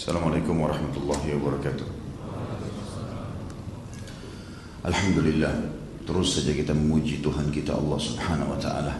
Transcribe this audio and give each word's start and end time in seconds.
Assalamualaikum 0.00 0.64
warahmatullahi 0.64 1.36
wabarakatuh. 1.36 1.84
Alhamdulillah 4.88 5.52
Terus 6.08 6.40
saja 6.40 6.56
kita 6.56 6.72
memuji 6.72 7.20
Tuhan 7.20 7.52
kita 7.52 7.76
Allah 7.76 8.00
subhanahu 8.00 8.48
wa 8.48 8.56
ta'ala. 8.56 8.96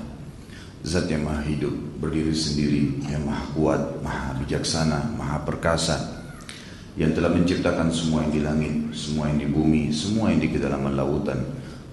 Zat 0.85 1.09
yang 1.09 1.25
maha 1.25 1.41
hidup 1.49 1.73
Berdiri 2.05 2.37
sendiri 2.37 3.01
Yang 3.09 3.25
maha 3.25 3.45
kuat 3.57 3.81
Maha 4.05 4.45
bijaksana 4.45 5.17
Maha 5.17 5.41
perkasa 5.41 5.97
Yang 7.01 7.17
telah 7.17 7.33
menciptakan 7.33 7.89
semua 7.89 8.29
yang 8.29 8.33
di 8.37 8.41
langit 8.45 8.75
Semua 8.93 9.33
yang 9.33 9.41
di 9.41 9.49
bumi 9.49 9.89
Semua 9.97 10.29
yang 10.29 10.45
di 10.45 10.53
kedalaman 10.53 11.01
lautan 11.01 11.41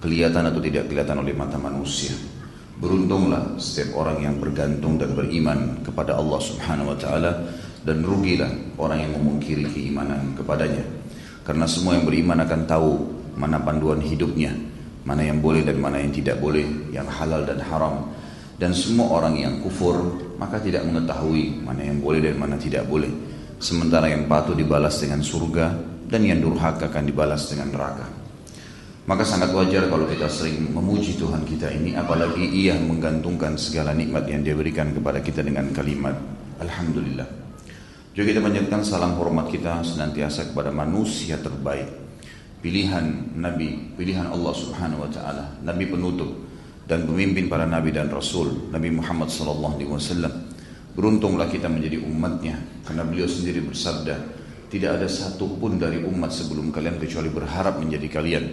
Kelihatan 0.04 0.52
atau 0.52 0.60
tidak 0.60 0.92
kelihatan 0.92 1.24
oleh 1.24 1.32
mata 1.32 1.56
manusia. 1.56 2.12
Beruntunglah 2.76 3.56
setiap 3.56 4.04
orang 4.04 4.20
yang 4.20 4.36
bergantung 4.36 5.00
dan 5.00 5.16
beriman 5.16 5.80
kepada 5.88 6.20
Allah 6.20 6.44
subhanahu 6.44 6.92
wa 6.92 6.98
ta'ala 7.00 7.32
dan 7.88 8.04
rugilah 8.04 8.52
orang 8.76 9.08
yang 9.08 9.16
memungkiri 9.16 9.64
keimanan 9.72 10.36
kepadanya. 10.36 10.84
Karena 11.48 11.64
semua 11.64 11.96
yang 11.96 12.04
beriman 12.04 12.44
akan 12.44 12.62
tahu 12.68 12.92
mana 13.40 13.56
panduan 13.64 14.04
hidupnya, 14.04 14.52
mana 15.08 15.24
yang 15.24 15.40
boleh 15.40 15.64
dan 15.64 15.80
mana 15.80 16.04
yang 16.04 16.12
tidak 16.12 16.36
boleh, 16.44 16.68
yang 16.92 17.08
halal 17.08 17.48
dan 17.48 17.64
haram. 17.64 18.12
Dan 18.60 18.76
semua 18.76 19.24
orang 19.24 19.40
yang 19.40 19.64
kufur 19.64 20.20
maka 20.36 20.60
tidak 20.60 20.84
mengetahui 20.84 21.64
mana 21.64 21.88
yang 21.88 22.04
boleh 22.04 22.20
dan 22.20 22.36
mana 22.36 22.60
tidak 22.60 22.84
boleh. 22.92 23.08
Sementara 23.64 24.12
yang 24.12 24.28
patuh 24.28 24.52
dibalas 24.52 25.00
dengan 25.00 25.24
surga 25.24 25.72
dan 26.12 26.28
yang 26.28 26.44
durhaka 26.44 26.92
akan 26.92 27.08
dibalas 27.08 27.48
dengan 27.48 27.72
neraka. 27.72 28.06
Maka 29.08 29.24
sangat 29.24 29.56
wajar 29.56 29.88
kalau 29.88 30.04
kita 30.04 30.28
sering 30.28 30.68
memuji 30.76 31.16
Tuhan 31.16 31.48
kita 31.48 31.72
ini 31.72 31.96
apalagi 31.96 32.44
ia 32.44 32.76
menggantungkan 32.76 33.56
segala 33.56 33.96
nikmat 33.96 34.28
yang 34.28 34.44
dia 34.44 34.52
berikan 34.52 34.92
kepada 34.92 35.24
kita 35.24 35.40
dengan 35.40 35.72
kalimat 35.72 36.20
Alhamdulillah. 36.60 37.47
Juga 38.18 38.34
kita 38.34 38.42
panjatkan 38.42 38.82
salam 38.82 39.14
hormat 39.22 39.46
kita 39.46 39.86
senantiasa 39.86 40.50
kepada 40.50 40.74
manusia 40.74 41.38
terbaik. 41.38 41.86
Pilihan 42.66 43.38
Nabi, 43.38 43.94
pilihan 43.94 44.34
Allah 44.34 44.58
Subhanahu 44.58 45.06
wa 45.06 45.10
taala, 45.14 45.62
nabi 45.62 45.86
penutup 45.86 46.34
dan 46.90 47.06
pemimpin 47.06 47.46
para 47.46 47.70
nabi 47.70 47.94
dan 47.94 48.10
rasul, 48.10 48.74
Nabi 48.74 48.90
Muhammad 48.90 49.30
sallallahu 49.30 49.78
alaihi 49.78 49.94
wasallam. 49.94 50.34
Beruntunglah 50.98 51.46
kita 51.46 51.70
menjadi 51.70 52.02
umatnya 52.02 52.58
karena 52.90 53.06
beliau 53.06 53.30
sendiri 53.30 53.62
bersabda, 53.62 54.18
tidak 54.74 54.98
ada 54.98 55.06
satu 55.06 55.54
pun 55.62 55.78
dari 55.78 56.02
umat 56.02 56.34
sebelum 56.34 56.74
kalian 56.74 56.98
kecuali 56.98 57.30
berharap 57.30 57.78
menjadi 57.78 58.18
kalian. 58.18 58.46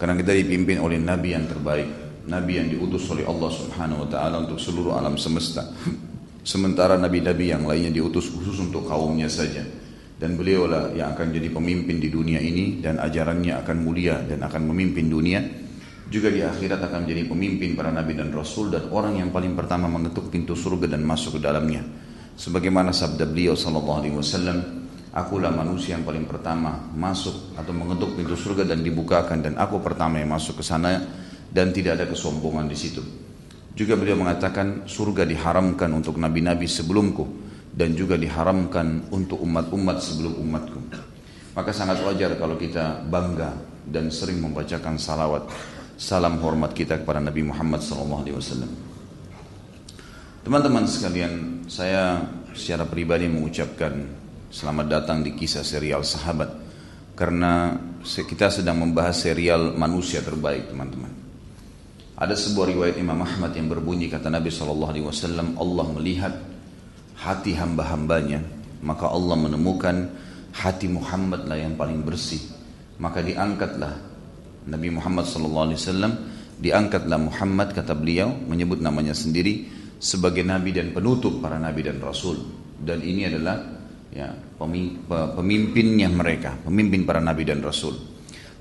Karena 0.00 0.16
kita 0.16 0.32
dipimpin 0.32 0.80
oleh 0.80 0.96
nabi 0.96 1.36
yang 1.36 1.44
terbaik, 1.44 2.24
nabi 2.24 2.56
yang 2.56 2.72
diutus 2.72 3.04
oleh 3.12 3.28
Allah 3.28 3.52
Subhanahu 3.52 4.00
wa 4.00 4.08
taala 4.08 4.48
untuk 4.48 4.56
seluruh 4.56 4.96
alam 4.96 5.20
semesta. 5.20 5.60
Sementara 6.44 7.00
nabi-nabi 7.00 7.56
yang 7.56 7.64
lainnya 7.64 7.88
diutus 7.88 8.28
khusus 8.28 8.60
untuk 8.60 8.84
kaumnya 8.84 9.32
saja. 9.32 9.64
Dan 10.20 10.36
beliaulah 10.36 10.92
yang 10.92 11.16
akan 11.16 11.32
jadi 11.32 11.48
pemimpin 11.48 11.96
di 11.96 12.12
dunia 12.12 12.36
ini 12.36 12.84
dan 12.84 13.00
ajarannya 13.00 13.64
akan 13.64 13.76
mulia 13.80 14.20
dan 14.20 14.44
akan 14.44 14.68
memimpin 14.68 15.08
dunia. 15.08 15.40
Juga 16.12 16.28
di 16.28 16.44
akhirat 16.44 16.84
akan 16.84 17.08
menjadi 17.08 17.24
pemimpin 17.32 17.72
para 17.72 17.88
nabi 17.88 18.12
dan 18.12 18.28
rasul 18.28 18.68
dan 18.68 18.92
orang 18.92 19.24
yang 19.24 19.32
paling 19.32 19.56
pertama 19.56 19.88
mengetuk 19.88 20.28
pintu 20.28 20.52
surga 20.52 20.92
dan 20.92 21.00
masuk 21.00 21.40
ke 21.40 21.48
dalamnya. 21.48 21.80
Sebagaimana 22.36 22.92
sabda 22.92 23.24
beliau 23.24 23.56
sallallahu 23.56 23.98
alaihi 24.04 24.14
wasallam, 24.14 24.84
akulah 25.16 25.48
manusia 25.48 25.96
yang 25.96 26.04
paling 26.04 26.28
pertama 26.28 26.92
masuk 26.92 27.56
atau 27.56 27.72
mengetuk 27.72 28.20
pintu 28.20 28.36
surga 28.36 28.68
dan 28.68 28.84
dibukakan 28.84 29.40
dan 29.40 29.56
aku 29.56 29.80
pertama 29.80 30.20
yang 30.20 30.28
masuk 30.28 30.60
ke 30.60 30.64
sana 30.66 31.08
dan 31.48 31.72
tidak 31.72 31.96
ada 31.96 32.04
kesombongan 32.04 32.68
di 32.68 32.76
situ. 32.76 33.23
Juga 33.74 33.98
beliau 33.98 34.14
mengatakan 34.14 34.86
surga 34.86 35.26
diharamkan 35.26 35.90
untuk 35.90 36.14
nabi-nabi 36.14 36.70
sebelumku 36.70 37.26
dan 37.74 37.98
juga 37.98 38.14
diharamkan 38.14 39.10
untuk 39.10 39.42
umat-umat 39.42 39.98
sebelum 39.98 40.38
umatku. 40.38 40.80
Maka 41.58 41.70
sangat 41.74 42.02
wajar 42.06 42.38
kalau 42.38 42.54
kita 42.54 43.02
bangga 43.06 43.50
dan 43.86 44.14
sering 44.14 44.38
membacakan 44.38 44.94
salawat 44.94 45.50
salam 45.94 46.38
hormat 46.42 46.74
kita 46.74 47.02
kepada 47.02 47.22
Nabi 47.22 47.46
Muhammad 47.46 47.78
SAW. 47.78 48.42
Teman-teman 50.42 50.84
sekalian, 50.86 51.66
saya 51.70 52.26
secara 52.54 52.86
pribadi 52.86 53.30
mengucapkan 53.30 54.02
selamat 54.50 54.86
datang 54.90 55.22
di 55.22 55.34
kisah 55.38 55.62
serial 55.62 56.02
sahabat 56.02 56.50
karena 57.14 57.78
kita 58.02 58.50
sedang 58.50 58.82
membahas 58.82 59.14
serial 59.14 59.78
manusia 59.78 60.18
terbaik 60.22 60.74
teman-teman. 60.74 61.13
Ada 62.24 62.40
sebuah 62.40 62.72
riwayat 62.72 62.96
Imam 62.96 63.20
Ahmad 63.20 63.52
yang 63.52 63.68
berbunyi 63.68 64.08
kata 64.08 64.32
Nabi 64.32 64.48
SAW, 64.48 64.96
Allah 65.60 65.86
melihat 65.92 66.32
hati 67.20 67.52
hamba-hambanya, 67.52 68.40
maka 68.80 69.12
Allah 69.12 69.36
menemukan 69.36 70.08
hati 70.56 70.88
Muhammad 70.88 71.44
lah 71.44 71.60
yang 71.60 71.76
paling 71.76 72.00
bersih. 72.00 72.40
Maka 72.96 73.20
diangkatlah 73.20 73.92
Nabi 74.72 74.88
Muhammad 74.88 75.28
SAW, 75.28 75.76
diangkatlah 76.56 77.20
Muhammad 77.20 77.76
kata 77.76 77.92
beliau, 77.92 78.32
menyebut 78.32 78.80
namanya 78.80 79.12
sendiri 79.12 79.68
sebagai 80.00 80.48
Nabi 80.48 80.72
dan 80.72 80.96
penutup 80.96 81.44
para 81.44 81.60
Nabi 81.60 81.84
dan 81.84 82.00
Rasul. 82.00 82.40
Dan 82.80 83.04
ini 83.04 83.28
adalah 83.28 83.60
ya, 84.08 84.32
pemimpinnya 85.36 86.08
mereka, 86.08 86.56
pemimpin 86.56 87.04
para 87.04 87.20
Nabi 87.20 87.44
dan 87.44 87.60
Rasul. 87.60 88.00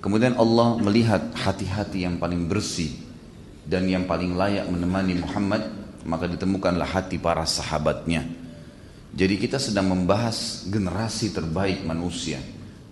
Kemudian 0.03 0.35
Allah 0.35 0.75
melihat 0.83 1.31
hati-hati 1.31 2.03
yang 2.03 2.19
paling 2.19 2.51
bersih 2.51 3.12
dan 3.63 3.87
yang 3.87 4.03
paling 4.03 4.35
layak 4.35 4.67
menemani 4.67 5.19
Muhammad 5.23 5.63
maka 6.03 6.27
ditemukanlah 6.27 6.87
hati 6.87 7.15
para 7.15 7.47
sahabatnya. 7.47 8.27
Jadi 9.13 9.35
kita 9.39 9.61
sedang 9.61 9.93
membahas 9.93 10.67
generasi 10.67 11.31
terbaik 11.31 11.85
manusia. 11.85 12.41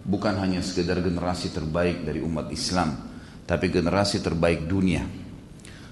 Bukan 0.01 0.37
hanya 0.37 0.61
sekedar 0.65 0.97
generasi 1.01 1.53
terbaik 1.53 2.07
dari 2.07 2.23
umat 2.23 2.49
Islam 2.49 3.11
tapi 3.45 3.67
generasi 3.67 4.23
terbaik 4.23 4.65
dunia. 4.65 5.03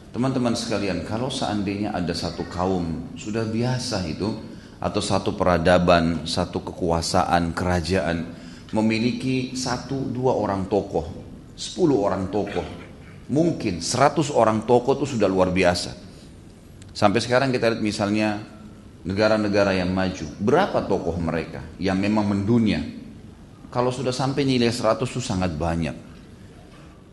Teman-teman 0.09 0.57
sekalian 0.57 1.05
kalau 1.05 1.29
seandainya 1.29 1.93
ada 1.93 2.15
satu 2.17 2.47
kaum 2.49 3.13
sudah 3.13 3.45
biasa 3.45 4.09
itu 4.09 4.31
atau 4.79 5.01
satu 5.03 5.35
peradaban 5.35 6.23
satu 6.23 6.63
kekuasaan 6.63 7.51
kerajaan 7.51 8.17
memiliki 8.71 9.53
satu 9.53 10.07
dua 10.09 10.33
orang 10.39 10.71
tokoh 10.71 11.05
sepuluh 11.53 11.99
orang 12.07 12.31
tokoh 12.31 12.88
mungkin 13.29 13.79
100 13.79 14.33
orang 14.33 14.65
tokoh 14.65 14.97
itu 14.99 15.15
sudah 15.15 15.29
luar 15.29 15.53
biasa. 15.53 15.93
Sampai 16.91 17.21
sekarang 17.21 17.53
kita 17.53 17.71
lihat 17.71 17.81
misalnya 17.85 18.41
negara-negara 19.05 19.77
yang 19.77 19.93
maju, 19.93 20.25
berapa 20.41 20.83
tokoh 20.83 21.15
mereka 21.21 21.63
yang 21.77 21.95
memang 21.95 22.27
mendunia? 22.27 22.81
Kalau 23.69 23.93
sudah 23.93 24.11
sampai 24.11 24.43
nilai 24.43 24.73
100 24.73 25.05
itu 25.05 25.21
sangat 25.21 25.53
banyak. 25.53 25.93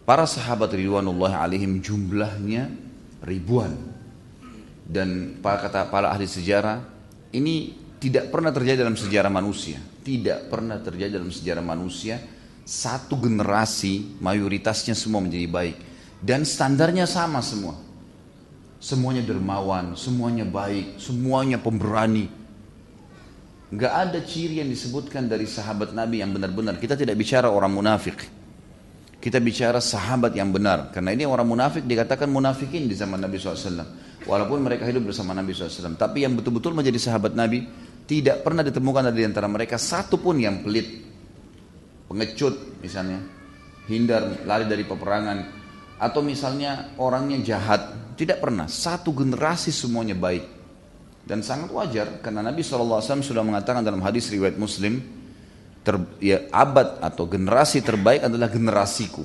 Para 0.09 0.25
sahabat 0.25 0.73
Ridwanullah 0.73 1.45
alaihim 1.45 1.85
jumlahnya 1.85 2.73
ribuan. 3.21 3.77
Dan 4.87 5.43
para 5.43 5.61
kata 5.61 5.91
para 5.93 6.15
ahli 6.15 6.25
sejarah, 6.25 6.81
ini 7.35 7.75
tidak 8.01 8.31
pernah 8.33 8.55
terjadi 8.55 8.87
dalam 8.87 8.97
sejarah 8.97 9.29
manusia. 9.29 9.83
Tidak 10.01 10.47
pernah 10.47 10.79
terjadi 10.79 11.19
dalam 11.19 11.35
sejarah 11.35 11.61
manusia 11.61 12.23
satu 12.67 13.19
generasi 13.19 14.19
mayoritasnya 14.19 14.95
semua 14.99 15.23
menjadi 15.23 15.47
baik 15.47 15.77
dan 16.21 16.45
standarnya 16.47 17.05
sama 17.05 17.45
semua. 17.45 17.77
Semuanya 18.77 19.25
dermawan, 19.25 19.97
semuanya 19.97 20.45
baik, 20.45 21.01
semuanya 21.01 21.57
pemberani. 21.57 22.29
Gak 23.73 23.93
ada 23.93 24.19
ciri 24.23 24.63
yang 24.63 24.71
disebutkan 24.71 25.27
dari 25.27 25.49
sahabat 25.49 25.91
Nabi 25.91 26.23
yang 26.23 26.31
benar-benar. 26.31 26.79
Kita 26.79 26.95
tidak 26.95 27.19
bicara 27.19 27.51
orang 27.51 27.73
munafik. 27.73 28.15
Kita 29.19 29.43
bicara 29.43 29.83
sahabat 29.83 30.39
yang 30.39 30.55
benar. 30.55 30.95
Karena 30.95 31.11
ini 31.11 31.27
orang 31.27 31.51
munafik 31.51 31.83
dikatakan 31.83 32.31
munafikin 32.31 32.87
di 32.87 32.95
zaman 32.95 33.19
Nabi 33.19 33.43
SAW. 33.43 33.83
Walaupun 34.23 34.63
mereka 34.63 34.87
hidup 34.87 35.11
bersama 35.11 35.35
Nabi 35.35 35.51
SAW. 35.51 35.99
Tapi 35.99 36.23
yang 36.23 36.39
betul-betul 36.39 36.79
menjadi 36.79 37.11
sahabat 37.11 37.35
Nabi, 37.35 37.67
tidak 38.07 38.47
pernah 38.47 38.63
ditemukan 38.63 39.11
dari 39.11 39.27
antara 39.27 39.51
mereka 39.51 39.83
satu 39.83 40.23
pun 40.23 40.39
yang 40.39 40.63
pelit. 40.63 41.03
Pengecut 42.07 42.79
misalnya. 42.79 43.19
Hindar, 43.91 44.47
lari 44.47 44.71
dari 44.71 44.87
peperangan 44.87 45.66
atau 45.97 46.21
misalnya 46.21 46.93
orangnya 47.01 47.41
jahat. 47.43 48.15
Tidak 48.17 48.41
pernah. 48.41 48.65
Satu 48.65 49.13
generasi 49.13 49.69
semuanya 49.73 50.17
baik. 50.17 50.45
Dan 51.27 51.45
sangat 51.45 51.69
wajar. 51.73 52.23
Karena 52.25 52.41
Nabi 52.41 52.65
SAW 52.65 53.03
sudah 53.03 53.45
mengatakan 53.45 53.85
dalam 53.85 54.01
hadis 54.01 54.33
riwayat 54.33 54.57
Muslim 54.57 55.05
ter, 55.85 56.01
ya, 56.23 56.49
abad 56.49 56.97
atau 57.03 57.29
generasi 57.29 57.85
terbaik 57.85 58.25
adalah 58.25 58.49
generasiku. 58.49 59.25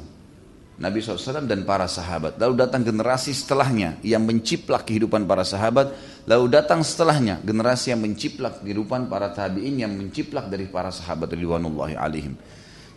Nabi 0.81 0.97
SAW 0.97 1.45
dan 1.45 1.62
para 1.62 1.85
sahabat. 1.85 2.41
Lalu 2.41 2.65
datang 2.65 2.81
generasi 2.81 3.38
setelahnya 3.38 4.01
yang 4.01 4.25
menciplak 4.25 4.89
kehidupan 4.89 5.29
para 5.29 5.45
sahabat. 5.45 5.94
Lalu 6.25 6.57
datang 6.57 6.81
setelahnya 6.81 7.38
generasi 7.45 7.94
yang 7.94 8.01
menciplak 8.01 8.65
kehidupan 8.65 9.06
para 9.06 9.29
tabi'in 9.29 9.77
yang 9.77 9.94
menciplak 9.94 10.50
dari 10.50 10.65
para 10.65 10.89
sahabat 10.89 11.38
ridwanullahi 11.38 11.94
alaihim. 11.94 12.33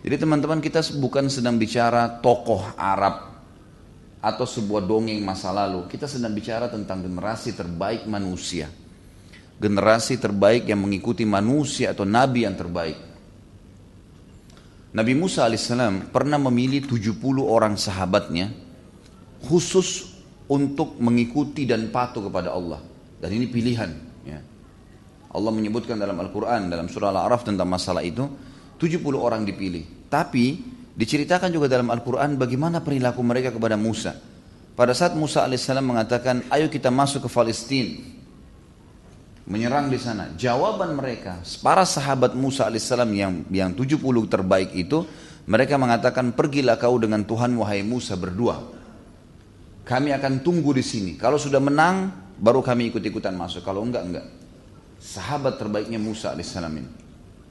Jadi 0.00 0.16
teman-teman 0.16 0.64
kita 0.64 0.80
bukan 0.96 1.28
sedang 1.28 1.60
bicara 1.60 2.08
tokoh 2.24 2.72
Arab 2.76 3.33
atau 4.24 4.48
sebuah 4.48 4.88
dongeng 4.88 5.20
masa 5.20 5.52
lalu. 5.52 5.84
Kita 5.84 6.08
sedang 6.08 6.32
bicara 6.32 6.72
tentang 6.72 7.04
generasi 7.04 7.52
terbaik 7.52 8.08
manusia. 8.08 8.72
generasi 9.54 10.18
terbaik 10.18 10.66
yang 10.66 10.82
mengikuti 10.82 11.22
manusia 11.22 11.94
atau 11.94 12.02
nabi 12.02 12.42
yang 12.42 12.58
terbaik. 12.58 12.98
Nabi 14.94 15.12
Musa 15.14 15.46
alaihissalam 15.46 16.10
pernah 16.10 16.38
memilih 16.38 16.86
70 16.86 17.14
orang 17.42 17.78
sahabatnya 17.78 18.50
khusus 19.46 20.10
untuk 20.50 20.98
mengikuti 20.98 21.66
dan 21.66 21.90
patuh 21.90 22.26
kepada 22.26 22.50
Allah. 22.50 22.82
Dan 23.18 23.30
ini 23.30 23.46
pilihan. 23.46 23.90
Ya. 24.26 24.42
Allah 25.34 25.50
menyebutkan 25.54 25.98
dalam 25.98 26.18
Al-Quran, 26.18 26.70
dalam 26.70 26.86
surah 26.86 27.10
Al-A'raf 27.10 27.42
tentang 27.42 27.66
masalah 27.66 28.06
itu, 28.06 28.22
70 28.78 29.02
orang 29.18 29.42
dipilih. 29.42 30.06
Tapi 30.06 30.73
diceritakan 30.94 31.50
juga 31.50 31.66
dalam 31.66 31.90
Al-Quran 31.90 32.38
bagaimana 32.38 32.80
perilaku 32.80 33.20
mereka 33.20 33.50
kepada 33.50 33.74
Musa. 33.74 34.14
Pada 34.74 34.90
saat 34.90 35.14
Musa 35.14 35.46
alaihissalam 35.46 35.86
mengatakan, 35.86 36.42
ayo 36.50 36.66
kita 36.66 36.90
masuk 36.90 37.26
ke 37.26 37.30
Palestina, 37.30 37.94
menyerang 39.46 39.86
di 39.86 39.98
sana. 40.02 40.34
Jawaban 40.34 40.98
mereka, 40.98 41.38
para 41.62 41.86
sahabat 41.86 42.34
Musa 42.34 42.66
alaihissalam 42.66 43.10
yang 43.14 43.32
yang 43.54 43.70
70 43.70 44.02
terbaik 44.26 44.74
itu, 44.74 45.06
mereka 45.46 45.78
mengatakan, 45.78 46.34
pergilah 46.34 46.74
kau 46.74 46.98
dengan 46.98 47.22
Tuhan 47.22 47.54
wahai 47.54 47.86
Musa 47.86 48.18
berdua. 48.18 48.58
Kami 49.86 50.10
akan 50.10 50.42
tunggu 50.42 50.74
di 50.74 50.82
sini. 50.82 51.14
Kalau 51.14 51.38
sudah 51.38 51.62
menang, 51.62 52.10
baru 52.40 52.58
kami 52.64 52.90
ikut-ikutan 52.90 53.36
masuk. 53.36 53.62
Kalau 53.62 53.84
enggak, 53.84 54.02
enggak 54.02 54.26
sahabat 55.04 55.60
terbaiknya 55.60 56.00
Musa 56.00 56.32
alaihissalam 56.32 56.72
ini. 56.72 56.90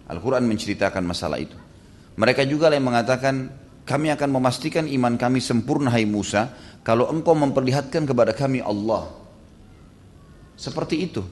Al-Quran 0.09 0.43
menceritakan 0.49 1.05
masalah 1.05 1.37
itu. 1.37 1.55
Mereka 2.13 2.45
juga 2.45 2.69
yang 2.69 2.85
mengatakan, 2.85 3.49
kami 3.83 4.13
akan 4.13 4.29
memastikan 4.29 4.85
iman 4.85 5.17
kami 5.17 5.41
sempurna 5.41 5.91
hai 5.91 6.05
Musa, 6.05 6.53
kalau 6.85 7.09
engkau 7.09 7.33
memperlihatkan 7.33 8.05
kepada 8.05 8.31
kami 8.31 8.61
Allah. 8.61 9.09
Seperti 10.53 10.95
itu. 11.09 11.25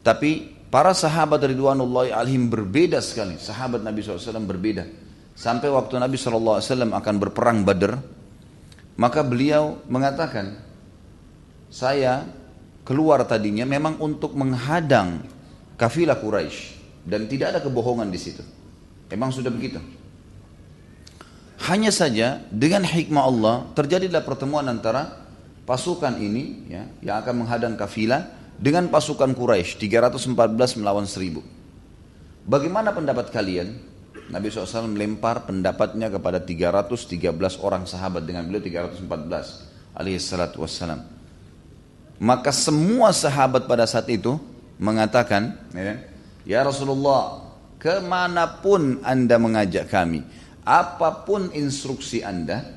Tapi 0.00 0.56
para 0.72 0.96
sahabat 0.96 1.42
Ridwanullahi 1.44 2.14
alaihim 2.14 2.48
berbeda 2.48 3.02
sekali. 3.04 3.36
Sahabat 3.36 3.84
Nabi 3.84 4.00
SAW 4.00 4.46
berbeda. 4.46 4.86
Sampai 5.36 5.68
waktu 5.68 6.00
Nabi 6.00 6.16
SAW 6.16 6.64
akan 6.64 7.14
berperang 7.20 7.60
Badr, 7.60 7.92
maka 8.96 9.20
beliau 9.20 9.84
mengatakan, 9.84 10.56
saya 11.68 12.24
keluar 12.86 13.20
tadinya 13.28 13.68
memang 13.68 14.00
untuk 14.00 14.32
menghadang 14.32 15.26
kafilah 15.76 16.16
Quraisy 16.16 16.78
dan 17.04 17.28
tidak 17.28 17.52
ada 17.52 17.60
kebohongan 17.60 18.08
di 18.08 18.16
situ. 18.16 18.40
Emang 19.12 19.28
sudah 19.28 19.52
begitu. 19.52 19.78
Hanya 21.56 21.88
saja 21.88 22.44
dengan 22.52 22.84
hikmah 22.84 23.24
Allah 23.24 23.56
terjadilah 23.72 24.20
pertemuan 24.20 24.68
antara 24.68 25.24
pasukan 25.64 26.20
ini 26.20 26.68
ya, 26.68 26.84
yang 27.00 27.16
akan 27.24 27.44
menghadang 27.44 27.74
kafilah 27.74 28.28
dengan 28.60 28.88
pasukan 28.92 29.32
Quraisy 29.32 29.80
314 29.80 30.80
melawan 30.80 31.08
1000. 31.08 31.40
Bagaimana 32.46 32.92
pendapat 32.92 33.32
kalian? 33.32 33.96
Nabi 34.26 34.50
SAW 34.50 34.90
melempar 34.90 35.46
pendapatnya 35.46 36.10
kepada 36.10 36.42
313 36.42 37.30
orang 37.62 37.86
sahabat 37.86 38.26
dengan 38.26 38.42
beliau 38.46 38.62
314 38.62 39.06
alaihi 39.94 40.18
salatu 40.18 40.66
wassalam. 40.66 41.06
Maka 42.18 42.50
semua 42.50 43.12
sahabat 43.12 43.70
pada 43.70 43.86
saat 43.86 44.08
itu 44.10 44.40
mengatakan, 44.80 45.56
ya, 45.70 45.94
ya 46.42 46.60
Rasulullah, 46.64 47.44
ke 47.76 48.02
mana 48.02 48.48
pun 48.60 48.98
anda 49.04 49.36
mengajak 49.36 49.86
kami, 49.86 50.24
apa 50.66 51.22
pun 51.22 51.54
instruksi 51.54 52.26
anda, 52.26 52.76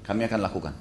kami 0.00 0.24
akan 0.24 0.40
lakukan. 0.40 0.74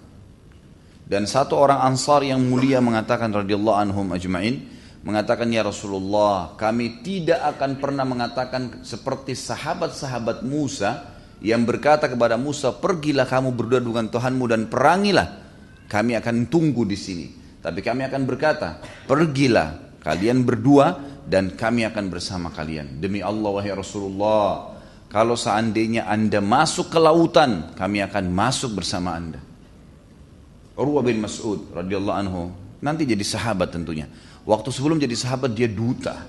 Dan 1.07 1.27
satu 1.27 1.59
orang 1.59 1.83
ansar 1.83 2.23
yang 2.23 2.39
mulia 2.39 2.79
mengatakan 2.79 3.31
radhiyallahu 3.31 3.77
anhum 3.79 4.07
ajma'in, 4.15 4.63
mengatakan 5.03 5.51
ya 5.51 5.67
Rasulullah, 5.67 6.55
kami 6.55 7.03
tidak 7.03 7.43
akan 7.55 7.79
pernah 7.83 8.07
mengatakan 8.07 8.83
seperti 8.87 9.35
sahabat-sahabat 9.35 10.47
Musa 10.47 11.15
yang 11.43 11.67
berkata 11.67 12.07
kepada 12.07 12.39
Musa, 12.39 12.71
pergilah 12.71 13.27
kamu 13.27 13.51
berdua 13.51 13.79
dengan 13.83 14.07
Tuhanmu 14.07 14.45
dan 14.47 14.71
perangilah. 14.71 15.27
Kami 15.87 16.15
akan 16.15 16.47
tunggu 16.47 16.83
di 16.83 16.95
sini. 16.95 17.27
Tapi 17.59 17.79
kami 17.79 18.07
akan 18.07 18.21
berkata, 18.27 18.79
pergilah 19.07 19.87
Kalian 20.07 20.47
berdua 20.47 20.95
dan 21.27 21.59
kami 21.59 21.83
akan 21.83 22.07
bersama 22.07 22.47
kalian. 22.47 23.03
Demi 23.03 23.19
Allah 23.19 23.51
wahai 23.51 23.75
Rasulullah, 23.75 24.76
kalau 25.07 25.39
seandainya 25.39 26.05
anda 26.07 26.43
masuk 26.43 26.91
ke 26.91 26.99
lautan, 26.99 27.71
kami 27.75 28.03
akan 28.03 28.27
masuk 28.31 28.77
bersama 28.77 29.15
anda. 29.15 29.39
Urwah 30.77 31.01
bin 31.01 31.23
Mas'ud 31.23 31.73
radhiyallahu 31.73 32.17
anhu 32.17 32.41
nanti 32.83 33.07
jadi 33.07 33.23
sahabat 33.23 33.73
tentunya. 33.73 34.05
Waktu 34.45 34.69
sebelum 34.69 35.01
jadi 35.01 35.15
sahabat 35.17 35.57
dia 35.57 35.67
duta, 35.67 36.27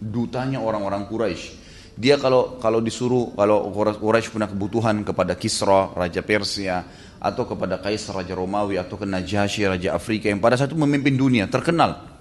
dutanya 0.00 0.62
orang-orang 0.62 1.04
Quraisy. 1.06 1.62
Dia 1.94 2.18
kalau 2.18 2.58
kalau 2.58 2.82
disuruh 2.82 3.36
kalau 3.38 3.70
Quraisy 3.74 4.34
punya 4.34 4.50
kebutuhan 4.50 5.06
kepada 5.06 5.38
Kisra 5.38 5.94
raja 5.94 6.24
Persia 6.26 6.82
atau 7.22 7.46
kepada 7.46 7.78
Kaisar 7.78 8.18
raja 8.18 8.34
Romawi 8.34 8.80
atau 8.80 8.98
ke 8.98 9.06
Najasyi 9.06 9.70
raja 9.70 9.94
Afrika 9.94 10.26
yang 10.26 10.42
pada 10.42 10.58
saat 10.58 10.74
itu 10.74 10.80
memimpin 10.80 11.14
dunia 11.14 11.46
terkenal 11.46 12.14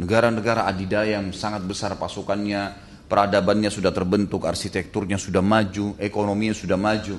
Negara-negara 0.00 0.64
adidaya 0.64 1.20
yang 1.20 1.28
sangat 1.36 1.60
besar 1.68 1.92
pasukannya, 2.00 2.72
peradabannya 3.10 3.66
sudah 3.66 3.90
terbentuk, 3.90 4.46
arsitekturnya 4.46 5.18
sudah 5.18 5.42
maju, 5.42 5.98
ekonominya 5.98 6.54
sudah 6.54 6.78
maju. 6.78 7.18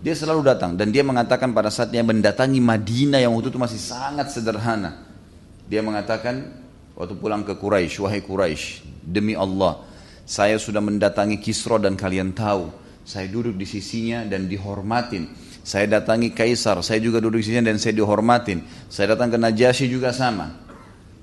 Dia 0.00 0.16
selalu 0.16 0.40
datang 0.40 0.80
dan 0.80 0.88
dia 0.88 1.04
mengatakan 1.04 1.52
pada 1.52 1.68
saat 1.68 1.92
dia 1.92 2.00
mendatangi 2.00 2.56
Madinah 2.56 3.20
yang 3.20 3.36
waktu 3.36 3.52
itu 3.52 3.60
masih 3.60 3.76
sangat 3.76 4.32
sederhana. 4.32 5.04
Dia 5.68 5.84
mengatakan 5.84 6.40
waktu 6.96 7.20
pulang 7.20 7.44
ke 7.44 7.52
Quraisy, 7.52 8.00
wahai 8.00 8.24
Quraisy, 8.24 8.80
demi 9.04 9.36
Allah, 9.36 9.84
saya 10.24 10.56
sudah 10.56 10.80
mendatangi 10.80 11.36
Kisra 11.36 11.76
dan 11.76 12.00
kalian 12.00 12.32
tahu, 12.32 12.72
saya 13.04 13.28
duduk 13.28 13.60
di 13.60 13.68
sisinya 13.68 14.24
dan 14.24 14.48
dihormatin. 14.48 15.52
Saya 15.60 16.00
datangi 16.00 16.32
Kaisar, 16.32 16.80
saya 16.80 16.96
juga 17.04 17.20
duduk 17.20 17.44
di 17.44 17.52
sisinya 17.52 17.68
dan 17.68 17.76
saya 17.76 17.92
dihormatin. 17.92 18.64
Saya 18.88 19.12
datang 19.12 19.28
ke 19.28 19.36
Najasyi 19.36 19.92
juga 19.92 20.16
sama. 20.16 20.48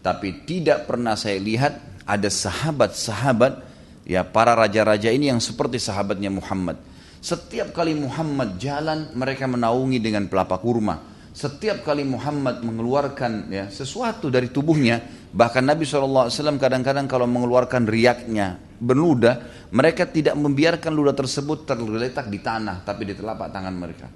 Tapi 0.06 0.46
tidak 0.46 0.86
pernah 0.86 1.18
saya 1.18 1.42
lihat 1.42 2.06
ada 2.06 2.30
sahabat-sahabat 2.30 3.67
ya 4.08 4.24
para 4.24 4.56
raja-raja 4.56 5.12
ini 5.12 5.28
yang 5.28 5.44
seperti 5.44 5.78
sahabatnya 5.84 6.32
Muhammad. 6.32 6.80
Setiap 7.20 7.76
kali 7.76 7.92
Muhammad 7.92 8.56
jalan 8.56 9.12
mereka 9.12 9.44
menaungi 9.52 10.00
dengan 10.00 10.32
pelapa 10.32 10.56
kurma. 10.64 11.20
Setiap 11.36 11.86
kali 11.86 12.02
Muhammad 12.02 12.66
mengeluarkan 12.66 13.52
ya 13.54 13.70
sesuatu 13.70 14.32
dari 14.32 14.50
tubuhnya, 14.50 15.04
bahkan 15.30 15.62
Nabi 15.62 15.86
SAW 15.86 16.34
kadang-kadang 16.58 17.06
kalau 17.06 17.30
mengeluarkan 17.30 17.86
riaknya 17.86 18.58
berludah, 18.82 19.70
mereka 19.70 20.10
tidak 20.10 20.34
membiarkan 20.34 20.90
ludah 20.90 21.14
tersebut 21.14 21.68
tergeletak 21.68 22.32
di 22.32 22.42
tanah, 22.42 22.82
tapi 22.82 23.06
di 23.06 23.14
telapak 23.14 23.54
tangan 23.54 23.76
mereka. 23.76 24.08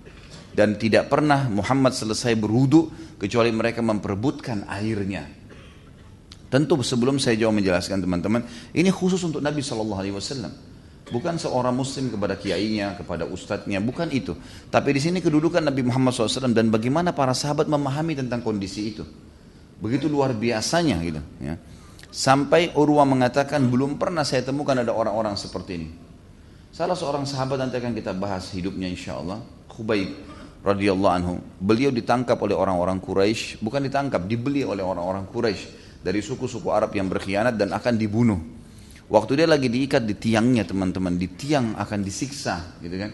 Dan 0.52 0.82
tidak 0.82 1.14
pernah 1.14 1.46
Muhammad 1.46 1.94
selesai 1.94 2.34
berwudu 2.34 2.90
kecuali 3.22 3.54
mereka 3.54 3.86
memperebutkan 3.86 4.66
airnya. 4.66 5.41
Tentu 6.52 6.76
sebelum 6.84 7.16
saya 7.16 7.40
jauh 7.40 7.56
menjelaskan 7.56 8.04
teman-teman, 8.04 8.44
ini 8.76 8.92
khusus 8.92 9.24
untuk 9.24 9.40
Nabi 9.40 9.64
Shallallahu 9.64 10.00
Alaihi 10.04 10.16
Wasallam. 10.20 10.52
Bukan 11.08 11.40
seorang 11.40 11.72
muslim 11.72 12.12
kepada 12.12 12.36
kiainya, 12.36 13.00
kepada 13.00 13.24
ustadznya, 13.24 13.80
bukan 13.80 14.12
itu. 14.12 14.36
Tapi 14.68 14.96
di 14.96 15.00
sini 15.00 15.24
kedudukan 15.24 15.64
Nabi 15.64 15.84
Muhammad 15.84 16.16
SAW 16.16 16.56
dan 16.56 16.72
bagaimana 16.72 17.12
para 17.12 17.36
sahabat 17.36 17.68
memahami 17.68 18.16
tentang 18.16 18.40
kondisi 18.40 18.96
itu. 18.96 19.04
Begitu 19.84 20.08
luar 20.08 20.32
biasanya 20.32 21.04
gitu. 21.04 21.20
Ya. 21.44 21.60
Sampai 22.12 22.72
Urwa 22.80 23.04
mengatakan 23.04 23.68
belum 23.68 24.00
pernah 24.00 24.24
saya 24.24 24.44
temukan 24.44 24.76
ada 24.76 24.96
orang-orang 24.96 25.36
seperti 25.36 25.72
ini. 25.84 25.90
Salah 26.72 26.96
seorang 26.96 27.28
sahabat 27.28 27.60
nanti 27.60 27.76
akan 27.76 27.92
kita 27.92 28.16
bahas 28.16 28.52
hidupnya 28.56 28.88
insya 28.88 29.20
Allah. 29.20 29.44
Khubayb 29.68 30.16
radhiyallahu 30.64 31.12
anhu. 31.16 31.34
Beliau 31.60 31.92
ditangkap 31.92 32.40
oleh 32.40 32.56
orang-orang 32.56 33.04
Quraisy, 33.04 33.60
bukan 33.60 33.84
ditangkap, 33.84 34.24
dibeli 34.32 34.64
oleh 34.64 34.84
orang-orang 34.84 35.28
Quraisy 35.28 35.81
dari 36.02 36.20
suku-suku 36.20 36.68
Arab 36.74 36.92
yang 36.98 37.08
berkhianat 37.08 37.56
dan 37.56 37.72
akan 37.72 37.94
dibunuh. 37.96 38.42
Waktu 39.12 39.44
dia 39.44 39.48
lagi 39.48 39.68
diikat 39.70 40.08
di 40.08 40.16
tiangnya 40.18 40.66
teman-teman, 40.66 41.20
di 41.20 41.28
tiang 41.30 41.78
akan 41.78 42.00
disiksa, 42.02 42.80
gitu 42.82 42.96
kan? 42.96 43.12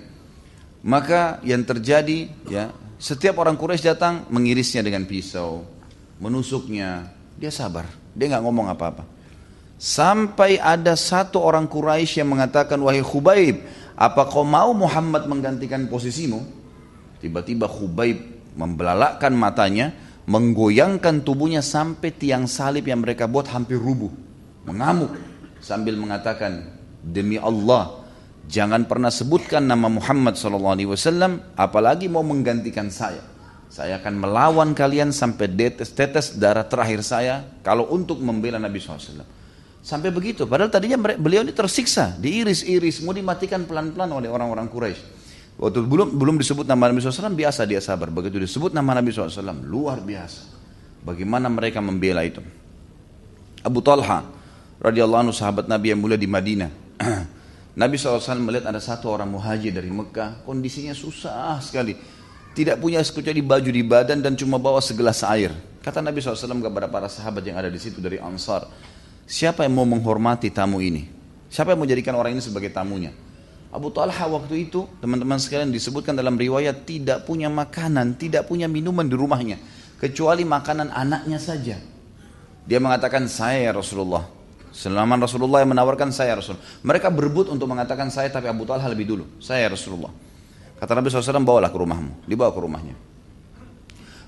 Maka 0.85 1.41
yang 1.41 1.65
terjadi, 1.65 2.29
ya, 2.47 2.69
setiap 3.01 3.41
orang 3.41 3.57
Quraisy 3.57 3.83
datang 3.91 4.29
mengirisnya 4.29 4.85
dengan 4.85 5.09
pisau, 5.09 5.65
menusuknya, 6.21 7.11
dia 7.35 7.49
sabar, 7.49 7.89
dia 8.13 8.29
nggak 8.29 8.43
ngomong 8.45 8.69
apa-apa. 8.69 9.03
Sampai 9.77 10.61
ada 10.61 10.93
satu 10.93 11.41
orang 11.41 11.65
Quraisy 11.65 12.21
yang 12.21 12.29
mengatakan, 12.29 12.77
wahai 12.77 13.01
Khubaib, 13.01 13.61
apa 13.97 14.29
kau 14.29 14.45
mau 14.45 14.73
Muhammad 14.77 15.25
menggantikan 15.25 15.89
posisimu? 15.89 16.45
Tiba-tiba 17.17 17.65
Khubaib 17.65 18.21
membelalakkan 18.53 19.33
matanya, 19.33 19.93
menggoyangkan 20.27 21.23
tubuhnya 21.23 21.63
sampai 21.63 22.11
tiang 22.11 22.45
salib 22.51 22.83
yang 22.85 22.99
mereka 22.99 23.25
buat 23.25 23.47
hampir 23.47 23.79
rubuh. 23.79 24.11
Mengamuk 24.67 25.15
sambil 25.63 25.95
mengatakan, 25.95 26.67
demi 26.99 27.39
Allah, 27.39 28.03
jangan 28.51 28.83
pernah 28.83 29.07
sebutkan 29.07 29.63
nama 29.63 29.87
Muhammad 29.87 30.35
SAW, 30.35 31.55
apalagi 31.55 32.11
mau 32.11 32.27
menggantikan 32.27 32.91
saya. 32.91 33.23
Saya 33.67 33.99
akan 33.99 34.23
melawan 34.23 34.71
kalian 34.71 35.11
sampai 35.11 35.47
tetes, 35.51 35.91
tetes 35.91 36.35
darah 36.35 36.63
terakhir 36.63 37.03
saya 37.03 37.43
kalau 37.63 37.87
untuk 37.91 38.19
membela 38.19 38.59
Nabi 38.59 38.79
SAW. 38.79 39.23
Sampai 39.83 40.11
begitu. 40.11 40.43
Padahal 40.43 40.67
tadinya 40.67 40.99
beliau 40.99 41.47
ini 41.47 41.55
tersiksa, 41.55 42.15
diiris-iris, 42.19 42.99
mau 43.03 43.15
dimatikan 43.15 43.63
pelan-pelan 43.63 44.11
oleh 44.11 44.27
orang-orang 44.27 44.67
Quraisy. 44.67 45.03
Waktu 45.57 45.89
belum 45.89 46.13
belum 46.13 46.35
disebut 46.37 46.69
nama 46.69 46.93
Nabi 46.93 47.01
SAW 47.01 47.33
biasa 47.33 47.65
dia 47.65 47.81
sabar. 47.81 48.13
Begitu 48.13 48.37
disebut 48.37 48.77
nama 48.77 48.93
Nabi 48.93 49.09
SAW 49.09 49.57
luar 49.65 49.97
biasa. 50.05 50.53
Bagaimana 51.01 51.49
mereka 51.49 51.81
membela 51.81 52.21
itu. 52.21 52.45
Abu 53.65 53.81
Talha 53.81 54.21
radhiyallahu 54.77 55.29
anhu 55.29 55.33
sahabat 55.33 55.65
Nabi 55.65 55.97
yang 55.97 55.99
mulia 55.99 56.13
di 56.13 56.29
Madinah. 56.29 56.69
Nabi 57.81 57.93
SAW 57.97 58.21
melihat 58.41 58.69
ada 58.69 58.81
satu 58.81 59.09
orang 59.09 59.29
muhajir 59.29 59.69
dari 59.73 59.89
Mekah, 59.89 60.45
kondisinya 60.45 60.93
susah 60.97 61.61
sekali. 61.61 61.93
Tidak 62.57 62.81
punya 62.81 63.01
kecuali 63.05 63.41
baju 63.41 63.69
di 63.69 63.83
badan 63.85 64.17
dan 64.21 64.33
cuma 64.33 64.57
bawa 64.57 64.81
segelas 64.81 65.21
air. 65.21 65.53
Kata 65.81 66.01
Nabi 66.01 66.17
SAW 66.17 66.57
kepada 66.57 66.89
para 66.89 67.05
sahabat 67.05 67.45
yang 67.45 67.57
ada 67.57 67.69
di 67.69 67.77
situ 67.77 68.01
dari 68.01 68.17
Ansar, 68.17 68.65
siapa 69.29 69.61
yang 69.61 69.77
mau 69.77 69.85
menghormati 69.85 70.49
tamu 70.49 70.81
ini? 70.81 71.05
Siapa 71.53 71.73
yang 71.73 71.79
mau 71.85 71.89
jadikan 71.89 72.17
orang 72.17 72.33
ini 72.33 72.41
sebagai 72.41 72.73
tamunya? 72.73 73.13
Abu 73.67 73.91
Talha 73.91 74.25
waktu 74.31 74.69
itu, 74.71 74.87
teman-teman 75.03 75.37
sekalian 75.37 75.69
disebutkan 75.69 76.15
dalam 76.15 76.39
riwayat 76.39 76.87
tidak 76.87 77.27
punya 77.27 77.51
makanan, 77.51 78.15
tidak 78.15 78.47
punya 78.47 78.65
minuman 78.65 79.05
di 79.05 79.15
rumahnya. 79.19 79.57
Kecuali 79.99 80.47
makanan 80.47 80.93
anaknya 80.93 81.39
saja. 81.41 81.75
Dia 82.67 82.79
mengatakan, 82.79 83.27
saya 83.27 83.69
ya 83.69 83.71
Rasulullah. 83.75 84.37
Selama 84.77 85.17
Rasulullah 85.17 85.65
yang 85.65 85.73
menawarkan 85.73 86.13
saya 86.13 86.37
Rasul. 86.37 86.53
Mereka 86.85 87.09
berebut 87.09 87.49
untuk 87.49 87.65
mengatakan 87.65 88.13
saya 88.13 88.29
tapi 88.29 88.45
Abu 88.45 88.61
Talha 88.61 88.85
lebih 88.85 89.09
dulu. 89.09 89.25
Saya 89.41 89.73
Rasulullah. 89.73 90.13
Kata 90.77 90.93
Nabi 90.93 91.09
SAW 91.09 91.41
bawalah 91.41 91.73
ke 91.73 91.77
rumahmu. 91.81 92.29
Dibawa 92.29 92.53
ke 92.53 92.61
rumahnya. 92.61 92.93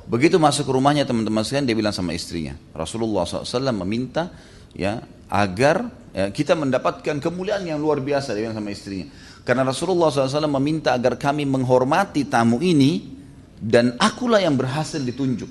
Begitu 0.09 0.41
masuk 0.41 0.65
ke 0.65 0.73
rumahnya 0.73 1.05
teman-teman 1.05 1.45
sekalian 1.45 1.69
dia 1.69 1.77
bilang 1.77 1.93
sama 1.93 2.17
istrinya. 2.17 2.57
Rasulullah 2.73 3.29
SAW 3.29 3.69
meminta 3.85 4.33
ya 4.73 5.05
agar 5.29 5.85
ya, 6.17 6.33
kita 6.33 6.57
mendapatkan 6.57 7.21
kemuliaan 7.21 7.69
yang 7.69 7.77
luar 7.77 8.01
biasa 8.01 8.33
dia 8.33 8.49
bilang 8.49 8.57
sama 8.57 8.73
istrinya. 8.73 9.05
Karena 9.49 9.65
Rasulullah 9.65 10.13
SAW 10.13 10.45
meminta 10.61 10.93
agar 10.93 11.17
kami 11.17 11.41
menghormati 11.41 12.29
tamu 12.29 12.61
ini 12.61 13.01
dan 13.57 13.97
akulah 13.97 14.37
yang 14.37 14.53
berhasil 14.53 15.01
ditunjuk. 15.01 15.49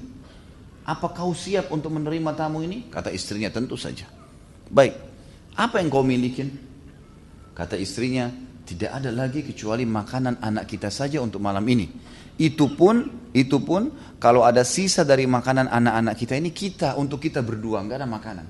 Apa 0.87 1.11
kau 1.11 1.35
siap 1.35 1.75
untuk 1.75 1.90
menerima 1.90 2.31
tamu 2.38 2.62
ini? 2.62 2.87
Kata 2.95 3.11
istrinya 3.11 3.50
tentu 3.50 3.75
saja. 3.75 4.07
Baik, 4.71 4.95
apa 5.59 5.83
yang 5.83 5.90
kau 5.90 6.07
miliki? 6.07 6.47
Kata 7.59 7.75
istrinya, 7.75 8.31
tidak 8.62 9.02
ada 9.02 9.11
lagi 9.11 9.43
kecuali 9.43 9.83
makanan 9.83 10.47
anak 10.47 10.71
kita 10.71 10.95
saja 10.95 11.19
untuk 11.19 11.43
malam 11.43 11.67
ini. 11.67 11.90
Itu 12.38 12.78
pun, 12.78 13.02
itu 13.35 13.59
pun 13.59 14.14
kalau 14.23 14.47
ada 14.47 14.62
sisa 14.62 15.02
dari 15.02 15.26
makanan 15.26 15.75
anak-anak 15.75 16.14
kita 16.14 16.38
ini 16.38 16.55
kita 16.55 16.95
untuk 16.95 17.19
kita 17.19 17.43
berdua 17.43 17.83
nggak 17.83 17.99
ada 17.99 18.07
makanan. 18.07 18.47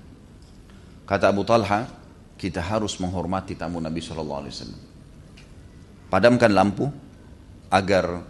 Kata 1.09 1.33
Abu 1.33 1.41
Talha, 1.49 1.89
kita 2.37 2.61
harus 2.61 3.01
menghormati 3.01 3.57
tamu 3.57 3.81
Nabi 3.81 4.05
Shallallahu 4.05 4.41
Alaihi 4.45 4.53
Wasallam. 4.53 4.88
Padamkan 6.09 6.53
lampu 6.57 6.89
agar 7.69 8.25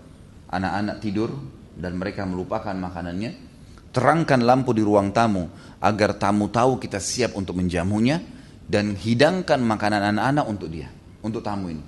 anak-anak 0.50 0.98
tidur 0.98 1.30
dan 1.78 1.94
mereka 1.94 2.26
melupakan 2.26 2.74
makanannya. 2.74 3.46
Terangkan 3.94 4.42
lampu 4.44 4.74
di 4.74 4.82
ruang 4.82 5.14
tamu 5.14 5.48
agar 5.78 6.18
tamu 6.18 6.50
tahu 6.50 6.76
kita 6.82 6.98
siap 6.98 7.38
untuk 7.38 7.56
menjamunya 7.56 8.20
dan 8.68 8.98
hidangkan 8.98 9.62
makanan 9.62 10.12
anak-anak 10.14 10.44
untuk 10.44 10.68
dia, 10.68 10.90
untuk 11.24 11.40
tamu 11.40 11.72
ini. 11.72 11.84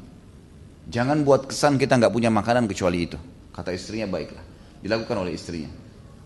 Jangan 0.91 1.23
buat 1.23 1.51
kesan 1.51 1.77
kita 1.77 2.01
nggak 2.01 2.15
punya 2.15 2.33
makanan 2.33 2.67
kecuali 2.67 3.07
itu. 3.07 3.19
Kata 3.53 3.71
istrinya 3.75 4.09
baiklah. 4.11 4.43
Dilakukan 4.81 5.17
oleh 5.27 5.37
istrinya. 5.37 5.71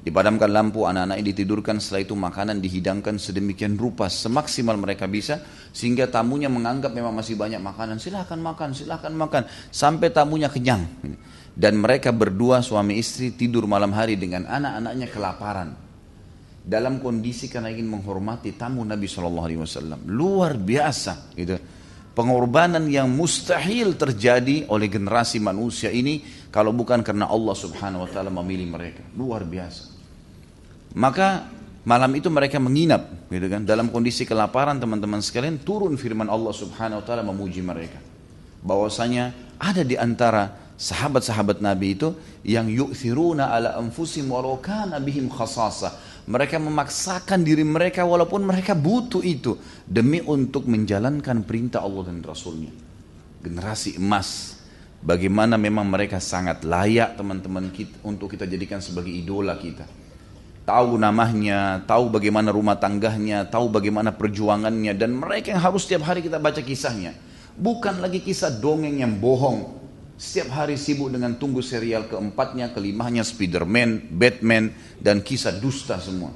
Dipadamkan 0.05 0.53
lampu, 0.53 0.85
anak-anak 0.85 1.17
ini 1.17 1.33
ditidurkan, 1.33 1.81
setelah 1.81 2.05
itu 2.05 2.13
makanan 2.13 2.61
dihidangkan 2.61 3.17
sedemikian 3.17 3.81
rupa, 3.81 4.13
semaksimal 4.13 4.77
mereka 4.77 5.09
bisa, 5.09 5.41
sehingga 5.73 6.05
tamunya 6.13 6.53
menganggap 6.53 6.93
memang 6.93 7.17
masih 7.17 7.41
banyak 7.41 7.57
makanan, 7.57 7.97
silahkan 7.97 8.37
makan, 8.37 8.77
silahkan 8.77 9.09
makan, 9.17 9.49
sampai 9.73 10.13
tamunya 10.13 10.53
kenyang. 10.53 10.85
Dan 11.57 11.81
mereka 11.81 12.13
berdua 12.13 12.61
suami 12.61 13.01
istri 13.01 13.33
tidur 13.33 13.65
malam 13.65 13.97
hari 13.97 14.21
dengan 14.21 14.45
anak-anaknya 14.45 15.09
kelaparan. 15.09 15.69
Dalam 16.61 17.01
kondisi 17.01 17.49
karena 17.49 17.73
ingin 17.73 17.89
menghormati 17.89 18.53
tamu 18.61 18.85
Nabi 18.85 19.09
Wasallam. 19.09 20.05
Luar 20.05 20.61
biasa 20.61 21.33
gitu. 21.33 21.57
Pengorbanan 22.13 22.93
yang 22.93 23.09
mustahil 23.09 23.97
terjadi 23.97 24.69
oleh 24.69 24.89
generasi 24.93 25.41
manusia 25.41 25.89
ini 25.89 26.21
kalau 26.53 26.77
bukan 26.77 27.01
karena 27.01 27.25
Allah 27.29 27.57
Subhanahu 27.57 28.05
Wa 28.05 28.11
Taala 28.13 28.31
memilih 28.33 28.69
mereka. 28.71 29.03
Luar 29.17 29.45
biasa 29.45 29.94
maka 30.95 31.51
malam 31.85 32.11
itu 32.17 32.33
mereka 32.33 32.57
menginap 32.63 33.29
gitu 33.29 33.47
kan 33.51 33.67
dalam 33.67 33.93
kondisi 33.93 34.25
kelaparan 34.25 34.81
teman-teman 34.81 35.21
sekalian 35.21 35.61
turun 35.61 35.99
firman 36.01 36.31
Allah 36.31 36.55
Subhanahu 36.55 37.03
Wa 37.03 37.05
Taala 37.05 37.23
memuji 37.27 37.61
mereka 37.61 38.01
bahwasanya 38.65 39.37
ada 39.61 39.85
di 39.85 39.99
antara 40.01 40.65
sahabat-sahabat 40.75 41.61
Nabi 41.61 41.95
itu 41.95 42.17
yang 42.43 42.67
yu'thiruna 42.67 43.53
ala 43.53 43.77
anfusim 43.79 44.27
walau 44.33 44.59
kana 44.59 44.99
bihim 44.99 45.31
khasasa 45.31 46.15
mereka 46.25 46.57
memaksakan 46.57 47.45
diri 47.45 47.63
mereka 47.63 48.01
walaupun 48.09 48.49
mereka 48.49 48.73
butuh 48.73 49.21
itu 49.21 49.61
demi 49.85 50.25
untuk 50.25 50.65
menjalankan 50.65 51.45
perintah 51.45 51.85
Allah 51.85 52.09
dan 52.09 52.25
Rasulnya. 52.25 52.73
Generasi 53.45 54.01
emas. 54.01 54.57
Bagaimana 55.05 55.61
memang 55.61 55.85
mereka 55.85 56.17
sangat 56.17 56.65
layak 56.65 57.21
teman-teman 57.21 57.69
kita 57.69 58.01
untuk 58.09 58.33
kita 58.33 58.49
jadikan 58.49 58.81
sebagai 58.81 59.13
idola 59.13 59.53
kita. 59.61 59.85
Tahu 60.65 60.97
namanya, 60.97 61.85
tahu 61.85 62.09
bagaimana 62.09 62.49
rumah 62.49 62.81
tangganya, 62.81 63.45
tahu 63.45 63.69
bagaimana 63.69 64.17
perjuangannya 64.17 64.97
dan 64.97 65.13
mereka 65.13 65.53
yang 65.53 65.61
harus 65.61 65.85
setiap 65.85 66.09
hari 66.09 66.25
kita 66.25 66.41
baca 66.41 66.65
kisahnya. 66.65 67.13
Bukan 67.55 68.01
lagi 68.01 68.25
kisah 68.25 68.49
dongeng 68.49 68.97
yang 69.05 69.21
bohong, 69.21 69.85
setiap 70.15 70.55
hari 70.55 70.81
sibuk 70.81 71.11
dengan 71.11 71.35
tunggu 71.37 71.59
serial 71.61 72.07
keempatnya, 72.07 72.71
kelimanya 72.71 73.27
Spiderman, 73.27 74.09
Batman, 74.15 74.71
dan 75.03 75.21
kisah 75.21 75.59
dusta 75.59 75.99
semua. 75.99 76.31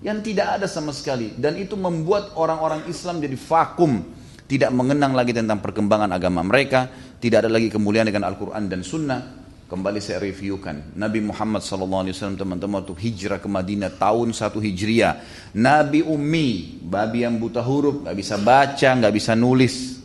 Yang 0.00 0.32
tidak 0.32 0.56
ada 0.56 0.66
sama 0.70 0.94
sekali. 0.94 1.34
Dan 1.34 1.58
itu 1.58 1.74
membuat 1.74 2.32
orang-orang 2.38 2.86
Islam 2.86 3.18
jadi 3.18 3.34
vakum. 3.34 4.06
Tidak 4.46 4.70
mengenang 4.70 5.12
lagi 5.12 5.34
tentang 5.34 5.58
perkembangan 5.58 6.14
agama 6.14 6.46
mereka. 6.46 6.86
Tidak 7.18 7.42
ada 7.42 7.50
lagi 7.50 7.66
kemuliaan 7.66 8.06
dengan 8.06 8.30
Al-Quran 8.30 8.70
dan 8.70 8.80
Sunnah. 8.86 9.45
Kembali 9.66 9.98
saya 9.98 10.22
reviewkan. 10.22 10.94
Nabi 10.94 11.18
Muhammad 11.18 11.58
SAW 11.58 12.06
teman-teman 12.38 12.86
waktu 12.86 12.94
hijrah 12.94 13.42
ke 13.42 13.50
Madinah 13.50 13.90
tahun 13.98 14.30
1 14.30 14.62
Hijriah. 14.62 15.14
Nabi 15.58 16.06
Ummi, 16.06 16.80
babi 16.86 17.26
yang 17.26 17.34
buta 17.42 17.66
huruf, 17.66 18.06
nggak 18.06 18.14
bisa 18.14 18.38
baca, 18.38 18.88
nggak 18.94 19.10
bisa 19.10 19.34
nulis 19.34 19.96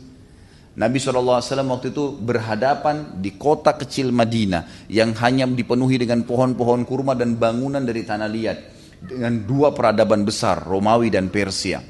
Nabi 0.71 1.03
SAW 1.03 1.43
waktu 1.43 1.91
itu 1.91 2.15
berhadapan 2.15 3.19
di 3.19 3.35
kota 3.35 3.75
kecil 3.75 4.15
Madinah 4.15 4.87
yang 4.87 5.11
hanya 5.19 5.43
dipenuhi 5.43 5.99
dengan 5.99 6.23
pohon-pohon 6.23 6.87
kurma 6.87 7.11
dan 7.11 7.35
bangunan 7.35 7.83
dari 7.83 8.07
tanah 8.07 8.29
liat 8.31 8.57
dengan 9.03 9.43
dua 9.43 9.75
peradaban 9.75 10.23
besar 10.23 10.63
Romawi 10.63 11.11
dan 11.11 11.27
Persia. 11.27 11.83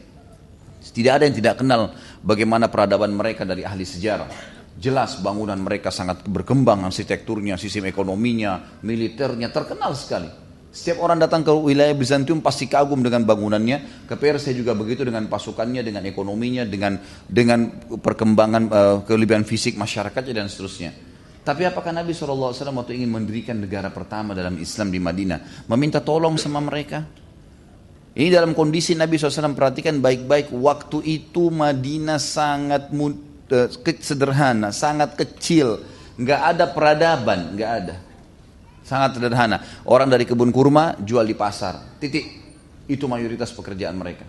Tidak 0.82 1.14
ada 1.14 1.30
yang 1.30 1.38
tidak 1.38 1.62
kenal 1.62 1.94
bagaimana 2.26 2.74
peradaban 2.74 3.14
mereka 3.14 3.46
dari 3.46 3.62
ahli 3.62 3.86
sejarah. 3.86 4.60
Jelas 4.80 5.20
bangunan 5.20 5.60
mereka 5.60 5.92
sangat 5.92 6.24
berkembang 6.26 6.88
arsitekturnya, 6.88 7.60
sistem 7.60 7.92
ekonominya, 7.92 8.80
militernya 8.82 9.52
terkenal 9.52 9.94
sekali. 9.94 10.30
Setiap 10.72 11.04
orang 11.04 11.20
datang 11.20 11.44
ke 11.44 11.52
wilayah 11.52 11.92
Bizantium 11.92 12.40
pasti 12.40 12.64
kagum 12.72 13.04
dengan 13.04 13.28
bangunannya. 13.28 14.08
Ke 14.08 14.16
Persia 14.16 14.56
juga 14.56 14.72
begitu 14.72 15.04
dengan 15.04 15.28
pasukannya, 15.28 15.84
dengan 15.84 16.08
ekonominya, 16.08 16.64
dengan 16.64 16.96
dengan 17.28 17.68
perkembangan 18.00 18.64
uh, 18.72 18.98
kelebihan 19.04 19.44
fisik 19.44 19.76
masyarakatnya 19.76 20.32
dan 20.32 20.48
seterusnya. 20.48 20.96
Tapi 21.44 21.68
apakah 21.68 21.92
Nabi 21.92 22.16
SAW 22.16 22.56
waktu 22.56 23.02
ingin 23.02 23.12
mendirikan 23.12 23.60
negara 23.60 23.92
pertama 23.92 24.32
dalam 24.32 24.56
Islam 24.62 24.94
di 24.94 25.00
Madinah, 25.04 25.68
meminta 25.68 26.00
tolong 26.00 26.40
sama 26.40 26.64
mereka? 26.64 27.04
Ini 28.12 28.28
dalam 28.32 28.56
kondisi 28.56 28.96
Nabi 28.96 29.20
SAW 29.20 29.52
perhatikan 29.52 30.00
baik-baik, 30.00 30.56
waktu 30.56 31.04
itu 31.04 31.52
Madinah 31.52 32.20
sangat 32.20 32.92
sederhana, 34.00 34.72
sangat 34.72 35.16
kecil, 35.20 35.84
nggak 36.16 36.42
ada 36.56 36.66
peradaban, 36.72 37.56
nggak 37.56 37.72
ada. 37.84 37.96
Sangat 38.82 39.16
sederhana. 39.16 39.62
Orang 39.88 40.10
dari 40.12 40.28
kebun 40.28 40.52
kurma 40.52 40.98
jual 41.00 41.24
di 41.24 41.38
pasar. 41.38 42.00
Titik. 42.02 42.42
Itu 42.90 43.08
mayoritas 43.08 43.54
pekerjaan 43.56 43.96
mereka. 43.96 44.28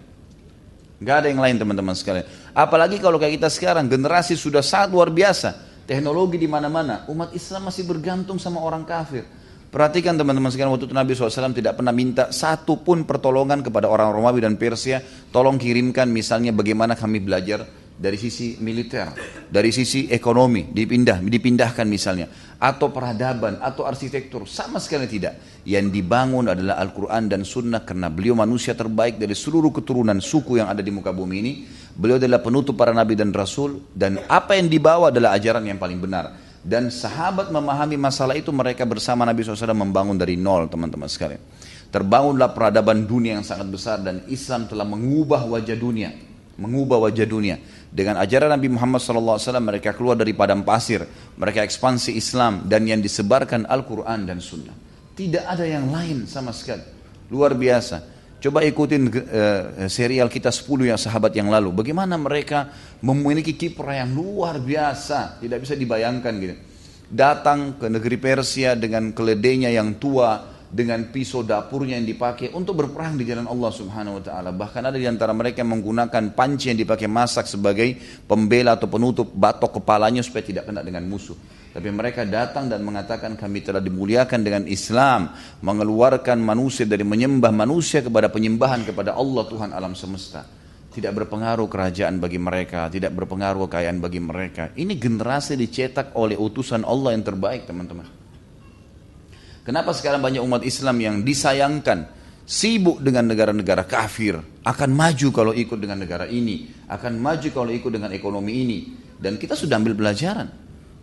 Gak 1.02 1.16
ada 1.24 1.26
yang 1.26 1.42
lain 1.42 1.58
teman-teman 1.58 1.98
sekalian. 1.98 2.22
Apalagi 2.54 3.02
kalau 3.02 3.18
kayak 3.18 3.42
kita 3.42 3.50
sekarang, 3.50 3.90
generasi 3.90 4.38
sudah 4.38 4.62
sangat 4.62 4.94
luar 4.94 5.10
biasa. 5.10 5.58
Teknologi 5.82 6.38
di 6.38 6.46
mana-mana. 6.46 7.02
Umat 7.10 7.34
Islam 7.34 7.66
masih 7.66 7.82
bergantung 7.82 8.38
sama 8.38 8.62
orang 8.62 8.86
kafir. 8.86 9.26
Perhatikan 9.72 10.14
teman-teman 10.14 10.52
sekalian 10.52 10.70
waktu 10.70 10.86
itu 10.86 10.94
Nabi 10.94 11.10
SAW 11.16 11.56
tidak 11.56 11.74
pernah 11.80 11.90
minta 11.90 12.30
satu 12.30 12.78
pun 12.78 13.02
pertolongan 13.02 13.66
kepada 13.66 13.90
orang 13.90 14.14
Romawi 14.14 14.46
dan 14.46 14.54
Persia. 14.54 15.02
Tolong 15.34 15.58
kirimkan 15.58 16.06
misalnya 16.06 16.54
bagaimana 16.54 16.94
kami 16.94 17.18
belajar 17.18 17.66
dari 17.96 18.18
sisi 18.18 18.58
militer, 18.58 19.14
dari 19.46 19.70
sisi 19.70 20.08
ekonomi 20.08 20.72
dipindah, 20.72 21.22
dipindahkan 21.22 21.86
misalnya, 21.86 22.26
atau 22.58 22.90
peradaban, 22.90 23.62
atau 23.62 23.86
arsitektur, 23.86 24.46
sama 24.48 24.82
sekali 24.82 25.06
tidak. 25.06 25.62
Yang 25.62 26.02
dibangun 26.02 26.50
adalah 26.50 26.78
Al-Quran 26.82 27.30
dan 27.30 27.42
Sunnah 27.46 27.86
karena 27.86 28.10
beliau 28.10 28.34
manusia 28.34 28.74
terbaik 28.74 29.18
dari 29.18 29.34
seluruh 29.34 29.70
keturunan 29.70 30.18
suku 30.18 30.58
yang 30.58 30.70
ada 30.70 30.82
di 30.82 30.90
muka 30.90 31.14
bumi 31.14 31.36
ini. 31.38 31.52
Beliau 31.92 32.16
adalah 32.16 32.40
penutup 32.40 32.74
para 32.74 32.90
nabi 32.96 33.14
dan 33.14 33.30
rasul 33.30 33.84
dan 33.92 34.18
apa 34.26 34.56
yang 34.56 34.66
dibawa 34.66 35.12
adalah 35.12 35.36
ajaran 35.36 35.62
yang 35.66 35.76
paling 35.76 36.00
benar. 36.00 36.34
Dan 36.62 36.94
sahabat 36.94 37.50
memahami 37.50 37.98
masalah 37.98 38.38
itu 38.38 38.54
mereka 38.54 38.86
bersama 38.86 39.26
Nabi 39.26 39.42
SAW 39.42 39.74
membangun 39.74 40.14
dari 40.14 40.38
nol 40.38 40.70
teman-teman 40.70 41.10
sekalian. 41.10 41.42
Terbangunlah 41.90 42.54
peradaban 42.54 43.02
dunia 43.02 43.34
yang 43.34 43.42
sangat 43.42 43.66
besar 43.66 43.98
dan 43.98 44.22
Islam 44.30 44.70
telah 44.70 44.86
mengubah 44.86 45.42
wajah 45.50 45.74
dunia 45.74 46.14
mengubah 46.62 47.08
wajah 47.08 47.26
dunia. 47.26 47.56
Dengan 47.92 48.16
ajaran 48.24 48.56
Nabi 48.56 48.72
Muhammad 48.72 49.04
SAW 49.04 49.36
mereka 49.60 49.92
keluar 49.92 50.16
dari 50.16 50.32
padang 50.32 50.64
pasir, 50.64 51.04
mereka 51.36 51.60
ekspansi 51.60 52.16
Islam 52.16 52.64
dan 52.64 52.88
yang 52.88 53.04
disebarkan 53.04 53.68
Al-Quran 53.68 54.24
dan 54.24 54.40
Sunnah. 54.40 54.72
Tidak 55.12 55.44
ada 55.44 55.68
yang 55.68 55.92
lain 55.92 56.24
sama 56.24 56.56
sekali. 56.56 56.80
Luar 57.28 57.52
biasa. 57.52 58.00
Coba 58.40 58.64
ikutin 58.64 59.02
uh, 59.12 59.86
serial 59.92 60.32
kita 60.32 60.48
10 60.48 60.88
yang 60.88 60.96
sahabat 60.96 61.36
yang 61.36 61.52
lalu. 61.52 61.70
Bagaimana 61.70 62.16
mereka 62.16 62.72
memiliki 63.04 63.54
kiprah 63.54 64.02
yang 64.02 64.16
luar 64.16 64.56
biasa. 64.56 65.38
Tidak 65.44 65.58
bisa 65.60 65.76
dibayangkan 65.76 66.32
gitu. 66.40 66.56
Datang 67.12 67.76
ke 67.76 67.92
negeri 67.92 68.16
Persia 68.16 68.72
dengan 68.72 69.12
keledainya 69.12 69.68
yang 69.68 70.00
tua, 70.00 70.51
dengan 70.72 71.04
pisau 71.12 71.44
dapurnya 71.44 72.00
yang 72.00 72.08
dipakai 72.08 72.48
untuk 72.56 72.80
berperang 72.80 73.20
di 73.20 73.28
jalan 73.28 73.44
Allah 73.44 73.68
Subhanahu 73.68 74.18
wa 74.18 74.22
taala. 74.24 74.50
Bahkan 74.56 74.88
ada 74.88 74.96
di 74.96 75.04
antara 75.04 75.36
mereka 75.36 75.60
yang 75.60 75.76
menggunakan 75.76 76.32
panci 76.32 76.72
yang 76.72 76.80
dipakai 76.80 77.12
masak 77.12 77.44
sebagai 77.44 78.00
pembela 78.24 78.80
atau 78.80 78.88
penutup 78.88 79.28
batok 79.36 79.84
kepalanya 79.84 80.24
supaya 80.24 80.40
tidak 80.40 80.72
kena 80.72 80.80
dengan 80.80 81.04
musuh. 81.04 81.36
Tapi 81.76 81.88
mereka 81.92 82.24
datang 82.24 82.72
dan 82.72 82.80
mengatakan 82.80 83.36
kami 83.36 83.60
telah 83.60 83.84
dimuliakan 83.84 84.40
dengan 84.40 84.64
Islam, 84.64 85.36
mengeluarkan 85.60 86.40
manusia 86.40 86.88
dari 86.88 87.04
menyembah 87.04 87.52
manusia 87.52 88.00
kepada 88.00 88.32
penyembahan 88.32 88.88
kepada 88.88 89.12
Allah 89.12 89.44
Tuhan 89.44 89.76
alam 89.76 89.92
semesta. 89.92 90.48
Tidak 90.92 91.08
berpengaruh 91.08 91.68
kerajaan 91.72 92.20
bagi 92.20 92.36
mereka, 92.36 92.88
tidak 92.92 93.16
berpengaruh 93.16 93.68
kekayaan 93.68 94.00
bagi 94.00 94.20
mereka. 94.20 94.72
Ini 94.76 94.92
generasi 95.00 95.56
dicetak 95.56 96.12
oleh 96.16 96.36
utusan 96.36 96.84
Allah 96.84 97.16
yang 97.16 97.24
terbaik, 97.24 97.64
teman-teman. 97.64 98.21
Kenapa 99.62 99.94
sekarang 99.94 100.18
banyak 100.18 100.42
umat 100.42 100.66
Islam 100.66 100.98
yang 100.98 101.16
disayangkan 101.22 102.10
sibuk 102.42 102.98
dengan 102.98 103.30
negara-negara 103.30 103.86
kafir? 103.86 104.42
Akan 104.66 104.90
maju 104.90 105.28
kalau 105.30 105.54
ikut 105.54 105.78
dengan 105.78 106.02
negara 106.02 106.26
ini. 106.26 106.66
Akan 106.90 107.22
maju 107.22 107.46
kalau 107.54 107.70
ikut 107.70 107.94
dengan 107.94 108.10
ekonomi 108.10 108.52
ini. 108.58 108.78
Dan 109.22 109.38
kita 109.38 109.54
sudah 109.54 109.78
ambil 109.78 109.94
pelajaran. 109.94 110.50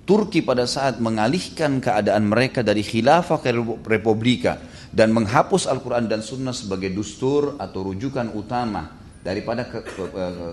Turki 0.04 0.44
pada 0.44 0.68
saat 0.68 1.00
mengalihkan 1.00 1.80
keadaan 1.80 2.28
mereka 2.28 2.60
dari 2.60 2.84
khilafah 2.84 3.40
ke 3.40 3.56
republika 3.88 4.60
dan 4.92 5.16
menghapus 5.16 5.70
Al-Quran 5.70 6.10
dan 6.10 6.20
Sunnah 6.20 6.52
sebagai 6.52 6.92
dustur 6.92 7.56
atau 7.62 7.94
rujukan 7.94 8.34
utama 8.34 8.90
daripada 9.22 9.70
ke, 9.70 9.86
ke, 9.86 10.04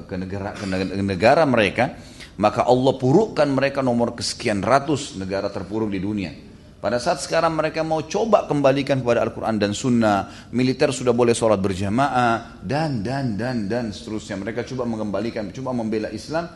ke, 0.04 0.14
negara, 0.14 0.52
ke 0.52 0.66
negara 1.00 1.42
mereka 1.48 1.96
maka 2.36 2.68
Allah 2.68 3.00
purukkan 3.00 3.48
mereka 3.48 3.80
nomor 3.80 4.12
kesekian 4.12 4.60
ratus 4.60 5.16
negara 5.16 5.48
terpuruk 5.48 5.88
di 5.88 6.04
dunia 6.04 6.30
pada 6.76 7.00
saat 7.00 7.24
sekarang 7.24 7.56
mereka 7.56 7.80
mau 7.80 8.04
coba 8.04 8.44
kembalikan 8.44 9.00
kepada 9.00 9.24
Al-Quran 9.24 9.56
dan 9.56 9.72
Sunnah, 9.72 10.48
militer 10.52 10.92
sudah 10.92 11.16
boleh 11.16 11.32
sholat 11.32 11.56
berjamaah, 11.56 12.60
dan, 12.60 13.00
dan, 13.00 13.32
dan, 13.40 13.64
dan 13.64 13.96
seterusnya. 13.96 14.36
Mereka 14.36 14.68
coba 14.68 14.84
mengembalikan, 14.84 15.48
coba 15.56 15.72
membela 15.72 16.12
Islam. 16.12 16.46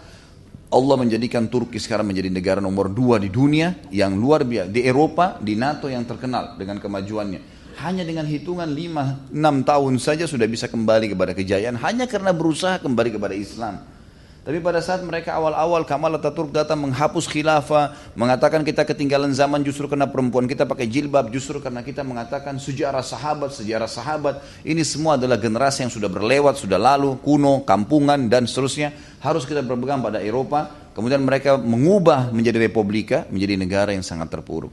Allah 0.70 0.96
menjadikan 1.00 1.50
Turki 1.50 1.82
sekarang 1.82 2.06
menjadi 2.06 2.30
negara 2.30 2.60
nomor 2.62 2.92
dua 2.92 3.18
di 3.18 3.26
dunia 3.26 3.80
yang 3.90 4.14
luar 4.14 4.46
biasa. 4.46 4.70
Di 4.70 4.86
Eropa, 4.86 5.40
di 5.40 5.58
NATO 5.58 5.90
yang 5.90 6.06
terkenal 6.06 6.54
dengan 6.54 6.78
kemajuannya. 6.78 7.58
Hanya 7.80 8.04
dengan 8.04 8.28
hitungan 8.28 8.68
5-6 8.68 9.32
tahun 9.64 9.94
saja 9.96 10.28
sudah 10.28 10.44
bisa 10.44 10.68
kembali 10.68 11.16
kepada 11.16 11.32
kejayaan 11.32 11.80
hanya 11.80 12.04
karena 12.04 12.30
berusaha 12.36 12.76
kembali 12.76 13.16
kepada 13.16 13.32
Islam. 13.32 13.99
Tapi 14.40 14.56
pada 14.56 14.80
saat 14.80 15.04
mereka 15.04 15.36
awal-awal 15.36 15.84
Kamal 15.84 16.16
Ataturk 16.16 16.48
datang 16.48 16.80
menghapus 16.80 17.28
khilafah, 17.28 17.92
mengatakan 18.16 18.64
kita 18.64 18.88
ketinggalan 18.88 19.36
zaman 19.36 19.60
justru 19.60 19.84
karena 19.84 20.08
perempuan 20.08 20.48
kita 20.48 20.64
pakai 20.64 20.88
jilbab, 20.88 21.28
justru 21.28 21.60
karena 21.60 21.84
kita 21.84 22.00
mengatakan 22.00 22.56
sejarah 22.56 23.04
sahabat, 23.04 23.52
sejarah 23.52 23.84
sahabat. 23.84 24.40
Ini 24.64 24.80
semua 24.80 25.20
adalah 25.20 25.36
generasi 25.36 25.84
yang 25.84 25.92
sudah 25.92 26.08
berlewat, 26.08 26.56
sudah 26.56 26.80
lalu, 26.80 27.20
kuno, 27.20 27.68
kampungan 27.68 28.32
dan 28.32 28.48
seterusnya. 28.48 28.96
Harus 29.20 29.44
kita 29.44 29.60
berpegang 29.60 30.00
pada 30.00 30.24
Eropa. 30.24 30.72
Kemudian 30.96 31.20
mereka 31.20 31.60
mengubah 31.60 32.32
menjadi 32.32 32.64
republika, 32.64 33.28
menjadi 33.28 33.60
negara 33.60 33.92
yang 33.92 34.02
sangat 34.02 34.32
terpuruk. 34.32 34.72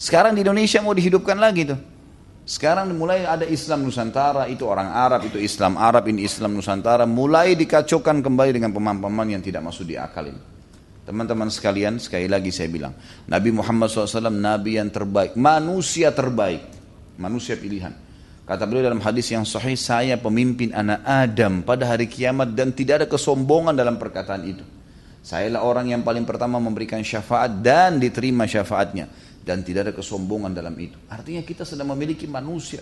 Sekarang 0.00 0.32
di 0.32 0.40
Indonesia 0.40 0.80
mau 0.80 0.96
dihidupkan 0.96 1.36
lagi 1.36 1.68
tuh. 1.68 1.91
Sekarang 2.42 2.90
mulai 2.98 3.22
ada 3.22 3.46
Islam 3.46 3.86
Nusantara, 3.86 4.50
itu 4.50 4.66
orang 4.66 4.90
Arab, 4.90 5.22
itu 5.30 5.38
Islam 5.38 5.78
Arab, 5.78 6.10
ini 6.10 6.26
Islam 6.26 6.58
Nusantara, 6.58 7.06
mulai 7.06 7.54
dikacaukan 7.54 8.18
kembali 8.18 8.50
dengan 8.58 8.74
pemahaman 8.74 9.38
yang 9.38 9.42
tidak 9.42 9.62
masuk 9.62 9.86
di 9.86 9.94
akal 9.94 10.26
ini. 10.26 10.42
Teman-teman 11.06 11.46
sekalian, 11.50 12.02
sekali 12.02 12.26
lagi 12.26 12.50
saya 12.50 12.66
bilang, 12.66 12.94
Nabi 13.30 13.54
Muhammad 13.54 13.90
SAW 13.90 14.26
Nabi 14.26 14.74
yang 14.74 14.90
terbaik, 14.90 15.38
manusia 15.38 16.10
terbaik, 16.10 16.66
manusia 17.14 17.54
pilihan. 17.54 17.94
Kata 18.42 18.66
beliau 18.66 18.90
dalam 18.90 18.98
hadis 18.98 19.30
yang 19.30 19.46
sahih, 19.46 19.78
saya 19.78 20.18
pemimpin 20.18 20.74
anak 20.74 20.98
Adam 21.06 21.62
pada 21.62 21.94
hari 21.94 22.10
kiamat 22.10 22.58
dan 22.58 22.74
tidak 22.74 23.02
ada 23.02 23.06
kesombongan 23.06 23.78
dalam 23.78 23.94
perkataan 24.02 24.42
itu. 24.42 24.66
Sayalah 25.22 25.62
orang 25.62 25.94
yang 25.94 26.02
paling 26.02 26.26
pertama 26.26 26.58
memberikan 26.58 26.98
syafaat 27.06 27.62
dan 27.62 28.02
diterima 28.02 28.42
syafaatnya 28.42 29.06
dan 29.42 29.66
tidak 29.66 29.90
ada 29.90 29.92
kesombongan 29.94 30.54
dalam 30.54 30.72
itu. 30.78 30.94
Artinya 31.10 31.42
kita 31.42 31.66
sedang 31.66 31.90
memiliki 31.90 32.30
manusia, 32.30 32.78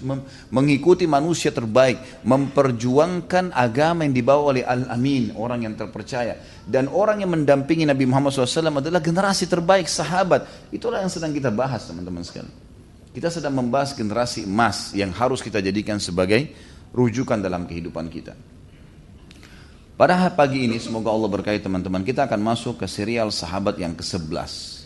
mengikuti 0.52 1.08
manusia 1.08 1.48
terbaik, 1.48 2.22
memperjuangkan 2.24 3.56
agama 3.56 4.04
yang 4.04 4.12
dibawa 4.12 4.52
oleh 4.52 4.62
Al-Amin, 4.64 5.32
orang 5.40 5.64
yang 5.64 5.74
terpercaya. 5.74 6.36
Dan 6.68 6.92
orang 6.92 7.24
yang 7.24 7.32
mendampingi 7.32 7.88
Nabi 7.88 8.04
Muhammad 8.04 8.36
SAW 8.36 8.76
adalah 8.76 9.00
generasi 9.00 9.48
terbaik, 9.48 9.88
sahabat. 9.88 10.68
Itulah 10.68 11.00
yang 11.00 11.10
sedang 11.10 11.32
kita 11.32 11.48
bahas 11.48 11.88
teman-teman 11.88 12.20
sekalian. 12.20 12.52
Kita 13.10 13.26
sedang 13.32 13.56
membahas 13.56 13.96
generasi 13.96 14.46
emas 14.46 14.94
yang 14.94 15.10
harus 15.10 15.42
kita 15.42 15.58
jadikan 15.58 15.98
sebagai 15.98 16.52
rujukan 16.94 17.40
dalam 17.42 17.66
kehidupan 17.66 18.06
kita. 18.06 18.36
Pada 19.98 20.32
pagi 20.32 20.64
ini 20.64 20.80
semoga 20.80 21.12
Allah 21.12 21.28
berkait 21.28 21.60
teman-teman 21.60 22.00
kita 22.00 22.24
akan 22.24 22.40
masuk 22.40 22.80
ke 22.80 22.86
serial 22.88 23.28
sahabat 23.28 23.76
yang 23.76 23.92
ke-11 23.92 24.79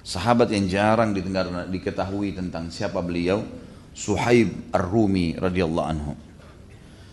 Sahabat 0.00 0.48
yang 0.48 0.64
jarang 0.64 1.12
didengar 1.12 1.48
diketahui 1.68 2.32
tentang 2.32 2.72
siapa 2.72 3.04
beliau, 3.04 3.44
Suhaib 3.92 4.72
Ar-Rumi 4.72 5.36
radhiyallahu 5.36 5.88
anhu. 5.88 6.12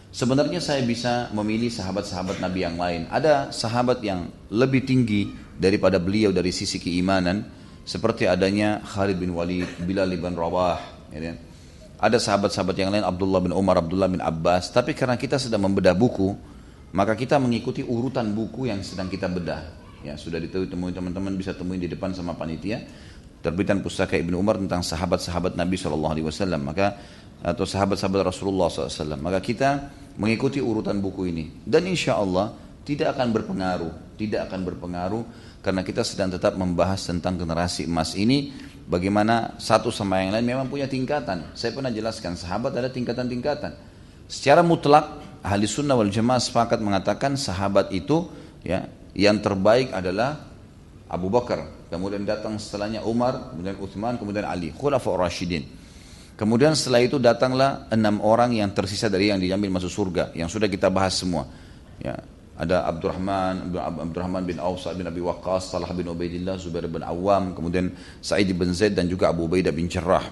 Sebenarnya 0.07 0.63
saya 0.63 0.81
bisa 0.87 1.29
memilih 1.35 1.69
sahabat-sahabat 1.69 2.39
Nabi 2.39 2.63
yang 2.63 2.79
lain. 2.79 3.05
Ada 3.11 3.51
sahabat 3.51 4.01
yang 4.01 4.31
lebih 4.49 4.87
tinggi 4.87 5.29
daripada 5.59 5.99
beliau 5.99 6.31
dari 6.31 6.49
sisi 6.49 6.79
keimanan, 6.79 7.43
seperti 7.83 8.25
adanya 8.25 8.81
Khalid 8.81 9.19
bin 9.19 9.35
Walid, 9.35 9.67
Bilal 9.83 10.09
bin 10.15 10.33
Rawah, 10.33 10.79
ya 11.11 11.19
kan? 11.21 11.35
Ada 11.97 12.17
sahabat-sahabat 12.21 12.75
yang 12.77 12.93
lain, 12.93 13.01
Abdullah 13.01 13.41
bin 13.41 13.53
Umar, 13.53 13.81
Abdullah 13.81 14.09
bin 14.09 14.21
Abbas. 14.21 14.69
Tapi 14.69 14.93
karena 14.93 15.17
kita 15.17 15.41
sedang 15.41 15.65
membedah 15.65 15.97
buku, 15.97 16.33
maka 16.93 17.17
kita 17.17 17.41
mengikuti 17.41 17.81
urutan 17.81 18.31
buku 18.31 18.69
yang 18.69 18.85
sedang 18.85 19.09
kita 19.09 19.25
bedah. 19.25 19.86
Ya, 20.05 20.13
sudah 20.13 20.37
ditemui 20.37 20.93
teman-teman 20.93 21.33
bisa 21.33 21.57
temuin 21.57 21.81
di 21.81 21.89
depan 21.89 22.13
sama 22.13 22.37
panitia. 22.37 22.85
Terbitan 23.41 23.81
pustaka 23.81 24.17
Ibnu 24.17 24.37
Umar 24.37 24.57
tentang 24.61 24.81
sahabat-sahabat 24.85 25.57
Nabi 25.57 25.77
SAW. 25.77 26.57
Maka 26.61 26.97
atau 27.41 27.65
sahabat-sahabat 27.65 28.33
Rasulullah 28.33 28.69
SAW. 28.69 29.17
Maka 29.17 29.39
kita 29.41 29.69
mengikuti 30.17 30.61
urutan 30.61 31.01
buku 31.01 31.29
ini. 31.29 31.45
Dan 31.65 31.85
insya 31.89 32.17
Allah 32.17 32.53
tidak 32.85 33.17
akan 33.17 33.33
berpengaruh. 33.33 33.93
Tidak 34.17 34.49
akan 34.49 34.59
berpengaruh 34.65 35.23
karena 35.61 35.83
kita 35.83 36.01
sedang 36.01 36.31
tetap 36.33 36.55
membahas 36.57 37.03
tentang 37.03 37.37
generasi 37.37 37.85
emas 37.85 38.15
ini. 38.17 38.53
Bagaimana 38.87 39.59
satu 39.59 39.91
sama 39.91 40.23
yang 40.23 40.31
lain 40.31 40.47
memang 40.47 40.71
punya 40.71 40.87
tingkatan. 40.87 41.51
Saya 41.51 41.75
pernah 41.75 41.91
jelaskan 41.91 42.39
sahabat 42.39 42.71
ada 42.71 42.87
tingkatan-tingkatan. 42.87 43.75
Secara 44.31 44.63
mutlak 44.63 45.19
ahli 45.43 45.67
sunnah 45.67 45.99
wal 45.99 46.07
jamaah 46.07 46.39
sepakat 46.39 46.79
mengatakan 46.79 47.35
sahabat 47.35 47.91
itu 47.91 48.31
ya 48.63 48.87
yang 49.17 49.41
terbaik 49.41 49.89
adalah 49.97 50.45
Abu 51.09 51.33
Bakar, 51.33 51.89
kemudian 51.89 52.21
datang 52.21 52.61
setelahnya 52.61 53.01
Umar, 53.01 53.49
kemudian 53.49 53.75
Uthman, 53.81 54.21
kemudian 54.21 54.45
Ali, 54.45 54.69
Khulafa 54.69 55.09
Rashidin. 55.17 55.65
Kemudian 56.37 56.77
setelah 56.77 57.01
itu 57.01 57.17
datanglah 57.17 57.89
enam 57.89 58.21
orang 58.21 58.53
yang 58.53 58.69
tersisa 58.69 59.09
dari 59.09 59.33
yang 59.33 59.41
diambil 59.41 59.81
masuk 59.81 59.89
surga, 59.89 60.37
yang 60.37 60.45
sudah 60.45 60.69
kita 60.69 60.93
bahas 60.93 61.17
semua. 61.17 61.49
Ya, 61.97 62.13
ada 62.53 62.85
Abdurrahman, 62.85 63.73
Abdurrahman 63.73 64.45
bin 64.45 64.61
Auf, 64.61 64.85
bin 64.93 65.09
Abi 65.09 65.17
Waqqas, 65.17 65.73
Salah 65.73 65.89
bin 65.97 66.05
Ubaidillah, 66.05 66.61
Zubair 66.61 66.85
bin 66.85 67.01
Awam, 67.01 67.57
kemudian 67.57 67.89
Sa'id 68.21 68.53
bin 68.53 68.69
Zaid 68.69 68.93
dan 68.93 69.09
juga 69.09 69.33
Abu 69.33 69.49
Ubaidah 69.49 69.73
bin 69.73 69.89
Jarrah. 69.89 70.29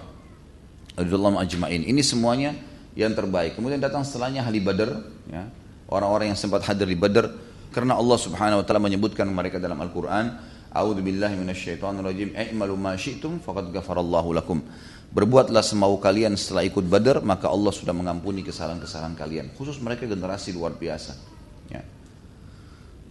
Radhiyallahu 0.94 1.42
ajma'in. 1.42 1.82
Ini 1.90 2.02
semuanya 2.06 2.54
yang 2.94 3.10
terbaik. 3.10 3.58
Kemudian 3.58 3.82
datang 3.82 4.06
setelahnya 4.06 4.46
ahli 4.46 4.62
Badar, 4.62 4.90
ya. 5.26 5.42
Orang-orang 5.90 6.34
yang 6.34 6.38
sempat 6.38 6.66
hadir 6.66 6.86
di 6.86 6.98
Badar, 6.98 7.30
Karena 7.76 7.92
Allah 8.00 8.16
Subhanahu 8.16 8.58
wa 8.58 8.64
taala 8.64 8.80
menyebutkan 8.80 9.28
mereka 9.28 9.60
dalam 9.60 9.76
Al-Qur'an, 9.84 10.32
"A'udzu 10.72 11.04
billahi 11.04 11.36
minasyaitonir 11.36 12.00
rajim. 12.08 12.32
I'malu 12.32 12.72
ma 12.72 12.96
syi'tum 12.96 13.44
faqad 13.44 13.68
ghafarallahu 13.68 14.32
lakum." 14.32 14.64
Berbuatlah 15.12 15.60
semau 15.60 16.00
kalian 16.00 16.40
setelah 16.40 16.64
ikut 16.64 16.88
Badar, 16.88 17.20
maka 17.20 17.52
Allah 17.52 17.68
sudah 17.76 17.92
mengampuni 17.92 18.40
kesalahan-kesalahan 18.40 19.12
kalian. 19.12 19.52
Khusus 19.60 19.76
mereka 19.84 20.08
generasi 20.08 20.56
luar 20.56 20.72
biasa. 20.72 21.20
Ya. 21.68 21.84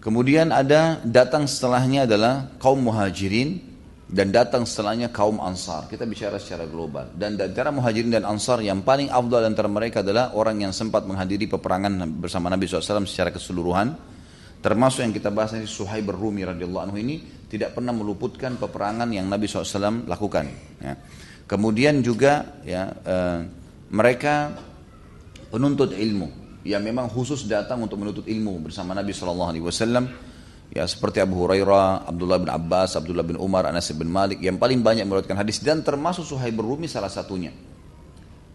Kemudian 0.02 0.50
ada 0.50 0.98
datang 1.06 1.46
setelahnya 1.46 2.10
adalah 2.10 2.50
kaum 2.58 2.82
muhajirin 2.90 3.62
dan 4.10 4.34
datang 4.34 4.66
setelahnya 4.66 5.14
kaum 5.14 5.42
ansar. 5.46 5.86
Kita 5.94 6.10
bicara 6.10 6.42
secara 6.42 6.66
global. 6.66 7.14
Dan 7.14 7.38
antara 7.38 7.70
muhajirin 7.70 8.18
dan 8.18 8.26
ansar 8.26 8.66
yang 8.66 8.82
paling 8.82 9.14
afdal 9.14 9.46
antara 9.46 9.70
mereka 9.70 10.02
adalah 10.02 10.34
orang 10.34 10.58
yang 10.58 10.74
sempat 10.74 11.06
menghadiri 11.06 11.46
peperangan 11.54 12.02
bersama 12.18 12.50
Nabi 12.50 12.66
SAW 12.66 13.06
secara 13.06 13.30
keseluruhan. 13.30 14.15
Termasuk 14.66 15.06
yang 15.06 15.14
kita 15.14 15.30
bahas 15.30 15.54
ini 15.54 15.70
Suhaib 15.70 16.10
Rumi 16.10 16.42
radhiyallahu 16.42 16.90
anhu 16.90 16.98
ini 16.98 17.22
tidak 17.46 17.78
pernah 17.78 17.94
meluputkan 17.94 18.58
peperangan 18.58 19.06
yang 19.14 19.30
Nabi 19.30 19.46
SAW 19.46 20.10
lakukan. 20.10 20.50
Ya. 20.82 20.98
Kemudian 21.46 22.02
juga 22.02 22.58
ya 22.66 22.90
eh, 22.90 23.46
mereka 23.94 24.58
penuntut 25.54 25.94
ilmu 25.94 26.58
yang 26.66 26.82
memang 26.82 27.06
khusus 27.14 27.46
datang 27.46 27.86
untuk 27.86 28.02
menuntut 28.02 28.26
ilmu 28.26 28.66
bersama 28.66 28.98
Nabi 28.98 29.14
Wasallam 29.62 30.10
ya 30.74 30.82
seperti 30.90 31.22
Abu 31.22 31.46
Hurairah, 31.46 32.10
Abdullah 32.10 32.42
bin 32.42 32.50
Abbas, 32.50 32.98
Abdullah 32.98 33.22
bin 33.22 33.38
Umar, 33.38 33.70
Anas 33.70 33.94
bin 33.94 34.10
Malik 34.10 34.42
yang 34.42 34.58
paling 34.58 34.82
banyak 34.82 35.06
meriwayatkan 35.06 35.38
hadis 35.38 35.62
dan 35.62 35.86
termasuk 35.86 36.26
Suhaib 36.26 36.58
Rumi 36.58 36.90
salah 36.90 37.14
satunya. 37.14 37.54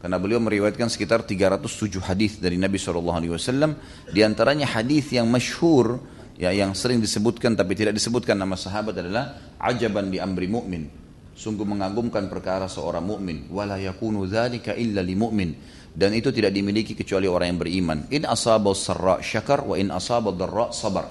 Karena 0.01 0.17
beliau 0.17 0.41
meriwayatkan 0.41 0.89
sekitar 0.89 1.29
307 1.29 2.01
hadis 2.01 2.41
dari 2.41 2.57
Nabi 2.57 2.81
Shallallahu 2.81 3.37
Wasallam, 3.37 3.77
di 4.09 4.25
antaranya 4.25 4.65
hadis 4.65 5.13
yang 5.13 5.29
masyhur 5.29 6.01
ya 6.41 6.57
yang 6.57 6.73
sering 6.73 7.05
disebutkan 7.05 7.53
tapi 7.53 7.77
tidak 7.77 7.93
disebutkan 7.93 8.33
nama 8.41 8.57
sahabat 8.57 8.97
adalah 8.97 9.57
ajaban 9.61 10.09
di 10.09 10.17
amri 10.17 10.49
mu'min. 10.49 10.89
Sungguh 11.37 11.69
mengagumkan 11.69 12.33
perkara 12.33 12.65
seorang 12.65 13.05
mukmin, 13.05 13.49
wala 13.53 13.77
yakunu 13.77 14.25
dzalika 14.25 14.73
illa 14.73 15.05
li 15.05 15.13
mu'min 15.13 15.51
dan 15.93 16.15
itu 16.15 16.31
tidak 16.31 16.55
dimiliki 16.55 16.97
kecuali 16.97 17.27
orang 17.27 17.55
yang 17.55 17.61
beriman. 17.61 17.99
In 18.09 18.25
asabah 18.25 18.73
sarra 18.73 19.21
syakar 19.21 19.69
wa 19.69 19.77
in 19.77 19.93
asabah 19.93 20.33
darra 20.33 20.73
sabar. 20.73 21.07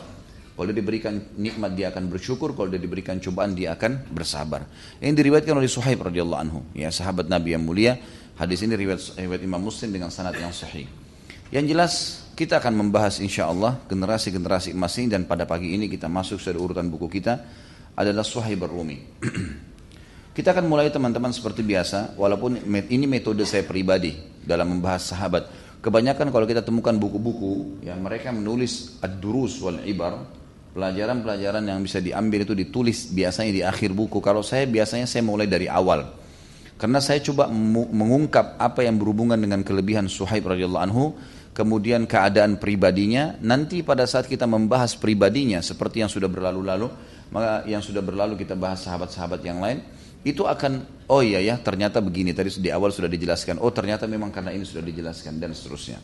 Kalau 0.60 0.76
diberikan 0.76 1.16
nikmat 1.40 1.72
dia 1.72 1.88
akan 1.88 2.12
bersyukur, 2.12 2.52
kalau 2.52 2.68
dia 2.68 2.84
diberikan 2.84 3.16
cobaan 3.16 3.56
dia 3.56 3.80
akan 3.80 4.12
bersabar. 4.12 4.68
Ini 5.00 5.16
diriwayatkan 5.16 5.56
oleh 5.56 5.72
Suhaib 5.72 6.04
radhiyallahu 6.04 6.42
anhu, 6.44 6.60
ya 6.76 6.92
sahabat 6.92 7.32
Nabi 7.32 7.56
yang 7.56 7.64
mulia. 7.64 7.96
Hadis 8.40 8.64
ini 8.64 8.80
riwayat, 8.80 9.20
riwayat 9.20 9.44
Imam 9.44 9.60
Muslim 9.60 9.92
dengan 9.92 10.08
sanad 10.08 10.32
yang 10.40 10.56
sahih. 10.56 10.88
Yang 11.52 11.66
jelas 11.68 11.94
kita 12.40 12.64
akan 12.64 12.88
membahas 12.88 13.20
insya 13.20 13.52
Allah 13.52 13.84
generasi-generasi 13.92 14.72
emas 14.72 14.96
ini 14.96 15.12
dan 15.12 15.28
pada 15.28 15.44
pagi 15.44 15.76
ini 15.76 15.92
kita 15.92 16.08
masuk 16.08 16.40
pada 16.40 16.56
urutan 16.56 16.88
buku 16.88 17.12
kita 17.12 17.44
adalah 18.00 18.24
Suhaib 18.24 18.64
Rumi. 18.64 18.98
Kita 20.30 20.56
akan 20.56 20.72
mulai 20.72 20.88
teman-teman 20.88 21.36
seperti 21.36 21.68
biasa, 21.68 22.16
walaupun 22.16 22.64
ini 22.64 23.04
metode 23.12 23.44
saya 23.44 23.68
pribadi 23.68 24.16
dalam 24.40 24.72
membahas 24.72 25.12
sahabat. 25.12 25.52
Kebanyakan 25.84 26.32
kalau 26.32 26.48
kita 26.48 26.64
temukan 26.64 26.96
buku-buku 26.96 27.84
yang 27.84 28.00
mereka 28.00 28.32
menulis 28.32 29.04
ad-durus 29.04 29.60
wal 29.60 29.84
ibar, 29.84 30.16
pelajaran-pelajaran 30.72 31.60
yang 31.68 31.84
bisa 31.84 32.00
diambil 32.00 32.48
itu 32.48 32.56
ditulis 32.56 33.12
biasanya 33.12 33.52
di 33.52 33.62
akhir 33.68 33.92
buku. 33.92 34.24
Kalau 34.24 34.40
saya 34.40 34.64
biasanya 34.64 35.12
saya 35.12 35.28
mulai 35.28 35.44
dari 35.44 35.68
awal. 35.68 36.08
Karena 36.80 37.04
saya 37.04 37.20
coba 37.20 37.52
mengungkap 37.92 38.56
apa 38.56 38.88
yang 38.88 38.96
berhubungan 38.96 39.36
dengan 39.36 39.68
kelebihan 39.68 40.08
Suhaib 40.08 40.48
radhiyallahu 40.48 40.80
anhu, 40.88 41.12
kemudian 41.52 42.08
keadaan 42.08 42.56
pribadinya, 42.56 43.36
nanti 43.44 43.84
pada 43.84 44.08
saat 44.08 44.32
kita 44.32 44.48
membahas 44.48 44.96
pribadinya 44.96 45.60
seperti 45.60 46.00
yang 46.00 46.08
sudah 46.08 46.32
berlalu-lalu, 46.32 46.88
maka 47.36 47.68
yang 47.68 47.84
sudah 47.84 48.00
berlalu 48.00 48.40
kita 48.40 48.56
bahas 48.56 48.80
sahabat-sahabat 48.88 49.44
yang 49.44 49.60
lain, 49.60 49.84
itu 50.24 50.48
akan 50.48 50.88
oh 51.12 51.20
iya 51.20 51.44
ya 51.44 51.60
ternyata 51.60 52.00
begini 52.00 52.32
tadi 52.32 52.48
di 52.64 52.72
awal 52.72 52.92
sudah 52.92 53.08
dijelaskan 53.08 53.56
oh 53.64 53.72
ternyata 53.72 54.04
memang 54.04 54.36
karena 54.36 54.52
ini 54.52 54.64
sudah 54.64 54.84
dijelaskan 54.84 55.36
dan 55.36 55.52
seterusnya. 55.52 56.00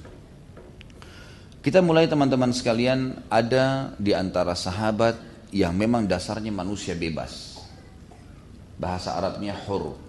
Kita 1.64 1.80
mulai 1.80 2.12
teman-teman 2.12 2.52
sekalian 2.52 3.26
ada 3.32 3.96
di 3.96 4.12
antara 4.12 4.60
sahabat 4.60 5.18
yang 5.56 5.72
memang 5.72 6.04
dasarnya 6.04 6.52
manusia 6.52 7.00
bebas. 7.00 7.64
Bahasa 8.76 9.16
Arabnya 9.16 9.56
hur 9.66 10.05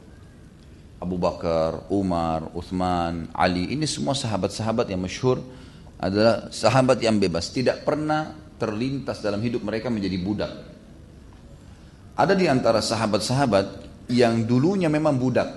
Abu 0.97 1.21
Bakar, 1.21 1.89
Umar, 1.93 2.49
Uthman, 2.57 3.29
Ali 3.37 3.73
ini 3.73 3.85
semua 3.85 4.17
sahabat-sahabat 4.17 4.89
yang 4.89 5.03
masyhur 5.05 5.43
adalah 6.01 6.49
sahabat 6.53 7.01
yang 7.01 7.21
bebas 7.21 7.53
tidak 7.53 7.85
pernah 7.85 8.33
terlintas 8.57 9.21
dalam 9.21 9.41
hidup 9.45 9.61
mereka 9.61 9.93
menjadi 9.93 10.17
budak 10.21 10.53
ada 12.17 12.33
di 12.33 12.49
antara 12.49 12.81
sahabat-sahabat 12.81 13.85
yang 14.09 14.49
dulunya 14.49 14.89
memang 14.89 15.21
budak. 15.21 15.53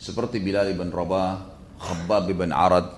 Seperti 0.00 0.40
Bilal 0.40 0.72
ibn 0.72 0.88
Rabah, 0.88 1.44
Khabbab 1.76 2.24
ibn 2.32 2.48
Arad, 2.56 2.88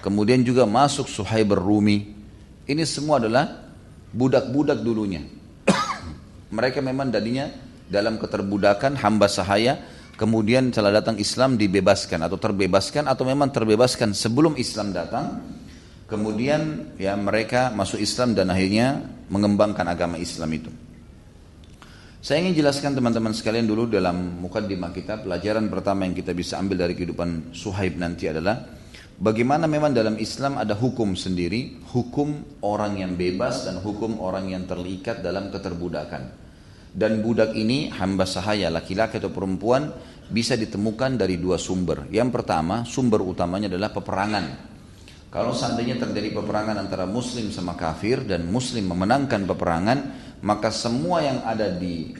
kemudian 0.00 0.40
juga 0.40 0.64
masuk 0.64 1.04
Suhaib 1.04 1.52
Rumi. 1.52 2.16
Ini 2.64 2.88
semua 2.88 3.20
adalah 3.20 3.68
budak-budak 4.16 4.80
dulunya. 4.80 5.20
Mereka 6.56 6.80
memang 6.80 7.12
tadinya 7.12 7.52
dalam 7.84 8.16
keterbudakan 8.16 8.96
hamba 9.04 9.28
sahaya, 9.28 9.76
kemudian 10.18 10.74
setelah 10.74 10.98
datang 10.98 11.16
Islam 11.22 11.54
dibebaskan 11.54 12.26
atau 12.26 12.36
terbebaskan 12.36 13.06
atau 13.06 13.22
memang 13.22 13.54
terbebaskan 13.54 14.12
sebelum 14.12 14.58
Islam 14.58 14.90
datang. 14.90 15.56
Kemudian 16.08 16.96
ya 16.96 17.14
mereka 17.20 17.68
masuk 17.68 18.00
Islam 18.00 18.32
dan 18.32 18.48
akhirnya 18.48 19.04
mengembangkan 19.28 19.84
agama 19.84 20.16
Islam 20.16 20.48
itu. 20.56 20.72
Saya 22.18 22.42
ingin 22.42 22.64
jelaskan 22.64 22.96
teman-teman 22.96 23.30
sekalian 23.30 23.68
dulu 23.68 23.86
dalam 23.86 24.40
mukaddimah 24.42 24.90
kita 24.90 25.22
pelajaran 25.22 25.70
pertama 25.70 26.08
yang 26.08 26.16
kita 26.16 26.34
bisa 26.34 26.58
ambil 26.58 26.82
dari 26.88 26.98
kehidupan 26.98 27.54
Suhaib 27.54 28.00
nanti 28.00 28.26
adalah 28.26 28.72
bagaimana 29.20 29.68
memang 29.68 29.92
dalam 29.92 30.16
Islam 30.16 30.56
ada 30.56 30.72
hukum 30.74 31.12
sendiri, 31.12 31.78
hukum 31.92 32.58
orang 32.64 33.04
yang 33.04 33.12
bebas 33.14 33.68
dan 33.68 33.78
hukum 33.84 34.16
orang 34.18 34.48
yang 34.48 34.64
terlikat 34.64 35.20
dalam 35.20 35.52
keterbudakan. 35.52 36.47
Dan 36.92 37.20
budak 37.20 37.52
ini 37.54 37.92
hamba 37.92 38.24
sahaya 38.24 38.72
laki-laki 38.72 39.20
atau 39.20 39.32
perempuan 39.32 39.92
bisa 40.28 40.54
ditemukan 40.54 41.16
dari 41.16 41.40
dua 41.40 41.56
sumber. 41.56 42.08
Yang 42.12 42.40
pertama, 42.40 42.84
sumber 42.84 43.24
utamanya 43.24 43.72
adalah 43.72 43.90
peperangan. 43.92 44.44
Kalau 45.28 45.52
seandainya 45.52 46.00
terjadi 46.00 46.32
peperangan 46.40 46.76
antara 46.80 47.04
muslim 47.04 47.52
sama 47.52 47.76
kafir 47.76 48.24
dan 48.24 48.48
muslim 48.48 48.88
memenangkan 48.88 49.44
peperangan, 49.44 49.98
maka 50.40 50.72
semua 50.72 51.20
yang 51.20 51.44
ada 51.44 51.68
di 51.68 52.16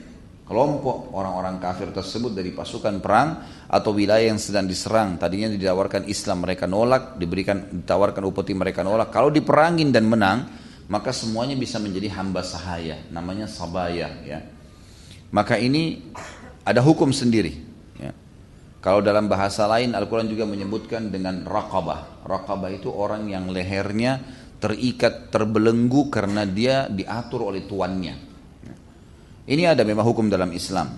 kelompok 0.49 1.13
orang-orang 1.13 1.61
kafir 1.61 1.93
tersebut 1.93 2.33
dari 2.33 2.49
pasukan 2.49 2.97
perang 2.97 3.29
atau 3.69 3.93
wilayah 3.93 4.33
yang 4.33 4.41
sedang 4.41 4.65
diserang 4.65 5.21
tadinya 5.21 5.45
ditawarkan 5.45 6.09
Islam 6.09 6.41
mereka 6.41 6.65
nolak 6.65 7.21
diberikan 7.21 7.69
ditawarkan 7.69 8.25
upeti 8.25 8.57
mereka 8.57 8.81
nolak 8.81 9.13
kalau 9.13 9.29
diperangin 9.29 9.93
dan 9.93 10.09
menang 10.09 10.49
maka 10.89 11.13
semuanya 11.13 11.53
bisa 11.53 11.77
menjadi 11.77 12.17
hamba 12.17 12.41
sahaya 12.41 12.97
namanya 13.13 13.45
sabaya 13.45 14.09
ya 14.25 14.41
maka 15.29 15.57
ini 15.57 16.13
ada 16.65 16.81
hukum 16.81 17.13
sendiri 17.13 17.53
ya. 17.97 18.11
kalau 18.81 19.01
dalam 19.01 19.29
bahasa 19.29 19.65
lain 19.69 19.93
Al-Quran 19.93 20.29
juga 20.29 20.49
menyebutkan 20.49 21.13
dengan 21.13 21.45
raqabah 21.45 22.25
raqabah 22.25 22.69
itu 22.73 22.89
orang 22.89 23.29
yang 23.29 23.49
lehernya 23.49 24.21
terikat, 24.59 25.31
terbelenggu 25.31 26.11
karena 26.11 26.43
dia 26.43 26.91
diatur 26.91 27.47
oleh 27.47 27.63
tuannya. 27.63 28.15
Ini 29.49 29.63
ada 29.65 29.81
memang 29.81 30.05
hukum 30.05 30.29
dalam 30.29 30.53
Islam. 30.53 30.93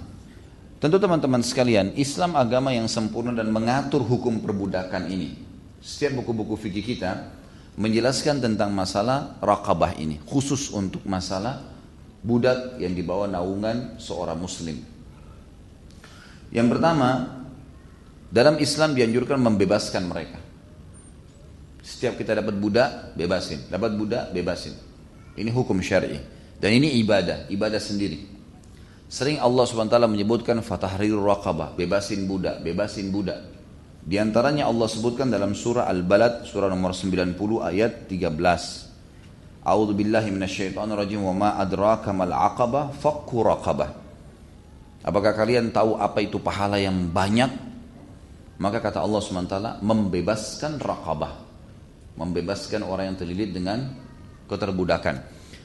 Tentu 0.82 0.98
teman-teman 0.98 1.46
sekalian, 1.46 1.94
Islam 1.96 2.36
agama 2.36 2.74
yang 2.74 2.90
sempurna 2.90 3.32
dan 3.32 3.54
mengatur 3.54 4.02
hukum 4.02 4.42
perbudakan 4.42 5.08
ini. 5.08 5.38
Setiap 5.80 6.20
buku-buku 6.20 6.58
fikih 6.58 6.84
kita 6.84 7.32
menjelaskan 7.78 8.44
tentang 8.44 8.74
masalah 8.76 9.40
raqabah 9.40 9.96
ini, 10.02 10.20
khusus 10.26 10.74
untuk 10.74 11.06
masalah 11.08 11.64
budak 12.22 12.78
yang 12.78 12.94
dibawa 12.94 13.26
naungan 13.26 13.98
seorang 13.98 14.38
muslim. 14.38 14.78
Yang 16.54 16.68
pertama, 16.78 17.10
dalam 18.32 18.62
Islam 18.62 18.94
dianjurkan 18.94 19.42
membebaskan 19.42 20.04
mereka. 20.08 20.40
Setiap 21.82 22.16
kita 22.16 22.38
dapat 22.38 22.56
budak, 22.62 23.18
bebasin. 23.18 23.68
Dapat 23.68 23.92
budak, 23.98 24.24
bebasin. 24.32 24.78
Ini 25.34 25.50
hukum 25.50 25.82
syar'i. 25.82 26.22
Dan 26.62 26.78
ini 26.78 27.02
ibadah, 27.02 27.50
ibadah 27.50 27.82
sendiri. 27.82 28.30
Sering 29.12 29.42
Allah 29.42 29.66
SWT 29.68 29.98
menyebutkan 30.08 30.56
fatahrir 30.64 31.18
raqabah, 31.18 31.76
bebasin 31.76 32.30
budak, 32.30 32.64
bebasin 32.64 33.12
budak. 33.12 33.44
Di 34.02 34.16
antaranya 34.22 34.70
Allah 34.70 34.88
sebutkan 34.88 35.28
dalam 35.28 35.52
surah 35.52 35.90
Al-Balad, 35.90 36.48
surah 36.48 36.72
nomor 36.72 36.96
90 36.96 37.36
ayat 37.60 38.08
13. 38.08 38.91
A'udzu 39.62 39.94
billahi 39.94 40.34
minasyaitonir 40.34 40.98
rajim 40.98 41.22
wa 41.22 41.34
ma 41.38 41.50
adraka 41.62 42.10
mal 42.10 42.34
aqabah 42.34 42.94
fakku 42.98 43.46
raqabah. 43.46 43.90
Apakah 45.06 45.34
kalian 45.34 45.70
tahu 45.70 45.98
apa 45.98 46.22
itu 46.22 46.42
pahala 46.42 46.82
yang 46.82 47.10
banyak? 47.10 47.50
Maka 48.62 48.78
kata 48.78 49.02
Allah 49.02 49.22
SWT 49.22 49.82
membebaskan 49.82 50.78
raqabah 50.78 51.52
membebaskan 52.22 52.84
orang 52.84 53.14
yang 53.14 53.18
terlilit 53.18 53.50
dengan 53.56 53.98
keterbudakan. 54.46 55.16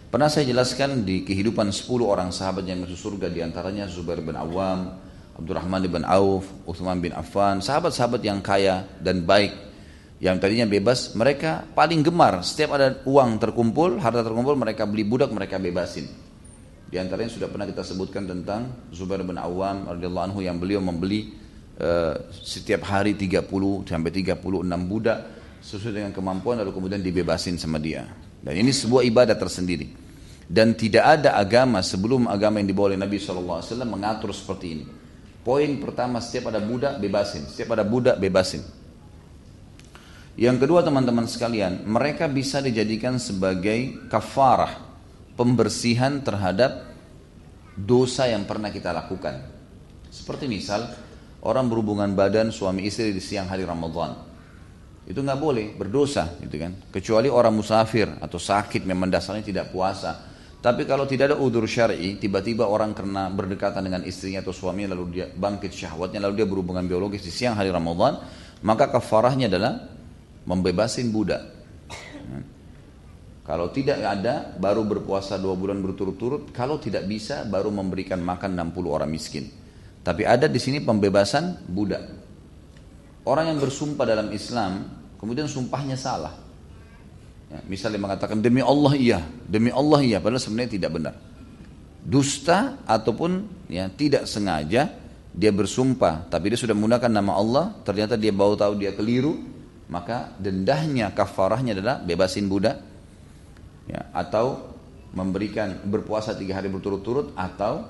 Pernah 0.06 0.30
saya 0.30 0.46
jelaskan 0.46 1.02
di 1.02 1.26
kehidupan 1.26 1.74
10 1.74 1.90
orang 2.06 2.30
sahabat 2.30 2.62
yang 2.64 2.86
masuk 2.86 2.96
surga 2.96 3.26
di 3.26 3.42
antaranya 3.42 3.90
Zubair 3.90 4.22
bin 4.22 4.38
Awam, 4.38 4.94
Abdurrahman 5.36 5.82
bin 5.84 6.06
Auf, 6.06 6.46
Uthman 6.64 7.02
bin 7.02 7.12
Affan, 7.12 7.60
sahabat-sahabat 7.60 8.22
yang 8.22 8.38
kaya 8.40 8.86
dan 9.02 9.26
baik 9.26 9.52
yang 10.16 10.40
tadinya 10.40 10.64
bebas, 10.64 11.12
mereka 11.12 11.68
paling 11.76 12.00
gemar 12.00 12.40
setiap 12.40 12.80
ada 12.80 13.04
uang 13.04 13.36
terkumpul, 13.36 14.00
harta 14.00 14.24
terkumpul, 14.24 14.56
mereka 14.56 14.88
beli 14.88 15.04
budak, 15.04 15.28
mereka 15.28 15.60
bebasin. 15.60 16.08
Di 16.86 16.96
antaranya 16.96 17.28
sudah 17.28 17.52
pernah 17.52 17.68
kita 17.68 17.84
sebutkan 17.84 18.24
tentang 18.24 18.88
Zubair 18.94 19.20
bin 19.26 19.36
Awam 19.36 19.90
radhiyallahu 19.90 20.26
anhu 20.32 20.40
yang 20.40 20.56
beliau 20.56 20.80
membeli 20.80 21.34
uh, 21.82 22.30
setiap 22.30 22.88
hari 22.88 23.18
30 23.18 23.44
sampai 23.84 24.10
36 24.14 24.40
budak 24.88 25.18
sesuai 25.60 25.92
dengan 25.98 26.12
kemampuan 26.14 26.62
lalu 26.62 26.72
kemudian 26.72 27.02
dibebasin 27.02 27.60
sama 27.60 27.76
dia. 27.76 28.06
Dan 28.40 28.54
ini 28.56 28.70
sebuah 28.70 29.02
ibadah 29.04 29.34
tersendiri. 29.34 30.06
Dan 30.46 30.78
tidak 30.78 31.02
ada 31.02 31.34
agama 31.34 31.82
sebelum 31.82 32.30
agama 32.30 32.62
yang 32.62 32.70
dibawa 32.70 32.94
oleh 32.94 33.00
Nabi 33.02 33.18
SAW 33.18 33.66
mengatur 33.82 34.30
seperti 34.30 34.66
ini. 34.78 34.84
Poin 35.42 35.66
pertama 35.82 36.22
setiap 36.22 36.54
ada 36.54 36.62
budak 36.62 37.02
bebasin, 37.02 37.50
setiap 37.50 37.74
ada 37.74 37.82
budak 37.82 38.14
bebasin. 38.22 38.62
Yang 40.36 40.68
kedua 40.68 40.84
teman-teman 40.84 41.24
sekalian, 41.24 41.88
mereka 41.88 42.28
bisa 42.28 42.60
dijadikan 42.60 43.16
sebagai 43.16 44.04
kafarah, 44.12 44.84
pembersihan 45.32 46.20
terhadap 46.20 46.92
dosa 47.72 48.28
yang 48.28 48.44
pernah 48.44 48.68
kita 48.68 48.92
lakukan. 48.92 49.40
Seperti 50.12 50.44
misal, 50.44 50.92
orang 51.40 51.72
berhubungan 51.72 52.12
badan 52.12 52.52
suami 52.52 52.84
istri 52.84 53.16
di 53.16 53.20
siang 53.24 53.48
hari 53.48 53.64
Ramadan. 53.64 54.12
Itu 55.08 55.24
nggak 55.24 55.40
boleh 55.40 55.72
berdosa 55.72 56.36
gitu 56.36 56.60
kan? 56.60 56.92
Kecuali 56.92 57.32
orang 57.32 57.56
musafir 57.56 58.20
atau 58.20 58.36
sakit 58.36 58.84
memang 58.84 59.08
dasarnya 59.08 59.40
tidak 59.40 59.72
puasa. 59.72 60.36
Tapi 60.60 60.84
kalau 60.84 61.08
tidak 61.08 61.32
ada 61.32 61.36
udur 61.40 61.64
syar'i 61.64 62.20
tiba-tiba 62.20 62.68
orang 62.68 62.92
kena 62.92 63.32
berdekatan 63.32 63.86
dengan 63.86 64.02
istrinya 64.04 64.44
atau 64.44 64.50
suaminya 64.50 64.92
lalu 64.92 65.04
dia 65.16 65.26
bangkit 65.30 65.70
syahwatnya 65.70 66.20
lalu 66.20 66.42
dia 66.42 66.46
berhubungan 66.48 66.84
biologis 66.90 67.22
di 67.22 67.30
siang 67.30 67.54
hari 67.54 67.70
Ramadan 67.70 68.18
maka 68.66 68.90
kafarahnya 68.90 69.46
adalah 69.46 69.95
membebasin 70.46 71.10
budak 71.10 71.42
kalau 73.46 73.70
tidak 73.70 74.02
ada 74.02 74.54
baru 74.58 74.82
berpuasa 74.82 75.38
dua 75.38 75.54
bulan 75.54 75.82
berturut-turut 75.82 76.50
kalau 76.54 76.78
tidak 76.78 77.06
bisa 77.06 77.46
baru 77.46 77.70
memberikan 77.70 78.18
makan 78.22 78.54
60 78.54 78.86
orang 78.86 79.10
miskin 79.10 79.50
tapi 80.06 80.22
ada 80.22 80.46
di 80.46 80.58
sini 80.62 80.82
pembebasan 80.82 81.66
budak 81.66 82.26
Orang 83.26 83.50
yang 83.50 83.58
bersumpah 83.58 84.06
dalam 84.06 84.30
Islam, 84.30 84.86
kemudian 85.18 85.50
sumpahnya 85.50 85.98
salah. 85.98 86.38
Ya, 87.50 87.58
misalnya 87.66 87.98
mengatakan 87.98 88.38
demi 88.38 88.62
Allah 88.62 88.94
iya, 88.94 89.18
demi 89.50 89.74
Allah 89.74 89.98
iya, 89.98 90.22
padahal 90.22 90.38
sebenarnya 90.38 90.78
tidak 90.78 90.90
benar. 90.94 91.14
Dusta 92.06 92.78
ataupun 92.86 93.50
ya 93.66 93.90
tidak 93.90 94.30
sengaja 94.30 94.94
dia 95.34 95.50
bersumpah, 95.50 96.30
tapi 96.30 96.54
dia 96.54 96.58
sudah 96.58 96.70
menggunakan 96.78 97.10
nama 97.10 97.34
Allah, 97.34 97.64
ternyata 97.82 98.14
dia 98.14 98.30
baru 98.30 98.54
tahu 98.54 98.78
dia 98.78 98.94
keliru, 98.94 99.42
maka 99.86 100.34
dendahnya 100.38 101.14
kafarahnya 101.14 101.76
adalah 101.78 102.02
bebasin 102.02 102.50
budak, 102.50 102.82
ya, 103.86 104.10
atau 104.10 104.74
memberikan 105.14 105.80
berpuasa 105.86 106.36
tiga 106.36 106.58
hari 106.58 106.68
berturut-turut, 106.68 107.32
atau 107.38 107.86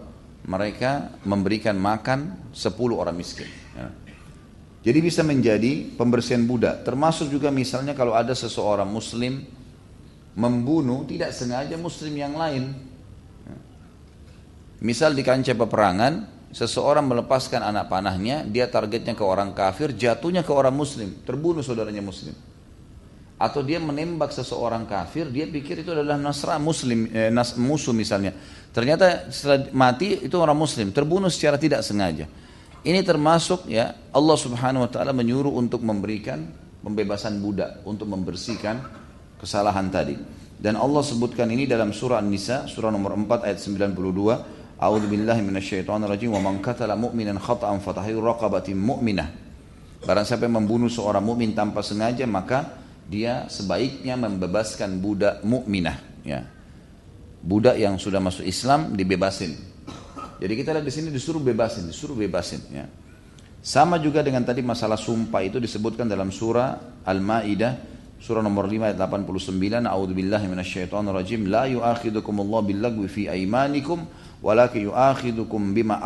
mereka 0.47 1.17
memberikan 1.27 1.75
makan 1.75 2.53
sepuluh 2.55 3.03
orang 3.03 3.19
miskin. 3.19 3.51
Ya. 3.75 3.91
Jadi 4.87 4.99
bisa 5.03 5.27
menjadi 5.27 5.99
pembersihan 5.99 6.47
budak. 6.47 6.87
Termasuk 6.87 7.27
juga 7.27 7.51
misalnya 7.51 7.91
kalau 7.99 8.15
ada 8.15 8.31
seseorang 8.31 8.87
muslim 8.87 9.43
membunuh 10.39 11.03
tidak 11.11 11.35
sengaja 11.35 11.75
muslim 11.75 12.15
yang 12.15 12.39
lain. 12.39 12.71
Misal 14.79 15.17
di 15.17 15.27
kancah 15.27 15.57
peperangan, 15.57 16.36
seseorang 16.57 17.05
melepaskan 17.05 17.61
anak 17.61 17.93
panahnya, 17.93 18.41
dia 18.49 18.65
targetnya 18.65 19.13
ke 19.13 19.21
orang 19.21 19.53
kafir, 19.53 19.93
jatuhnya 19.93 20.41
ke 20.41 20.49
orang 20.49 20.73
muslim, 20.73 21.13
terbunuh 21.29 21.61
saudaranya 21.61 22.01
muslim. 22.01 22.33
Atau 23.37 23.61
dia 23.61 23.77
menembak 23.77 24.33
seseorang 24.33 24.89
kafir, 24.89 25.29
dia 25.29 25.45
pikir 25.45 25.85
itu 25.85 25.93
adalah 25.93 26.17
nasra 26.17 26.57
muslim, 26.57 27.13
eh, 27.13 27.29
nas, 27.29 27.53
musuh 27.61 27.93
misalnya. 27.93 28.33
Ternyata 28.73 29.29
setelah 29.29 29.69
mati 29.77 30.25
itu 30.25 30.33
orang 30.41 30.57
muslim, 30.57 30.97
terbunuh 30.97 31.29
secara 31.29 31.61
tidak 31.61 31.85
sengaja. 31.85 32.25
Ini 32.81 33.05
termasuk 33.05 33.69
ya 33.69 33.93
Allah 34.09 34.37
Subhanahu 34.41 34.89
wa 34.89 34.91
taala 34.91 35.13
menyuruh 35.13 35.53
untuk 35.53 35.85
memberikan 35.85 36.49
pembebasan 36.81 37.37
budak 37.45 37.85
untuk 37.85 38.09
membersihkan 38.09 38.81
kesalahan 39.37 39.93
tadi. 39.93 40.17
Dan 40.57 40.81
Allah 40.81 41.05
sebutkan 41.05 41.53
ini 41.53 41.69
dalam 41.69 41.93
surah 41.93 42.25
An-Nisa 42.25 42.65
surah 42.65 42.89
nomor 42.89 43.13
4 43.13 43.45
ayat 43.45 43.61
92. 43.61 44.56
A'udzu 44.77 45.09
billahi 45.09 45.41
minasyaitonir 45.41 46.09
rajim 46.09 46.33
wa 46.37 46.41
man 46.41 46.61
qatala 46.61 46.97
mu'minan 46.97 47.41
khata'an 47.41 47.81
fatahriru 47.81 48.21
raqabatin 48.21 48.77
mu'minah. 48.77 49.29
Barang 50.05 50.29
siapa 50.29 50.45
membunuh 50.47 50.93
seorang 50.93 51.25
mukmin 51.25 51.57
tanpa 51.57 51.81
sengaja 51.81 52.29
maka 52.29 52.79
dia 53.09 53.49
sebaiknya 53.49 54.15
membebaskan 54.21 55.01
budak 55.01 55.41
mukminah 55.43 55.97
ya. 56.23 56.45
Budak 57.41 57.81
yang 57.81 57.97
sudah 57.97 58.21
masuk 58.21 58.45
Islam 58.45 58.93
dibebasin 58.93 59.77
jadi 60.37 60.53
kita 60.53 60.71
lihat 60.77 60.85
di 60.85 60.93
sini 60.93 61.09
disuruh 61.09 61.41
bebasin, 61.41 61.89
disuruh 61.89 62.13
bebasin. 62.17 62.61
Ya. 62.69 62.85
Sama 63.65 63.97
juga 63.99 64.21
dengan 64.21 64.45
tadi 64.45 64.61
masalah 64.61 65.01
sumpah 65.01 65.43
itu 65.43 65.59
disebutkan 65.59 66.07
dalam 66.07 66.31
surah 66.31 67.03
Al-Maidah 67.03 67.97
surah 68.17 68.41
nomor 68.41 68.65
5 68.65 68.93
ayat 68.93 68.97
89 68.97 69.85
A'udzubillahi 69.85 70.47
minasyaitonirrajim 70.49 71.53
la 71.53 71.69
yu'akhidukumullahu 71.69 72.65
billagwi 72.65 73.09
fi 73.13 73.23
aymanikum 73.29 74.09
walakin 74.45 74.91
yu'akhidukum 74.91 75.73
bima 75.73 76.01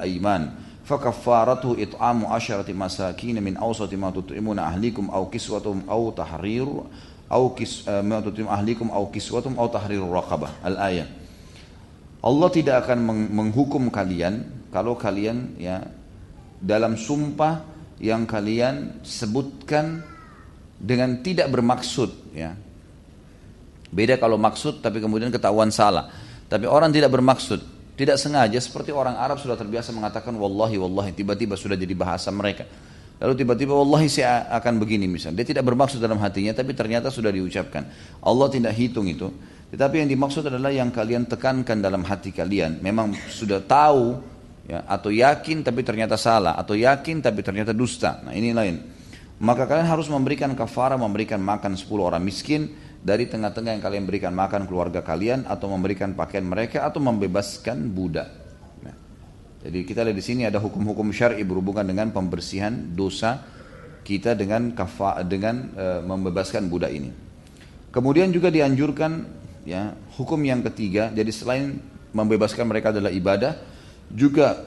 ayman 0.00 0.52
fakaffaratuhu 0.86 1.82
it'amu 1.82 2.30
asharati 2.30 2.70
masakin 2.70 3.42
min 3.42 3.58
awsati 3.58 3.98
ma 3.98 4.14
tut'imuna 4.14 4.70
ahlikum 4.70 5.10
aw 5.10 5.26
kiswatum 5.26 5.82
aw 5.90 6.14
tahriru 6.14 6.86
aw 7.26 7.42
kis 7.58 7.82
uh, 7.90 8.06
ma 8.06 8.22
tut'im 8.22 8.46
ahlikum 8.46 8.94
aw 8.94 9.02
kiswatum 9.10 9.58
aw 9.58 9.66
tahriru 9.66 10.06
raqabah 10.14 10.62
al-ayah 10.62 11.10
Allah 12.22 12.48
tidak 12.50 12.86
akan 12.86 12.98
menghukum 13.30 13.90
kalian 13.90 14.66
kalau 14.70 14.98
kalian 14.98 15.58
ya 15.58 15.86
dalam 16.58 16.98
sumpah 16.98 17.62
yang 18.02 18.28
kalian 18.28 19.00
sebutkan 19.06 20.02
dengan 20.76 21.22
tidak 21.24 21.48
bermaksud 21.48 22.34
ya. 22.36 22.52
Beda 23.88 24.18
kalau 24.20 24.36
maksud 24.36 24.84
tapi 24.84 25.00
kemudian 25.00 25.32
ketahuan 25.32 25.72
salah. 25.72 26.12
Tapi 26.46 26.64
orang 26.70 26.94
tidak 26.94 27.10
bermaksud, 27.10 27.58
tidak 27.98 28.20
sengaja 28.20 28.60
seperti 28.62 28.94
orang 28.94 29.18
Arab 29.18 29.40
sudah 29.42 29.58
terbiasa 29.58 29.90
mengatakan 29.90 30.36
wallahi 30.36 30.78
wallahi 30.78 31.10
tiba-tiba 31.16 31.58
sudah 31.58 31.74
jadi 31.74 31.96
bahasa 31.96 32.30
mereka. 32.30 32.68
Lalu 33.16 33.32
tiba-tiba 33.32 33.72
wallahi 33.72 34.12
saya 34.12 34.44
akan 34.52 34.76
begini 34.76 35.08
misalnya. 35.08 35.40
Dia 35.40 35.56
tidak 35.56 35.64
bermaksud 35.72 35.96
dalam 35.96 36.20
hatinya 36.20 36.52
tapi 36.52 36.76
ternyata 36.76 37.08
sudah 37.08 37.32
diucapkan. 37.32 37.88
Allah 38.20 38.46
tidak 38.52 38.76
hitung 38.76 39.08
itu. 39.08 39.32
Tetapi 39.72 40.04
yang 40.04 40.08
dimaksud 40.12 40.46
adalah 40.46 40.70
yang 40.70 40.92
kalian 40.92 41.24
tekankan 41.26 41.80
dalam 41.80 42.04
hati 42.04 42.30
kalian. 42.30 42.78
Memang 42.84 43.16
sudah 43.32 43.64
tahu 43.64 44.20
ya, 44.68 44.84
atau 44.86 45.08
yakin 45.08 45.64
tapi 45.64 45.80
ternyata 45.80 46.20
salah. 46.20 46.54
Atau 46.60 46.76
yakin 46.76 47.24
tapi 47.24 47.40
ternyata 47.40 47.72
dusta. 47.72 48.20
Nah 48.22 48.36
ini 48.36 48.52
lain. 48.52 48.76
Maka 49.40 49.64
kalian 49.64 49.88
harus 49.88 50.06
memberikan 50.12 50.52
kafara, 50.52 51.00
memberikan 51.00 51.40
makan 51.40 51.76
10 51.76 51.88
orang 51.96 52.20
miskin 52.20 52.72
dari 53.06 53.30
tengah-tengah 53.30 53.78
yang 53.78 53.84
kalian 53.86 54.02
berikan 54.02 54.34
makan 54.34 54.66
keluarga 54.66 54.98
kalian 54.98 55.46
atau 55.46 55.70
memberikan 55.70 56.18
pakaian 56.18 56.42
mereka 56.42 56.82
atau 56.82 56.98
membebaskan 56.98 57.94
budak. 57.94 58.26
Nah, 58.82 58.94
jadi 59.62 59.86
kita 59.86 60.02
lihat 60.02 60.18
di 60.18 60.26
sini 60.26 60.42
ada 60.42 60.58
hukum-hukum 60.58 61.14
syar'i 61.14 61.46
berhubungan 61.46 61.86
dengan 61.86 62.10
pembersihan 62.10 62.74
dosa 62.98 63.46
kita 64.02 64.34
dengan 64.34 64.74
kafa 64.74 65.22
dengan 65.22 65.70
e, 65.78 65.86
membebaskan 66.02 66.66
budak 66.66 66.90
ini. 66.90 67.14
Kemudian 67.94 68.34
juga 68.34 68.50
dianjurkan 68.50 69.22
ya 69.62 69.94
hukum 70.18 70.42
yang 70.42 70.66
ketiga 70.66 71.14
jadi 71.14 71.30
selain 71.30 71.78
membebaskan 72.10 72.66
mereka 72.66 72.90
adalah 72.90 73.14
ibadah 73.14 73.54
juga 74.10 74.66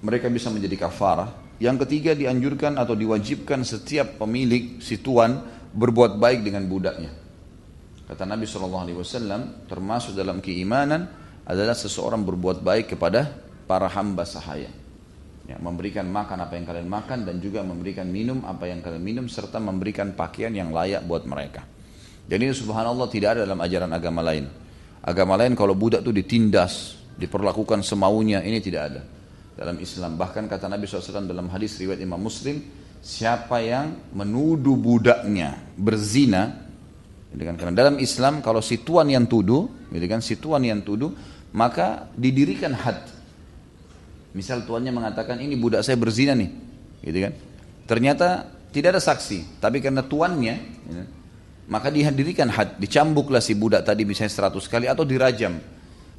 mereka 0.00 0.32
bisa 0.32 0.48
menjadi 0.48 0.88
kafarah 0.88 1.36
yang 1.60 1.76
ketiga 1.84 2.16
dianjurkan 2.16 2.80
atau 2.80 2.96
diwajibkan 2.96 3.60
setiap 3.60 4.20
pemilik 4.24 4.80
si 4.80 5.00
tuan 5.00 5.40
berbuat 5.72 6.16
baik 6.20 6.44
dengan 6.44 6.68
budaknya 6.68 7.25
kata 8.06 8.22
Nabi 8.24 8.46
SAW 8.46 9.66
termasuk 9.66 10.14
dalam 10.14 10.38
keimanan 10.38 11.10
adalah 11.46 11.74
seseorang 11.74 12.22
berbuat 12.22 12.62
baik 12.62 12.96
kepada 12.96 13.30
para 13.66 13.90
hamba 13.90 14.22
sahaya 14.22 14.70
ya, 15.46 15.56
memberikan 15.58 16.06
makan 16.06 16.46
apa 16.46 16.54
yang 16.58 16.66
kalian 16.66 16.88
makan 16.90 17.18
dan 17.26 17.42
juga 17.42 17.66
memberikan 17.66 18.06
minum 18.06 18.42
apa 18.46 18.70
yang 18.70 18.82
kalian 18.82 19.02
minum 19.02 19.26
serta 19.26 19.58
memberikan 19.58 20.14
pakaian 20.14 20.54
yang 20.54 20.70
layak 20.70 21.02
buat 21.06 21.26
mereka 21.26 21.76
jadi 22.26 22.50
subhanallah 22.50 23.06
tidak 23.06 23.38
ada 23.38 23.40
dalam 23.46 23.62
ajaran 23.62 23.90
agama 23.94 24.20
lain. 24.26 24.50
Agama 25.06 25.38
lain 25.38 25.54
kalau 25.54 25.78
budak 25.78 26.02
itu 26.02 26.10
ditindas, 26.10 26.98
diperlakukan 27.14 27.86
semaunya, 27.86 28.42
ini 28.42 28.58
tidak 28.58 28.82
ada 28.90 29.02
dalam 29.54 29.78
Islam. 29.78 30.18
Bahkan 30.18 30.50
kata 30.50 30.66
Nabi 30.66 30.90
SAW 30.90 31.22
dalam 31.22 31.46
hadis 31.54 31.78
riwayat 31.78 32.02
Imam 32.02 32.18
Muslim, 32.18 32.58
siapa 32.98 33.62
yang 33.62 34.10
menuduh 34.10 34.74
budaknya 34.74 35.54
berzina, 35.78 36.65
Gitu 37.36 37.44
kan? 37.44 37.54
Karena 37.60 37.74
dalam 37.76 38.00
Islam 38.00 38.40
kalau 38.40 38.64
si 38.64 38.80
tuan 38.80 39.12
yang 39.12 39.28
tuduh, 39.28 39.68
gitu 39.92 40.06
kan, 40.08 40.24
si 40.24 40.40
tuan 40.40 40.64
yang 40.64 40.80
tuduh, 40.80 41.12
maka 41.52 42.08
didirikan 42.16 42.72
had. 42.72 43.04
Misal 44.32 44.64
tuannya 44.64 44.88
mengatakan 44.88 45.36
ini 45.44 45.52
budak 45.52 45.84
saya 45.84 46.00
berzina 46.00 46.32
nih, 46.32 46.48
gitu 47.04 47.18
kan. 47.28 47.32
Ternyata 47.84 48.28
tidak 48.72 48.96
ada 48.96 49.02
saksi, 49.04 49.60
tapi 49.60 49.84
karena 49.84 50.00
tuannya, 50.00 50.54
gitu, 50.88 51.04
maka 51.68 51.92
dihadirikan 51.92 52.48
had, 52.48 52.80
dicambuklah 52.80 53.44
si 53.44 53.52
budak 53.52 53.84
tadi 53.84 54.08
misalnya 54.08 54.48
100 54.48 54.72
kali 54.72 54.88
atau 54.88 55.04
dirajam. 55.04 55.60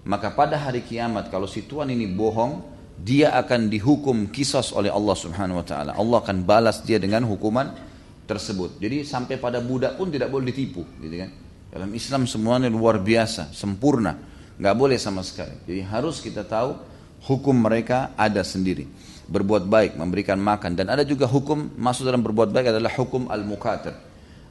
Maka 0.06 0.38
pada 0.38 0.56
hari 0.62 0.86
kiamat 0.86 1.34
kalau 1.34 1.50
si 1.50 1.66
tuan 1.66 1.90
ini 1.90 2.06
bohong, 2.06 2.62
dia 2.98 3.34
akan 3.38 3.74
dihukum 3.74 4.30
kisos 4.30 4.70
oleh 4.74 4.94
Allah 4.94 5.18
Subhanahu 5.18 5.62
wa 5.62 5.66
taala. 5.66 5.92
Allah 5.98 6.18
akan 6.22 6.46
balas 6.46 6.86
dia 6.86 7.02
dengan 7.02 7.26
hukuman 7.26 7.87
tersebut. 8.28 8.78
Jadi 8.78 9.08
sampai 9.08 9.40
pada 9.40 9.64
budak 9.64 9.96
pun 9.96 10.12
tidak 10.12 10.28
boleh 10.28 10.52
ditipu, 10.52 10.84
gitu 11.00 11.16
kan. 11.16 11.32
Dalam 11.72 11.90
Islam 11.96 12.28
semuanya 12.28 12.68
luar 12.68 13.00
biasa, 13.00 13.56
sempurna, 13.56 14.20
nggak 14.60 14.76
boleh 14.76 15.00
sama 15.00 15.24
sekali. 15.24 15.56
Jadi 15.64 15.82
harus 15.88 16.20
kita 16.20 16.44
tahu 16.44 16.76
hukum 17.26 17.56
mereka 17.56 18.14
ada 18.20 18.44
sendiri. 18.44 18.86
Berbuat 19.28 19.68
baik, 19.68 20.00
memberikan 20.00 20.40
makan 20.40 20.76
dan 20.76 20.88
ada 20.88 21.04
juga 21.04 21.28
hukum 21.28 21.76
masuk 21.76 22.08
dalam 22.08 22.24
berbuat 22.24 22.52
baik 22.52 22.72
adalah 22.72 22.92
hukum 22.96 23.28
al-mukatib. 23.28 23.96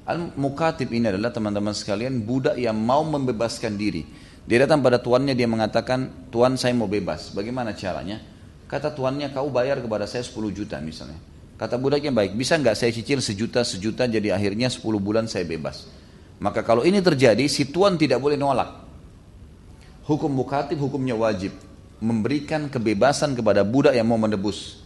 Al-mukatib 0.06 0.92
ini 0.92 1.10
adalah 1.10 1.32
teman-teman 1.32 1.72
sekalian 1.72 2.22
budak 2.22 2.54
yang 2.60 2.76
mau 2.76 3.02
membebaskan 3.02 3.74
diri. 3.74 4.06
Dia 4.46 4.62
datang 4.62 4.78
pada 4.78 5.02
tuannya 5.02 5.34
dia 5.34 5.50
mengatakan, 5.50 6.30
"Tuan, 6.30 6.54
saya 6.54 6.70
mau 6.76 6.86
bebas." 6.86 7.34
Bagaimana 7.34 7.74
caranya? 7.74 8.22
Kata 8.70 8.94
tuannya, 8.94 9.34
"Kau 9.34 9.50
bayar 9.50 9.82
kepada 9.82 10.06
saya 10.06 10.22
10 10.22 10.54
juta 10.54 10.78
misalnya." 10.78 11.18
Kata 11.56 11.80
budaknya 11.80 12.12
baik, 12.12 12.36
bisa 12.36 12.60
nggak 12.60 12.76
saya 12.76 12.92
cicil 12.92 13.24
sejuta 13.24 13.64
sejuta 13.64 14.04
jadi 14.04 14.36
akhirnya 14.36 14.68
10 14.68 14.84
bulan 15.00 15.24
saya 15.24 15.48
bebas. 15.48 15.88
Maka 16.36 16.60
kalau 16.60 16.84
ini 16.84 17.00
terjadi, 17.00 17.48
si 17.48 17.72
tuan 17.72 17.96
tidak 17.96 18.20
boleh 18.20 18.36
nolak. 18.36 18.84
Hukum 20.04 20.28
mukatib 20.28 20.76
hukumnya 20.76 21.16
wajib. 21.16 21.56
Memberikan 21.96 22.68
kebebasan 22.68 23.32
kepada 23.32 23.64
budak 23.64 23.96
yang 23.96 24.04
mau 24.04 24.20
menebus. 24.20 24.84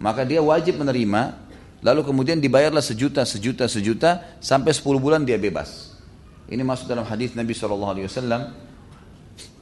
Maka 0.00 0.24
dia 0.24 0.40
wajib 0.40 0.80
menerima, 0.80 1.36
lalu 1.84 2.00
kemudian 2.00 2.40
dibayarlah 2.40 2.80
sejuta, 2.80 3.28
sejuta, 3.28 3.68
sejuta, 3.68 4.40
sampai 4.40 4.72
10 4.72 4.96
bulan 4.96 5.20
dia 5.20 5.36
bebas. 5.36 5.92
Ini 6.48 6.64
masuk 6.64 6.88
dalam 6.88 7.04
hadis 7.04 7.36
Nabi 7.36 7.52
SAW, 7.52 8.56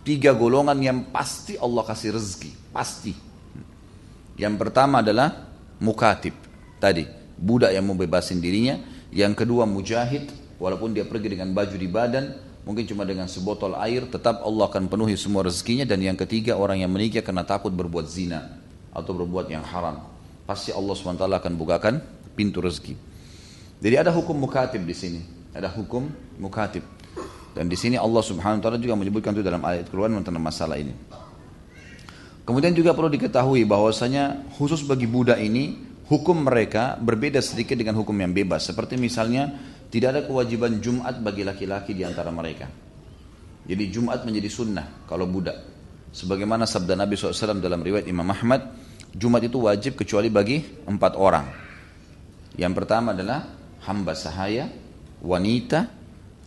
tiga 0.06 0.30
golongan 0.34 0.78
yang 0.78 0.98
pasti 1.10 1.58
Allah 1.58 1.82
kasih 1.82 2.14
rezeki, 2.14 2.50
pasti. 2.70 3.14
Yang 4.38 4.54
pertama 4.58 5.02
adalah 5.02 5.51
mukatib. 5.82 6.38
Tadi 6.78 7.04
budak 7.34 7.74
yang 7.74 7.82
mau 7.82 7.98
bebasin 7.98 8.38
dirinya 8.38 8.78
yang 9.10 9.34
kedua 9.34 9.66
mujahid 9.66 10.30
walaupun 10.62 10.94
dia 10.94 11.02
pergi 11.02 11.34
dengan 11.34 11.50
baju 11.50 11.74
di 11.74 11.90
badan 11.90 12.38
mungkin 12.62 12.86
cuma 12.86 13.02
dengan 13.02 13.26
sebotol 13.26 13.74
air 13.82 14.06
tetap 14.06 14.46
Allah 14.46 14.70
akan 14.70 14.86
penuhi 14.86 15.18
semua 15.18 15.42
rezekinya 15.42 15.82
dan 15.82 15.98
yang 15.98 16.14
ketiga 16.14 16.54
orang 16.54 16.78
yang 16.86 16.90
menikah 16.94 17.26
karena 17.26 17.42
takut 17.42 17.74
berbuat 17.74 18.06
zina 18.06 18.62
atau 18.94 19.10
berbuat 19.10 19.50
yang 19.50 19.66
haram. 19.66 20.06
Pasti 20.46 20.70
Allah 20.70 20.94
SWT 20.94 21.22
akan 21.22 21.52
bukakan 21.58 21.94
pintu 22.38 22.62
rezeki. 22.62 22.94
Jadi 23.82 23.94
ada 23.98 24.14
hukum 24.14 24.38
mukatib 24.38 24.82
di 24.86 24.94
sini. 24.94 25.20
Ada 25.54 25.70
hukum 25.70 26.06
mukatib. 26.38 26.82
Dan 27.52 27.68
di 27.68 27.76
sini 27.76 27.98
Allah 27.98 28.22
Subhanahu 28.24 28.58
wa 28.58 28.64
taala 28.64 28.78
juga 28.80 28.96
menyebutkan 28.96 29.36
itu 29.36 29.44
dalam 29.44 29.60
ayat 29.66 29.90
keluar 29.92 30.08
tentang 30.08 30.40
masalah 30.40 30.80
ini 30.80 30.96
Kemudian 32.42 32.74
juga 32.74 32.90
perlu 32.90 33.06
diketahui 33.06 33.62
bahwasanya 33.62 34.50
khusus 34.58 34.82
bagi 34.82 35.06
budak 35.06 35.38
ini 35.38 35.78
hukum 36.10 36.42
mereka 36.42 36.98
berbeda 36.98 37.38
sedikit 37.38 37.78
dengan 37.78 37.94
hukum 37.94 38.14
yang 38.18 38.34
bebas. 38.34 38.66
Seperti 38.66 38.98
misalnya 38.98 39.48
tidak 39.92 40.08
ada 40.18 40.22
kewajiban 40.26 40.82
Jumat 40.82 41.22
bagi 41.22 41.46
laki-laki 41.46 41.94
di 41.94 42.02
antara 42.02 42.34
mereka. 42.34 42.66
Jadi 43.62 43.84
Jumat 43.94 44.26
menjadi 44.26 44.50
sunnah 44.50 45.06
kalau 45.06 45.30
budak. 45.30 45.54
Sebagaimana 46.12 46.66
sabda 46.66 46.98
Nabi 46.98 47.14
SAW 47.16 47.62
dalam 47.62 47.80
riwayat 47.80 48.04
Imam 48.10 48.26
Ahmad, 48.26 48.74
Jumat 49.14 49.46
itu 49.46 49.62
wajib 49.62 49.96
kecuali 49.96 50.28
bagi 50.28 50.60
empat 50.84 51.12
orang. 51.14 51.46
Yang 52.58 52.72
pertama 52.74 53.16
adalah 53.16 53.48
hamba 53.86 54.12
sahaya, 54.12 54.68
wanita, 55.24 55.88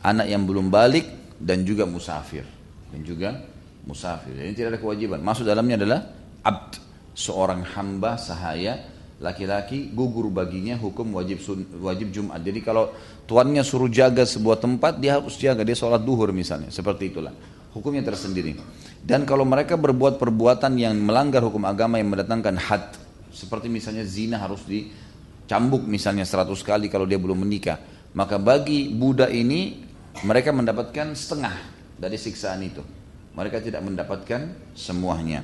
anak 0.05 0.27
yang 0.29 0.43
belum 0.45 0.69
balik, 0.69 1.37
dan 1.41 1.65
juga 1.65 1.87
musafir. 1.89 2.45
Dan 2.93 3.01
juga 3.01 3.41
musafir. 3.85 4.33
Ini 4.33 4.53
tidak 4.57 4.77
ada 4.77 4.79
kewajiban. 4.81 5.21
Masuk 5.21 5.45
dalamnya 5.45 5.79
adalah 5.79 5.99
abd, 6.41 6.81
seorang 7.13 7.61
hamba 7.77 8.17
sahaya 8.17 8.91
laki-laki 9.15 9.95
gugur 9.95 10.27
baginya 10.27 10.75
hukum 10.75 11.15
wajib 11.15 11.39
wajib 11.79 12.11
Jumat. 12.11 12.43
Jadi 12.43 12.59
kalau 12.59 12.91
tuannya 13.29 13.63
suruh 13.63 13.87
jaga 13.87 14.27
sebuah 14.27 14.59
tempat, 14.59 14.99
dia 14.99 15.21
harus 15.21 15.39
jaga. 15.39 15.63
Dia 15.63 15.77
sholat 15.77 16.03
duhur 16.03 16.35
misalnya, 16.35 16.67
seperti 16.73 17.15
itulah. 17.15 17.31
Hukumnya 17.71 18.03
tersendiri. 18.03 18.55
Dan 19.05 19.23
kalau 19.27 19.45
mereka 19.45 19.77
berbuat 19.77 20.17
perbuatan 20.17 20.79
yang 20.79 20.95
melanggar 20.97 21.43
hukum 21.43 21.63
agama 21.67 21.99
yang 22.01 22.09
mendatangkan 22.09 22.55
had, 22.57 22.95
seperti 23.29 23.67
misalnya 23.67 24.07
zina 24.07 24.39
harus 24.39 24.63
dicambuk 24.63 25.83
misalnya 25.83 26.23
100 26.23 26.55
kali 26.63 26.87
kalau 26.87 27.05
dia 27.05 27.19
belum 27.19 27.43
menikah. 27.43 27.77
Maka 28.15 28.39
bagi 28.39 28.87
budak 28.95 29.27
ini 29.29 29.83
mereka 30.23 30.55
mendapatkan 30.55 31.11
setengah 31.11 31.55
dari 31.99 32.15
siksaan 32.15 32.63
itu. 32.63 33.04
Mereka 33.35 33.59
tidak 33.59 33.83
mendapatkan 33.83 34.73
semuanya. 34.73 35.43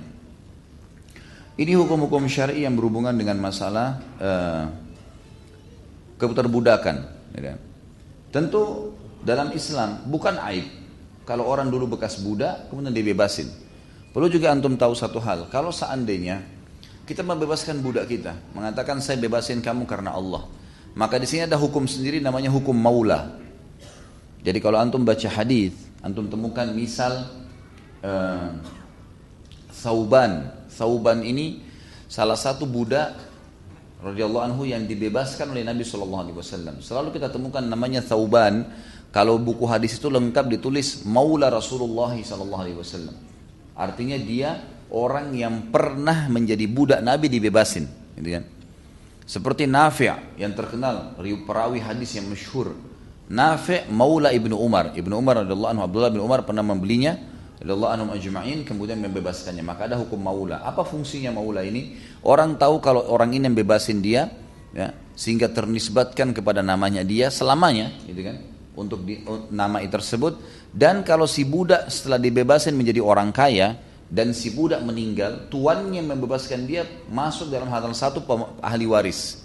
Ini 1.60 1.76
hukum-hukum 1.76 2.26
syari 2.32 2.64
yang 2.64 2.80
berhubungan 2.80 3.12
dengan 3.12 3.36
masalah 3.38 4.00
uh, 4.18 4.66
keterbudakan. 6.16 6.96
Ya 7.36 7.42
kan? 7.52 7.58
Tentu 8.32 8.96
dalam 9.22 9.52
Islam 9.52 10.08
bukan 10.08 10.40
aib 10.50 10.66
kalau 11.28 11.46
orang 11.46 11.68
dulu 11.68 12.00
bekas 12.00 12.24
budak 12.24 12.72
kemudian 12.72 12.96
dibebasin. 12.96 13.52
Perlu 14.12 14.28
juga 14.28 14.52
antum 14.52 14.76
tahu 14.76 14.92
satu 14.92 15.24
hal, 15.24 15.48
kalau 15.48 15.72
seandainya 15.72 16.44
kita 17.08 17.24
membebaskan 17.24 17.80
budak 17.80 18.12
kita, 18.12 18.36
mengatakan 18.52 19.00
saya 19.00 19.16
bebasin 19.20 19.64
kamu 19.64 19.88
karena 19.88 20.12
Allah, 20.12 20.52
maka 20.96 21.16
di 21.16 21.24
sini 21.24 21.48
ada 21.48 21.56
hukum 21.56 21.88
sendiri 21.88 22.20
namanya 22.20 22.52
hukum 22.52 22.76
maula. 22.76 23.40
Jadi 24.44 24.60
kalau 24.60 24.84
antum 24.84 25.08
baca 25.08 25.30
hadis, 25.32 25.72
antum 26.04 26.28
temukan 26.28 26.68
misal 26.76 27.24
uh, 28.06 28.50
Sauban. 29.72 30.54
Sauban 30.70 31.26
ini 31.26 31.62
salah 32.06 32.38
satu 32.38 32.70
budak 32.70 33.18
radhiyallahu 34.02 34.46
anhu 34.54 34.64
yang 34.66 34.86
dibebaskan 34.86 35.54
oleh 35.54 35.66
Nabi 35.66 35.86
Shallallahu 35.86 36.22
alaihi 36.30 36.38
wasallam. 36.38 36.76
Selalu 36.82 37.14
kita 37.18 37.30
temukan 37.30 37.62
namanya 37.62 38.02
Sauban. 38.02 38.66
Kalau 39.12 39.36
buku 39.36 39.68
hadis 39.68 40.00
itu 40.00 40.08
lengkap 40.08 40.48
ditulis 40.48 41.04
Maula 41.04 41.52
Rasulullah 41.52 42.16
Shallallahu 42.16 42.62
alaihi 42.64 42.80
wasallam. 42.80 43.16
Artinya 43.76 44.16
dia 44.16 44.64
orang 44.92 45.36
yang 45.36 45.68
pernah 45.68 46.32
menjadi 46.32 46.64
budak 46.68 47.00
Nabi 47.04 47.28
dibebasin, 47.28 47.88
gitu 48.20 48.30
kan? 48.40 48.44
Seperti 49.28 49.64
Nafi' 49.64 50.40
yang 50.40 50.52
terkenal 50.52 51.16
perawi 51.48 51.80
hadis 51.80 52.16
yang 52.20 52.28
masyhur. 52.28 52.76
Nafi' 53.32 53.88
Maula 53.88 54.36
Ibnu 54.36 54.60
Umar. 54.60 54.92
Ibnu 54.92 55.16
Umar 55.16 55.44
radhiyallahu 55.44 55.72
anhu 55.72 55.84
Abdullah 55.88 56.12
bin 56.12 56.20
Umar 56.20 56.44
pernah 56.44 56.64
membelinya 56.64 57.16
Allah 57.62 57.94
anum 57.94 58.10
ajma'in 58.10 58.66
kemudian 58.66 58.98
membebaskannya. 58.98 59.62
Maka 59.62 59.86
ada 59.86 60.02
hukum 60.02 60.18
maula. 60.18 60.66
Apa 60.66 60.82
fungsinya 60.82 61.30
maula 61.30 61.62
ini? 61.62 61.94
Orang 62.26 62.58
tahu 62.58 62.82
kalau 62.82 63.06
orang 63.06 63.38
ini 63.38 63.46
yang 63.46 63.54
bebasin 63.54 64.02
dia, 64.02 64.34
ya, 64.74 64.90
sehingga 65.14 65.46
ternisbatkan 65.54 66.34
kepada 66.34 66.66
namanya 66.66 67.06
dia 67.06 67.30
selamanya, 67.30 67.94
gitu 68.10 68.26
kan? 68.26 68.42
Untuk 68.74 69.06
di, 69.06 69.22
nama 69.54 69.78
tersebut. 69.86 70.42
Dan 70.74 71.06
kalau 71.06 71.30
si 71.30 71.46
budak 71.46 71.86
setelah 71.94 72.18
dibebasin 72.18 72.74
menjadi 72.74 72.98
orang 72.98 73.30
kaya 73.30 73.78
dan 74.10 74.34
si 74.34 74.58
budak 74.58 74.82
meninggal, 74.82 75.46
tuannya 75.54 76.02
membebaskan 76.02 76.66
dia 76.66 76.82
masuk 77.14 77.54
dalam 77.54 77.70
hal 77.70 77.86
satu 77.94 78.26
ahli 78.58 78.90
waris. 78.90 79.38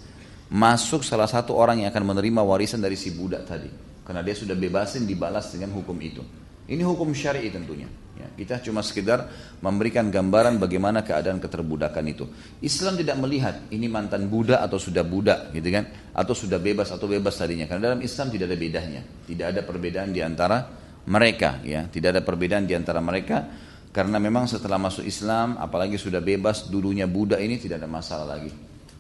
Masuk 0.49 1.05
salah 1.05 1.29
satu 1.29 1.53
orang 1.53 1.85
yang 1.85 1.93
akan 1.93 2.17
menerima 2.17 2.41
warisan 2.41 2.81
dari 2.81 2.97
si 2.97 3.13
budak 3.13 3.45
tadi. 3.45 3.69
Karena 4.07 4.23
dia 4.25 4.33
sudah 4.33 4.57
bebasin 4.57 5.05
dibalas 5.05 5.51
dengan 5.53 5.75
hukum 5.75 5.99
itu. 6.01 6.46
Ini 6.67 6.83
hukum 6.83 7.15
syar'i 7.15 7.49
tentunya. 7.51 7.87
Ya, 8.17 8.27
kita 8.33 8.65
cuma 8.65 8.81
sekedar 8.81 9.29
memberikan 9.61 10.09
gambaran 10.09 10.57
bagaimana 10.57 11.05
keadaan 11.05 11.37
keterbudakan 11.37 12.05
itu. 12.09 12.25
Islam 12.65 12.97
tidak 12.97 13.17
melihat 13.21 13.55
ini 13.71 13.87
mantan 13.87 14.27
budak 14.27 14.65
atau 14.65 14.81
sudah 14.81 15.05
budak, 15.05 15.53
gitu 15.53 15.69
kan? 15.69 15.85
Atau 16.17 16.33
sudah 16.33 16.57
bebas 16.57 16.91
atau 16.91 17.05
bebas 17.07 17.37
tadinya. 17.37 17.69
Karena 17.69 17.93
dalam 17.93 18.01
Islam 18.01 18.33
tidak 18.33 18.51
ada 18.51 18.59
bedanya. 18.59 19.01
Tidak 19.05 19.47
ada 19.53 19.61
perbedaan 19.62 20.11
di 20.11 20.25
antara 20.25 20.64
mereka, 21.07 21.61
ya. 21.61 21.87
Tidak 21.87 22.09
ada 22.09 22.23
perbedaan 22.25 22.64
di 22.64 22.75
antara 22.75 23.05
mereka 23.05 23.67
karena 23.97 24.21
memang 24.21 24.45
setelah 24.45 24.77
masuk 24.77 25.09
Islam, 25.09 25.57
apalagi 25.57 25.97
sudah 25.97 26.21
bebas, 26.21 26.69
dulunya 26.69 27.09
budak 27.09 27.41
ini 27.41 27.57
tidak 27.57 27.81
ada 27.81 27.89
masalah 27.89 28.37
lagi. 28.37 28.53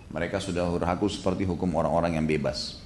Mereka 0.08 0.40
sudah 0.40 0.64
berhaku 0.72 1.12
seperti 1.12 1.44
hukum 1.44 1.68
orang-orang 1.76 2.16
yang 2.16 2.24
bebas. 2.24 2.80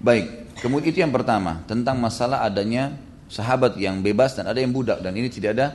Baik, 0.00 0.56
kemudian 0.64 0.96
itu 0.96 1.04
yang 1.04 1.12
pertama 1.12 1.60
tentang 1.68 2.00
masalah 2.00 2.40
adanya 2.40 2.96
sahabat 3.26 3.74
yang 3.78 4.00
bebas 4.02 4.38
dan 4.38 4.46
ada 4.46 4.58
yang 4.62 4.70
budak 4.70 5.02
dan 5.02 5.14
ini 5.14 5.26
tidak 5.30 5.58
ada 5.58 5.66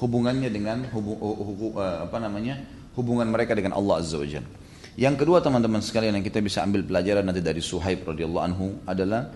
hubungannya 0.00 0.48
dengan 0.48 0.88
hubung, 0.94 1.18
hubung, 1.20 1.72
eh, 1.76 1.98
apa 2.08 2.16
namanya 2.16 2.54
hubungan 2.96 3.28
mereka 3.28 3.52
dengan 3.54 3.76
Allah 3.76 4.00
Azza 4.00 4.16
wa 4.18 4.26
Yang 4.98 5.14
kedua 5.22 5.38
teman-teman 5.44 5.80
sekalian 5.84 6.18
yang 6.18 6.26
kita 6.26 6.42
bisa 6.42 6.64
ambil 6.64 6.82
pelajaran 6.82 7.24
nanti 7.24 7.44
dari 7.44 7.62
Suhaib 7.62 8.04
radhiyallahu 8.08 8.44
anhu 8.44 8.66
adalah 8.88 9.30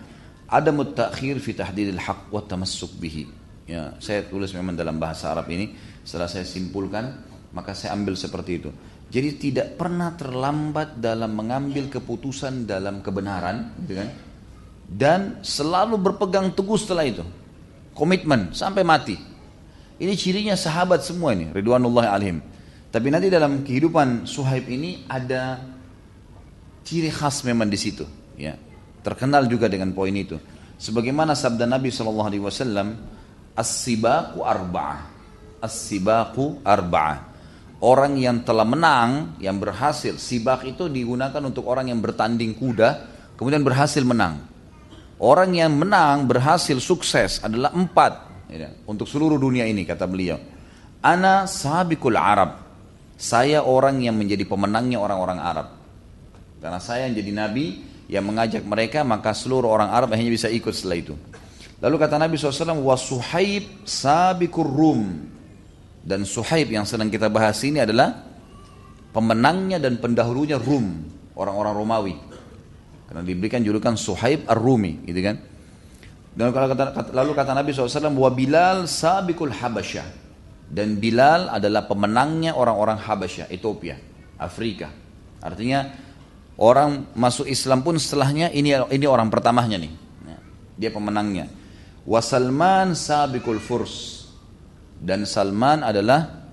Ada 0.45 0.69
mutakhir 0.69 1.41
fi 1.41 1.57
tahdidil 1.57 1.97
haq 1.97 2.29
wa 2.29 2.37
tamassuk 2.45 3.01
bihi. 3.01 3.25
Ya, 3.65 3.97
saya 3.97 4.29
tulis 4.29 4.53
memang 4.53 4.77
dalam 4.77 5.01
bahasa 5.01 5.33
Arab 5.33 5.49
ini, 5.49 5.73
setelah 6.05 6.29
saya 6.29 6.45
simpulkan, 6.45 7.17
maka 7.49 7.73
saya 7.73 7.97
ambil 7.97 8.13
seperti 8.13 8.61
itu. 8.61 8.69
Jadi 9.09 9.29
tidak 9.41 9.73
pernah 9.73 10.13
terlambat 10.13 11.01
dalam 11.01 11.33
mengambil 11.33 11.89
keputusan 11.89 12.69
dalam 12.69 13.01
kebenaran, 13.01 13.73
gitu 13.81 13.97
kan? 13.97 14.09
Dan 14.85 15.19
selalu 15.41 15.97
berpegang 15.97 16.53
teguh 16.53 16.77
setelah 16.77 17.09
itu. 17.09 17.25
Komitmen 17.95 18.51
sampai 18.51 18.83
mati. 18.83 19.15
Ini 19.95 20.11
cirinya 20.19 20.59
sahabat 20.59 21.07
semua 21.07 21.31
ini, 21.31 21.55
Ridwanullah 21.55 22.11
alaihim. 22.11 22.43
Tapi 22.91 23.07
nanti 23.07 23.31
dalam 23.31 23.63
kehidupan 23.63 24.27
Suhaib 24.27 24.67
ini 24.67 25.07
ada 25.07 25.63
ciri 26.83 27.07
khas 27.07 27.47
memang 27.47 27.71
di 27.71 27.79
situ, 27.79 28.03
ya. 28.35 28.59
Terkenal 28.99 29.47
juga 29.47 29.71
dengan 29.71 29.95
poin 29.95 30.11
itu. 30.11 30.35
Sebagaimana 30.75 31.31
sabda 31.39 31.63
Nabi 31.63 31.87
Shallallahu 31.87 32.27
Alaihi 32.27 32.43
Wasallam, 32.43 32.87
as-sibaku 33.55 34.43
arba'ah, 34.43 34.99
as-sibaku 35.63 36.59
arba'ah. 36.67 37.31
Orang 37.79 38.19
yang 38.19 38.43
telah 38.43 38.67
menang, 38.67 39.39
yang 39.39 39.55
berhasil, 39.55 40.19
sibak 40.19 40.67
itu 40.67 40.91
digunakan 40.91 41.39
untuk 41.43 41.67
orang 41.67 41.91
yang 41.91 42.03
bertanding 42.03 42.55
kuda, 42.55 43.07
kemudian 43.39 43.63
berhasil 43.63 44.03
menang. 44.03 44.54
Orang 45.15 45.55
yang 45.55 45.71
menang, 45.75 46.27
berhasil, 46.27 46.75
sukses 46.83 47.39
adalah 47.39 47.71
empat. 47.71 48.13
Ya, 48.51 48.71
untuk 48.85 49.07
seluruh 49.07 49.39
dunia 49.39 49.63
ini, 49.63 49.87
kata 49.87 50.03
beliau. 50.05 50.39
Ana 50.99 51.47
sabikul 51.47 52.19
Arab. 52.19 52.61
Saya 53.15 53.63
orang 53.63 54.03
yang 54.03 54.19
menjadi 54.19 54.43
pemenangnya 54.43 54.99
orang-orang 54.99 55.39
Arab. 55.39 55.67
Karena 56.59 56.79
saya 56.83 57.07
yang 57.07 57.15
jadi 57.15 57.31
nabi, 57.31 57.65
yang 58.11 58.27
mengajak 58.27 58.61
mereka 58.67 59.01
maka 59.07 59.31
seluruh 59.31 59.71
orang 59.71 59.89
Arab 59.89 60.11
hanya 60.13 60.27
bisa 60.27 60.51
ikut 60.51 60.75
setelah 60.75 60.99
itu. 60.99 61.15
Lalu 61.79 61.95
kata 61.95 62.15
Nabi 62.19 62.35
SAW, 62.39 62.81
wa 62.81 62.95
suhaib 62.95 63.87
sabikur 63.87 64.67
rum. 64.67 65.31
Dan 66.05 66.21
suhaib 66.21 66.69
yang 66.69 66.85
sedang 66.85 67.09
kita 67.09 67.31
bahas 67.33 67.61
ini 67.65 67.81
adalah 67.81 68.13
pemenangnya 69.09 69.81
dan 69.81 69.97
pendahulunya 69.97 70.61
Rum, 70.61 71.07
orang-orang 71.33 71.73
Romawi. 71.73 72.15
Karena 73.05 73.21
diberikan 73.21 73.61
julukan 73.61 73.93
suhaib 73.93 74.49
ar-Rumi, 74.49 75.05
gitu 75.05 75.21
kan. 75.21 75.37
Dan 76.35 76.51
kalau 76.51 76.67
kata, 76.67 77.15
lalu 77.15 77.31
kata 77.31 77.51
Nabi 77.55 77.71
SAW, 77.71 78.11
wa 78.11 78.31
Bilal 78.33 78.89
sabikul 78.89 79.53
Habasyah. 79.53 80.25
Dan 80.65 80.97
Bilal 80.97 81.47
adalah 81.53 81.85
pemenangnya 81.85 82.57
orang-orang 82.57 82.97
Habasyah, 82.97 83.47
Ethiopia, 83.53 83.95
Afrika. 84.41 84.89
Artinya 85.39 86.05
Orang 86.55 87.11
masuk 87.19 87.51
Islam 87.51 87.83
pun 87.83 87.99
setelahnya 87.99 88.47
ini 88.55 88.71
ini 88.71 89.05
orang 89.05 89.27
pertamanya 89.27 89.75
nih. 89.75 89.91
Ya, 90.23 90.37
dia 90.79 90.89
pemenangnya. 90.91 91.51
Wasalman 92.07 92.95
sabikul 92.95 93.59
furs. 93.59 94.23
Dan 94.95 95.27
Salman 95.27 95.83
adalah 95.83 96.47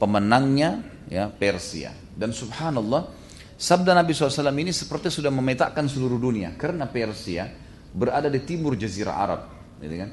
pemenangnya 0.00 0.80
ya 1.12 1.28
Persia. 1.28 1.92
Dan 2.16 2.32
subhanallah, 2.32 3.12
sabda 3.56 3.96
Nabi 3.96 4.12
SAW 4.12 4.52
ini 4.52 4.70
seperti 4.70 5.08
sudah 5.08 5.32
memetakan 5.32 5.88
seluruh 5.88 6.20
dunia. 6.20 6.54
Karena 6.54 6.86
Persia 6.86 7.48
berada 7.92 8.28
di 8.28 8.44
timur 8.44 8.76
jazirah 8.76 9.16
Arab. 9.16 9.40
Gitu 9.80 9.96
kan? 9.96 10.10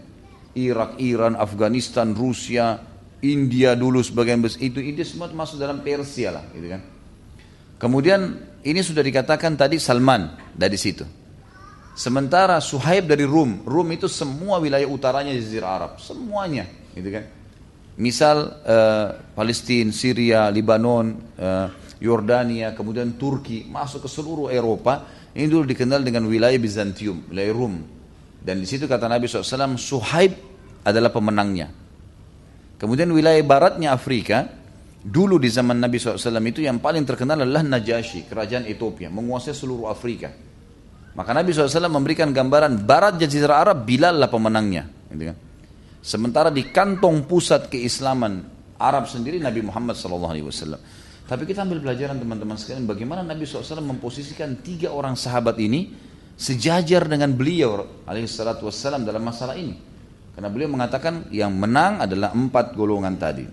Irak, 0.54 0.92
Iran, 1.02 1.34
Afghanistan, 1.36 2.14
Rusia, 2.14 2.80
India 3.24 3.74
dulu 3.74 4.04
sebagian 4.04 4.44
besar 4.44 4.60
itu 4.62 4.84
itu 4.84 5.02
semua 5.08 5.32
masuk 5.32 5.58
dalam 5.58 5.80
Persia 5.82 6.30
lah, 6.30 6.46
gitu 6.52 6.68
kan. 6.68 6.82
Kemudian 7.80 8.22
ini 8.62 8.80
sudah 8.84 9.02
dikatakan 9.02 9.56
tadi 9.56 9.80
Salman 9.80 10.54
dari 10.54 10.78
situ. 10.78 11.08
Sementara 11.94 12.58
Suhaib 12.58 13.06
dari 13.06 13.24
Rum, 13.24 13.64
Rum 13.66 13.88
itu 13.94 14.10
semua 14.10 14.58
wilayah 14.58 14.90
utaranya 14.90 15.34
Jazirah 15.34 15.72
Arab, 15.72 15.92
semuanya, 16.02 16.68
gitu 16.94 17.10
kan. 17.10 17.26
Misal 17.94 18.50
uh, 18.66 19.08
Palestina, 19.38 19.94
Syria, 19.94 20.50
Lebanon, 20.50 21.14
uh, 21.38 21.68
Yordania, 22.04 22.76
kemudian 22.76 23.16
Turki, 23.16 23.64
masuk 23.72 24.04
ke 24.04 24.10
seluruh 24.12 24.52
Eropa, 24.52 25.08
ini 25.32 25.48
dulu 25.48 25.64
dikenal 25.64 26.04
dengan 26.04 26.28
wilayah 26.28 26.60
Bizantium, 26.60 27.32
wilayah 27.32 27.56
Rum. 27.56 27.80
Dan 28.44 28.60
di 28.60 28.68
situ 28.68 28.92
kata 28.92 29.08
Nabi 29.08 29.32
SAW, 29.32 29.80
Suhaib 29.80 30.36
adalah 30.84 31.16
pemenangnya. 31.16 31.72
Kemudian 32.76 33.08
wilayah 33.16 33.40
baratnya 33.48 33.96
Afrika, 33.96 34.52
Dulu 35.04 35.36
di 35.36 35.52
zaman 35.52 35.84
Nabi 35.84 36.00
SAW 36.00 36.40
itu 36.48 36.64
yang 36.64 36.80
paling 36.80 37.04
terkenal 37.04 37.44
adalah 37.44 37.60
Najasyi, 37.60 38.24
kerajaan 38.24 38.64
Ethiopia, 38.64 39.12
menguasai 39.12 39.52
seluruh 39.52 39.92
Afrika. 39.92 40.32
Maka 41.12 41.36
Nabi 41.36 41.52
SAW 41.52 41.92
memberikan 41.92 42.32
gambaran 42.32 42.88
barat 42.88 43.20
Jazirah 43.20 43.68
Arab, 43.68 43.84
Bilal 43.84 44.16
lah 44.16 44.32
pemenangnya. 44.32 44.88
Gitu 45.12 45.28
kan. 45.28 45.38
Sementara 46.00 46.48
di 46.48 46.72
kantong 46.72 47.28
pusat 47.28 47.68
keislaman 47.68 48.48
Arab 48.80 49.12
sendiri 49.12 49.44
Nabi 49.44 49.60
Muhammad 49.60 50.00
SAW. 50.00 50.80
Tapi 51.24 51.48
kita 51.48 51.64
ambil 51.64 51.80
pelajaran 51.80 52.20
teman-teman 52.20 52.60
sekalian 52.60 52.84
bagaimana 52.84 53.24
Nabi 53.24 53.48
SAW 53.48 53.80
memposisikan 53.80 54.60
tiga 54.60 54.92
orang 54.92 55.16
sahabat 55.16 55.56
ini 55.56 55.88
sejajar 56.36 57.08
dengan 57.08 57.32
beliau 57.32 58.04
alaihissalam 58.04 59.08
dalam 59.08 59.24
masalah 59.24 59.56
ini. 59.56 59.80
Karena 60.34 60.50
beliau 60.50 60.70
mengatakan 60.74 61.30
yang 61.30 61.54
menang 61.54 62.04
adalah 62.04 62.34
empat 62.34 62.74
golongan 62.76 63.16
tadi. 63.16 63.46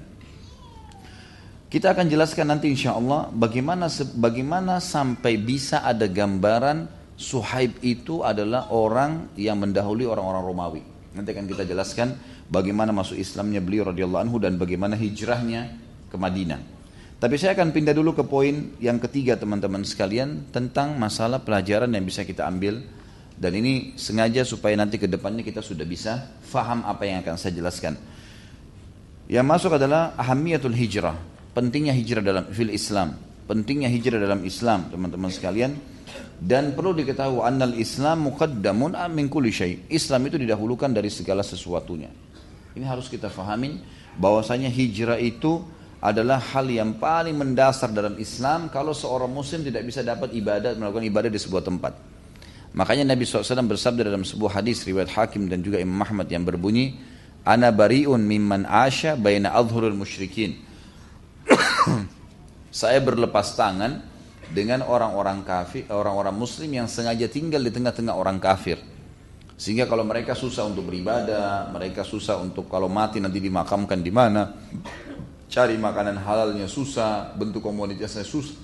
Kita 1.70 1.94
akan 1.94 2.10
jelaskan 2.10 2.50
nanti 2.50 2.66
insya 2.66 2.98
Allah 2.98 3.30
bagaimana 3.30 3.86
bagaimana 4.18 4.82
sampai 4.82 5.38
bisa 5.38 5.86
ada 5.86 6.10
gambaran 6.10 6.98
Suhaib 7.20 7.84
itu 7.84 8.24
adalah 8.24 8.72
orang 8.72 9.36
yang 9.36 9.60
mendahului 9.60 10.08
orang-orang 10.08 10.40
Romawi. 10.40 10.82
Nanti 11.12 11.36
akan 11.36 11.44
kita 11.52 11.68
jelaskan 11.68 12.16
bagaimana 12.48 12.96
masuk 12.96 13.20
Islamnya 13.20 13.60
beliau 13.60 13.92
radhiyallahu 13.92 14.24
anhu 14.24 14.40
dan 14.40 14.56
bagaimana 14.56 14.96
hijrahnya 14.96 15.68
ke 16.08 16.16
Madinah. 16.16 16.79
Tapi 17.20 17.36
saya 17.36 17.52
akan 17.52 17.76
pindah 17.76 17.92
dulu 17.92 18.16
ke 18.16 18.24
poin 18.24 18.72
yang 18.80 18.96
ketiga 18.96 19.36
teman-teman 19.36 19.84
sekalian 19.84 20.48
tentang 20.56 20.96
masalah 20.96 21.44
pelajaran 21.44 21.92
yang 21.92 22.08
bisa 22.08 22.24
kita 22.24 22.48
ambil 22.48 22.80
dan 23.36 23.52
ini 23.60 23.92
sengaja 24.00 24.40
supaya 24.40 24.72
nanti 24.72 24.96
ke 24.96 25.04
depannya 25.04 25.44
kita 25.44 25.60
sudah 25.60 25.84
bisa 25.84 26.32
faham 26.40 26.80
apa 26.88 27.04
yang 27.04 27.20
akan 27.20 27.36
saya 27.36 27.52
jelaskan. 27.52 28.00
Yang 29.28 29.46
masuk 29.52 29.76
adalah 29.76 30.16
ahamiyatul 30.16 30.72
hijrah, 30.72 31.12
pentingnya 31.52 31.92
hijrah 31.92 32.24
dalam 32.24 32.48
fil 32.56 32.72
Islam, 32.72 33.20
pentingnya 33.44 33.92
hijrah 33.92 34.16
dalam 34.16 34.40
Islam, 34.40 34.88
teman-teman 34.88 35.28
sekalian. 35.28 35.76
Dan 36.40 36.72
perlu 36.72 36.96
diketahui 36.96 37.44
annal 37.44 37.76
Islam 37.76 38.32
muqaddamun 38.32 38.96
min 39.12 39.28
kulli 39.28 39.52
syai. 39.52 39.92
Islam 39.92 40.24
itu 40.24 40.40
didahulukan 40.40 40.88
dari 40.88 41.12
segala 41.12 41.44
sesuatunya. 41.44 42.08
Ini 42.72 42.84
harus 42.88 43.12
kita 43.12 43.28
fahamin 43.28 43.76
bahwasanya 44.16 44.72
hijrah 44.72 45.20
itu 45.20 45.60
adalah 46.00 46.40
hal 46.40 46.64
yang 46.64 46.96
paling 46.96 47.36
mendasar 47.36 47.92
dalam 47.92 48.16
Islam 48.16 48.72
kalau 48.72 48.96
seorang 48.96 49.28
muslim 49.28 49.60
tidak 49.60 49.84
bisa 49.84 50.00
dapat 50.00 50.32
ibadah 50.32 50.72
melakukan 50.72 51.04
ibadah 51.04 51.30
di 51.30 51.36
sebuah 51.36 51.60
tempat. 51.60 51.92
Makanya 52.72 53.12
Nabi 53.12 53.28
SAW 53.28 53.68
bersabda 53.68 54.08
dalam 54.08 54.24
sebuah 54.24 54.62
hadis 54.62 54.80
riwayat 54.88 55.12
Hakim 55.12 55.50
dan 55.52 55.60
juga 55.60 55.76
Imam 55.76 56.00
Ahmad 56.00 56.24
yang 56.32 56.46
berbunyi, 56.46 56.96
"Ana 57.44 57.68
bariun 57.68 58.24
mimman 58.24 58.64
asya 58.64 59.20
baina 59.20 59.52
adhurul 59.52 59.92
musyrikin." 59.92 60.56
saya 62.80 63.02
berlepas 63.04 63.52
tangan 63.58 64.00
dengan 64.54 64.86
orang-orang 64.86 65.44
kafir, 65.44 65.84
orang-orang 65.92 66.32
muslim 66.32 66.70
yang 66.70 66.88
sengaja 66.88 67.28
tinggal 67.28 67.60
di 67.60 67.70
tengah-tengah 67.74 68.14
orang 68.14 68.40
kafir. 68.40 68.80
Sehingga 69.60 69.84
kalau 69.84 70.08
mereka 70.08 70.32
susah 70.32 70.64
untuk 70.64 70.88
beribadah, 70.88 71.68
mereka 71.68 72.00
susah 72.00 72.40
untuk 72.40 72.64
kalau 72.72 72.88
mati 72.88 73.20
nanti 73.20 73.44
dimakamkan 73.44 74.00
di 74.00 74.08
mana, 74.08 74.56
cari 75.50 75.74
makanan 75.74 76.22
halalnya 76.22 76.70
susah, 76.70 77.34
bentuk 77.34 77.60
komunitasnya 77.66 78.22
susah. 78.22 78.56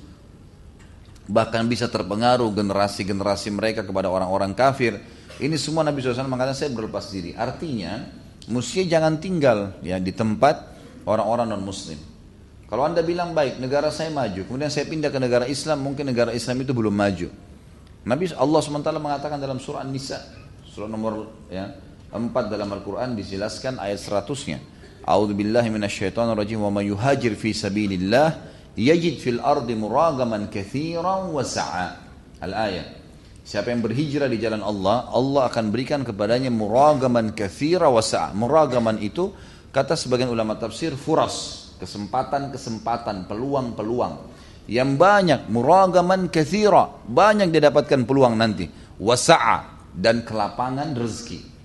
Bahkan 1.26 1.66
bisa 1.66 1.90
terpengaruh 1.90 2.46
generasi-generasi 2.54 3.50
mereka 3.50 3.82
kepada 3.82 4.06
orang-orang 4.06 4.54
kafir. 4.54 5.02
Ini 5.42 5.58
semua 5.58 5.82
Nabi 5.82 5.98
SAW 5.98 6.30
mengatakan 6.30 6.54
saya 6.54 6.70
berlepas 6.70 7.10
diri. 7.10 7.34
Artinya, 7.34 8.06
mesti 8.46 8.86
jangan 8.86 9.18
tinggal 9.18 9.74
ya 9.82 9.98
di 9.98 10.14
tempat 10.14 10.62
orang-orang 11.02 11.50
non 11.50 11.66
muslim. 11.66 11.98
Kalau 12.70 12.82
anda 12.86 13.02
bilang 13.02 13.34
baik, 13.34 13.58
negara 13.58 13.90
saya 13.90 14.10
maju, 14.10 14.42
kemudian 14.46 14.70
saya 14.70 14.86
pindah 14.86 15.10
ke 15.10 15.18
negara 15.22 15.46
Islam, 15.46 15.82
mungkin 15.82 16.06
negara 16.06 16.34
Islam 16.34 16.62
itu 16.62 16.74
belum 16.74 16.94
maju. 16.94 17.30
Nabi 18.06 18.30
Allah 18.34 18.60
SWT 18.62 18.90
mengatakan 19.02 19.38
dalam 19.38 19.58
surah 19.58 19.82
An-Nisa, 19.82 20.18
surah 20.66 20.90
nomor 20.90 21.30
ya, 21.50 21.74
4 22.10 22.26
dalam 22.50 22.70
Al-Quran 22.70 23.18
dijelaskan 23.18 23.82
ayat 23.82 23.98
100-nya. 24.02 24.58
A'udzu 25.06 25.38
billahi 25.38 25.70
minasyaitonir 25.70 26.34
rajim 26.34 26.58
wa 26.66 26.74
may 26.74 26.90
yuhajir 26.90 27.38
fi 27.38 27.54
sabilillah 27.54 28.42
yajid 28.74 29.22
fil 29.22 29.38
ardi 29.38 29.78
muragaman 29.78 30.50
katsiran 30.50 31.30
wa 31.30 31.46
sa'a. 31.46 31.88
Al-ayat. 32.42 33.06
Siapa 33.46 33.70
yang 33.70 33.86
berhijrah 33.86 34.26
di 34.26 34.42
jalan 34.42 34.60
Allah, 34.66 35.06
Allah 35.14 35.46
akan 35.46 35.70
berikan 35.70 36.02
kepadanya 36.02 36.50
muragaman 36.50 37.30
katsira 37.32 37.86
wa 37.86 38.02
sa'a. 38.02 38.34
Muragaman 38.34 38.98
itu 38.98 39.30
kata 39.70 39.94
sebagian 39.94 40.26
ulama 40.26 40.58
tafsir 40.58 40.98
furas, 40.98 41.70
kesempatan-kesempatan, 41.78 43.30
peluang-peluang 43.30 44.36
yang 44.66 44.98
banyak 44.98 45.46
muragaman 45.46 46.26
kathira, 46.26 46.90
banyak 47.06 47.54
didapatkan 47.54 48.02
peluang 48.02 48.34
nanti. 48.34 48.66
Wasa'a 48.98 49.90
dan 49.94 50.26
kelapangan 50.26 50.92
rezeki. 50.98 51.55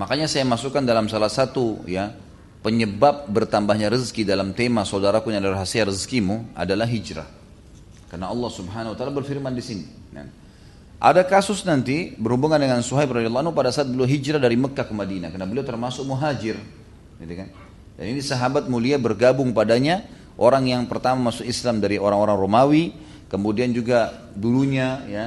Makanya 0.00 0.24
saya 0.32 0.48
masukkan 0.48 0.80
dalam 0.80 1.12
salah 1.12 1.28
satu 1.28 1.84
ya 1.84 2.16
penyebab 2.64 3.28
bertambahnya 3.28 3.92
rezeki 3.92 4.24
dalam 4.24 4.56
tema 4.56 4.80
saudaraku 4.88 5.28
yang 5.28 5.44
adalah 5.44 5.60
rahasia 5.60 5.84
rezekimu 5.84 6.56
adalah 6.56 6.88
hijrah. 6.88 7.28
Karena 8.08 8.32
Allah 8.32 8.48
Subhanahu 8.48 8.92
wa 8.92 8.96
taala 8.96 9.12
berfirman 9.12 9.52
di 9.52 9.60
sini. 9.60 9.84
Ya. 10.16 10.24
Ada 11.00 11.20
kasus 11.28 11.68
nanti 11.68 12.16
berhubungan 12.16 12.56
dengan 12.56 12.80
Suhaib 12.80 13.12
radhiyallahu 13.12 13.44
anhu 13.44 13.52
pada 13.52 13.68
saat 13.68 13.92
beliau 13.92 14.08
hijrah 14.08 14.40
dari 14.40 14.56
Mekah 14.56 14.88
ke 14.88 14.94
Madinah 14.96 15.28
karena 15.28 15.44
beliau 15.44 15.68
termasuk 15.68 16.08
muhajir. 16.08 16.56
Gitu 17.20 17.34
kan? 17.36 17.48
Dan 18.00 18.16
ini 18.16 18.24
sahabat 18.24 18.72
mulia 18.72 18.96
bergabung 18.96 19.52
padanya 19.52 20.08
orang 20.40 20.64
yang 20.64 20.88
pertama 20.88 21.28
masuk 21.28 21.44
Islam 21.44 21.76
dari 21.84 22.00
orang-orang 22.00 22.40
Romawi, 22.40 22.84
kemudian 23.28 23.68
juga 23.76 24.16
dulunya 24.32 25.04
ya 25.04 25.26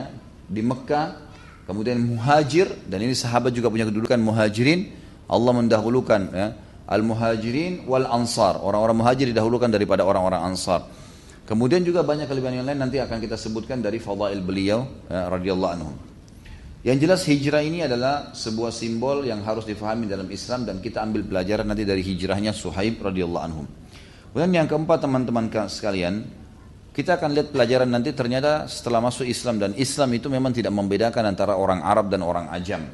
di 0.49 0.65
Mekah, 0.65 1.22
kemudian 1.66 1.99
muhajir 1.99 2.70
dan 2.88 2.99
ini 3.03 3.16
sahabat 3.16 3.51
juga 3.55 3.72
punya 3.72 3.88
kedudukan 3.88 4.20
muhajirin. 4.20 5.03
Allah 5.28 5.51
mendahulukan 5.55 6.22
ya, 6.36 6.47
al-muhajirin 6.88 7.88
wal 7.88 8.05
ansar. 8.07 8.59
Orang-orang 8.59 8.99
muhajir 8.99 9.32
didahulukan 9.32 9.72
daripada 9.72 10.03
orang-orang 10.03 10.53
ansar. 10.53 10.86
Kemudian 11.43 11.84
juga 11.84 12.07
banyak 12.07 12.28
kelebihan 12.28 12.64
yang 12.64 12.68
lain 12.68 12.80
nanti 12.80 13.03
akan 13.03 13.20
kita 13.20 13.36
sebutkan 13.36 13.84
dari 13.84 13.99
fadail 13.99 14.39
beliau 14.39 14.88
ya, 15.11 15.28
radhiyallahu 15.28 15.74
anhu. 15.76 15.91
Yang 16.84 16.97
jelas 17.07 17.22
hijrah 17.24 17.64
ini 17.64 17.88
adalah 17.88 18.36
sebuah 18.36 18.72
simbol 18.76 19.24
yang 19.24 19.39
harus 19.47 19.64
difahami 19.64 20.03
dalam 20.03 20.28
Islam 20.28 20.68
dan 20.68 20.84
kita 20.84 20.99
ambil 20.99 21.24
pelajaran 21.24 21.64
nanti 21.64 21.88
dari 21.88 22.03
hijrahnya 22.03 22.51
Suhaib 22.51 22.99
radhiyallahu 22.99 23.43
anhu. 23.43 23.64
Kemudian 24.36 24.51
yang 24.51 24.68
keempat 24.68 24.99
teman-teman 24.99 25.47
sekalian, 25.72 26.28
kita 26.93 27.17
akan 27.17 27.33
lihat 27.33 27.49
pelajaran 27.49 27.89
nanti 27.89 28.13
ternyata 28.13 28.69
setelah 28.69 29.01
masuk 29.01 29.25
Islam 29.25 29.57
dan 29.57 29.73
Islam 29.73 30.13
itu 30.13 30.29
memang 30.29 30.53
tidak 30.53 30.69
membedakan 30.69 31.25
antara 31.25 31.57
orang 31.57 31.81
Arab 31.81 32.13
dan 32.13 32.21
orang 32.21 32.45
Ajam. 32.53 32.85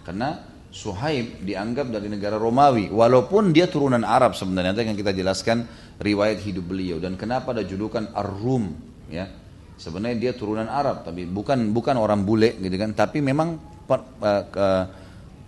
Karena 0.00 0.40
Suhaib 0.72 1.44
dianggap 1.44 1.88
dari 1.88 2.08
negara 2.08 2.36
Romawi, 2.36 2.92
walaupun 2.92 3.52
dia 3.52 3.64
turunan 3.64 4.04
Arab 4.04 4.36
sebenarnya. 4.36 4.76
Nanti 4.76 4.84
akan 4.84 4.96
kita 4.96 5.12
jelaskan 5.16 5.64
riwayat 6.00 6.40
hidup 6.44 6.68
beliau 6.68 6.96
dan 7.00 7.16
kenapa 7.16 7.56
ada 7.56 7.64
julukan 7.64 8.08
Ar-Rum, 8.12 8.76
ya. 9.08 9.24
Sebenarnya 9.76 10.16
dia 10.16 10.32
turunan 10.32 10.68
Arab, 10.68 11.04
tapi 11.04 11.28
bukan 11.28 11.72
bukan 11.72 11.96
orang 12.00 12.24
bule 12.24 12.56
gitu 12.60 12.76
kan, 12.80 12.96
tapi 12.96 13.20
memang 13.20 13.60
per, 13.84 14.00
uh, 14.24 14.44
ke, 14.48 14.66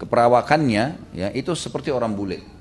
keperawakannya 0.04 0.84
ya 1.16 1.28
itu 1.32 1.56
seperti 1.56 1.88
orang 1.88 2.12
bule. 2.12 2.57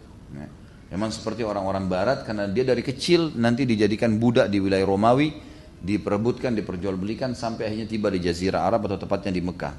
Memang 0.87 1.11
seperti 1.11 1.43
orang-orang 1.43 1.85
Barat 1.91 2.23
karena 2.23 2.47
dia 2.47 2.63
dari 2.63 2.79
kecil 2.79 3.35
nanti 3.35 3.67
dijadikan 3.67 4.15
budak 4.15 4.47
di 4.47 4.63
wilayah 4.63 4.87
Romawi, 4.87 5.35
diperebutkan, 5.83 6.55
diperjualbelikan 6.55 7.35
sampai 7.35 7.67
akhirnya 7.67 7.87
tiba 7.91 8.07
di 8.07 8.23
Jazirah 8.23 8.63
Arab 8.63 8.87
atau 8.87 8.95
tepatnya 8.95 9.35
di 9.35 9.43
Mekah. 9.43 9.73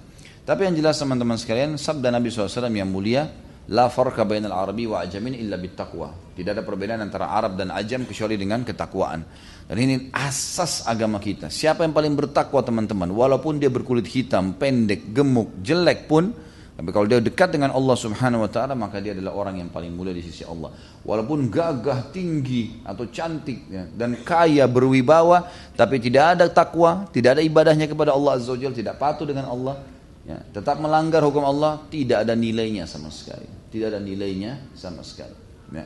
Tapi 0.45 0.69
yang 0.69 0.77
jelas 0.77 1.01
teman-teman 1.01 1.37
sekalian, 1.41 1.77
sabda 1.81 2.09
Nabi 2.13 2.29
SAW 2.33 2.73
yang 2.73 2.89
mulia, 2.89 3.29
La 3.69 3.93
farqa 3.93 4.25
bainal 4.25 4.57
arabi 4.57 4.89
wa 4.89 5.05
ajamin 5.05 5.37
illa 5.37 5.61
bittaqwa. 5.61 6.33
Tidak 6.33 6.57
ada 6.57 6.65
perbedaan 6.65 7.05
antara 7.05 7.29
Arab 7.29 7.61
dan 7.61 7.69
Ajam 7.69 8.09
kecuali 8.09 8.41
dengan 8.41 8.65
ketakwaan. 8.65 9.21
Dan 9.69 9.77
ini 9.77 10.09
asas 10.09 10.89
agama 10.89 11.21
kita. 11.21 11.53
Siapa 11.53 11.85
yang 11.85 11.93
paling 11.93 12.17
bertakwa 12.17 12.65
teman-teman? 12.65 13.13
Walaupun 13.13 13.61
dia 13.61 13.69
berkulit 13.69 14.09
hitam, 14.09 14.57
pendek, 14.57 15.13
gemuk, 15.13 15.61
jelek 15.61 16.09
pun, 16.09 16.33
tapi 16.79 16.95
kalau 16.95 17.11
dia 17.11 17.19
dekat 17.19 17.51
dengan 17.51 17.75
Allah 17.75 17.99
Subhanahu 17.99 18.47
wa 18.47 18.51
taala 18.55 18.79
maka 18.79 19.03
dia 19.03 19.11
adalah 19.11 19.35
orang 19.35 19.59
yang 19.59 19.67
paling 19.67 19.91
mulia 19.91 20.15
di 20.15 20.23
sisi 20.23 20.47
Allah. 20.47 20.71
Walaupun 21.03 21.51
gagah, 21.51 22.15
tinggi 22.15 22.87
atau 22.87 23.03
cantik 23.11 23.67
ya, 23.67 23.83
dan 23.99 24.15
kaya 24.23 24.63
berwibawa 24.71 25.51
tapi 25.75 25.99
tidak 25.99 26.39
ada 26.39 26.47
takwa, 26.47 27.11
tidak 27.11 27.35
ada 27.35 27.43
ibadahnya 27.43 27.91
kepada 27.91 28.15
Allah 28.15 28.39
Azza 28.39 28.55
wajalla, 28.55 28.79
tidak 28.79 28.95
patuh 28.95 29.27
dengan 29.27 29.51
Allah, 29.51 29.83
ya, 30.23 30.39
tetap 30.55 30.79
melanggar 30.79 31.19
hukum 31.27 31.43
Allah, 31.43 31.83
tidak 31.91 32.23
ada 32.23 32.39
nilainya 32.39 32.87
sama 32.87 33.11
sekali. 33.11 33.51
Tidak 33.75 33.91
ada 33.91 33.99
nilainya 33.99 34.71
sama 34.79 35.03
sekali. 35.03 35.35
Ya. 35.75 35.83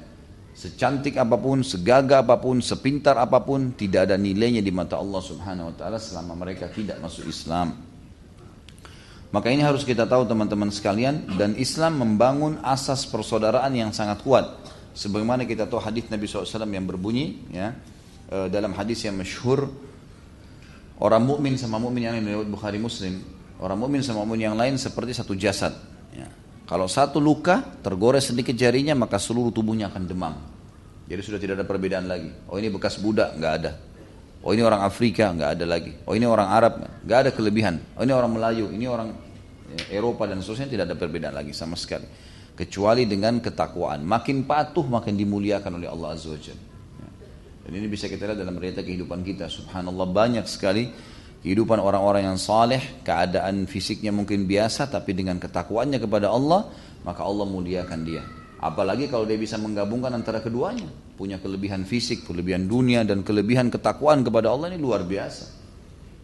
Secantik 0.52 1.16
apa 1.16 1.40
pun, 1.40 1.64
segagah 1.64 2.20
apa 2.20 2.36
pun, 2.36 2.60
sepintar 2.60 3.16
apa 3.16 3.40
pun, 3.40 3.72
tidak 3.72 4.12
ada 4.12 4.20
nilainya 4.20 4.60
di 4.60 4.68
mata 4.68 5.00
Allah 5.00 5.24
Subhanahu 5.24 5.72
wa 5.72 5.74
taala 5.74 5.96
selama 5.96 6.36
mereka 6.36 6.68
tidak 6.68 7.00
masuk 7.00 7.24
Islam. 7.32 7.91
Maka 9.32 9.48
ini 9.48 9.64
harus 9.64 9.82
kita 9.82 10.04
tahu 10.04 10.28
teman-teman 10.28 10.68
sekalian 10.68 11.24
dan 11.40 11.56
Islam 11.56 12.04
membangun 12.04 12.60
asas 12.60 13.08
persaudaraan 13.08 13.72
yang 13.72 13.88
sangat 13.90 14.20
kuat. 14.20 14.44
Sebagaimana 14.92 15.48
kita 15.48 15.64
tahu 15.64 15.80
hadis 15.80 16.04
Nabi 16.12 16.28
SAW 16.28 16.68
yang 16.68 16.84
berbunyi 16.84 17.40
ya 17.48 17.72
e, 18.28 18.52
dalam 18.52 18.76
hadis 18.76 19.08
yang 19.08 19.16
masyhur 19.16 19.72
orang 21.00 21.24
mukmin 21.24 21.56
sama 21.56 21.80
mukmin 21.80 22.12
yang 22.12 22.20
lain 22.20 22.44
Bukhari 22.44 22.76
Muslim 22.76 23.24
Orang 23.62 23.78
mukmin 23.78 24.02
sama 24.02 24.26
mukmin 24.26 24.50
yang 24.50 24.58
lain 24.58 24.74
seperti 24.74 25.14
satu 25.14 25.38
jasad. 25.38 25.70
Ya. 26.10 26.26
Kalau 26.66 26.90
satu 26.90 27.22
luka 27.22 27.62
tergores 27.78 28.26
sedikit 28.26 28.58
jarinya 28.58 28.98
maka 28.98 29.22
seluruh 29.22 29.54
tubuhnya 29.54 29.86
akan 29.86 30.02
demam. 30.02 30.34
Jadi 31.06 31.20
sudah 31.22 31.38
tidak 31.38 31.62
ada 31.62 31.66
perbedaan 31.70 32.10
lagi. 32.10 32.26
Oh 32.50 32.58
ini 32.58 32.74
bekas 32.74 32.98
budak 32.98 33.38
nggak 33.38 33.52
ada. 33.62 33.78
Oh 34.42 34.50
ini 34.50 34.62
orang 34.66 34.82
Afrika 34.82 35.30
nggak 35.30 35.50
ada 35.58 35.64
lagi. 35.66 35.94
Oh 36.02 36.18
ini 36.18 36.26
orang 36.26 36.50
Arab 36.50 36.72
nggak 37.06 37.18
ada 37.26 37.30
kelebihan. 37.30 37.78
Oh 37.94 38.02
ini 38.02 38.10
orang 38.10 38.32
Melayu, 38.34 38.66
ini 38.74 38.90
orang 38.90 39.14
ya, 39.70 40.02
Eropa 40.02 40.26
dan 40.26 40.42
seterusnya 40.42 40.66
tidak 40.66 40.84
ada 40.90 40.96
perbedaan 40.98 41.34
lagi 41.38 41.54
sama 41.54 41.78
sekali. 41.78 42.04
Kecuali 42.52 43.06
dengan 43.06 43.38
ketakwaan. 43.38 44.02
Makin 44.02 44.44
patuh 44.44 44.84
makin 44.84 45.14
dimuliakan 45.14 45.78
oleh 45.78 45.88
Allah 45.88 46.18
Azza 46.18 46.34
wa 46.34 46.38
ya. 46.42 46.56
Dan 47.62 47.70
ini 47.78 47.86
bisa 47.86 48.10
kita 48.10 48.26
lihat 48.26 48.42
dalam 48.42 48.58
realita 48.58 48.82
kehidupan 48.82 49.22
kita. 49.22 49.46
Subhanallah 49.46 50.10
banyak 50.10 50.46
sekali 50.50 50.90
kehidupan 51.46 51.78
orang-orang 51.78 52.26
yang 52.26 52.38
saleh, 52.38 53.02
keadaan 53.06 53.70
fisiknya 53.70 54.10
mungkin 54.10 54.50
biasa 54.50 54.90
tapi 54.90 55.14
dengan 55.14 55.38
ketakwaannya 55.38 56.02
kepada 56.02 56.34
Allah, 56.34 56.66
maka 57.06 57.22
Allah 57.22 57.46
muliakan 57.46 58.00
dia. 58.02 58.41
Apalagi 58.62 59.10
kalau 59.10 59.26
dia 59.26 59.34
bisa 59.34 59.58
menggabungkan 59.58 60.14
antara 60.14 60.38
keduanya, 60.38 60.86
punya 61.18 61.42
kelebihan 61.42 61.82
fisik, 61.82 62.22
kelebihan 62.22 62.70
dunia 62.70 63.02
dan 63.02 63.26
kelebihan 63.26 63.66
ketakwaan 63.74 64.22
kepada 64.22 64.54
Allah 64.54 64.70
ini 64.70 64.78
luar 64.78 65.02
biasa. 65.02 65.60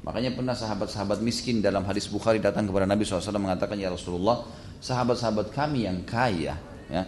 Makanya 0.07 0.39
pernah 0.39 0.55
sahabat-sahabat 0.55 1.19
miskin 1.19 1.59
dalam 1.59 1.83
hadis 1.83 2.07
Bukhari 2.07 2.39
datang 2.39 2.71
kepada 2.71 2.87
Nabi 2.87 3.03
SAW 3.03 3.43
mengatakan, 3.43 3.75
Ya 3.75 3.91
Rasulullah, 3.91 4.47
sahabat-sahabat 4.79 5.51
kami 5.51 5.91
yang 5.91 6.07
kaya, 6.07 6.55
ya, 6.87 7.03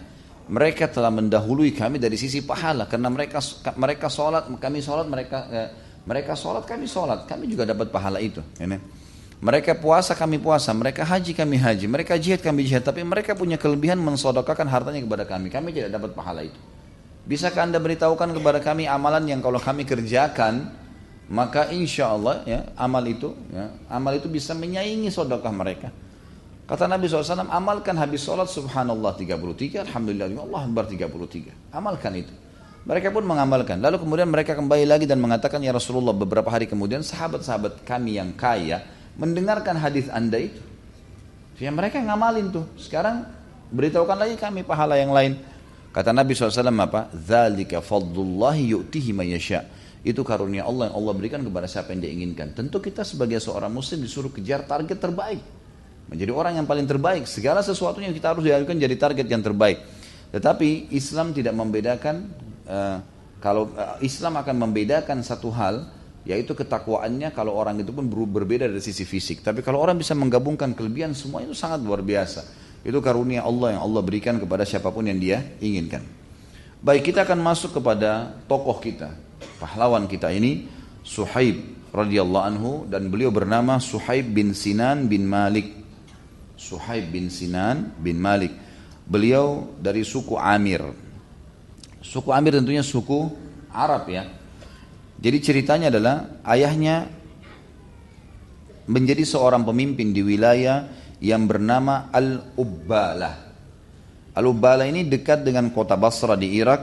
mereka 0.51 0.91
telah 0.91 1.07
mendahului 1.07 1.71
kami 1.71 1.95
dari 1.95 2.19
sisi 2.19 2.43
pahala 2.43 2.91
karena 2.91 3.07
mereka 3.07 3.39
mereka 3.79 4.11
sholat, 4.11 4.51
kami 4.59 4.83
sholat, 4.83 5.07
mereka 5.07 5.47
eh, 5.47 5.69
mereka 6.03 6.33
sholat, 6.33 6.65
kami 6.65 6.89
sholat. 6.89 7.29
Kami 7.29 7.45
juga 7.45 7.63
dapat 7.63 7.93
pahala 7.93 8.17
itu. 8.17 8.41
Ini. 8.57 9.00
Mereka 9.41 9.73
puasa, 9.73 10.13
kami 10.13 10.37
puasa. 10.37 10.69
Mereka 10.69 11.01
haji, 11.01 11.33
kami 11.33 11.57
haji. 11.57 11.89
Mereka 11.89 12.13
jihad, 12.21 12.45
kami 12.45 12.61
jihad. 12.61 12.85
Tapi 12.85 13.01
mereka 13.01 13.33
punya 13.33 13.57
kelebihan 13.57 13.97
mensodokakan 13.97 14.69
hartanya 14.69 15.01
kepada 15.01 15.25
kami. 15.25 15.49
Kami 15.49 15.73
tidak 15.73 15.97
dapat 15.97 16.13
pahala 16.13 16.45
itu. 16.45 16.61
Bisakah 17.25 17.65
anda 17.65 17.81
beritahukan 17.81 18.37
kepada 18.37 18.61
kami 18.61 18.85
amalan 18.85 19.25
yang 19.25 19.41
kalau 19.41 19.57
kami 19.57 19.81
kerjakan, 19.81 20.69
maka 21.25 21.73
insya 21.73 22.13
Allah 22.13 22.45
ya, 22.45 22.69
amal 22.77 23.01
itu, 23.05 23.33
ya, 23.49 23.73
amal 23.89 24.13
itu 24.13 24.29
bisa 24.29 24.53
menyaingi 24.53 25.09
sodokah 25.09 25.53
mereka. 25.53 25.89
Kata 26.69 26.85
Nabi 26.85 27.09
SAW, 27.09 27.49
amalkan 27.49 27.97
habis 27.97 28.23
sholat 28.23 28.47
subhanallah 28.47 29.17
33, 29.17 29.85
alhamdulillah, 29.89 30.29
Allah 30.37 30.61
Akbar 30.69 30.85
33. 30.85 31.73
Amalkan 31.73 32.13
itu. 32.15 32.33
Mereka 32.85 33.13
pun 33.13 33.21
mengamalkan. 33.25 33.77
Lalu 33.77 34.01
kemudian 34.01 34.29
mereka 34.29 34.57
kembali 34.57 34.85
lagi 34.89 35.05
dan 35.05 35.21
mengatakan, 35.21 35.61
Ya 35.61 35.73
Rasulullah, 35.73 36.13
beberapa 36.13 36.49
hari 36.49 36.65
kemudian 36.65 37.05
sahabat-sahabat 37.05 37.85
kami 37.85 38.17
yang 38.17 38.33
kaya 38.33 38.81
mendengarkan 39.15 39.75
hadis 39.79 40.07
anda 40.11 40.39
itu. 40.39 40.61
Ya 41.61 41.69
mereka 41.69 42.01
ngamalin 42.01 42.49
tuh. 42.49 42.65
Sekarang 42.77 43.27
beritahukan 43.69 44.17
lagi 44.17 44.35
kami 44.35 44.65
pahala 44.65 44.97
yang 44.97 45.13
lain. 45.13 45.37
Kata 45.91 46.15
Nabi 46.15 46.33
SAW 46.33 46.71
apa? 46.71 47.11
Zalika 47.13 47.83
fadlullahi 47.83 48.73
yu'tihi 48.73 49.11
mayasya. 49.13 49.67
Itu 50.01 50.25
karunia 50.25 50.65
Allah 50.65 50.89
yang 50.89 50.97
Allah 50.97 51.13
berikan 51.13 51.41
kepada 51.45 51.69
siapa 51.69 51.93
yang 51.93 52.01
dia 52.01 52.11
inginkan. 52.11 52.57
Tentu 52.57 52.81
kita 52.81 53.05
sebagai 53.05 53.37
seorang 53.37 53.69
muslim 53.69 54.01
disuruh 54.01 54.33
kejar 54.33 54.65
target 54.65 54.97
terbaik. 54.97 55.43
Menjadi 56.09 56.31
orang 56.33 56.57
yang 56.57 56.65
paling 56.65 56.89
terbaik. 56.89 57.29
Segala 57.29 57.61
sesuatu 57.61 58.01
yang 58.01 58.15
kita 58.15 58.33
harus 58.33 58.41
dilakukan 58.41 58.81
jadi 58.81 58.95
target 58.97 59.27
yang 59.29 59.45
terbaik. 59.45 59.77
Tetapi 60.33 60.89
Islam 60.95 61.35
tidak 61.35 61.53
membedakan 61.53 62.25
uh, 62.65 62.97
kalau 63.37 63.69
uh, 63.77 64.01
Islam 64.01 64.41
akan 64.41 64.55
membedakan 64.57 65.21
satu 65.21 65.53
hal 65.53 65.85
yaitu 66.21 66.53
ketakwaannya 66.53 67.33
kalau 67.33 67.57
orang 67.57 67.81
itu 67.81 67.89
pun 67.89 68.05
berbeda 68.05 68.69
dari 68.69 68.83
sisi 68.83 69.05
fisik. 69.05 69.41
Tapi 69.41 69.65
kalau 69.65 69.81
orang 69.81 69.97
bisa 69.97 70.13
menggabungkan 70.13 70.77
kelebihan 70.77 71.17
semua 71.17 71.41
itu 71.41 71.57
sangat 71.57 71.81
luar 71.81 72.05
biasa. 72.05 72.45
Itu 72.81 73.01
karunia 73.01 73.45
Allah 73.45 73.77
yang 73.77 73.81
Allah 73.85 74.01
berikan 74.01 74.37
kepada 74.37 74.65
siapa 74.65 74.89
pun 74.89 75.05
yang 75.05 75.17
dia 75.17 75.41
inginkan. 75.61 76.01
Baik 76.81 77.13
kita 77.13 77.25
akan 77.25 77.37
masuk 77.41 77.77
kepada 77.77 78.41
tokoh 78.49 78.81
kita, 78.81 79.13
pahlawan 79.61 80.09
kita 80.09 80.33
ini 80.33 80.65
Suhaib 81.05 81.61
radhiyallahu 81.93 82.45
anhu 82.45 82.71
dan 82.89 83.09
beliau 83.09 83.29
bernama 83.29 83.77
Suhaib 83.77 84.33
bin 84.33 84.53
Sinan 84.57 85.05
bin 85.05 85.29
Malik. 85.29 85.77
Suhaib 86.57 87.09
bin 87.09 87.29
Sinan 87.29 87.93
bin 88.01 88.17
Malik. 88.21 88.53
Beliau 89.05 89.73
dari 89.81 90.05
suku 90.05 90.37
Amir. 90.37 90.81
Suku 92.01 92.29
Amir 92.33 92.57
tentunya 92.57 92.85
suku 92.85 93.29
Arab 93.69 94.09
ya. 94.09 94.40
Jadi 95.21 95.37
ceritanya 95.37 95.93
adalah 95.93 96.41
ayahnya 96.49 97.05
menjadi 98.89 99.21
seorang 99.21 99.61
pemimpin 99.61 100.09
di 100.09 100.25
wilayah 100.25 100.89
yang 101.21 101.45
bernama 101.45 102.09
Al-Ubbalah. 102.09 103.35
Al-Ubbalah 104.33 104.89
ini 104.89 105.05
dekat 105.05 105.45
dengan 105.45 105.69
kota 105.69 105.93
Basra 105.93 106.33
di 106.33 106.57
Irak 106.57 106.81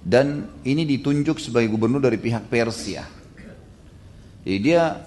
dan 0.00 0.48
ini 0.64 0.88
ditunjuk 0.88 1.36
sebagai 1.36 1.68
gubernur 1.68 2.00
dari 2.00 2.16
pihak 2.16 2.48
Persia. 2.48 3.04
Jadi 4.44 4.58
dia 4.60 5.00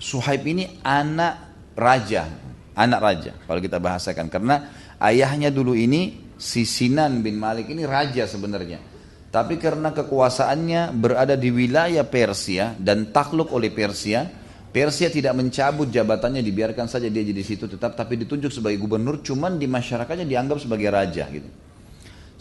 Suhaib 0.00 0.46
ini 0.48 0.80
anak 0.80 1.34
raja, 1.76 2.24
anak 2.72 3.00
raja 3.04 3.32
kalau 3.44 3.60
kita 3.60 3.76
bahasakan 3.76 4.32
karena 4.32 4.72
ayahnya 4.96 5.52
dulu 5.52 5.76
ini 5.76 6.32
si 6.40 6.64
Sinan 6.64 7.20
bin 7.20 7.36
Malik 7.36 7.68
ini 7.68 7.84
raja 7.84 8.24
sebenarnya. 8.24 8.80
Tapi 9.30 9.62
karena 9.62 9.94
kekuasaannya 9.94 10.90
berada 10.90 11.38
di 11.38 11.54
wilayah 11.54 12.02
Persia 12.02 12.74
dan 12.74 13.14
takluk 13.14 13.54
oleh 13.54 13.70
Persia, 13.70 14.26
Persia 14.74 15.06
tidak 15.06 15.38
mencabut 15.38 15.86
jabatannya, 15.86 16.42
dibiarkan 16.42 16.90
saja 16.90 17.06
dia 17.06 17.22
jadi 17.22 17.38
situ 17.46 17.70
tetap, 17.70 17.94
tapi 17.94 18.18
ditunjuk 18.18 18.50
sebagai 18.50 18.82
gubernur, 18.82 19.22
cuman 19.22 19.54
di 19.54 19.70
masyarakatnya 19.70 20.26
dianggap 20.26 20.58
sebagai 20.58 20.90
raja 20.90 21.30
gitu. 21.30 21.46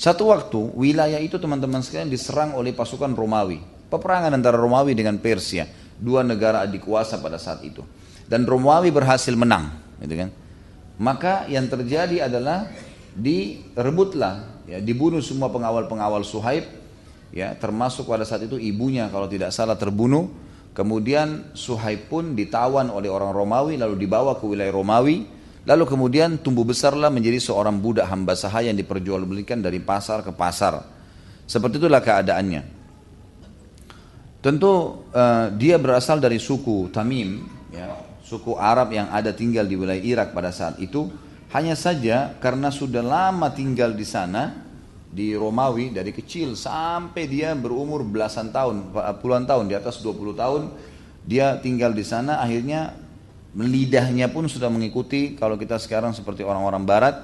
Satu 0.02 0.34
waktu 0.34 0.58
wilayah 0.74 1.22
itu 1.22 1.38
teman-teman 1.38 1.86
sekalian 1.86 2.10
diserang 2.10 2.58
oleh 2.58 2.74
pasukan 2.74 3.14
Romawi. 3.14 3.62
Peperangan 3.90 4.34
antara 4.34 4.58
Romawi 4.58 4.98
dengan 4.98 5.22
Persia, 5.22 5.70
dua 5.94 6.26
negara 6.26 6.66
adik 6.66 6.90
kuasa 6.90 7.22
pada 7.22 7.38
saat 7.38 7.62
itu. 7.66 7.86
Dan 8.26 8.50
Romawi 8.50 8.90
berhasil 8.90 9.34
menang, 9.38 9.78
gitu 10.02 10.26
kan. 10.26 10.30
Maka 10.98 11.46
yang 11.50 11.70
terjadi 11.70 12.26
adalah 12.26 12.66
direbutlah, 13.14 14.66
ya, 14.66 14.82
dibunuh 14.82 15.22
semua 15.22 15.54
pengawal-pengawal 15.54 16.22
Suhaib 16.22 16.79
ya 17.30 17.54
termasuk 17.58 18.10
pada 18.10 18.26
saat 18.26 18.46
itu 18.46 18.58
ibunya 18.58 19.10
kalau 19.10 19.30
tidak 19.30 19.54
salah 19.54 19.78
terbunuh. 19.78 20.50
Kemudian 20.70 21.52
Suhaib 21.58 22.08
pun 22.08 22.38
ditawan 22.38 22.88
oleh 22.94 23.12
orang 23.12 23.36
Romawi 23.36 23.76
lalu 23.76 24.00
dibawa 24.00 24.38
ke 24.38 24.46
wilayah 24.48 24.72
Romawi. 24.72 25.28
Lalu 25.68 25.84
kemudian 25.86 26.40
tumbuh 26.40 26.64
besarlah 26.64 27.12
menjadi 27.12 27.38
seorang 27.38 27.78
budak 27.84 28.08
hamba 28.08 28.34
sahaya 28.34 28.72
yang 28.72 28.80
diperjualbelikan 28.80 29.60
dari 29.60 29.84
pasar 29.84 30.24
ke 30.24 30.32
pasar. 30.32 30.82
Seperti 31.46 31.84
itulah 31.84 32.00
keadaannya. 32.00 32.62
Tentu 34.40 35.04
uh, 35.12 35.52
dia 35.52 35.76
berasal 35.76 36.24
dari 36.24 36.40
suku 36.40 36.88
Tamim 36.96 37.44
ya 37.76 37.92
suku 38.24 38.56
Arab 38.56 38.96
yang 38.96 39.12
ada 39.12 39.36
tinggal 39.36 39.68
di 39.68 39.76
wilayah 39.76 40.00
Irak 40.00 40.30
pada 40.32 40.54
saat 40.56 40.80
itu. 40.80 41.10
Hanya 41.50 41.74
saja 41.74 42.38
karena 42.38 42.70
sudah 42.70 43.02
lama 43.02 43.50
tinggal 43.50 43.98
di 43.98 44.06
sana 44.06 44.69
di 45.10 45.34
Romawi 45.34 45.89
dari 45.89 46.14
kecil 46.14 46.53
sampai 46.53 47.26
dia 47.26 47.57
berumur 47.57 48.05
belasan 48.05 48.53
tahun, 48.53 48.93
puluhan 49.22 49.49
tahun, 49.49 49.66
di 49.66 49.76
atas 49.76 50.05
20 50.05 50.38
tahun 50.38 50.62
dia 51.26 51.57
tinggal 51.62 51.93
di 51.93 52.05
sana. 52.05 52.41
Akhirnya 52.41 52.93
lidahnya 53.57 54.30
pun 54.30 54.45
sudah 54.45 54.70
mengikuti 54.70 55.34
kalau 55.34 55.57
kita 55.57 55.82
sekarang 55.82 56.14
seperti 56.14 56.45
orang-orang 56.45 56.86
barat. 56.86 57.16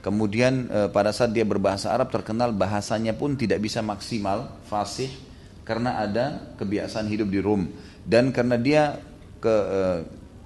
Kemudian 0.00 0.64
e, 0.72 0.80
pada 0.88 1.12
saat 1.12 1.36
dia 1.36 1.44
berbahasa 1.44 1.92
Arab 1.92 2.08
terkenal 2.08 2.56
bahasanya 2.56 3.12
pun 3.12 3.36
tidak 3.36 3.60
bisa 3.60 3.84
maksimal 3.84 4.48
fasih 4.64 5.12
karena 5.60 6.00
ada 6.00 6.56
kebiasaan 6.56 7.04
hidup 7.04 7.28
di 7.28 7.40
Rum. 7.44 7.68
Dan 8.00 8.32
karena 8.32 8.56
dia 8.56 8.96
ke 9.44 9.52
e, 9.52 9.80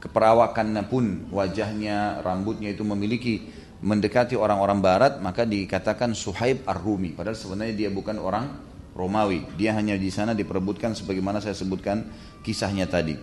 keperawakannya 0.02 0.82
pun 0.90 1.30
wajahnya 1.30 2.18
rambutnya 2.26 2.74
itu 2.74 2.82
memiliki 2.82 3.46
mendekati 3.84 4.32
orang-orang 4.32 4.80
barat 4.80 5.12
maka 5.20 5.44
dikatakan 5.44 6.16
Suhaib 6.16 6.64
Ar-Rumi. 6.64 7.12
Padahal 7.12 7.36
sebenarnya 7.36 7.74
dia 7.76 7.90
bukan 7.92 8.16
orang 8.16 8.48
Romawi. 8.96 9.44
Dia 9.60 9.76
hanya 9.76 10.00
di 10.00 10.08
sana 10.08 10.32
diperebutkan 10.32 10.96
sebagaimana 10.96 11.44
saya 11.44 11.52
sebutkan 11.52 12.08
kisahnya 12.40 12.88
tadi. 12.88 13.14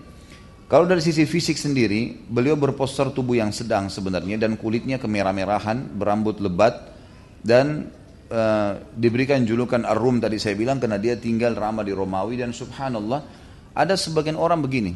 Kalau 0.69 0.87
dari 0.87 1.03
sisi 1.03 1.27
fisik 1.27 1.59
sendiri 1.59 2.31
beliau 2.31 2.55
berpostur 2.55 3.11
tubuh 3.11 3.35
yang 3.35 3.51
sedang 3.51 3.91
sebenarnya 3.91 4.39
dan 4.39 4.55
kulitnya 4.55 5.01
kemerah-merahan 5.01 5.99
berambut 5.99 6.39
lebat 6.39 6.95
dan 7.43 7.91
uh, 8.31 8.79
diberikan 8.95 9.43
julukan 9.43 9.83
Ar-Rum 9.83 10.23
tadi 10.23 10.39
saya 10.39 10.55
bilang 10.55 10.79
karena 10.79 10.95
dia 10.95 11.19
tinggal 11.19 11.59
ramah 11.59 11.83
di 11.83 11.91
Romawi 11.91 12.39
dan 12.39 12.55
subhanallah 12.55 13.19
ada 13.75 13.95
sebagian 13.99 14.39
orang 14.39 14.63
begini. 14.63 14.95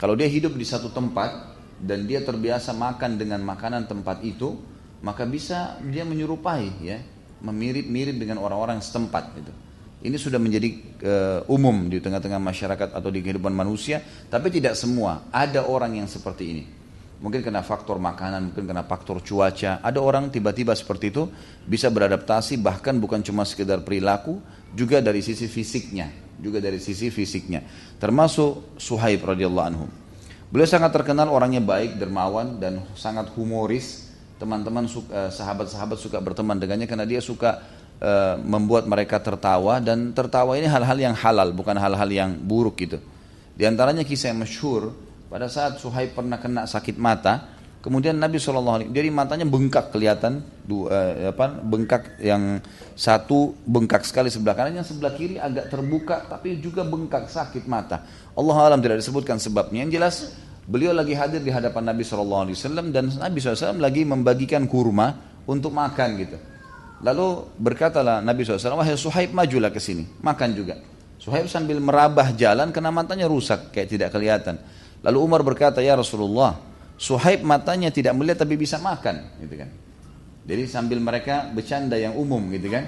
Kalau 0.00 0.16
dia 0.16 0.32
hidup 0.32 0.56
di 0.56 0.64
satu 0.64 0.88
tempat 0.88 1.52
dan 1.76 2.08
dia 2.08 2.24
terbiasa 2.24 2.72
makan 2.72 3.20
dengan 3.20 3.44
makanan 3.44 3.84
tempat 3.84 4.24
itu 4.24 4.71
maka 5.02 5.26
bisa 5.28 5.76
dia 5.84 6.06
menyerupai 6.06 6.80
ya. 6.80 6.98
Memirip-mirip 7.42 8.22
dengan 8.22 8.38
orang-orang 8.38 8.78
setempat 8.78 9.34
itu 9.34 9.50
ini 10.02 10.18
sudah 10.18 10.42
menjadi 10.42 10.68
uh, 11.06 11.40
umum 11.46 11.86
di 11.86 12.02
tengah-tengah 12.02 12.42
masyarakat 12.42 12.88
atau 12.90 13.10
di 13.10 13.22
kehidupan 13.22 13.54
manusia 13.54 14.02
tapi 14.26 14.50
tidak 14.50 14.74
semua. 14.74 15.30
Ada 15.30 15.62
orang 15.62 16.02
yang 16.02 16.10
seperti 16.10 16.44
ini. 16.50 16.64
Mungkin 17.22 17.38
kena 17.38 17.62
faktor 17.62 18.02
makanan 18.02 18.50
mungkin 18.50 18.66
kena 18.66 18.82
faktor 18.82 19.22
cuaca. 19.22 19.78
Ada 19.78 20.02
orang 20.02 20.26
tiba-tiba 20.34 20.74
seperti 20.74 21.14
itu 21.14 21.30
bisa 21.62 21.86
beradaptasi 21.86 22.58
bahkan 22.58 22.98
bukan 22.98 23.22
cuma 23.22 23.46
sekedar 23.46 23.86
perilaku 23.86 24.42
juga 24.74 24.98
dari 24.98 25.22
sisi 25.22 25.46
fisiknya 25.46 26.10
juga 26.42 26.58
dari 26.58 26.82
sisi 26.82 27.06
fisiknya. 27.06 27.62
Termasuk 28.02 28.74
Suhaib 28.82 29.22
radhiyallahu 29.22 29.66
anhu. 29.70 29.86
Beliau 30.50 30.66
sangat 30.66 30.90
terkenal 30.90 31.30
orangnya 31.30 31.62
baik 31.62 31.96
dermawan 31.96 32.58
dan 32.58 32.82
sangat 32.98 33.30
humoris 33.38 34.11
teman-teman 34.42 34.90
eh, 34.90 35.30
sahabat-sahabat 35.30 35.94
suka 35.94 36.18
berteman 36.18 36.58
dengannya 36.58 36.90
karena 36.90 37.06
dia 37.06 37.22
suka 37.22 37.62
uh, 38.02 38.34
membuat 38.42 38.90
mereka 38.90 39.22
tertawa 39.22 39.78
dan 39.78 40.10
tertawa 40.10 40.58
ini 40.58 40.66
hal-hal 40.66 40.98
yang 40.98 41.14
halal 41.14 41.54
bukan 41.54 41.78
hal-hal 41.78 42.10
yang 42.10 42.34
buruk 42.34 42.74
gitu. 42.82 42.98
Di 43.54 43.62
antaranya 43.70 44.02
kisah 44.02 44.34
yang 44.34 44.42
masyhur 44.42 44.90
pada 45.30 45.46
saat 45.46 45.78
Suhaib 45.78 46.18
pernah 46.18 46.42
kena 46.42 46.66
sakit 46.66 46.98
mata, 46.98 47.46
kemudian 47.78 48.18
Nabi 48.18 48.42
SAW 48.42 48.90
jadi 48.90 49.08
matanya 49.14 49.46
bengkak 49.46 49.94
kelihatan 49.94 50.42
dua, 50.66 50.90
uh, 50.90 51.30
apa 51.30 51.46
bengkak 51.62 52.18
yang 52.18 52.58
satu 52.98 53.54
bengkak 53.62 54.02
sekali 54.02 54.28
sebelah 54.28 54.58
kanan 54.58 54.82
yang 54.82 54.88
sebelah 54.88 55.14
kiri 55.14 55.38
agak 55.38 55.70
terbuka 55.70 56.26
tapi 56.26 56.58
juga 56.58 56.82
bengkak 56.82 57.30
sakit 57.30 57.70
mata. 57.70 58.02
Allah 58.34 58.56
alam 58.58 58.82
tidak 58.82 58.98
disebutkan 58.98 59.38
sebabnya. 59.38 59.86
Yang 59.86 59.92
jelas 59.94 60.16
Beliau 60.62 60.94
lagi 60.94 61.18
hadir 61.18 61.42
di 61.42 61.50
hadapan 61.50 61.90
Nabi 61.90 62.06
SAW 62.06 62.46
dan 62.94 63.10
Nabi 63.10 63.38
SAW 63.42 63.82
lagi 63.82 64.06
membagikan 64.06 64.70
kurma 64.70 65.18
untuk 65.46 65.74
makan 65.74 66.08
gitu. 66.22 66.38
Lalu 67.02 67.58
berkatalah 67.58 68.22
Nabi 68.22 68.46
SAW, 68.46 68.78
wahai 68.78 68.94
Suhaib 68.94 69.34
majulah 69.34 69.74
ke 69.74 69.82
sini, 69.82 70.06
makan 70.22 70.50
juga. 70.54 70.78
Suhaib 71.18 71.50
sambil 71.50 71.82
merabah 71.82 72.30
jalan 72.30 72.70
karena 72.70 72.94
matanya 72.94 73.26
rusak, 73.26 73.74
kayak 73.74 73.90
tidak 73.90 74.08
kelihatan. 74.14 74.54
Lalu 75.02 75.18
Umar 75.18 75.42
berkata, 75.42 75.82
ya 75.82 75.98
Rasulullah, 75.98 76.62
Suhaib 76.94 77.42
matanya 77.42 77.90
tidak 77.90 78.14
melihat 78.14 78.46
tapi 78.46 78.54
bisa 78.54 78.78
makan, 78.78 79.42
gitu 79.42 79.54
kan. 79.58 79.70
Jadi 80.46 80.62
sambil 80.70 81.02
mereka 81.02 81.50
bercanda 81.50 81.98
yang 81.98 82.14
umum, 82.14 82.38
gitu 82.54 82.70
kan. 82.70 82.86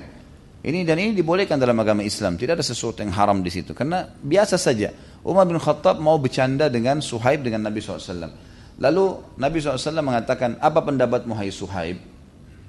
Ini 0.63 0.87
dan 0.87 0.97
ini 1.03 1.11
dibolehkan 1.19 1.59
dalam 1.59 1.75
agama 1.83 2.07
Islam, 2.07 2.39
tidak 2.39 2.63
ada 2.63 2.67
sesuatu 2.67 3.03
yang 3.03 3.11
haram 3.11 3.43
di 3.43 3.51
situ, 3.51 3.75
karena 3.75 4.07
biasa 4.07 4.55
saja. 4.55 4.95
Umar 5.25 5.49
bin 5.49 5.57
Khattab 5.57 5.97
mau 5.99 6.21
bercanda 6.21 6.69
dengan 6.69 7.01
Suhaib 7.01 7.41
dengan 7.41 7.65
Nabi 7.65 7.81
SAW. 7.81 8.29
Lalu 8.77 9.05
Nabi 9.41 9.57
SAW 9.59 10.05
mengatakan, 10.05 10.61
apa 10.61 10.85
pendapatmu 10.85 11.33
hai 11.33 11.49
Suhaib? 11.49 11.97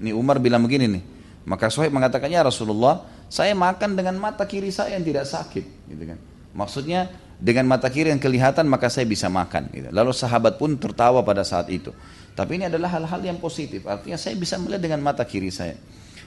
Ini 0.00 0.16
Umar 0.16 0.40
bilang 0.40 0.64
begini 0.64 0.88
nih. 0.88 1.02
Maka 1.44 1.68
Suhaib 1.68 1.92
mengatakan, 1.92 2.32
ya 2.32 2.40
Rasulullah, 2.40 3.04
saya 3.28 3.52
makan 3.52 3.92
dengan 3.92 4.16
mata 4.16 4.48
kiri 4.48 4.72
saya 4.72 4.96
yang 4.96 5.04
tidak 5.04 5.28
sakit. 5.28 5.64
Gitu 5.92 6.04
kan. 6.08 6.18
Maksudnya 6.56 7.12
dengan 7.36 7.68
mata 7.68 7.92
kiri 7.92 8.08
yang 8.08 8.22
kelihatan 8.22 8.64
maka 8.64 8.88
saya 8.88 9.04
bisa 9.04 9.28
makan. 9.28 9.68
Gitu. 9.68 9.88
Lalu 9.92 10.16
sahabat 10.16 10.56
pun 10.56 10.80
tertawa 10.80 11.20
pada 11.20 11.44
saat 11.44 11.68
itu. 11.68 11.92
Tapi 12.32 12.56
ini 12.56 12.64
adalah 12.72 12.88
hal-hal 12.96 13.20
yang 13.20 13.36
positif. 13.36 13.84
Artinya 13.84 14.16
saya 14.16 14.32
bisa 14.40 14.56
melihat 14.56 14.80
dengan 14.80 15.04
mata 15.04 15.24
kiri 15.28 15.52
saya. 15.52 15.76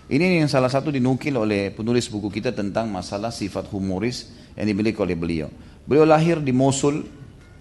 Ini 0.09 0.41
yang 0.41 0.49
salah 0.49 0.69
satu 0.73 0.89
dinukil 0.89 1.37
oleh 1.37 1.69
penulis 1.69 2.09
buku 2.09 2.33
kita 2.33 2.49
tentang 2.49 2.89
masalah 2.89 3.29
sifat 3.29 3.69
humoris 3.69 4.29
yang 4.57 4.65
dimiliki 4.65 4.97
oleh 4.97 5.13
beliau. 5.13 5.49
Beliau 5.85 6.07
lahir 6.07 6.41
di 6.43 6.51
Mosul, 6.55 7.05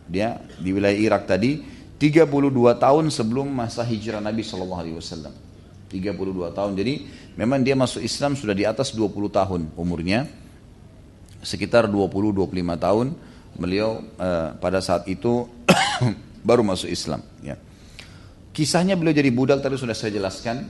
dia 0.08 0.40
di 0.58 0.72
wilayah 0.72 0.96
Irak 0.96 1.28
tadi, 1.28 1.60
32 1.98 2.30
tahun 2.78 3.10
sebelum 3.10 3.50
masa 3.50 3.82
hijrah 3.82 4.22
Nabi 4.22 4.46
Shallallahu 4.46 4.80
Alaihi 4.80 4.96
Wasallam. 4.96 5.34
32 5.90 6.54
tahun. 6.54 6.72
Jadi 6.78 6.94
memang 7.34 7.64
dia 7.64 7.74
masuk 7.74 8.04
Islam 8.04 8.36
sudah 8.36 8.54
di 8.54 8.68
atas 8.68 8.92
20 8.94 9.10
tahun 9.32 9.60
umurnya. 9.74 10.28
Sekitar 11.42 11.86
20-25 11.90 12.50
tahun 12.76 13.06
beliau 13.56 14.02
uh, 14.20 14.54
pada 14.58 14.78
saat 14.78 15.08
itu 15.10 15.48
baru 16.48 16.62
masuk 16.62 16.86
Islam. 16.92 17.24
Ya. 17.42 17.56
Kisahnya 18.52 18.94
beliau 18.94 19.14
jadi 19.14 19.30
budak 19.32 19.62
tadi 19.62 19.78
sudah 19.78 19.94
saya 19.94 20.14
jelaskan 20.14 20.66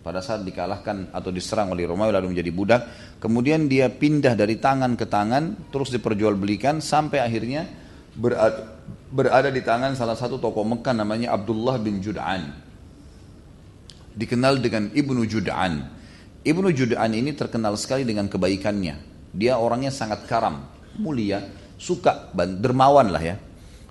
pada 0.00 0.24
saat 0.24 0.42
dikalahkan 0.42 1.12
atau 1.12 1.28
diserang 1.28 1.76
oleh 1.76 1.84
Romawi 1.84 2.12
lalu 2.16 2.32
menjadi 2.32 2.50
budak 2.52 2.82
kemudian 3.20 3.68
dia 3.68 3.92
pindah 3.92 4.32
dari 4.32 4.56
tangan 4.56 4.96
ke 4.96 5.04
tangan 5.04 5.68
terus 5.68 5.92
diperjualbelikan 5.92 6.80
sampai 6.80 7.20
akhirnya 7.20 7.68
berada, 8.16 8.80
berada 9.10 9.50
di 9.50 9.62
tangan 9.62 9.94
salah 9.94 10.14
satu 10.14 10.38
tokoh 10.38 10.62
Mekah 10.66 10.94
namanya 10.94 11.34
Abdullah 11.34 11.78
bin 11.78 11.98
Jud'an. 12.02 12.50
Dikenal 14.10 14.58
dengan 14.58 14.90
Ibnu 14.90 15.22
Jud'an. 15.26 15.86
Ibnu 16.42 16.68
Jud'an 16.74 17.10
ini 17.14 17.34
terkenal 17.36 17.78
sekali 17.78 18.02
dengan 18.02 18.26
kebaikannya. 18.26 18.94
Dia 19.30 19.58
orangnya 19.58 19.94
sangat 19.94 20.26
karam 20.26 20.66
mulia 20.98 21.46
suka 21.78 22.30
dermawan 22.34 23.14
lah 23.14 23.22
ya. 23.22 23.36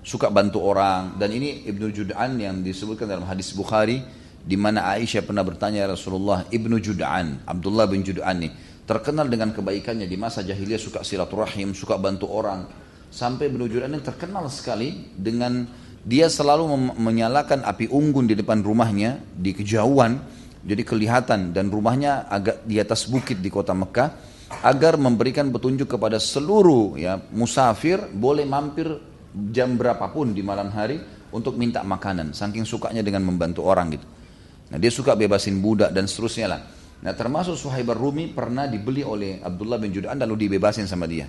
Suka 0.00 0.32
bantu 0.32 0.64
orang. 0.64 1.20
Dan 1.20 1.36
ini 1.36 1.68
Ibnu 1.68 1.92
Jud'an 1.92 2.36
yang 2.40 2.64
disebutkan 2.64 3.04
dalam 3.04 3.28
hadis 3.28 3.52
Bukhari 3.52 4.00
di 4.40 4.56
mana 4.56 4.88
Aisyah 4.96 5.24
pernah 5.24 5.44
bertanya 5.44 5.84
ya 5.84 5.88
Rasulullah 5.92 6.48
Ibnu 6.48 6.80
Jud'an 6.80 7.44
Abdullah 7.44 7.84
bin 7.86 8.00
Jud'an 8.00 8.40
nih 8.40 8.52
terkenal 8.90 9.30
dengan 9.30 9.54
kebaikannya 9.54 10.10
di 10.10 10.18
masa 10.18 10.42
jahiliyah 10.42 10.82
suka 10.82 11.06
silaturahim 11.06 11.70
suka 11.78 11.94
bantu 11.94 12.26
orang. 12.26 12.66
Sampai 13.14 13.46
Ibnu 13.46 13.70
Jud'an 13.70 13.94
ini 13.94 14.02
terkenal 14.02 14.50
sekali 14.50 15.14
dengan 15.14 15.62
dia 16.02 16.26
selalu 16.26 16.98
menyalakan 16.98 17.62
api 17.62 17.86
unggun 17.86 18.26
di 18.26 18.34
depan 18.34 18.66
rumahnya 18.66 19.22
di 19.30 19.54
kejauhan 19.54 20.18
jadi 20.66 20.82
kelihatan 20.82 21.54
dan 21.54 21.70
rumahnya 21.70 22.26
agak 22.26 22.66
di 22.66 22.82
atas 22.82 23.06
bukit 23.06 23.38
di 23.38 23.46
kota 23.52 23.76
Mekah 23.76 24.10
agar 24.66 24.98
memberikan 24.98 25.54
petunjuk 25.54 25.86
kepada 25.86 26.18
seluruh 26.18 26.98
ya 26.98 27.20
musafir 27.30 28.00
boleh 28.10 28.42
mampir 28.48 28.90
jam 29.54 29.78
berapapun 29.78 30.34
di 30.34 30.42
malam 30.42 30.72
hari 30.74 30.98
untuk 31.30 31.54
minta 31.54 31.84
makanan 31.86 32.34
saking 32.34 32.66
sukanya 32.66 33.04
dengan 33.04 33.22
membantu 33.22 33.68
orang 33.68 33.94
gitu 33.94 34.06
nah 34.70 34.78
dia 34.78 34.90
suka 34.90 35.18
bebasin 35.18 35.58
budak 35.58 35.90
dan 35.90 36.06
seterusnya 36.06 36.46
lah 36.46 36.60
nah 37.00 37.12
termasuk 37.16 37.58
Suhaib 37.58 37.90
Rumi 37.92 38.30
pernah 38.30 38.70
dibeli 38.70 39.02
oleh 39.02 39.42
Abdullah 39.42 39.76
bin 39.80 39.90
Jud'an 39.90 40.16
lalu 40.16 40.46
dibebasin 40.46 40.86
sama 40.86 41.10
dia 41.10 41.26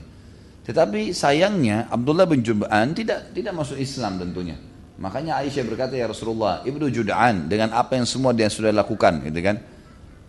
tetapi 0.62 1.12
sayangnya 1.12 1.90
Abdullah 1.90 2.30
bin 2.30 2.46
Jud'an 2.46 2.94
tidak 2.94 3.34
tidak 3.34 3.54
masuk 3.58 3.82
Islam 3.82 4.22
tentunya 4.22 4.56
makanya 5.02 5.42
Aisyah 5.42 5.66
berkata 5.66 5.98
ya 5.98 6.06
Rasulullah 6.06 6.62
Ibnu 6.62 6.88
Jud'an 6.94 7.50
dengan 7.50 7.74
apa 7.74 7.98
yang 7.98 8.06
semua 8.06 8.32
dia 8.32 8.52
sudah 8.52 8.70
lakukan 8.70 9.26
gitu 9.26 9.40
kan 9.42 9.58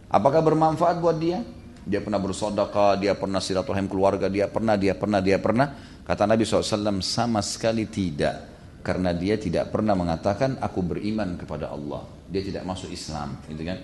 apakah 0.08 0.40
bermanfaat 0.40 0.96
buat 0.98 1.20
dia 1.20 1.44
dia 1.82 1.98
pernah 1.98 2.22
bersodakah, 2.22 2.94
dia 2.94 3.18
pernah 3.18 3.42
silaturahim 3.42 3.90
keluarga, 3.90 4.30
dia 4.30 4.46
pernah, 4.46 4.78
dia 4.78 4.94
pernah, 4.94 5.18
dia 5.18 5.38
pernah. 5.42 5.66
Kata 6.06 6.30
Nabi 6.30 6.46
SAW 6.46 7.02
sama 7.02 7.42
sekali 7.42 7.90
tidak. 7.90 8.54
Karena 8.82 9.14
dia 9.14 9.38
tidak 9.38 9.70
pernah 9.70 9.94
mengatakan 9.94 10.58
aku 10.58 10.82
beriman 10.82 11.38
kepada 11.38 11.70
Allah. 11.70 12.02
Dia 12.32 12.40
tidak 12.40 12.64
masuk 12.64 12.88
Islam. 12.88 13.36
Gitu 13.44 13.62
kan? 13.62 13.78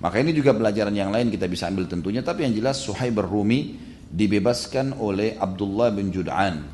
Maka 0.00 0.16
ini 0.24 0.32
juga 0.32 0.56
pelajaran 0.56 0.96
yang 0.96 1.12
lain 1.12 1.28
kita 1.28 1.44
bisa 1.44 1.68
ambil 1.68 1.84
tentunya. 1.84 2.24
Tapi 2.24 2.48
yang 2.48 2.56
jelas 2.56 2.80
Suhaib 2.80 3.20
Rumi 3.20 3.76
dibebaskan 4.08 4.96
oleh 4.96 5.36
Abdullah 5.36 5.92
bin 5.92 6.08
Jud'an. 6.08 6.64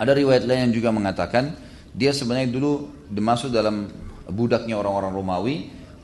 Ada 0.00 0.16
riwayat 0.16 0.48
lain 0.48 0.70
yang 0.70 0.74
juga 0.74 0.88
mengatakan 0.88 1.52
dia 1.92 2.16
sebenarnya 2.16 2.48
dulu 2.48 2.88
dimasuk 3.12 3.52
dalam 3.52 3.90
budaknya 4.32 4.80
orang-orang 4.80 5.12
Romawi 5.12 5.56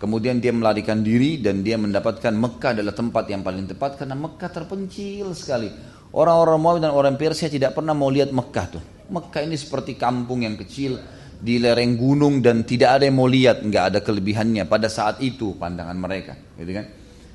Kemudian 0.04 0.36
dia 0.36 0.52
melarikan 0.52 1.00
diri 1.00 1.40
dan 1.40 1.64
dia 1.64 1.80
mendapatkan 1.80 2.28
Mekah 2.28 2.76
adalah 2.76 2.92
tempat 2.92 3.24
yang 3.24 3.40
paling 3.40 3.64
tepat 3.64 3.96
karena 3.96 4.12
Mekah 4.12 4.50
terpencil 4.52 5.32
sekali. 5.32 5.72
Orang-orang 6.12 6.60
Romawi 6.60 6.78
dan 6.84 6.92
orang 6.92 7.16
Persia 7.16 7.48
tidak 7.48 7.72
pernah 7.72 7.96
mau 7.96 8.12
lihat 8.12 8.28
Mekah 8.28 8.66
tuh. 8.68 8.84
Mekah 9.08 9.48
ini 9.48 9.56
seperti 9.56 9.96
kampung 9.96 10.44
yang 10.44 10.60
kecil 10.60 11.00
di 11.44 11.60
lereng 11.60 12.00
gunung 12.00 12.40
dan 12.40 12.64
tidak 12.64 12.96
ada 12.96 13.04
yang 13.04 13.20
mau 13.20 13.28
lihat, 13.28 13.60
nggak 13.60 13.84
ada 13.92 13.98
kelebihannya 14.00 14.64
pada 14.64 14.88
saat 14.88 15.20
itu 15.20 15.52
pandangan 15.60 15.92
mereka, 15.92 16.32
gitu 16.56 16.72
kan? 16.72 16.88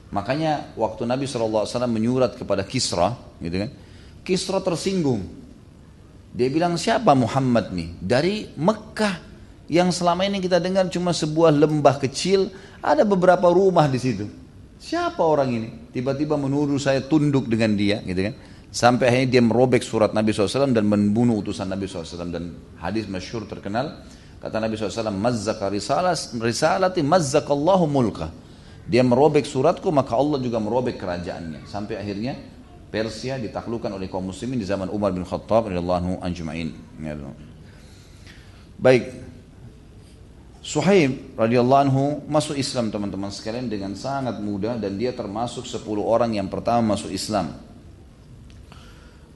Makanya 0.10 0.74
waktu 0.74 1.06
Nabi 1.06 1.30
SAW 1.30 1.70
menyurat 1.86 2.34
kepada 2.34 2.66
Kisra, 2.66 3.14
gitu 3.38 3.62
kan? 3.62 3.70
Kisra 4.26 4.58
tersinggung. 4.66 5.22
Dia 6.34 6.50
bilang 6.50 6.74
siapa 6.82 7.14
Muhammad 7.14 7.70
nih? 7.70 7.90
Dari 8.02 8.50
Mekah 8.58 9.22
yang 9.70 9.94
selama 9.94 10.26
ini 10.26 10.42
kita 10.42 10.58
dengar 10.58 10.90
cuma 10.90 11.14
sebuah 11.14 11.54
lembah 11.54 12.02
kecil, 12.02 12.50
ada 12.82 13.06
beberapa 13.06 13.46
rumah 13.54 13.86
di 13.86 14.02
situ. 14.02 14.26
Siapa 14.82 15.22
orang 15.22 15.50
ini? 15.54 15.70
Tiba-tiba 15.94 16.34
menuduh 16.34 16.82
saya 16.82 17.06
tunduk 17.06 17.46
dengan 17.46 17.78
dia, 17.78 18.02
gitu 18.02 18.26
kan? 18.26 18.34
Sampai 18.70 19.10
akhirnya 19.10 19.30
dia 19.38 19.42
merobek 19.42 19.82
surat 19.82 20.14
Nabi 20.14 20.30
SAW 20.30 20.70
dan 20.70 20.86
membunuh 20.86 21.42
utusan 21.42 21.66
Nabi 21.66 21.90
SAW. 21.90 22.30
Dan 22.30 22.54
hadis 22.78 23.10
masyhur 23.10 23.50
terkenal 23.50 24.06
kata 24.38 24.62
Nabi 24.62 24.78
SAW 24.78 25.10
mazzaka 25.10 25.74
risalas 25.74 26.38
risalati 26.38 27.02
mazzakallahu 27.02 27.90
mulka. 27.90 28.30
Dia 28.86 29.02
merobek 29.02 29.46
suratku 29.46 29.90
maka 29.90 30.14
Allah 30.14 30.38
juga 30.38 30.62
merobek 30.62 31.02
kerajaannya. 31.02 31.66
Sampai 31.66 31.98
akhirnya 31.98 32.38
Persia 32.90 33.38
ditaklukkan 33.38 33.94
oleh 33.94 34.10
kaum 34.10 34.34
muslimin 34.34 34.58
di 34.58 34.66
zaman 34.66 34.90
Umar 34.90 35.14
bin 35.14 35.22
Khattab 35.22 35.70
radhiyallahu 35.70 36.26
anhu 36.26 36.46
ya 37.06 37.14
Baik, 38.80 39.12
Suhaib 40.60 41.38
radhiyallahu 41.38 41.82
anhu 41.86 42.04
masuk 42.26 42.58
Islam 42.58 42.90
teman-teman 42.90 43.30
sekalian 43.30 43.70
dengan 43.70 43.94
sangat 43.94 44.42
mudah 44.42 44.82
dan 44.82 44.98
dia 44.98 45.14
termasuk 45.14 45.70
10 45.70 45.86
orang 46.02 46.34
yang 46.34 46.50
pertama 46.50 46.98
masuk 46.98 47.14
Islam. 47.14 47.69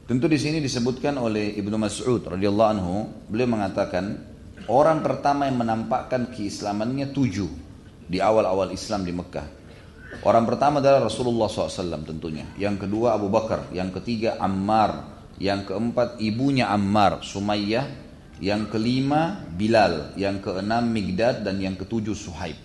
Tentu 0.03 0.27
di 0.27 0.35
sini 0.35 0.59
disebutkan 0.59 1.15
oleh 1.15 1.55
Ibnu 1.55 1.79
Mas'ud 1.79 2.27
radhiyallahu 2.27 2.69
anhu, 2.75 2.95
beliau 3.31 3.55
mengatakan 3.55 4.19
orang 4.67 4.99
pertama 4.99 5.47
yang 5.47 5.63
menampakkan 5.63 6.27
keislamannya 6.27 7.15
tujuh 7.15 7.47
di 8.11 8.19
awal-awal 8.19 8.75
Islam 8.75 9.07
di 9.07 9.15
Mekah. 9.15 9.47
Orang 10.27 10.43
pertama 10.43 10.83
adalah 10.83 11.07
Rasulullah 11.07 11.47
SAW 11.47 12.03
tentunya. 12.05 12.45
Yang 12.59 12.85
kedua 12.85 13.17
Abu 13.17 13.31
Bakar. 13.31 13.71
Yang 13.71 14.03
ketiga 14.03 14.37
Ammar. 14.37 15.15
Yang 15.41 15.73
keempat 15.73 16.21
ibunya 16.21 16.69
Ammar, 16.69 17.25
Sumayyah 17.25 18.03
yang 18.43 18.67
kelima 18.69 19.39
Bilal, 19.55 20.13
yang 20.19 20.43
keenam 20.43 20.83
Migdad 20.91 21.41
dan 21.41 21.57
yang 21.57 21.79
ketujuh 21.79 22.13
Suhaib. 22.13 22.59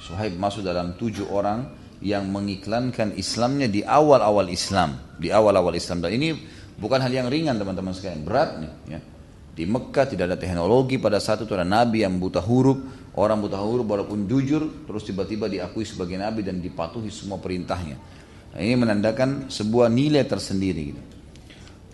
Suhaib 0.00 0.34
masuk 0.40 0.64
dalam 0.66 0.96
tujuh 0.98 1.28
orang 1.28 1.68
yang 2.04 2.28
mengiklankan 2.28 3.16
Islamnya 3.16 3.68
di 3.70 3.80
awal-awal 3.80 4.52
Islam, 4.52 5.16
di 5.16 5.32
awal-awal 5.32 5.72
Islam. 5.76 6.04
Dan 6.04 6.16
ini 6.16 6.36
bukan 6.76 7.00
hal 7.00 7.12
yang 7.12 7.28
ringan 7.32 7.56
teman-teman 7.56 7.96
sekalian, 7.96 8.22
berat 8.24 8.50
nih. 8.60 8.72
Ya. 8.90 9.00
Di 9.56 9.64
Mekah 9.64 10.04
tidak 10.04 10.28
ada 10.28 10.36
teknologi 10.36 11.00
pada 11.00 11.16
saat 11.16 11.40
itu 11.40 11.52
ada 11.56 11.64
nabi 11.64 12.04
yang 12.04 12.20
buta 12.20 12.44
huruf, 12.44 12.76
orang 13.16 13.40
buta 13.40 13.56
huruf 13.56 13.88
walaupun 13.88 14.28
jujur 14.28 14.84
terus 14.84 15.08
tiba-tiba 15.08 15.48
diakui 15.48 15.88
sebagai 15.88 16.20
nabi 16.20 16.44
dan 16.44 16.60
dipatuhi 16.60 17.08
semua 17.08 17.40
perintahnya. 17.40 17.96
Nah, 18.52 18.60
ini 18.60 18.76
menandakan 18.76 19.48
sebuah 19.48 19.88
nilai 19.88 20.28
tersendiri. 20.28 20.82
Gitu. 20.92 21.02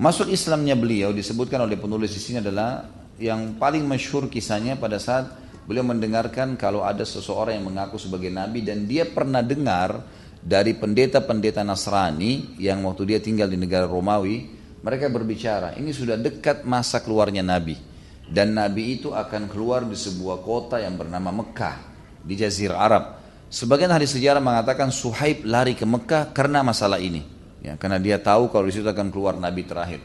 Masuk 0.03 0.35
Islamnya 0.35 0.75
beliau 0.75 1.15
disebutkan 1.15 1.63
oleh 1.63 1.79
penulis 1.79 2.11
di 2.11 2.19
sini 2.19 2.43
adalah 2.43 2.83
yang 3.23 3.55
paling 3.55 3.87
masyhur 3.87 4.27
kisahnya 4.27 4.75
pada 4.75 4.99
saat 4.99 5.42
beliau 5.65 5.87
mendengarkan 5.87 6.59
kalau 6.59 6.83
ada 6.83 7.07
seseorang 7.07 7.59
yang 7.59 7.67
mengaku 7.71 7.99
sebagai 7.99 8.31
nabi 8.31 8.67
dan 8.67 8.87
dia 8.87 9.07
pernah 9.07 9.41
dengar 9.41 10.03
dari 10.43 10.75
pendeta-pendeta 10.75 11.63
Nasrani 11.63 12.59
yang 12.59 12.83
waktu 12.83 13.15
dia 13.15 13.19
tinggal 13.23 13.47
di 13.47 13.55
negara 13.55 13.87
Romawi, 13.87 14.51
mereka 14.83 15.07
berbicara, 15.07 15.79
ini 15.79 15.95
sudah 15.95 16.19
dekat 16.19 16.67
masa 16.67 16.99
keluarnya 16.99 17.47
nabi 17.47 17.93
dan 18.33 18.57
nabi 18.57 18.97
itu 18.97 19.13
akan 19.13 19.45
keluar 19.51 19.85
di 19.85 19.93
sebuah 19.93 20.41
kota 20.41 20.81
yang 20.81 20.97
bernama 20.97 21.29
Mekah 21.29 21.77
di 22.25 22.33
Jazirah 22.39 22.79
Arab. 22.81 23.05
Sebagian 23.53 23.93
ahli 23.93 24.09
sejarah 24.09 24.41
mengatakan 24.41 24.89
Suhaib 24.89 25.45
lari 25.45 25.77
ke 25.77 25.85
Mekah 25.85 26.33
karena 26.33 26.65
masalah 26.65 26.97
ini. 26.97 27.21
Ya, 27.61 27.77
karena 27.77 28.01
dia 28.01 28.17
tahu 28.17 28.49
kalau 28.49 28.67
di 28.67 28.75
situ 28.75 28.89
akan 28.89 29.13
keluar 29.13 29.37
nabi 29.37 29.69
terakhir. 29.69 30.01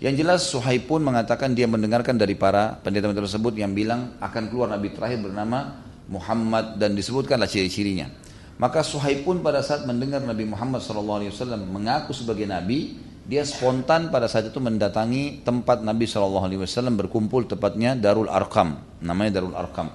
Yang 0.00 0.14
jelas 0.24 0.40
Suhaib 0.48 0.88
pun 0.88 1.04
mengatakan 1.04 1.52
dia 1.52 1.68
mendengarkan 1.68 2.16
dari 2.16 2.32
para 2.32 2.80
pendeta-pendeta 2.80 3.28
tersebut 3.28 3.52
yang 3.52 3.76
bilang 3.76 4.16
akan 4.16 4.48
keluar 4.48 4.72
nabi 4.72 4.96
terakhir 4.96 5.20
bernama 5.20 5.76
Muhammad 6.08 6.80
dan 6.80 6.96
disebutkanlah 6.96 7.44
ciri-cirinya. 7.44 8.08
Maka 8.56 8.80
Suhaib 8.80 9.28
pun 9.28 9.44
pada 9.44 9.60
saat 9.60 9.84
mendengar 9.88 10.20
Nabi 10.20 10.44
Muhammad 10.44 10.84
SAW 10.84 11.24
mengaku 11.64 12.12
sebagai 12.12 12.44
nabi, 12.44 12.96
dia 13.24 13.40
spontan 13.44 14.12
pada 14.12 14.28
saat 14.28 14.52
itu 14.52 14.60
mendatangi 14.60 15.44
tempat 15.44 15.80
Nabi 15.80 16.04
SAW 16.04 16.48
berkumpul 16.96 17.48
tepatnya 17.48 17.96
Darul 17.96 18.28
Arkam, 18.28 18.80
namanya 19.00 19.40
Darul 19.40 19.56
Arkam. 19.56 19.88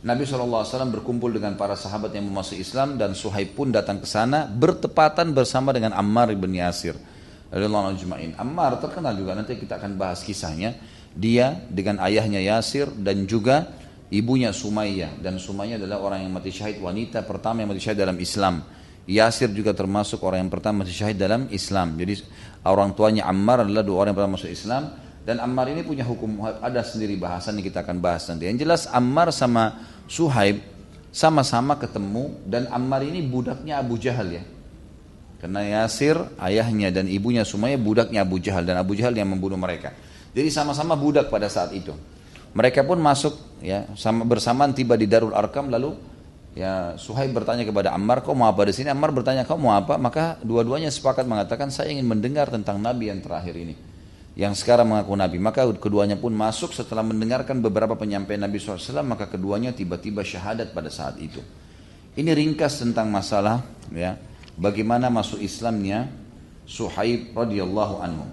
Nabi 0.00 0.24
SAW 0.24 0.64
berkumpul 0.88 1.32
dengan 1.32 1.60
para 1.60 1.76
sahabat 1.76 2.12
yang 2.16 2.24
masuk 2.28 2.56
Islam 2.56 2.96
dan 2.96 3.12
Suhaib 3.12 3.52
pun 3.52 3.68
datang 3.68 4.00
ke 4.00 4.08
sana 4.08 4.48
bertepatan 4.48 5.32
bersama 5.36 5.72
dengan 5.72 5.92
Ammar 5.92 6.32
bin 6.36 6.56
Yasir. 6.56 6.96
Ammar 7.50 8.78
terkenal 8.78 9.18
juga 9.18 9.34
nanti 9.34 9.58
kita 9.58 9.82
akan 9.82 9.98
bahas 9.98 10.22
kisahnya. 10.22 10.78
Dia 11.10 11.58
dengan 11.66 11.98
ayahnya 12.06 12.38
Yasir 12.38 12.86
dan 12.94 13.26
juga 13.26 13.66
ibunya 14.14 14.54
Sumayyah 14.54 15.18
dan 15.18 15.42
Sumayyah 15.42 15.82
adalah 15.82 15.98
orang 15.98 16.22
yang 16.22 16.30
mati 16.30 16.54
syahid 16.54 16.78
wanita 16.78 17.26
pertama 17.26 17.66
yang 17.66 17.74
mati 17.74 17.82
syahid 17.82 17.98
dalam 17.98 18.14
Islam. 18.22 18.62
Yasir 19.10 19.50
juga 19.50 19.74
termasuk 19.74 20.22
orang 20.22 20.46
yang 20.46 20.52
pertama 20.54 20.86
mati 20.86 20.94
syahid 20.94 21.18
dalam 21.18 21.50
Islam. 21.50 21.98
Jadi 21.98 22.22
orang 22.62 22.94
tuanya 22.94 23.26
Ammar 23.26 23.66
adalah 23.66 23.82
dua 23.82 24.06
orang 24.06 24.14
yang 24.14 24.18
pertama 24.22 24.34
masuk 24.38 24.52
Islam 24.54 24.82
dan 25.26 25.42
Ammar 25.42 25.66
ini 25.74 25.82
punya 25.82 26.06
hukum 26.06 26.46
ada 26.46 26.80
sendiri 26.86 27.18
bahasan 27.18 27.58
yang 27.58 27.66
kita 27.66 27.82
akan 27.82 27.98
bahas 27.98 28.30
nanti. 28.30 28.46
Yang 28.46 28.62
jelas 28.62 28.82
Ammar 28.86 29.34
sama 29.34 29.82
Suhaib 30.06 30.62
sama-sama 31.10 31.74
ketemu 31.74 32.38
dan 32.46 32.70
Ammar 32.70 33.02
ini 33.02 33.26
budaknya 33.26 33.82
Abu 33.82 33.98
Jahal 33.98 34.38
ya. 34.38 34.42
Karena 35.40 35.64
Yasir 35.64 36.20
ayahnya 36.36 36.92
dan 36.92 37.08
ibunya 37.08 37.48
semuanya 37.48 37.80
budaknya 37.80 38.20
Abu 38.20 38.36
Jahal 38.36 38.68
dan 38.68 38.76
Abu 38.76 38.92
Jahal 38.92 39.16
yang 39.16 39.32
membunuh 39.32 39.56
mereka. 39.56 39.96
Jadi 40.36 40.52
sama-sama 40.52 40.94
budak 40.94 41.32
pada 41.32 41.48
saat 41.48 41.72
itu. 41.72 41.96
Mereka 42.52 42.84
pun 42.84 43.00
masuk 43.00 43.40
ya 43.64 43.88
sama 43.96 44.28
bersamaan 44.28 44.76
tiba 44.76 45.00
di 45.00 45.08
Darul 45.08 45.32
Arkam 45.32 45.72
lalu 45.72 45.96
ya 46.52 46.98
Suhaib 46.98 47.30
bertanya 47.30 47.62
kepada 47.62 47.94
Ammar 47.94 48.26
kau 48.26 48.34
mau 48.34 48.50
apa 48.50 48.66
di 48.66 48.74
sini 48.74 48.90
Ammar 48.90 49.14
bertanya 49.14 49.46
kau 49.46 49.54
mau 49.54 49.70
apa 49.70 49.94
maka 49.96 50.34
dua-duanya 50.42 50.90
sepakat 50.90 51.30
mengatakan 51.30 51.70
saya 51.70 51.94
ingin 51.94 52.10
mendengar 52.10 52.50
tentang 52.50 52.82
Nabi 52.82 53.06
yang 53.06 53.22
terakhir 53.22 53.54
ini 53.54 53.74
yang 54.38 54.54
sekarang 54.54 54.88
mengaku 54.88 55.14
Nabi. 55.18 55.36
Maka 55.36 55.66
keduanya 55.76 56.16
pun 56.16 56.32
masuk 56.32 56.72
setelah 56.72 57.02
mendengarkan 57.02 57.58
beberapa 57.60 57.92
penyampaian 57.98 58.40
Nabi 58.40 58.56
SAW, 58.56 59.02
maka 59.02 59.26
keduanya 59.26 59.74
tiba-tiba 59.74 60.22
syahadat 60.22 60.72
pada 60.72 60.88
saat 60.88 61.18
itu. 61.18 61.44
Ini 62.16 62.32
ringkas 62.32 62.80
tentang 62.82 63.12
masalah 63.12 63.62
ya 63.92 64.18
bagaimana 64.60 65.08
masuk 65.08 65.40
Islamnya 65.40 66.12
Suhaib 66.68 67.34
radhiyallahu 67.34 67.94
anhu. 67.98 68.26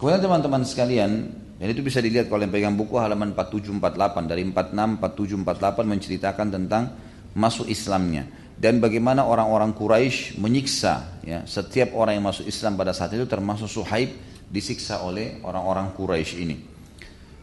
Kemudian 0.00 0.24
teman-teman 0.24 0.64
sekalian, 0.64 1.28
dan 1.60 1.66
itu 1.68 1.84
bisa 1.84 2.00
dilihat 2.00 2.32
kalau 2.32 2.40
yang 2.40 2.50
pegang 2.50 2.74
buku 2.74 2.96
halaman 2.96 3.36
4748 3.36 4.32
dari 4.32 4.42
46 4.48 4.96
4748 5.44 5.92
menceritakan 5.92 6.48
tentang 6.48 6.96
masuk 7.36 7.68
Islamnya 7.68 8.24
dan 8.60 8.76
bagaimana 8.80 9.24
orang-orang 9.28 9.76
Quraisy 9.76 10.36
menyiksa 10.36 11.20
ya 11.24 11.44
setiap 11.44 11.92
orang 11.96 12.20
yang 12.20 12.26
masuk 12.28 12.48
Islam 12.48 12.76
pada 12.76 12.96
saat 12.96 13.12
itu 13.16 13.28
termasuk 13.28 13.68
Suhaib 13.68 14.12
disiksa 14.48 15.00
oleh 15.00 15.40
orang-orang 15.44 15.92
Quraisy 15.96 16.34
ini. 16.44 16.69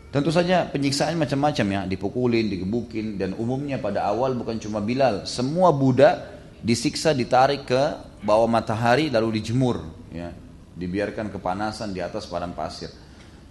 Tentu 0.08 0.32
saja 0.32 0.64
penyiksaan 0.72 1.20
macam-macam 1.20 1.66
ya, 1.68 1.82
dipukulin, 1.84 2.48
digebukin 2.48 3.20
dan 3.20 3.36
umumnya 3.36 3.76
pada 3.76 4.08
awal 4.08 4.40
bukan 4.40 4.56
cuma 4.56 4.80
Bilal, 4.80 5.28
semua 5.28 5.76
budak 5.76 6.24
disiksa 6.64 7.12
ditarik 7.12 7.68
ke 7.68 7.84
bawah 8.24 8.48
matahari 8.48 9.12
lalu 9.12 9.44
dijemur 9.44 9.84
ya, 10.10 10.32
dibiarkan 10.80 11.28
kepanasan 11.28 11.92
di 11.92 12.00
atas 12.00 12.24
padang 12.24 12.56
pasir. 12.56 12.88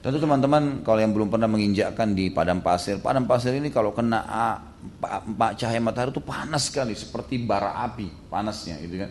Tentu 0.01 0.17
teman-teman 0.17 0.81
kalau 0.81 1.03
yang 1.03 1.13
belum 1.13 1.29
pernah 1.29 1.51
menginjakkan 1.51 2.17
di 2.17 2.33
padang 2.33 2.65
pasir, 2.65 3.05
padang 3.05 3.29
pasir 3.29 3.53
ini 3.53 3.69
kalau 3.69 3.93
kena 3.93 4.25
cahaya 5.61 5.81
matahari 5.83 6.15
itu 6.15 6.25
panas 6.25 6.73
sekali 6.73 6.97
seperti 6.97 7.43
bara 7.43 7.85
api 7.85 8.33
panasnya 8.33 8.81
gitu 8.81 8.97
kan. 9.03 9.11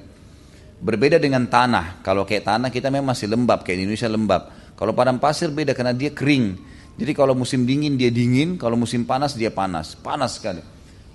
Berbeda 0.76 1.22
dengan 1.22 1.46
tanah. 1.46 2.02
Kalau 2.02 2.26
kayak 2.28 2.48
tanah 2.48 2.70
kita 2.74 2.92
memang 2.92 3.14
masih 3.16 3.32
lembab 3.32 3.64
kayak 3.64 3.80
di 3.80 3.84
Indonesia 3.86 4.10
lembab. 4.12 4.42
Kalau 4.76 4.92
padang 4.98 5.22
pasir 5.22 5.54
beda 5.54 5.72
karena 5.78 5.94
dia 5.94 6.10
kering. 6.10 6.74
Jadi 6.96 7.12
kalau 7.12 7.36
musim 7.36 7.68
dingin 7.68 8.00
dia 8.00 8.08
dingin, 8.08 8.56
kalau 8.56 8.80
musim 8.80 9.04
panas 9.04 9.36
dia 9.36 9.52
panas, 9.52 10.00
panas 10.00 10.40
sekali. 10.40 10.64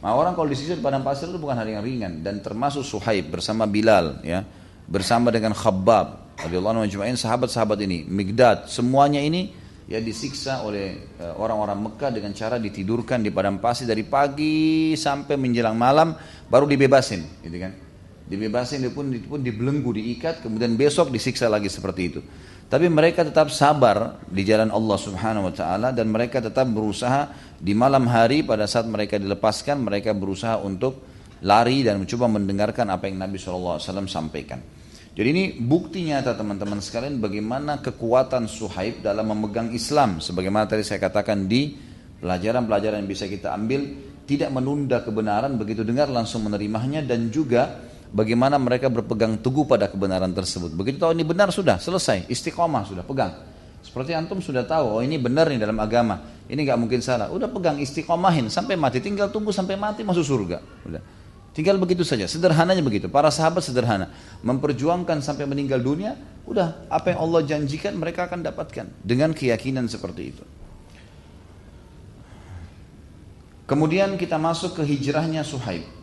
Nah 0.01 0.13
orang 0.13 0.37
kalau 0.37 0.49
di 0.49 0.57
sisi 0.57 0.77
padang 0.77 1.01
pasir 1.01 1.29
itu 1.29 1.41
bukan 1.41 1.57
hal 1.57 1.69
yang 1.69 1.85
ringan. 1.85 2.21
Dan 2.21 2.45
termasuk 2.45 2.85
Suhaib 2.85 3.33
bersama 3.33 3.65
Bilal 3.65 4.21
ya, 4.21 4.45
bersama 4.85 5.33
dengan 5.33 5.57
Khabbab 5.57 6.37
radhiyallahu 6.41 6.85
anhu 6.85 7.17
sahabat-sahabat 7.17 7.81
ini, 7.85 8.05
Migdad, 8.09 8.69
semuanya 8.69 9.21
ini 9.21 9.53
ya 9.89 9.99
disiksa 10.05 10.65
oleh 10.69 11.17
eh, 11.17 11.35
orang-orang 11.37 11.81
Mekah 11.81 12.13
dengan 12.13 12.33
cara 12.37 12.61
ditidurkan 12.61 13.25
di 13.25 13.33
padang 13.33 13.57
pasir 13.57 13.89
dari 13.89 14.05
pagi 14.05 14.93
sampai 14.97 15.37
menjelang 15.41 15.77
malam 15.81 16.13
baru 16.49 16.69
dibebasin 16.69 17.45
gitu 17.45 17.57
kan. 17.57 17.73
Dibebasin 18.31 18.87
dia 18.87 18.95
pun, 18.95 19.11
dia 19.11 19.27
pun 19.27 19.43
dibelenggu 19.43 19.91
diikat 19.91 20.47
kemudian 20.47 20.79
besok 20.79 21.11
disiksa 21.11 21.51
lagi 21.51 21.67
seperti 21.67 22.03
itu 22.07 22.21
tapi 22.71 22.87
mereka 22.87 23.27
tetap 23.27 23.51
sabar 23.51 24.23
di 24.31 24.47
jalan 24.47 24.71
Allah 24.71 24.95
Subhanahu 24.95 25.51
wa 25.51 25.55
taala 25.55 25.91
dan 25.91 26.07
mereka 26.07 26.39
tetap 26.39 26.71
berusaha 26.71 27.27
di 27.59 27.75
malam 27.75 28.07
hari 28.07 28.47
pada 28.47 28.71
saat 28.71 28.87
mereka 28.87 29.19
dilepaskan 29.19 29.83
mereka 29.83 30.15
berusaha 30.15 30.63
untuk 30.63 31.03
lari 31.43 31.83
dan 31.83 31.99
mencoba 31.99 32.31
mendengarkan 32.31 32.87
apa 32.95 33.11
yang 33.11 33.19
Nabi 33.19 33.43
SAW 33.43 33.83
sampaikan. 34.07 34.63
Jadi 35.11 35.29
ini 35.35 35.45
bukti 35.59 36.07
nyata 36.07 36.39
teman-teman 36.39 36.79
sekalian 36.79 37.19
bagaimana 37.19 37.83
kekuatan 37.83 38.47
Suhaib 38.47 39.03
dalam 39.03 39.35
memegang 39.35 39.75
Islam. 39.75 40.23
Sebagaimana 40.23 40.71
tadi 40.71 40.87
saya 40.87 41.03
katakan 41.03 41.51
di 41.51 41.75
pelajaran-pelajaran 42.23 43.03
yang 43.03 43.11
bisa 43.11 43.27
kita 43.27 43.51
ambil, 43.51 43.83
tidak 44.31 44.55
menunda 44.55 45.03
kebenaran 45.03 45.59
begitu 45.59 45.83
dengar 45.83 46.07
langsung 46.07 46.47
menerimanya 46.47 47.03
dan 47.03 47.35
juga 47.35 47.90
bagaimana 48.11 48.59
mereka 48.59 48.91
berpegang 48.91 49.39
teguh 49.39 49.65
pada 49.67 49.87
kebenaran 49.87 50.31
tersebut. 50.35 50.75
Begitu 50.75 50.99
tahu 50.99 51.15
ini 51.15 51.23
benar 51.27 51.55
sudah 51.55 51.79
selesai, 51.79 52.27
istiqomah 52.27 52.87
sudah 52.87 53.03
pegang. 53.07 53.33
Seperti 53.81 54.13
antum 54.13 54.45
sudah 54.45 54.63
tahu, 54.69 55.01
oh 55.01 55.03
ini 55.03 55.17
benar 55.17 55.49
nih 55.49 55.57
dalam 55.57 55.81
agama, 55.81 56.21
ini 56.53 56.63
nggak 56.63 56.79
mungkin 56.79 57.01
salah. 57.01 57.33
Udah 57.33 57.49
pegang 57.49 57.81
istiqomahin 57.81 58.53
sampai 58.53 58.77
mati, 58.77 59.01
tinggal 59.01 59.33
tunggu 59.33 59.51
sampai 59.57 59.81
mati 59.81 60.05
masuk 60.05 60.23
surga. 60.23 60.59
Udah. 60.85 61.03
Tinggal 61.51 61.83
begitu 61.83 62.07
saja, 62.07 62.31
sederhananya 62.31 62.85
begitu. 62.85 63.11
Para 63.11 63.27
sahabat 63.33 63.67
sederhana, 63.67 64.13
memperjuangkan 64.47 65.19
sampai 65.19 65.51
meninggal 65.51 65.83
dunia, 65.83 66.15
udah 66.47 66.87
apa 66.87 67.11
yang 67.11 67.19
Allah 67.27 67.41
janjikan 67.43 67.99
mereka 67.99 68.31
akan 68.31 68.47
dapatkan 68.47 68.87
dengan 69.03 69.35
keyakinan 69.35 69.91
seperti 69.91 70.23
itu. 70.31 70.45
Kemudian 73.67 74.19
kita 74.19 74.35
masuk 74.39 74.79
ke 74.79 74.83
hijrahnya 74.83 75.43
Suhaib. 75.47 76.00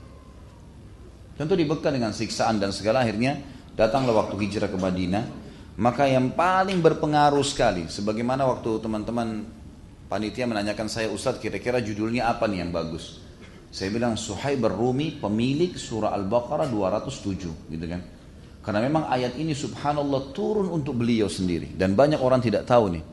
Tentu 1.38 1.54
dibekal 1.54 1.94
dengan 1.94 2.12
siksaan 2.12 2.58
dan 2.58 2.74
segala 2.74 3.06
akhirnya 3.06 3.38
datanglah 3.78 4.26
waktu 4.26 4.36
hijrah 4.42 4.74
ke 4.74 4.78
Madinah. 4.78 5.24
Maka 5.78 6.10
yang 6.10 6.34
paling 6.34 6.82
berpengaruh 6.82 7.46
sekali, 7.46 7.86
sebagaimana 7.86 8.50
waktu 8.50 8.82
teman-teman 8.82 9.46
panitia 10.10 10.50
menanyakan 10.50 10.90
saya 10.90 11.14
Ustadz 11.14 11.38
kira-kira 11.38 11.78
judulnya 11.78 12.26
apa 12.34 12.50
nih 12.50 12.66
yang 12.66 12.74
bagus? 12.74 13.22
Saya 13.70 13.94
bilang 13.94 14.18
Suhaib 14.18 14.66
Rumi 14.66 15.22
pemilik 15.22 15.78
surah 15.78 16.18
Al-Baqarah 16.18 16.66
207 16.66 17.70
gitu 17.70 17.86
kan. 17.86 18.02
Karena 18.66 18.82
memang 18.84 19.06
ayat 19.06 19.38
ini 19.38 19.54
subhanallah 19.54 20.34
turun 20.34 20.74
untuk 20.74 20.98
beliau 20.98 21.30
sendiri 21.30 21.78
dan 21.78 21.94
banyak 21.94 22.18
orang 22.20 22.42
tidak 22.42 22.66
tahu 22.66 22.98
nih 22.98 23.04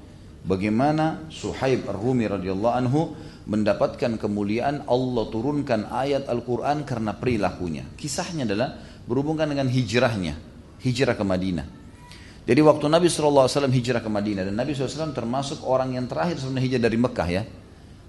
bagaimana 0.43 1.31
Suhaib 1.31 1.87
Ar-Rumi 1.87 2.27
radhiyallahu 2.27 2.75
anhu 2.75 3.01
mendapatkan 3.45 4.17
kemuliaan 4.17 4.89
Allah 4.89 5.25
turunkan 5.29 5.93
ayat 5.93 6.29
Al-Qur'an 6.33 6.85
karena 6.89 7.13
perilakunya. 7.13 7.85
Kisahnya 7.97 8.49
adalah 8.49 8.81
berhubungan 9.05 9.45
dengan 9.45 9.69
hijrahnya, 9.69 10.35
hijrah 10.81 11.13
ke 11.13 11.25
Madinah. 11.25 11.67
Jadi 12.45 12.61
waktu 12.61 12.87
Nabi 12.93 13.09
SAW 13.09 13.49
hijrah 13.49 14.05
ke 14.05 14.11
Madinah 14.13 14.45
dan 14.45 14.53
Nabi 14.57 14.77
SAW 14.77 15.17
termasuk 15.17 15.65
orang 15.65 15.97
yang 15.97 16.05
terakhir 16.05 16.37
sebenarnya 16.41 16.65
hijrah 16.69 16.83
dari 16.89 16.99
Mekah 17.01 17.29
ya. 17.33 17.43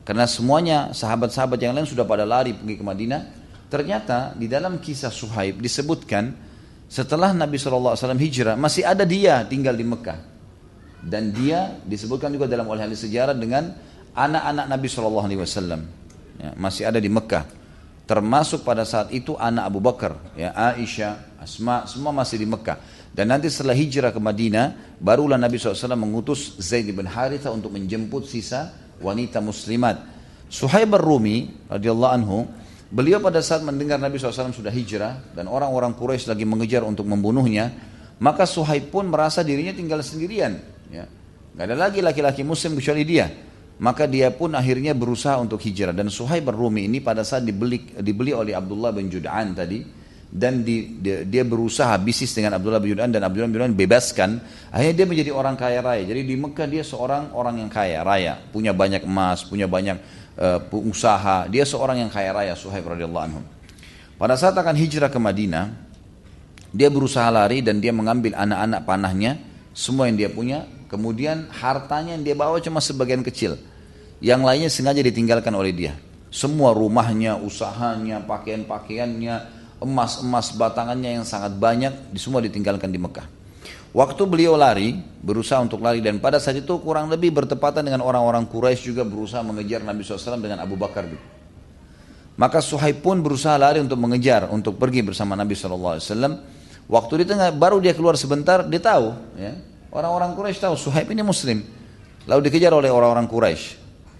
Karena 0.05 0.27
semuanya 0.27 0.77
sahabat-sahabat 0.91 1.57
yang 1.57 1.73
lain 1.73 1.87
sudah 1.87 2.03
pada 2.03 2.27
lari 2.27 2.53
pergi 2.53 2.75
ke 2.77 2.83
Madinah. 2.83 3.21
Ternyata 3.71 4.37
di 4.37 4.45
dalam 4.45 4.77
kisah 4.77 5.09
Suhaib 5.09 5.63
disebutkan 5.63 6.35
setelah 6.85 7.33
Nabi 7.33 7.57
SAW 7.57 7.97
hijrah 7.97 8.53
masih 8.59 8.85
ada 8.85 9.07
dia 9.07 9.41
tinggal 9.47 9.73
di 9.73 9.83
Mekah. 9.87 10.19
Dan 11.05 11.31
dia 11.31 11.79
disebutkan 11.85 12.33
juga 12.33 12.45
dalam 12.49 12.67
oleh 12.67 12.85
ahli 12.85 12.97
sejarah 12.97 13.33
dengan 13.33 13.71
anak-anak 14.15 14.65
Nabi 14.71 14.87
SAW. 14.87 15.27
Ya, 16.39 16.51
masih 16.55 16.87
ada 16.87 16.97
di 16.97 17.11
Mekah. 17.11 17.45
Termasuk 18.05 18.61
pada 18.63 18.85
saat 18.85 19.09
itu 19.11 19.33
anak 19.35 19.65
Abu 19.65 19.81
Bakar, 19.81 20.15
ya, 20.37 20.53
Aisyah, 20.53 21.41
Asma, 21.41 21.89
semua 21.89 22.13
masih 22.13 22.37
di 22.37 22.47
Mekah. 22.47 22.77
Dan 23.15 23.31
nanti 23.33 23.49
setelah 23.49 23.73
hijrah 23.73 24.11
ke 24.13 24.21
Madinah, 24.21 24.97
barulah 25.01 25.39
Nabi 25.39 25.57
SAW 25.57 25.95
mengutus 25.97 26.59
Zaid 26.61 26.91
bin 26.91 27.07
Haritha 27.07 27.49
untuk 27.49 27.73
menjemput 27.73 28.27
sisa 28.29 28.75
wanita 29.01 29.41
muslimat. 29.41 30.03
Suhaib 30.51 30.93
rumi 31.01 31.49
radhiyallahu 31.71 32.13
anhu, 32.13 32.45
beliau 32.93 33.17
pada 33.23 33.41
saat 33.41 33.65
mendengar 33.65 33.97
Nabi 33.97 34.21
SAW 34.21 34.53
sudah 34.53 34.69
hijrah 34.69 35.33
dan 35.33 35.49
orang-orang 35.49 35.97
Quraisy 35.97 36.29
lagi 36.29 36.45
mengejar 36.45 36.85
untuk 36.85 37.09
membunuhnya, 37.09 37.73
maka 38.21 38.45
Suhaib 38.45 38.93
pun 38.93 39.09
merasa 39.09 39.41
dirinya 39.41 39.73
tinggal 39.73 40.05
sendirian. 40.05 40.61
Ya. 40.93 41.09
Gak 41.55 41.71
ada 41.71 41.75
lagi 41.89 42.03
laki-laki 42.03 42.43
muslim 42.43 42.77
kecuali 42.77 43.07
dia. 43.07 43.31
Maka 43.75 44.07
dia 44.07 44.31
pun 44.31 44.55
akhirnya 44.55 44.95
berusaha 44.95 45.35
untuk 45.35 45.59
hijrah. 45.59 45.91
Dan 45.91 46.07
Suhaib 46.07 46.47
rumi 46.47 46.87
ini 46.87 47.03
pada 47.03 47.27
saat 47.27 47.43
dibeli, 47.43 47.83
dibeli 47.99 48.31
oleh 48.31 48.55
Abdullah 48.55 48.95
bin 48.95 49.11
Jud'an 49.11 49.51
tadi, 49.51 49.83
dan 50.35 50.67
di, 50.67 50.99
dia, 50.99 51.23
dia 51.23 51.47
berusaha 51.47 51.95
bisnis 51.95 52.35
dengan 52.35 52.59
Abdullah 52.59 52.83
bin 52.83 52.91
Judan 52.91 53.07
dan 53.07 53.23
Abdullah 53.23 53.47
bin 53.47 53.55
Judan 53.55 53.71
bebaskan 53.71 54.43
akhirnya 54.67 54.95
dia 54.99 55.07
menjadi 55.07 55.31
orang 55.31 55.55
kaya 55.55 55.79
raya. 55.79 56.03
Jadi 56.03 56.21
di 56.27 56.35
Mekah 56.35 56.67
dia 56.67 56.83
seorang 56.83 57.31
orang 57.31 57.63
yang 57.63 57.71
kaya 57.71 58.03
raya. 58.03 58.35
Punya 58.51 58.75
banyak 58.75 59.07
emas 59.07 59.47
punya 59.47 59.63
banyak 59.63 59.95
uh, 60.35 60.59
usaha. 60.83 61.47
Dia 61.47 61.63
seorang 61.63 62.03
yang 62.03 62.11
kaya 62.11 62.35
raya 62.35 62.51
Suhaib 62.51 62.83
radhiyallahu 62.83 63.25
anhu. 63.31 63.41
Pada 64.19 64.35
saat 64.35 64.59
akan 64.59 64.75
hijrah 64.75 65.07
ke 65.07 65.19
Madinah 65.19 65.71
dia 66.75 66.91
berusaha 66.91 67.31
lari 67.31 67.63
dan 67.63 67.79
dia 67.79 67.95
mengambil 67.95 68.35
anak-anak 68.35 68.83
panahnya 68.83 69.39
semua 69.71 70.11
yang 70.11 70.19
dia 70.19 70.27
punya 70.27 70.67
kemudian 70.91 71.49
hartanya 71.49 72.17
yang 72.17 72.23
dia 72.23 72.35
bawa 72.37 72.61
cuma 72.61 72.81
sebagian 72.81 73.25
kecil 73.25 73.57
yang 74.23 74.41
lainnya 74.41 74.71
sengaja 74.71 75.01
ditinggalkan 75.01 75.51
oleh 75.53 75.71
dia 75.75 75.93
semua 76.35 76.75
rumahnya 76.75 77.39
usahanya 77.39 78.19
pakaian-pakaiannya 78.27 79.55
emas-emas 79.79 80.55
batangannya 80.55 81.19
yang 81.19 81.25
sangat 81.27 81.55
banyak 81.55 82.15
semua 82.15 82.39
ditinggalkan 82.43 82.91
di 82.91 82.99
Mekah. 82.99 83.27
Waktu 83.95 84.27
beliau 84.27 84.59
lari, 84.59 84.99
berusaha 85.23 85.63
untuk 85.63 85.79
lari 85.79 86.03
dan 86.03 86.19
pada 86.19 86.35
saat 86.35 86.59
itu 86.59 86.75
kurang 86.83 87.07
lebih 87.07 87.31
bertepatan 87.31 87.87
dengan 87.87 88.03
orang-orang 88.03 88.43
Quraisy 88.43 88.91
juga 88.91 89.07
berusaha 89.07 89.39
mengejar 89.39 89.87
Nabi 89.87 90.03
SAW 90.03 90.43
dengan 90.43 90.59
Abu 90.59 90.75
Bakar. 90.75 91.07
Maka 92.35 92.59
Suhaib 92.59 92.99
pun 92.99 93.23
berusaha 93.23 93.55
lari 93.55 93.79
untuk 93.79 93.95
mengejar, 93.95 94.51
untuk 94.51 94.75
pergi 94.75 94.99
bersama 94.99 95.39
Nabi 95.39 95.55
SAW. 95.55 96.03
Waktu 96.91 97.13
di 97.23 97.25
tengah, 97.31 97.55
baru 97.55 97.79
dia 97.79 97.95
keluar 97.95 98.19
sebentar, 98.19 98.67
dia 98.67 98.83
tahu. 98.83 99.15
Ya, 99.39 99.55
orang-orang 99.95 100.35
Quraisy 100.35 100.59
tahu 100.59 100.75
Suhaib 100.75 101.07
ini 101.07 101.23
Muslim. 101.23 101.63
Lalu 102.27 102.51
dikejar 102.51 102.75
oleh 102.75 102.91
orang-orang 102.91 103.31
Quraisy. 103.31 103.63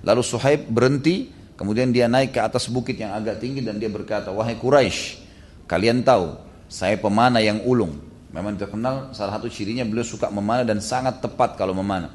Lalu 0.08 0.22
Suhaib 0.24 0.72
berhenti, 0.72 1.36
kemudian 1.60 1.92
dia 1.92 2.08
naik 2.08 2.32
ke 2.32 2.40
atas 2.40 2.72
bukit 2.72 2.96
yang 2.96 3.12
agak 3.12 3.44
tinggi 3.44 3.60
dan 3.60 3.76
dia 3.76 3.92
berkata, 3.92 4.32
wahai 4.32 4.56
Quraisy, 4.56 5.26
Kalian 5.66 6.06
tahu, 6.06 6.38
saya 6.70 6.94
pemanah 7.02 7.42
yang 7.42 7.66
ulung. 7.66 7.98
Memang 8.30 8.54
terkenal 8.54 9.16
salah 9.18 9.40
satu 9.40 9.50
cirinya 9.50 9.82
beliau 9.82 10.06
suka 10.06 10.30
memanah 10.30 10.62
dan 10.62 10.78
sangat 10.78 11.24
tepat 11.26 11.58
kalau 11.58 11.74
memanah. 11.74 12.14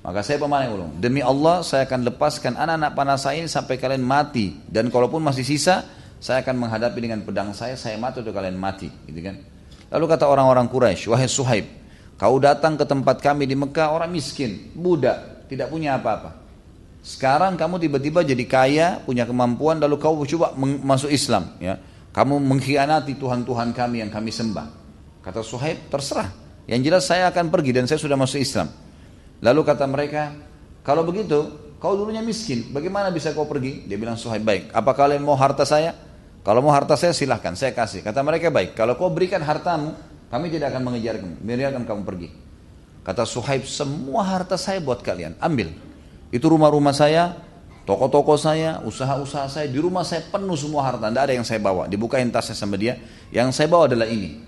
Maka 0.00 0.24
saya 0.24 0.42
pemanah 0.42 0.66
yang 0.66 0.74
ulung. 0.74 0.92
Demi 0.98 1.22
Allah 1.22 1.62
saya 1.62 1.86
akan 1.86 2.08
lepaskan 2.10 2.56
anak-anak 2.56 2.90
panah 2.96 3.18
saya 3.20 3.44
ini 3.44 3.46
sampai 3.46 3.78
kalian 3.78 4.02
mati. 4.02 4.58
Dan 4.66 4.90
kalaupun 4.90 5.22
masih 5.22 5.46
sisa, 5.46 5.86
saya 6.18 6.42
akan 6.42 6.66
menghadapi 6.66 6.98
dengan 6.98 7.20
pedang 7.22 7.54
saya, 7.54 7.78
saya 7.78 7.94
mati 8.00 8.24
untuk 8.24 8.34
kalian 8.34 8.58
mati. 8.58 8.90
Gitu 9.06 9.20
kan? 9.22 9.38
Lalu 9.92 10.04
kata 10.10 10.26
orang-orang 10.26 10.66
Quraisy, 10.66 11.06
wahai 11.12 11.28
Suhaib, 11.30 11.66
kau 12.20 12.36
datang 12.36 12.76
ke 12.76 12.84
tempat 12.84 13.24
kami 13.24 13.48
di 13.48 13.56
Mekah 13.56 13.96
orang 13.96 14.12
miskin, 14.12 14.68
budak, 14.76 15.48
tidak 15.48 15.72
punya 15.72 15.96
apa-apa. 15.96 16.36
Sekarang 17.00 17.56
kamu 17.56 17.80
tiba-tiba 17.80 18.20
jadi 18.20 18.44
kaya, 18.44 19.00
punya 19.08 19.24
kemampuan, 19.24 19.80
lalu 19.80 19.96
kau 19.96 20.20
coba 20.20 20.52
masuk 20.84 21.08
Islam. 21.08 21.56
Ya, 21.56 21.80
kamu 22.12 22.36
mengkhianati 22.44 23.16
Tuhan-Tuhan 23.16 23.72
kami 23.72 24.04
yang 24.04 24.12
kami 24.12 24.28
sembah. 24.28 24.68
Kata 25.24 25.40
Suhaib, 25.40 25.88
terserah. 25.88 26.28
Yang 26.68 26.80
jelas 26.92 27.04
saya 27.08 27.24
akan 27.32 27.48
pergi 27.48 27.72
dan 27.72 27.88
saya 27.88 27.96
sudah 27.96 28.20
masuk 28.20 28.36
Islam. 28.36 28.68
Lalu 29.40 29.60
kata 29.64 29.88
mereka, 29.88 30.36
kalau 30.84 31.08
begitu, 31.08 31.72
kau 31.80 31.96
dulunya 31.96 32.20
miskin, 32.20 32.68
bagaimana 32.68 33.08
bisa 33.08 33.32
kau 33.32 33.48
pergi? 33.48 33.88
Dia 33.88 33.96
bilang 33.96 34.20
Suhaib, 34.20 34.44
baik. 34.44 34.68
Apa 34.76 34.92
kalian 34.92 35.24
mau 35.24 35.40
harta 35.40 35.64
saya? 35.64 35.96
Kalau 36.44 36.60
mau 36.60 36.72
harta 36.72 37.00
saya 37.00 37.16
silahkan, 37.16 37.56
saya 37.56 37.72
kasih. 37.72 38.04
Kata 38.04 38.20
mereka, 38.20 38.52
baik. 38.52 38.76
Kalau 38.76 38.96
kau 39.00 39.08
berikan 39.08 39.40
hartamu, 39.40 39.96
kami 40.30 40.46
tidak 40.46 40.70
akan 40.70 40.82
mengejar 40.86 41.18
kamu. 41.18 41.42
Biarkan 41.42 41.84
kamu 41.84 42.02
pergi. 42.06 42.28
Kata 43.02 43.26
Suhaib, 43.26 43.66
semua 43.66 44.22
harta 44.22 44.54
saya 44.54 44.78
buat 44.78 45.02
kalian, 45.02 45.34
ambil. 45.42 45.74
Itu 46.30 46.46
rumah-rumah 46.46 46.94
saya, 46.94 47.34
toko-toko 47.82 48.38
saya, 48.38 48.78
usaha-usaha 48.86 49.50
saya, 49.50 49.66
di 49.66 49.82
rumah 49.82 50.06
saya 50.06 50.22
penuh 50.30 50.54
semua 50.54 50.86
harta. 50.86 51.10
Tidak 51.10 51.22
ada 51.26 51.34
yang 51.34 51.42
saya 51.42 51.58
bawa. 51.58 51.90
Dibukain 51.90 52.30
tasnya 52.30 52.54
sama 52.54 52.78
dia. 52.78 53.00
Yang 53.34 53.58
saya 53.58 53.66
bawa 53.66 53.90
adalah 53.90 54.06
ini. 54.06 54.38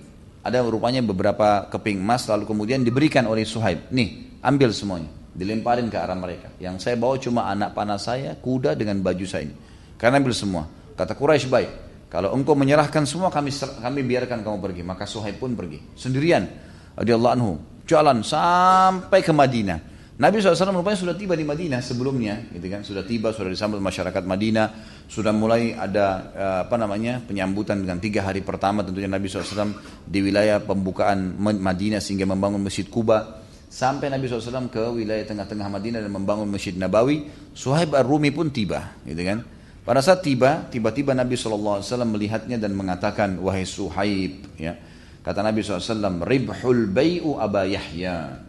Ada 0.47 0.63
rupanya 0.63 1.03
beberapa 1.03 1.67
keping 1.71 1.99
emas 1.99 2.27
lalu 2.31 2.47
kemudian 2.47 2.87
diberikan 2.87 3.27
oleh 3.27 3.43
Suhaib. 3.43 3.91
Nih, 3.91 4.39
ambil 4.39 4.71
semuanya. 4.71 5.11
Dilemparin 5.35 5.91
ke 5.91 5.99
arah 5.99 6.15
mereka. 6.15 6.55
Yang 6.63 6.87
saya 6.87 6.95
bawa 6.95 7.19
cuma 7.19 7.51
anak 7.51 7.75
panah 7.75 7.99
saya, 7.99 8.39
kuda 8.39 8.79
dengan 8.79 9.03
baju 9.03 9.27
saya 9.27 9.51
ini. 9.51 9.57
Karena 9.99 10.23
ambil 10.23 10.35
semua. 10.37 10.71
Kata 10.95 11.19
Quraisy 11.19 11.49
baik. 11.51 11.71
Kalau 12.13 12.37
engkau 12.37 12.53
menyerahkan 12.53 13.09
semua 13.09 13.33
kami 13.33 13.49
kami 13.57 14.05
biarkan 14.05 14.45
kamu 14.45 14.61
pergi. 14.61 14.83
Maka 14.85 15.09
Suhaib 15.09 15.41
pun 15.41 15.57
pergi. 15.57 15.97
Sendirian. 15.97 16.45
Radiyallahu 16.93 17.33
anhu. 17.33 17.53
Jalan 17.89 18.21
sampai 18.21 19.25
ke 19.25 19.33
Madinah. 19.33 19.93
Nabi 20.21 20.45
SAW 20.45 20.77
rupanya 20.77 21.01
sudah 21.01 21.17
tiba 21.17 21.33
di 21.33 21.43
Madinah 21.43 21.81
sebelumnya, 21.81 22.53
gitu 22.53 22.69
kan? 22.69 22.85
Sudah 22.85 23.01
tiba, 23.03 23.33
sudah 23.33 23.49
disambut 23.49 23.81
masyarakat 23.81 24.23
Madinah, 24.29 24.67
sudah 25.09 25.33
mulai 25.33 25.73
ada 25.73 26.07
eh, 26.37 26.59
apa 26.69 26.77
namanya 26.77 27.25
penyambutan 27.25 27.81
dengan 27.81 27.97
tiga 27.97 28.29
hari 28.29 28.45
pertama 28.45 28.85
tentunya 28.85 29.09
Nabi 29.09 29.33
SAW 29.33 29.73
di 30.05 30.21
wilayah 30.21 30.61
pembukaan 30.61 31.41
Madinah 31.41 31.99
sehingga 31.99 32.29
membangun 32.29 32.61
masjid 32.61 32.85
Kuba. 32.87 33.41
Sampai 33.73 34.13
Nabi 34.13 34.29
SAW 34.29 34.69
ke 34.69 34.85
wilayah 34.93 35.25
tengah-tengah 35.25 35.67
Madinah 35.73 36.05
dan 36.05 36.13
membangun 36.13 36.45
masjid 36.45 36.77
Nabawi, 36.77 37.25
Suhaib 37.57 37.97
ar-Rumi 37.97 38.29
pun 38.37 38.53
tiba, 38.53 39.01
gitu 39.09 39.25
kan? 39.25 39.41
Pada 39.83 39.99
saat 39.99 40.23
tiba, 40.23 40.71
tiba-tiba 40.71 41.11
Nabi 41.11 41.35
SAW 41.35 41.83
melihatnya 42.07 42.55
dan 42.55 42.71
mengatakan, 42.71 43.35
wahai 43.43 43.67
Suhaib, 43.67 44.47
ya. 44.55 44.79
Kata 45.27 45.43
Nabi 45.43 45.63
SAW, 45.63 46.23
ribhul 46.23 46.87
bayu 46.87 47.35
Aba 47.35 47.67
Yahya. 47.67 48.47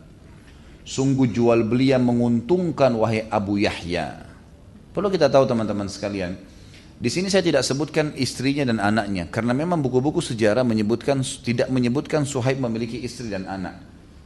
Sungguh 0.86 1.32
jual 1.32 1.66
beli 1.66 1.90
yang 1.90 2.06
menguntungkan 2.06 2.94
wahai 2.94 3.26
Abu 3.34 3.58
Yahya. 3.58 4.30
Perlu 4.94 5.10
kita 5.10 5.26
tahu 5.26 5.50
teman-teman 5.50 5.90
sekalian. 5.90 6.38
Di 7.02 7.10
sini 7.10 7.28
saya 7.34 7.42
tidak 7.42 7.66
sebutkan 7.66 8.14
istrinya 8.14 8.70
dan 8.70 8.78
anaknya 8.80 9.28
karena 9.28 9.52
memang 9.52 9.82
buku-buku 9.82 10.22
sejarah 10.22 10.62
menyebutkan 10.64 11.20
tidak 11.42 11.68
menyebutkan 11.68 12.24
Suhaib 12.24 12.62
memiliki 12.62 13.02
istri 13.02 13.28
dan 13.34 13.50
anak. 13.50 13.82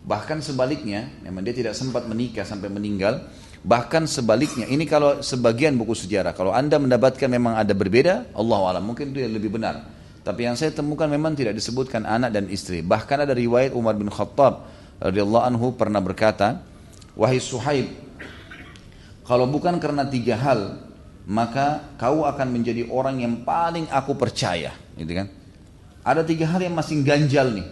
Bahkan 0.07 0.39
sebaliknya, 0.39 1.09
memang 1.23 1.43
dia 1.43 1.55
tidak 1.55 1.75
sempat 1.75 2.07
menikah 2.07 2.47
sampai 2.47 2.71
meninggal. 2.71 3.27
Bahkan 3.67 4.07
sebaliknya, 4.07 4.63
ini 4.63 4.87
kalau 4.87 5.19
sebagian 5.19 5.75
buku 5.75 5.91
sejarah. 5.91 6.31
Kalau 6.31 6.55
anda 6.55 6.79
mendapatkan 6.79 7.27
memang 7.27 7.59
ada 7.59 7.75
berbeda, 7.75 8.31
Allah 8.31 8.59
alam 8.71 8.87
mungkin 8.87 9.11
itu 9.11 9.19
yang 9.19 9.35
lebih 9.35 9.59
benar. 9.59 9.83
Tapi 10.23 10.47
yang 10.47 10.55
saya 10.55 10.71
temukan 10.71 11.11
memang 11.11 11.35
tidak 11.35 11.51
disebutkan 11.51 12.07
anak 12.07 12.31
dan 12.31 12.47
istri. 12.47 12.79
Bahkan 12.79 13.27
ada 13.27 13.35
riwayat 13.35 13.75
Umar 13.75 13.99
bin 13.99 14.07
Khattab 14.07 14.71
radhiyallahu 15.03 15.43
anhu 15.43 15.75
pernah 15.75 15.99
berkata, 15.99 16.63
"Wahai 17.19 17.43
Suhaib, 17.43 17.91
kalau 19.27 19.43
bukan 19.51 19.83
karena 19.83 20.07
tiga 20.07 20.39
hal, 20.39 20.87
maka 21.27 21.91
kau 21.99 22.23
akan 22.23 22.47
menjadi 22.47 22.87
orang 22.87 23.19
yang 23.19 23.43
paling 23.43 23.91
aku 23.91 24.15
percaya." 24.15 24.71
Gitu 24.95 25.11
kan? 25.11 25.27
Ada 26.07 26.23
tiga 26.23 26.47
hal 26.55 26.63
yang 26.63 26.71
masih 26.71 27.03
ganjal 27.03 27.51
nih. 27.51 27.67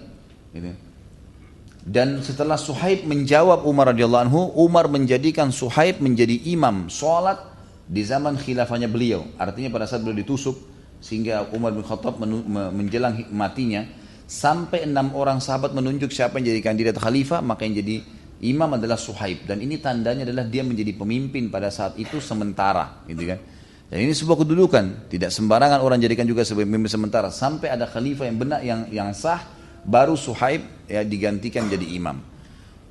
Gitu. 0.51 0.75
Dan 1.85 2.25
setelah 2.25 2.57
Suhaib 2.57 3.05
menjawab 3.05 3.61
Umar 3.61 3.93
radhiyallahu 3.93 4.23
anhu, 4.25 4.41
Umar 4.57 4.89
menjadikan 4.89 5.53
Suhaib 5.53 6.01
menjadi 6.01 6.33
imam 6.49 6.89
sholat 6.89 7.37
di 7.85 8.01
zaman 8.01 8.41
khilafahnya 8.41 8.89
beliau. 8.89 9.21
Artinya 9.37 9.69
pada 9.69 9.85
saat 9.85 10.01
beliau 10.01 10.17
ditusuk 10.17 10.57
sehingga 10.97 11.45
Umar 11.53 11.77
bin 11.77 11.85
Khattab 11.85 12.17
menjelang 12.73 13.29
matinya, 13.29 13.85
sampai 14.25 14.89
enam 14.89 15.13
orang 15.13 15.37
sahabat 15.37 15.77
menunjuk 15.77 16.09
siapa 16.09 16.41
yang 16.41 16.57
jadi 16.57 16.61
kandidat 16.65 16.97
khalifah 16.97 17.45
maka 17.45 17.69
yang 17.69 17.77
jadi 17.77 18.01
imam 18.41 18.81
adalah 18.81 18.97
Suhaib. 18.97 19.45
Dan 19.45 19.61
ini 19.61 19.77
tandanya 19.77 20.25
adalah 20.25 20.49
dia 20.49 20.65
menjadi 20.65 20.89
pemimpin 20.97 21.53
pada 21.53 21.69
saat 21.69 22.01
itu 22.01 22.17
sementara 22.17 23.05
gitu 23.05 23.29
kan? 23.29 23.37
Dan 23.93 24.09
ini 24.09 24.17
sebuah 24.17 24.41
kedudukan. 24.41 25.13
Tidak 25.13 25.29
sembarangan 25.29 25.85
orang 25.85 26.01
jadikan 26.01 26.25
juga 26.25 26.41
sebagai 26.41 26.65
pemimpin 26.65 26.89
sementara. 26.89 27.29
Sampai 27.29 27.69
ada 27.69 27.85
khalifah 27.85 28.25
yang 28.25 28.37
benar 28.41 28.59
yang 28.65 28.89
yang 28.89 29.09
sah 29.13 29.54
baru 29.85 30.17
Suhaib 30.17 30.65
ya 30.89 31.05
digantikan 31.05 31.69
jadi 31.69 31.85
imam 31.95 32.19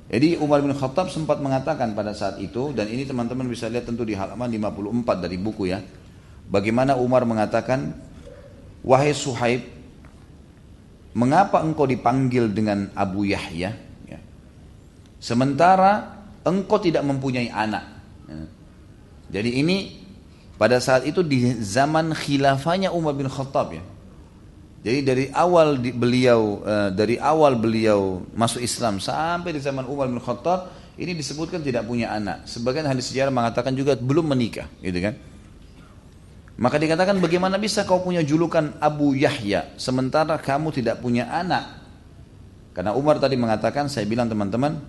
jadi 0.05 0.37
Umar 0.39 0.61
bin 0.61 0.71
Khattab 0.71 1.11
sempat 1.11 1.41
mengatakan 1.41 1.91
pada 1.97 2.15
saat 2.15 2.39
itu 2.39 2.71
dan 2.71 2.87
ini 2.87 3.03
teman-teman 3.03 3.45
bisa 3.51 3.67
lihat 3.67 3.89
tentu 3.89 4.07
di 4.07 4.15
halaman 4.15 4.47
54 4.47 5.23
dari 5.23 5.37
buku 5.37 5.69
ya 5.69 5.83
bagaimana 6.49 6.95
Umar 6.95 7.25
mengatakan 7.27 7.93
wahai 8.85 9.11
Suhaib 9.17 9.75
mengapa 11.15 11.63
engkau 11.63 11.87
dipanggil 11.87 12.51
dengan 12.51 12.91
Abu 12.93 13.25
Yahya? 13.25 13.71
Ya. 14.05 14.19
Sementara 15.17 16.21
engkau 16.43 16.77
tidak 16.77 17.01
mempunyai 17.07 17.49
anak. 17.49 17.87
Ya. 18.27 18.45
Jadi 19.39 19.63
ini 19.63 20.05
pada 20.59 20.77
saat 20.77 21.07
itu 21.07 21.25
di 21.25 21.55
zaman 21.63 22.13
khilafahnya 22.13 22.91
Umar 22.93 23.15
bin 23.15 23.31
Khattab 23.31 23.73
ya. 23.73 23.83
Jadi 24.85 25.01
dari 25.01 25.25
awal 25.33 25.81
beliau 25.81 26.61
uh, 26.61 26.93
dari 26.93 27.17
awal 27.17 27.57
beliau 27.57 28.21
masuk 28.37 28.61
Islam 28.61 29.01
sampai 29.01 29.57
di 29.57 29.57
zaman 29.57 29.89
Umar 29.89 30.05
bin 30.05 30.21
Khattab 30.21 30.69
ini 31.01 31.17
disebutkan 31.17 31.65
tidak 31.65 31.89
punya 31.89 32.13
anak. 32.13 32.45
Sebagian 32.45 32.85
hadis 32.85 33.09
sejarah 33.09 33.33
mengatakan 33.33 33.73
juga 33.73 33.97
belum 33.97 34.29
menikah, 34.29 34.69
gitu 34.85 35.01
kan? 35.01 35.17
Maka 36.61 36.77
dikatakan 36.77 37.17
bagaimana 37.17 37.57
bisa 37.57 37.81
kau 37.83 37.99
punya 37.99 38.21
julukan 38.21 38.77
Abu 38.77 39.17
Yahya 39.17 39.75
sementara 39.75 40.37
kamu 40.37 40.69
tidak 40.71 41.01
punya 41.01 41.27
anak? 41.33 41.81
Karena 42.71 42.93
Umar 42.93 43.17
tadi 43.17 43.35
mengatakan, 43.35 43.89
saya 43.89 44.05
bilang 44.05 44.29
teman-teman, 44.29 44.79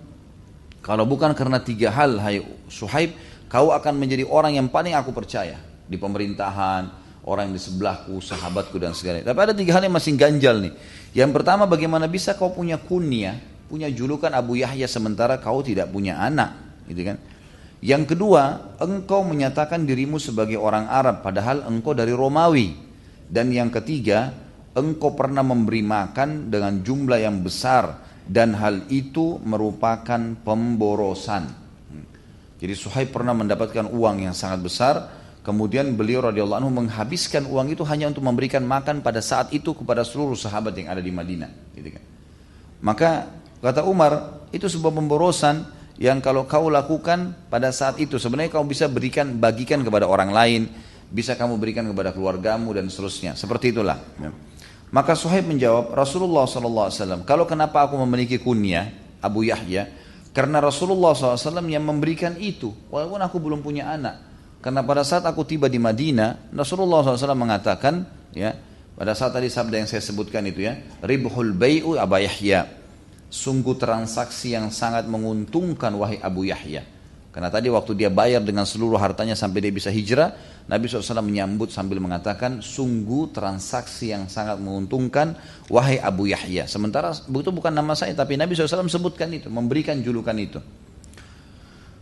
kalau 0.79 1.03
bukan 1.09 1.33
karena 1.33 1.59
tiga 1.59 1.91
hal, 1.91 2.21
hai 2.21 2.39
Suhaib, 2.69 3.17
kau 3.49 3.73
akan 3.73 3.97
menjadi 3.97 4.29
orang 4.29 4.61
yang 4.61 4.69
paling 4.69 4.95
aku 4.95 5.09
percaya 5.11 5.59
di 5.89 5.99
pemerintahan, 5.99 7.06
orang 7.27 7.51
di 7.51 7.59
sebelahku, 7.59 8.23
sahabatku 8.23 8.79
dan 8.79 8.95
segala. 8.95 9.19
Tapi 9.19 9.39
ada 9.43 9.51
tiga 9.51 9.75
hal 9.75 9.83
yang 9.83 9.95
masih 9.99 10.15
ganjal 10.15 10.63
nih. 10.63 10.73
Yang 11.11 11.31
pertama, 11.35 11.67
bagaimana 11.67 12.07
bisa 12.07 12.39
kau 12.39 12.55
punya 12.55 12.79
kunyah, 12.79 13.35
punya 13.67 13.91
julukan 13.91 14.31
Abu 14.31 14.55
Yahya 14.55 14.87
sementara 14.87 15.35
kau 15.43 15.59
tidak 15.59 15.91
punya 15.91 16.15
anak, 16.23 16.55
gitu 16.87 17.03
kan? 17.03 17.19
Yang 17.83 18.15
kedua, 18.15 18.73
engkau 18.81 19.21
menyatakan 19.27 19.85
dirimu 19.85 20.17
sebagai 20.17 20.57
orang 20.57 20.89
Arab 20.89 21.21
padahal 21.21 21.67
engkau 21.67 21.93
dari 21.93 22.15
Romawi. 22.15 22.73
Dan 23.27 23.51
yang 23.53 23.69
ketiga, 23.69 24.33
engkau 24.73 25.13
pernah 25.13 25.43
memberi 25.43 25.83
makan 25.83 26.47
dengan 26.47 26.79
jumlah 26.81 27.19
yang 27.21 27.43
besar 27.43 28.01
dan 28.25 28.55
hal 28.57 28.87
itu 28.89 29.37
merupakan 29.43 30.19
pemborosan. 30.41 31.67
Jadi 32.57 32.73
Suhaib 32.73 33.13
pernah 33.13 33.37
mendapatkan 33.37 33.85
uang 33.93 34.25
yang 34.25 34.33
sangat 34.33 34.59
besar, 34.65 34.95
kemudian 35.47 35.95
beliau 35.95 36.27
radhiyallahu 36.27 36.59
anhu 36.59 36.71
menghabiskan 36.75 37.47
uang 37.47 37.71
itu 37.71 37.87
hanya 37.87 38.11
untuk 38.11 38.19
memberikan 38.19 38.67
makan 38.67 38.99
pada 38.99 39.23
saat 39.23 39.55
itu 39.55 39.71
kepada 39.71 40.03
seluruh 40.03 40.35
sahabat 40.35 40.75
yang 40.75 40.91
ada 40.91 40.99
di 40.99 41.07
Madinah, 41.07 41.71
gitu 41.71 41.95
kan. 41.95 42.03
Maka 42.83 43.09
kata 43.63 43.87
Umar, 43.87 44.43
itu 44.51 44.67
sebuah 44.67 44.91
pemborosan 44.91 45.63
yang 45.95 46.19
kalau 46.19 46.43
kau 46.43 46.67
lakukan 46.67 47.47
pada 47.47 47.71
saat 47.71 47.95
itu 48.03 48.19
sebenarnya 48.19 48.51
kau 48.51 48.67
bisa 48.67 48.91
berikan 48.91 49.39
bagikan 49.39 49.87
kepada 49.87 50.03
orang 50.03 50.35
lain 50.35 50.67
bisa 51.07 51.39
kamu 51.39 51.55
berikan 51.55 51.87
kepada 51.87 52.11
keluargamu 52.11 52.75
dan 52.75 52.91
seterusnya. 52.91 53.33
Seperti 53.39 53.71
itulah. 53.71 53.95
Maka 54.91 55.15
Suhaib 55.15 55.47
menjawab 55.47 55.95
Rasulullah 55.95 56.43
SAW 56.43 57.23
kalau 57.23 57.47
kenapa 57.47 57.87
aku 57.87 57.95
memiliki 58.03 58.39
kunyah 58.39 58.91
Abu 59.23 59.47
Yahya? 59.47 59.87
Karena 60.35 60.61
Rasulullah 60.61 61.15
SAW 61.15 61.65
yang 61.71 61.87
memberikan 61.87 62.35
itu 62.35 62.75
walaupun 62.91 63.19
aku 63.23 63.39
belum 63.39 63.63
punya 63.63 63.89
anak 63.89 64.26
karena 64.59 64.81
pada 64.81 65.05
saat 65.05 65.23
aku 65.23 65.45
tiba 65.45 65.69
di 65.69 65.77
Madinah 65.77 66.51
Rasulullah 66.53 67.05
SAW 67.05 67.37
mengatakan 67.37 68.03
ya 68.33 68.53
pada 68.97 69.13
saat 69.13 69.33
tadi 69.33 69.47
sabda 69.47 69.81
yang 69.81 69.89
saya 69.89 70.01
sebutkan 70.01 70.41
itu 70.49 70.65
ya 70.65 70.77
ribhul 71.05 71.53
bayu 71.53 71.95
Abu 71.95 72.17
Yahya 72.21 72.77
sungguh 73.27 73.75
transaksi 73.75 74.55
yang 74.55 74.71
sangat 74.71 75.05
menguntungkan 75.07 75.91
wahai 75.95 76.19
Abu 76.23 76.47
Yahya. 76.47 76.83
Karena 77.37 77.53
tadi 77.53 77.69
waktu 77.69 77.93
dia 77.93 78.09
bayar 78.09 78.41
dengan 78.41 78.65
seluruh 78.65 78.97
hartanya 78.97 79.37
sampai 79.37 79.61
dia 79.61 79.69
bisa 79.69 79.93
hijrah, 79.93 80.33
Nabi 80.65 80.89
SAW 80.89 81.21
menyambut 81.21 81.69
sambil 81.69 82.01
mengatakan, 82.01 82.65
sungguh 82.65 83.29
transaksi 83.29 84.09
yang 84.09 84.25
sangat 84.25 84.57
menguntungkan, 84.57 85.37
wahai 85.69 86.01
Abu 86.01 86.33
Yahya. 86.33 86.65
Sementara 86.65 87.13
itu 87.13 87.51
bukan 87.53 87.69
nama 87.69 87.93
saya, 87.93 88.17
tapi 88.17 88.41
Nabi 88.41 88.57
SAW 88.57 88.89
sebutkan 88.89 89.29
itu, 89.29 89.53
memberikan 89.53 90.01
julukan 90.01 90.33
itu. 90.33 90.57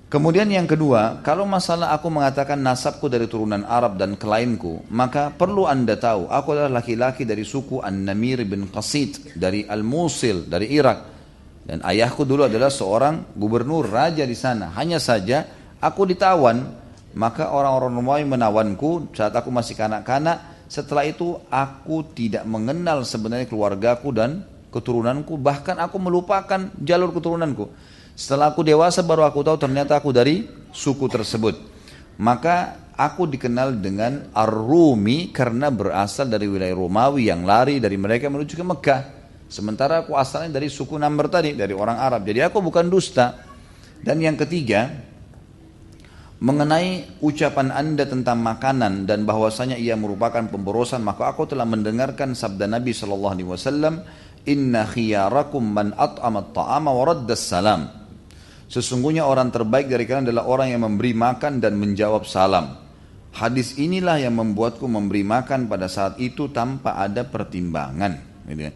Kemudian 0.05 0.45
yang 0.53 0.69
kedua, 0.69 1.25
kalau 1.25 1.49
masalah 1.49 1.89
aku 1.89 2.13
mengatakan 2.13 2.61
nasabku 2.61 3.09
dari 3.09 3.25
turunan 3.25 3.65
Arab 3.65 3.97
dan 3.97 4.13
kelainku, 4.13 4.85
maka 4.93 5.33
perlu 5.33 5.65
anda 5.65 5.97
tahu, 5.97 6.29
aku 6.29 6.53
adalah 6.53 6.77
laki-laki 6.79 7.25
dari 7.25 7.41
suku 7.41 7.81
An-Namir 7.81 8.45
bin 8.45 8.69
Qasid, 8.69 9.33
dari 9.33 9.65
Al-Musil, 9.65 10.45
dari 10.45 10.69
Irak. 10.77 10.99
Dan 11.65 11.81
ayahku 11.81 12.21
dulu 12.21 12.45
adalah 12.45 12.69
seorang 12.69 13.33
gubernur 13.33 13.89
raja 13.89 14.21
di 14.29 14.37
sana. 14.37 14.69
Hanya 14.77 15.01
saja 15.01 15.41
aku 15.81 16.05
ditawan, 16.05 16.61
maka 17.17 17.49
orang-orang 17.49 17.97
Romawi 17.97 18.23
menawanku 18.29 19.09
saat 19.17 19.33
aku 19.33 19.49
masih 19.49 19.73
kanak-kanak. 19.73 20.69
Setelah 20.69 21.09
itu 21.09 21.33
aku 21.49 22.13
tidak 22.13 22.45
mengenal 22.45 23.01
sebenarnya 23.01 23.49
keluargaku 23.49 24.13
dan 24.13 24.45
keturunanku. 24.69 25.33
Bahkan 25.41 25.81
aku 25.81 25.97
melupakan 25.97 26.69
jalur 26.77 27.09
keturunanku. 27.09 27.73
Setelah 28.15 28.55
aku 28.55 28.63
dewasa 28.63 29.03
baru 29.03 29.27
aku 29.27 29.43
tahu 29.43 29.59
ternyata 29.59 29.99
aku 29.99 30.15
dari 30.15 30.47
suku 30.71 31.11
tersebut. 31.11 31.59
Maka 32.15 32.79
aku 32.95 33.27
dikenal 33.27 33.75
dengan 33.83 34.31
Ar-Rumi 34.31 35.35
karena 35.35 35.67
berasal 35.67 36.31
dari 36.31 36.47
wilayah 36.47 36.79
Romawi 36.79 37.27
yang 37.27 37.43
lari 37.43 37.83
dari 37.83 37.99
mereka 37.99 38.31
menuju 38.31 38.55
ke 38.55 38.63
Mekah. 38.63 39.01
Sementara 39.51 40.07
aku 40.07 40.15
asalnya 40.15 40.57
dari 40.57 40.71
suku 40.71 40.95
Namr 40.95 41.27
tadi, 41.27 41.53
dari 41.59 41.75
orang 41.75 41.99
Arab. 41.99 42.23
Jadi 42.23 42.39
aku 42.39 42.63
bukan 42.63 42.87
dusta. 42.87 43.35
Dan 43.99 44.23
yang 44.23 44.39
ketiga, 44.39 44.95
mengenai 46.39 47.19
ucapan 47.19 47.75
anda 47.75 48.07
tentang 48.07 48.39
makanan 48.39 49.03
dan 49.03 49.27
bahwasanya 49.27 49.75
ia 49.75 49.99
merupakan 49.99 50.47
pemborosan, 50.47 51.03
maka 51.03 51.35
aku 51.35 51.51
telah 51.51 51.67
mendengarkan 51.67 52.31
sabda 52.31 52.63
Nabi 52.63 52.95
Shallallahu 52.95 53.33
Alaihi 53.35 53.49
Wasallam, 53.51 53.93
Inna 54.45 54.87
khiyarakum 54.87 55.61
man 55.67 55.91
at'amat 55.97 56.55
ta'ama 56.55 56.95
wa 56.95 57.35
salam. 57.35 58.04
Sesungguhnya 58.65 59.29
orang 59.29 59.53
terbaik 59.53 59.85
dari 59.85 60.09
kalian 60.09 60.29
adalah 60.29 60.49
orang 60.49 60.73
yang 60.73 60.81
memberi 60.83 61.13
makan 61.13 61.61
dan 61.61 61.77
menjawab 61.77 62.25
salam. 62.25 62.81
Hadis 63.35 63.75
inilah 63.75 64.17
yang 64.17 64.39
membuatku 64.39 64.87
memberi 64.87 65.21
makan 65.21 65.67
pada 65.67 65.91
saat 65.91 66.17
itu 66.23 66.49
tanpa 66.49 66.97
ada 66.97 67.27
pertimbangan. 67.27 68.15
Gitu 68.47 68.61
kan. 68.71 68.75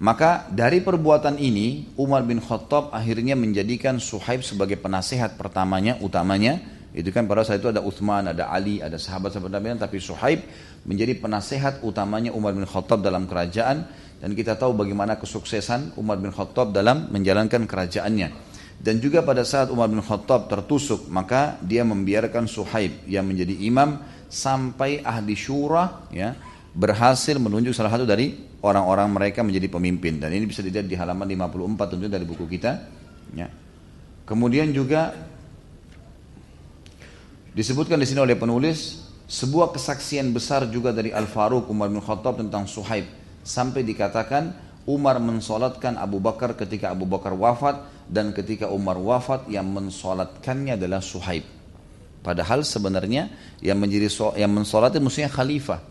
Maka 0.00 0.48
dari 0.48 0.80
perbuatan 0.80 1.36
ini 1.36 1.92
Umar 2.00 2.24
bin 2.24 2.40
Khattab 2.40 2.88
akhirnya 2.88 3.36
menjadikan 3.36 4.00
Suhaib 4.00 4.40
sebagai 4.40 4.80
penasehat 4.80 5.36
pertamanya, 5.36 6.00
utamanya. 6.00 6.56
Itu 6.96 7.12
kan 7.12 7.28
pada 7.28 7.44
saat 7.44 7.60
itu 7.60 7.68
ada 7.68 7.84
Uthman, 7.84 8.32
ada 8.32 8.48
Ali, 8.48 8.80
ada 8.80 8.96
sahabat-sahabat 8.96 9.52
Nabi, 9.52 9.76
tapi 9.76 10.00
Suhaib 10.00 10.40
menjadi 10.88 11.20
penasehat 11.20 11.84
utamanya 11.84 12.32
Umar 12.32 12.56
bin 12.56 12.64
Khattab 12.64 13.04
dalam 13.04 13.28
kerajaan. 13.28 13.84
Dan 14.20 14.36
kita 14.36 14.56
tahu 14.56 14.76
bagaimana 14.76 15.16
kesuksesan 15.16 15.96
Umar 15.96 16.20
bin 16.20 16.32
Khattab 16.32 16.72
dalam 16.72 17.08
menjalankan 17.12 17.64
kerajaannya. 17.64 18.49
Dan 18.80 18.96
juga 18.96 19.20
pada 19.20 19.44
saat 19.44 19.68
Umar 19.68 19.92
bin 19.92 20.00
Khattab 20.00 20.48
tertusuk, 20.48 21.12
maka 21.12 21.60
dia 21.60 21.84
membiarkan 21.84 22.48
Suhaib 22.48 23.04
yang 23.04 23.28
menjadi 23.28 23.52
imam 23.68 24.00
sampai 24.32 25.04
ahli 25.04 25.36
syura 25.36 26.08
ya, 26.08 26.32
berhasil 26.72 27.36
menunjuk 27.36 27.76
salah 27.76 27.92
satu 27.92 28.08
dari 28.08 28.50
orang-orang 28.62 29.08
mereka 29.10 29.40
menjadi 29.42 29.68
pemimpin 29.72 30.20
dan 30.20 30.30
ini 30.30 30.44
bisa 30.46 30.60
dilihat 30.60 30.86
di 30.86 30.94
halaman 30.94 31.26
54 31.26 31.96
tentunya 31.96 32.12
dari 32.12 32.26
buku 32.28 32.44
kita 32.44 32.72
ya. 33.34 33.48
kemudian 34.28 34.68
juga 34.70 35.16
disebutkan 37.56 37.98
di 37.98 38.06
sini 38.06 38.20
oleh 38.22 38.36
penulis 38.36 39.08
sebuah 39.26 39.74
kesaksian 39.74 40.30
besar 40.30 40.68
juga 40.68 40.92
dari 40.94 41.10
Al 41.10 41.26
Faruq 41.26 41.66
Umar 41.72 41.88
bin 41.88 42.04
Khattab 42.04 42.38
tentang 42.38 42.68
Suhaib 42.68 43.08
sampai 43.42 43.82
dikatakan 43.82 44.54
Umar 44.84 45.18
mensolatkan 45.18 45.96
Abu 45.96 46.20
Bakar 46.20 46.54
ketika 46.54 46.92
Abu 46.92 47.08
Bakar 47.08 47.32
wafat 47.32 47.80
dan 48.10 48.34
ketika 48.34 48.66
Umar 48.66 48.98
wafat 48.98 49.46
yang 49.46 49.70
mensolatkannya 49.70 50.74
adalah 50.74 50.98
Suhaib 50.98 51.46
padahal 52.26 52.66
sebenarnya 52.66 53.30
yang 53.62 53.78
menjadi 53.78 54.10
yang 54.34 54.50
mensolatnya 54.50 54.98
musuhnya 54.98 55.30
khalifah 55.30 55.90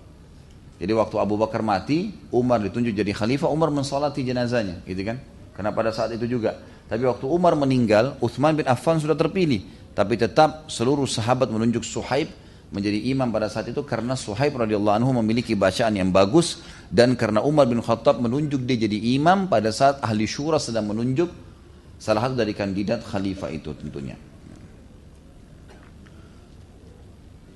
jadi 0.79 0.95
waktu 0.95 1.19
Abu 1.19 1.35
Bakar 1.35 1.59
mati, 1.59 2.15
Umar 2.31 2.63
ditunjuk 2.63 2.95
jadi 2.95 3.11
khalifah, 3.11 3.51
Umar 3.51 3.67
mensolati 3.67 4.23
jenazahnya, 4.23 4.79
gitu 4.87 5.03
kan? 5.03 5.19
Karena 5.51 5.75
pada 5.75 5.91
saat 5.91 6.15
itu 6.15 6.23
juga. 6.23 6.55
Tapi 6.87 7.03
waktu 7.03 7.27
Umar 7.27 7.53
meninggal, 7.59 8.15
Uthman 8.23 8.55
bin 8.55 8.63
Affan 8.63 8.95
sudah 8.95 9.13
terpilih. 9.13 9.67
Tapi 9.91 10.15
tetap 10.15 10.71
seluruh 10.71 11.03
sahabat 11.03 11.51
menunjuk 11.51 11.83
Suhaib 11.83 12.31
menjadi 12.71 13.11
imam 13.11 13.27
pada 13.27 13.51
saat 13.51 13.67
itu 13.67 13.83
karena 13.83 14.15
Suhaib 14.15 14.55
radhiyallahu 14.55 15.03
anhu 15.03 15.11
memiliki 15.19 15.51
bacaan 15.57 15.99
yang 15.99 16.13
bagus 16.15 16.63
dan 16.87 17.17
karena 17.19 17.43
Umar 17.43 17.67
bin 17.67 17.81
Khattab 17.83 18.21
menunjuk 18.21 18.63
dia 18.63 18.85
jadi 18.87 19.17
imam 19.19 19.49
pada 19.49 19.73
saat 19.73 19.97
ahli 20.05 20.29
syura 20.29 20.61
sedang 20.61 20.85
menunjuk 20.85 21.33
salah 21.99 22.25
satu 22.25 22.39
dari 22.39 22.55
kandidat 22.55 23.03
khalifah 23.03 23.51
itu 23.51 23.75
tentunya. 23.75 24.15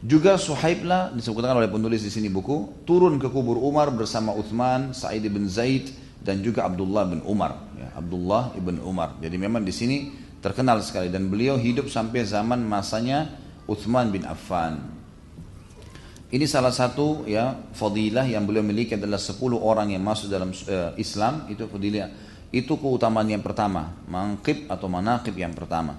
Juga 0.04 0.36
Suhaiblah 0.36 1.16
disebutkan 1.16 1.56
oleh 1.56 1.72
penulis 1.72 2.04
di 2.04 2.12
sini 2.12 2.28
buku 2.28 2.84
turun 2.84 3.16
ke 3.16 3.32
kubur 3.32 3.56
Umar 3.56 3.88
bersama 3.88 4.36
Uthman, 4.36 4.91
Sa'id 4.91 5.24
bin 5.32 5.48
Zaid 5.48 5.96
dan 6.20 6.44
juga 6.44 6.68
Abdullah 6.68 7.08
bin 7.08 7.24
Umar. 7.24 7.56
Ya, 7.80 7.88
Abdullah 7.96 8.52
ibn 8.60 8.84
Umar. 8.84 9.16
Jadi 9.24 9.39
memang 9.39 9.64
di 9.64 9.72
sini 9.72 10.12
terkenal 10.44 10.84
sekali 10.84 11.08
dan 11.08 11.32
beliau 11.32 11.56
hidup 11.56 11.88
sampai 11.88 12.28
zaman 12.28 12.60
masanya 12.68 13.32
Uthman 13.64 14.12
bin 14.12 14.28
Affan. 14.28 14.91
Ini 16.34 16.50
salah 16.52 16.76
satu 16.76 17.24
ya 17.24 17.56
fadilah 17.72 18.28
yang 18.28 18.44
beliau 18.44 18.66
miliki 18.66 19.00
adalah 19.00 19.22
10 19.22 19.39
orang 19.56 19.96
yang 19.96 20.04
masuk 20.04 20.28
dalam 20.28 20.50
uh, 20.52 20.91
Islam 21.00 21.48
itu 21.48 21.64
fadilah 21.70 22.10
itu 22.54 22.78
keutamaan 22.78 23.26
yang 23.26 23.41
pertama, 23.41 23.97
mangkib 24.06 24.70
atau 24.70 24.86
manakib 24.86 25.34
yang 25.34 25.58
pertama. 25.58 25.97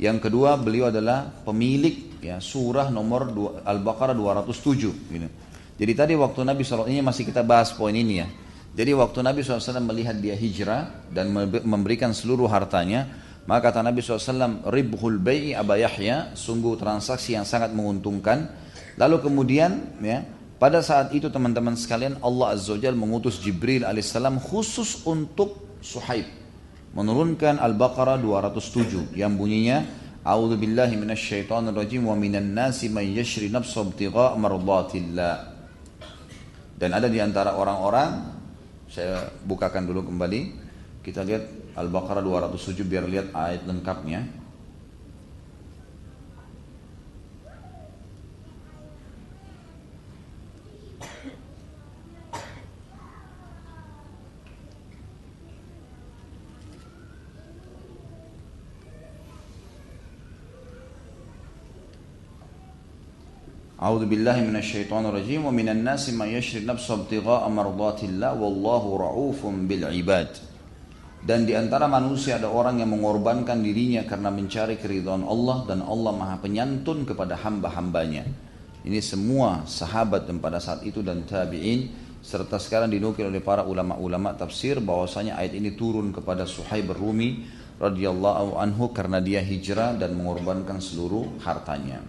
Yang 0.00 0.32
kedua 0.32 0.56
beliau 0.56 0.88
adalah 0.88 1.28
pemilik 1.44 2.16
ya 2.24 2.40
surah 2.40 2.88
nomor 2.88 3.28
Al-Baqarah 3.60 4.16
207 4.16 5.12
gitu. 5.12 5.28
Jadi 5.80 5.92
tadi 5.92 6.12
waktu 6.16 6.40
Nabi 6.40 6.64
SAW 6.64 6.88
ini 6.88 7.04
masih 7.04 7.28
kita 7.28 7.44
bahas 7.44 7.76
poin 7.76 7.92
ini 7.92 8.24
ya. 8.24 8.28
Jadi 8.72 8.96
waktu 8.96 9.20
Nabi 9.20 9.44
SAW 9.44 9.84
melihat 9.84 10.16
dia 10.16 10.32
hijrah 10.32 10.88
dan 11.12 11.28
memberikan 11.68 12.16
seluruh 12.16 12.48
hartanya, 12.48 13.08
maka 13.44 13.68
kata 13.68 13.84
Nabi 13.84 14.00
SAW, 14.00 14.64
Ribhul 14.72 15.20
bayi 15.20 15.52
Aba 15.52 15.76
Yahya, 15.76 16.32
sungguh 16.32 16.80
transaksi 16.80 17.36
yang 17.36 17.44
sangat 17.44 17.76
menguntungkan. 17.76 18.48
Lalu 18.96 19.20
kemudian 19.20 20.00
ya, 20.00 20.24
pada 20.60 20.84
saat 20.84 21.12
itu 21.16 21.32
teman-teman 21.32 21.76
sekalian 21.76 22.20
Allah 22.24 22.56
Azza 22.56 22.76
wa 22.76 22.92
mengutus 22.96 23.40
Jibril 23.40 23.84
alaihissalam 23.84 24.40
khusus 24.40 25.04
untuk 25.08 25.69
Suhaib 25.80 26.28
menurunkan 26.96 27.58
Al-Baqarah 27.60 28.20
207 28.20 29.16
yang 29.16 29.34
bunyinya 29.34 29.84
A'udzu 30.20 30.60
billahi 30.60 31.00
minasyaitonir 31.00 31.72
rajim 31.72 32.04
wa 32.04 32.12
minan 32.12 32.52
nasi 32.52 32.92
may 32.92 33.08
yashri 33.16 33.48
nafsahu 33.48 33.96
ibtigha'. 33.96 34.36
Dan 36.80 36.90
ada 36.92 37.08
di 37.08 37.20
antara 37.20 37.56
orang-orang 37.56 38.36
saya 38.88 39.32
bukakan 39.44 39.88
dulu 39.88 40.04
kembali 40.12 40.40
kita 41.00 41.24
lihat 41.24 41.72
Al-Baqarah 41.76 42.20
207 42.20 42.84
biar 42.84 43.08
lihat 43.08 43.32
ayat 43.32 43.64
lengkapnya. 43.64 44.39
A'udzu 63.80 64.04
billahi 64.12 64.44
minasyaitonir 64.44 65.08
rajim 65.08 65.48
wa 65.48 65.52
minan 65.56 65.80
nasi 65.80 66.12
may 66.12 66.36
yashri 66.36 66.68
ibtigha'a 66.68 67.48
mardatillah 67.48 68.36
wallahu 68.36 69.00
ra'ufum 69.00 69.64
bil 69.64 69.88
ibad. 69.88 70.28
Dan 71.24 71.48
di 71.48 71.56
antara 71.56 71.88
manusia 71.88 72.36
ada 72.36 72.52
orang 72.52 72.84
yang 72.84 72.92
mengorbankan 72.92 73.64
dirinya 73.64 74.04
karena 74.04 74.28
mencari 74.28 74.76
keridhaan 74.76 75.24
Allah 75.24 75.64
dan 75.64 75.80
Allah 75.80 76.12
Maha 76.12 76.36
Penyantun 76.44 77.08
kepada 77.08 77.40
hamba-hambanya. 77.40 78.28
Ini 78.84 79.00
semua 79.00 79.64
sahabat 79.64 80.28
dan 80.28 80.44
pada 80.44 80.60
saat 80.60 80.84
itu 80.84 81.00
dan 81.00 81.24
tabi'in 81.24 81.88
serta 82.20 82.60
sekarang 82.60 82.92
dinukil 82.92 83.32
oleh 83.32 83.40
para 83.40 83.64
ulama-ulama 83.64 84.36
tafsir 84.36 84.76
bahwasanya 84.76 85.40
ayat 85.40 85.56
ini 85.56 85.72
turun 85.72 86.12
kepada 86.12 86.44
Suhaib 86.44 86.92
Rumi 86.92 87.48
radhiyallahu 87.80 88.60
anhu 88.60 88.92
karena 88.92 89.24
dia 89.24 89.40
hijrah 89.40 89.96
dan 89.96 90.12
mengorbankan 90.20 90.84
seluruh 90.84 91.40
hartanya. 91.40 92.04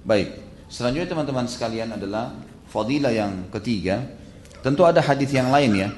Baik, 0.00 0.49
Selanjutnya 0.70 1.10
teman-teman 1.10 1.50
sekalian 1.50 1.98
adalah 1.98 2.30
fadilah 2.70 3.10
yang 3.10 3.50
ketiga. 3.50 4.06
Tentu 4.62 4.86
ada 4.86 5.02
hadis 5.02 5.34
yang 5.34 5.50
lain 5.50 5.74
ya, 5.74 5.88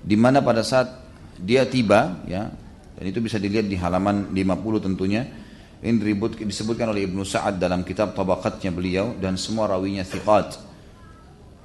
di 0.00 0.16
mana 0.16 0.40
pada 0.40 0.64
saat 0.64 0.88
dia 1.36 1.66
tiba 1.68 2.24
ya 2.24 2.48
dan 2.94 3.04
itu 3.04 3.18
bisa 3.20 3.36
dilihat 3.42 3.66
di 3.66 3.76
halaman 3.76 4.32
50 4.32 4.86
tentunya. 4.86 5.22
Ini 5.84 6.00
disebutkan 6.48 6.88
oleh 6.88 7.04
Ibnu 7.04 7.20
Sa'ad 7.20 7.60
dalam 7.60 7.84
kitab 7.84 8.16
tabaqatnya 8.16 8.72
beliau 8.72 9.12
dan 9.20 9.36
semua 9.36 9.68
rawinya 9.68 10.00
thiqat. 10.00 10.56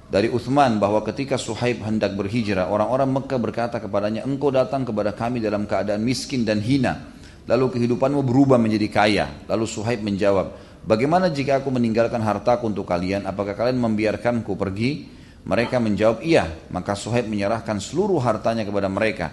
Dari 0.10 0.27
Uthman 0.27 0.81
bahwa 0.81 0.99
ketika 1.06 1.40
Suhaib 1.40 1.86
hendak 1.86 2.18
berhijrah 2.18 2.68
orang-orang 2.68 3.07
Mekah 3.14 3.40
berkata 3.40 3.77
kepadanya 3.80 4.27
engkau 4.27 4.52
datang 4.52 4.84
kepada 4.84 5.15
kami 5.15 5.40
dalam 5.40 5.64
keadaan 5.64 6.03
miskin 6.03 6.44
dan 6.44 6.60
hina. 6.60 7.15
Lalu 7.48 7.80
kehidupanmu 7.80 8.19
berubah 8.26 8.60
menjadi 8.60 8.90
kaya. 8.91 9.26
Lalu 9.48 9.65
Suhaib 9.69 10.03
menjawab 10.03 10.68
bagaimana 10.84 11.31
jika 11.31 11.60
aku 11.60 11.72
meninggalkan 11.73 12.19
hartaku 12.22 12.69
untuk 12.69 12.85
kalian? 12.85 13.26
Apakah 13.26 13.56
kalian 13.56 13.80
membiarkanku 13.80 14.53
pergi? 14.56 15.07
Mereka 15.43 15.80
menjawab 15.80 16.19
iya. 16.22 16.45
Maka 16.69 16.93
Suhaib 16.93 17.27
menyerahkan 17.31 17.80
seluruh 17.80 18.19
hartanya 18.19 18.68
kepada 18.68 18.91
mereka. 18.91 19.31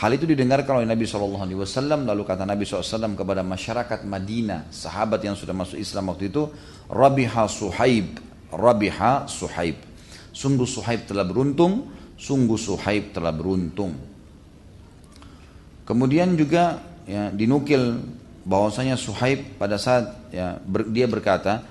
Hal 0.00 0.16
itu 0.16 0.24
didengarkan 0.24 0.80
oleh 0.80 0.88
Nabi 0.88 1.04
SAW, 1.04 1.44
lalu 2.06 2.22
kata 2.24 2.48
Nabi 2.48 2.64
SAW 2.64 3.18
kepada 3.18 3.42
masyarakat 3.44 4.06
Madinah, 4.06 4.70
sahabat 4.72 5.20
yang 5.20 5.36
sudah 5.36 5.52
masuk 5.52 5.76
Islam 5.76 6.14
waktu 6.14 6.32
itu, 6.32 6.48
Rabiha 6.88 7.44
Suhaib, 7.50 8.16
Rabiha 8.48 9.28
Suhaib. 9.28 9.76
Sungguh 10.30 10.64
Suhaib 10.64 11.04
telah 11.04 11.26
beruntung, 11.26 11.90
sungguh 12.16 12.56
Suhaib 12.56 13.12
telah 13.12 13.34
beruntung. 13.34 13.92
Kemudian 15.84 16.38
juga 16.38 16.78
ya, 17.04 17.34
dinukil 17.34 17.98
bahwasanya 18.46 18.94
Suhaib 18.94 19.58
pada 19.58 19.74
saat 19.74 20.19
ya, 20.30 20.58
ber, 20.58 20.88
dia 20.90 21.06
berkata, 21.10 21.62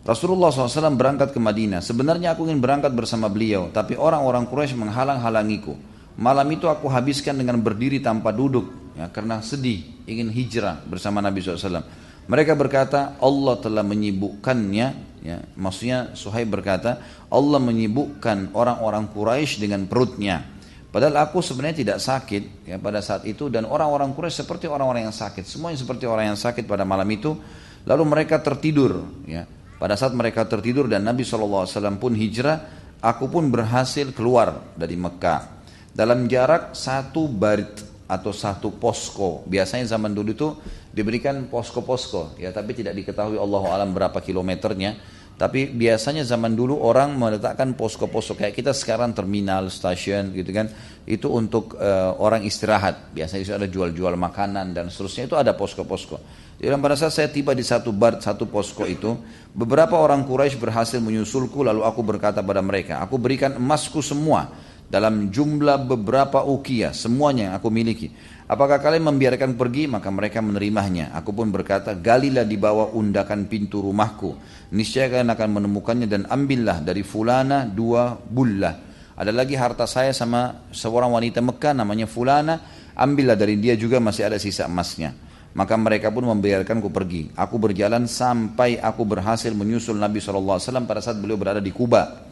Rasulullah 0.00 0.48
SAW 0.48 0.96
berangkat 0.96 1.30
ke 1.30 1.38
Madinah. 1.38 1.84
Sebenarnya 1.84 2.32
aku 2.32 2.48
ingin 2.48 2.58
berangkat 2.58 2.90
bersama 2.96 3.28
beliau, 3.28 3.68
tapi 3.68 4.00
orang-orang 4.00 4.48
Quraisy 4.48 4.72
menghalang-halangiku. 4.74 5.76
Malam 6.16 6.48
itu 6.52 6.66
aku 6.66 6.88
habiskan 6.88 7.36
dengan 7.36 7.60
berdiri 7.60 8.00
tanpa 8.00 8.32
duduk 8.32 8.96
ya, 8.96 9.08
karena 9.12 9.40
sedih 9.40 10.04
ingin 10.08 10.28
hijrah 10.32 10.82
bersama 10.88 11.20
Nabi 11.20 11.40
SAW. 11.40 11.84
Mereka 12.30 12.54
berkata 12.54 13.18
Allah 13.20 13.54
telah 13.58 13.82
menyibukkannya, 13.82 14.86
ya, 15.24 15.38
maksudnya 15.58 16.14
Suhaib 16.14 16.48
berkata 16.52 17.02
Allah 17.28 17.58
menyibukkan 17.58 18.54
orang-orang 18.54 19.10
Quraisy 19.10 19.62
dengan 19.62 19.84
perutnya. 19.90 20.59
Padahal 20.90 21.22
aku 21.22 21.38
sebenarnya 21.38 21.86
tidak 21.86 21.98
sakit 22.02 22.66
ya, 22.66 22.76
pada 22.82 22.98
saat 22.98 23.22
itu 23.22 23.46
dan 23.46 23.62
orang-orang 23.62 24.10
Quraisy 24.10 24.42
seperti 24.42 24.66
orang-orang 24.66 25.06
yang 25.06 25.14
sakit, 25.14 25.46
semuanya 25.46 25.78
seperti 25.78 26.02
orang 26.02 26.34
yang 26.34 26.38
sakit 26.38 26.66
pada 26.66 26.82
malam 26.82 27.06
itu. 27.06 27.38
Lalu 27.86 28.02
mereka 28.04 28.42
tertidur 28.42 29.06
ya. 29.24 29.46
Pada 29.80 29.96
saat 29.96 30.12
mereka 30.12 30.44
tertidur 30.44 30.90
dan 30.90 31.06
Nabi 31.06 31.24
SAW 31.24 31.64
pun 31.96 32.12
hijrah, 32.12 32.68
aku 33.00 33.32
pun 33.32 33.48
berhasil 33.48 34.12
keluar 34.12 34.60
dari 34.76 34.98
Mekah 34.98 35.62
dalam 35.94 36.28
jarak 36.28 36.76
satu 36.76 37.30
barit 37.30 37.80
atau 38.10 38.34
satu 38.34 38.74
posko. 38.74 39.46
Biasanya 39.46 39.86
zaman 39.86 40.10
dulu 40.10 40.30
itu 40.34 40.48
diberikan 40.90 41.46
posko-posko, 41.46 42.34
ya 42.36 42.50
tapi 42.50 42.74
tidak 42.74 42.98
diketahui 42.98 43.38
Allah 43.38 43.62
alam 43.70 43.94
berapa 43.94 44.18
kilometernya. 44.18 45.19
Tapi 45.40 45.72
biasanya 45.72 46.20
zaman 46.20 46.52
dulu 46.52 46.84
orang 46.84 47.16
meletakkan 47.16 47.72
posko-posko 47.72 48.36
kayak 48.36 48.52
kita 48.52 48.76
sekarang 48.76 49.16
terminal, 49.16 49.72
stasiun 49.72 50.36
gitu 50.36 50.52
kan. 50.52 50.68
Itu 51.08 51.32
untuk 51.32 51.80
uh, 51.80 52.12
orang 52.20 52.44
istirahat. 52.44 53.16
Biasanya 53.16 53.40
itu 53.40 53.54
ada 53.56 53.64
jual-jual 53.64 54.20
makanan 54.20 54.76
dan 54.76 54.92
seterusnya 54.92 55.32
itu 55.32 55.36
ada 55.40 55.56
posko-posko. 55.56 56.20
Jadi 56.60 56.76
pada 56.76 56.92
saat 56.92 57.16
saya 57.16 57.32
tiba 57.32 57.56
di 57.56 57.64
satu 57.64 57.88
bar, 57.88 58.20
satu 58.20 58.44
posko 58.44 58.84
itu, 58.84 59.16
beberapa 59.56 59.96
orang 59.96 60.28
Quraisy 60.28 60.60
berhasil 60.60 61.00
menyusulku 61.00 61.64
lalu 61.64 61.88
aku 61.88 62.04
berkata 62.04 62.44
pada 62.44 62.60
mereka, 62.60 63.00
aku 63.00 63.16
berikan 63.16 63.56
emasku 63.56 64.04
semua 64.04 64.52
dalam 64.90 65.30
jumlah 65.30 65.86
beberapa 65.86 66.42
ukia 66.42 66.90
semuanya 66.90 67.48
yang 67.48 67.54
aku 67.62 67.70
miliki. 67.70 68.10
Apakah 68.50 68.82
kalian 68.82 69.06
membiarkan 69.06 69.54
pergi? 69.54 69.86
Maka 69.86 70.10
mereka 70.10 70.42
menerimanya. 70.42 71.14
Aku 71.14 71.30
pun 71.30 71.54
berkata, 71.54 71.94
galilah 71.94 72.42
di 72.42 72.58
bawah 72.58 72.90
undakan 72.98 73.46
pintu 73.46 73.78
rumahku. 73.78 74.34
Niscaya 74.74 75.06
kalian 75.06 75.30
akan 75.30 75.48
menemukannya 75.62 76.10
dan 76.10 76.26
ambillah 76.26 76.82
dari 76.82 77.06
fulana 77.06 77.62
dua 77.70 78.18
bullah. 78.18 78.90
Ada 79.14 79.30
lagi 79.30 79.54
harta 79.54 79.86
saya 79.86 80.10
sama 80.10 80.66
seorang 80.74 81.14
wanita 81.14 81.38
Mekah 81.38 81.78
namanya 81.78 82.10
fulana. 82.10 82.58
Ambillah 82.98 83.38
dari 83.38 83.54
dia 83.62 83.78
juga 83.78 84.02
masih 84.02 84.26
ada 84.26 84.42
sisa 84.42 84.66
emasnya. 84.66 85.14
Maka 85.54 85.78
mereka 85.78 86.10
pun 86.10 86.26
membiarkanku 86.26 86.90
pergi. 86.90 87.30
Aku 87.38 87.62
berjalan 87.62 88.10
sampai 88.10 88.82
aku 88.82 89.06
berhasil 89.06 89.54
menyusul 89.54 89.94
Nabi 89.94 90.18
SAW 90.18 90.58
pada 90.90 90.98
saat 90.98 91.22
beliau 91.22 91.38
berada 91.38 91.62
di 91.62 91.70
Kuba. 91.70 92.29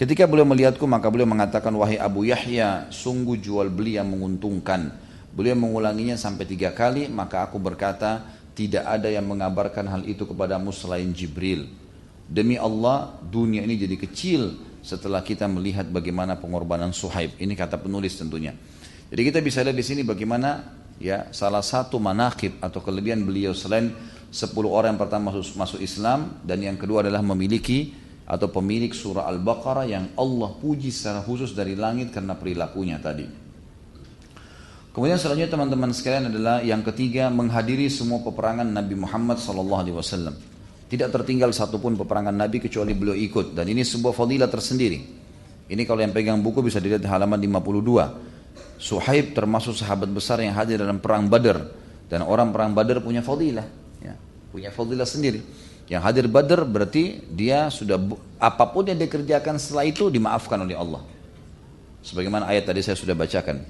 Ketika 0.00 0.24
beliau 0.24 0.48
melihatku 0.48 0.88
maka 0.88 1.12
beliau 1.12 1.28
mengatakan 1.28 1.76
wahai 1.76 2.00
Abu 2.00 2.24
Yahya 2.24 2.88
sungguh 2.88 3.36
jual 3.36 3.68
beli 3.68 4.00
yang 4.00 4.08
menguntungkan. 4.08 4.96
Beliau 5.36 5.52
mengulanginya 5.52 6.16
sampai 6.16 6.48
tiga 6.48 6.72
kali 6.72 7.12
maka 7.12 7.44
aku 7.44 7.60
berkata 7.60 8.24
tidak 8.56 8.80
ada 8.88 9.12
yang 9.12 9.28
mengabarkan 9.28 9.84
hal 9.92 10.02
itu 10.08 10.24
kepadamu 10.24 10.72
selain 10.72 11.12
Jibril. 11.12 11.68
Demi 12.24 12.56
Allah 12.56 13.12
dunia 13.20 13.60
ini 13.60 13.76
jadi 13.76 14.00
kecil 14.00 14.56
setelah 14.80 15.20
kita 15.20 15.44
melihat 15.44 15.84
bagaimana 15.92 16.40
pengorbanan 16.40 16.96
Suhaib. 16.96 17.36
Ini 17.36 17.52
kata 17.52 17.76
penulis 17.76 18.16
tentunya. 18.16 18.56
Jadi 19.12 19.20
kita 19.20 19.44
bisa 19.44 19.60
lihat 19.60 19.76
di 19.76 19.84
sini 19.84 20.00
bagaimana 20.00 20.64
ya 20.96 21.28
salah 21.28 21.60
satu 21.60 22.00
manakib 22.00 22.56
atau 22.64 22.80
kelebihan 22.80 23.20
beliau 23.20 23.52
selain 23.52 23.92
10 24.32 24.48
orang 24.64 24.96
yang 24.96 25.00
pertama 25.04 25.28
masuk, 25.28 25.60
masuk 25.60 25.80
Islam 25.84 26.40
dan 26.40 26.64
yang 26.64 26.80
kedua 26.80 27.04
adalah 27.04 27.20
memiliki 27.20 28.08
atau 28.30 28.46
pemilik 28.46 28.94
surah 28.94 29.26
Al-Baqarah 29.26 29.90
yang 29.90 30.14
Allah 30.14 30.54
puji 30.54 30.94
secara 30.94 31.18
khusus 31.26 31.50
dari 31.50 31.74
langit 31.74 32.14
karena 32.14 32.38
perilakunya 32.38 33.02
tadi. 33.02 33.26
Kemudian 34.94 35.18
selanjutnya 35.18 35.50
teman-teman 35.50 35.90
sekalian 35.90 36.30
adalah 36.30 36.62
yang 36.62 36.86
ketiga 36.86 37.26
menghadiri 37.26 37.90
semua 37.90 38.22
peperangan 38.22 38.66
Nabi 38.70 38.94
Muhammad 38.94 39.42
SAW. 39.42 40.34
Tidak 40.90 41.08
tertinggal 41.10 41.50
satupun 41.54 41.98
peperangan 41.98 42.34
Nabi 42.34 42.62
kecuali 42.62 42.94
beliau 42.94 43.14
ikut 43.14 43.54
dan 43.54 43.66
ini 43.66 43.82
sebuah 43.82 44.14
fadilah 44.14 44.50
tersendiri. 44.50 44.98
Ini 45.70 45.82
kalau 45.86 46.02
yang 46.02 46.10
pegang 46.10 46.38
buku 46.42 46.66
bisa 46.66 46.82
dilihat 46.82 47.02
di 47.02 47.10
halaman 47.10 47.38
52. 47.38 48.82
Suhaib 48.82 49.30
termasuk 49.34 49.78
sahabat 49.78 50.10
besar 50.10 50.42
yang 50.42 50.54
hadir 50.58 50.82
dalam 50.82 50.98
perang 50.98 51.30
Badar 51.30 51.62
dan 52.10 52.26
orang 52.26 52.50
perang 52.50 52.74
Badar 52.74 52.98
punya 52.98 53.22
fadilah, 53.22 53.62
ya, 54.02 54.18
punya 54.50 54.74
fadilah 54.74 55.06
sendiri. 55.06 55.38
Yang 55.90 56.02
hadir 56.06 56.26
Badr 56.30 56.62
berarti 56.70 57.18
dia 57.34 57.66
sudah 57.66 57.98
apa 58.38 58.64
pun 58.70 58.86
yang 58.86 58.94
dikerjakan 58.94 59.58
setelah 59.58 59.90
itu 59.90 60.06
dimaafkan 60.06 60.62
oleh 60.62 60.78
Allah. 60.78 61.02
Sebagaimana 62.06 62.46
ayat 62.46 62.70
tadi 62.70 62.78
saya 62.78 62.94
sudah 62.94 63.18
bacakan. 63.18 63.66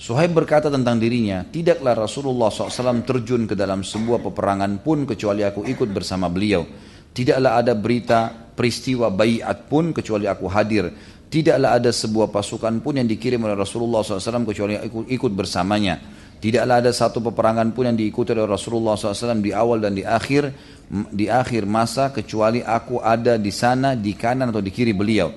Suhaib 0.00 0.32
berkata 0.32 0.72
tentang 0.72 0.96
dirinya, 0.96 1.44
tidaklah 1.44 1.92
Rasulullah 1.92 2.48
SAW 2.48 3.04
terjun 3.04 3.44
ke 3.44 3.52
dalam 3.52 3.84
sebuah 3.84 4.24
peperangan 4.24 4.80
pun 4.80 5.04
kecuali 5.04 5.44
aku 5.44 5.66
ikut 5.66 5.90
bersama 5.92 6.30
beliau. 6.32 6.64
Tidaklah 7.12 7.60
ada 7.60 7.74
berita 7.76 8.32
peristiwa 8.32 9.10
bayat 9.12 9.68
pun 9.68 9.92
kecuali 9.92 10.30
aku 10.30 10.46
hadir. 10.48 10.88
Tidaklah 11.28 11.82
ada 11.82 11.90
sebuah 11.92 12.32
pasukan 12.32 12.80
pun 12.80 12.96
yang 12.96 13.10
dikirim 13.10 13.42
oleh 13.44 13.58
Rasulullah 13.58 14.00
SAW 14.06 14.46
kecuali 14.46 14.78
aku 14.78 15.04
ikut 15.04 15.32
bersamanya. 15.34 16.00
Tidaklah 16.40 16.80
ada 16.80 16.90
satu 16.96 17.20
peperangan 17.20 17.68
pun 17.76 17.92
yang 17.92 17.98
diikuti 18.00 18.32
oleh 18.32 18.48
Rasulullah 18.48 18.96
SAW 18.96 19.44
di 19.44 19.52
awal 19.52 19.84
dan 19.84 19.92
di 19.92 20.00
akhir 20.00 20.48
di 20.90 21.30
akhir 21.30 21.70
masa 21.70 22.10
kecuali 22.10 22.66
aku 22.66 22.98
ada 22.98 23.38
di 23.38 23.54
sana 23.54 23.94
di 23.94 24.10
kanan 24.18 24.50
atau 24.50 24.58
di 24.58 24.74
kiri 24.74 24.90
beliau. 24.90 25.30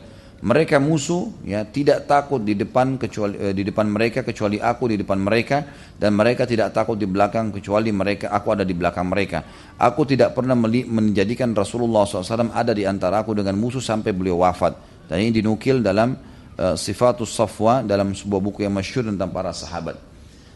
Mereka 0.43 0.75
musuh 0.75 1.39
ya 1.47 1.63
tidak 1.63 2.03
takut 2.03 2.43
di 2.43 2.51
depan 2.51 2.99
kecuali 2.99 3.39
eh, 3.39 3.53
di 3.55 3.63
depan 3.63 3.87
mereka 3.87 4.27
kecuali 4.27 4.59
aku 4.59 4.91
di 4.91 4.99
depan 4.99 5.15
mereka 5.15 5.63
dan 5.95 6.11
mereka 6.19 6.43
tidak 6.43 6.75
takut 6.75 6.99
di 6.99 7.07
belakang 7.07 7.47
kecuali 7.47 7.95
mereka 7.95 8.27
aku 8.27 8.51
ada 8.51 8.67
di 8.67 8.75
belakang 8.75 9.07
mereka. 9.07 9.39
Aku 9.79 10.03
tidak 10.03 10.35
pernah 10.35 10.57
menjadikan 10.57 11.55
Rasulullah 11.55 12.03
SAW 12.03 12.51
ada 12.51 12.75
di 12.75 12.83
antara 12.83 13.23
aku 13.23 13.31
dengan 13.31 13.55
musuh 13.55 13.79
sampai 13.79 14.11
beliau 14.11 14.43
wafat. 14.43 14.75
Dan 15.07 15.23
ini 15.23 15.39
dinukil 15.39 15.79
dalam 15.79 16.11
uh, 16.59 16.75
Sifatus 16.75 17.31
Safwa 17.31 17.79
dalam 17.79 18.11
sebuah 18.11 18.41
buku 18.43 18.67
yang 18.67 18.75
masyhur 18.75 19.07
tentang 19.07 19.31
para 19.31 19.55
sahabat. 19.55 19.95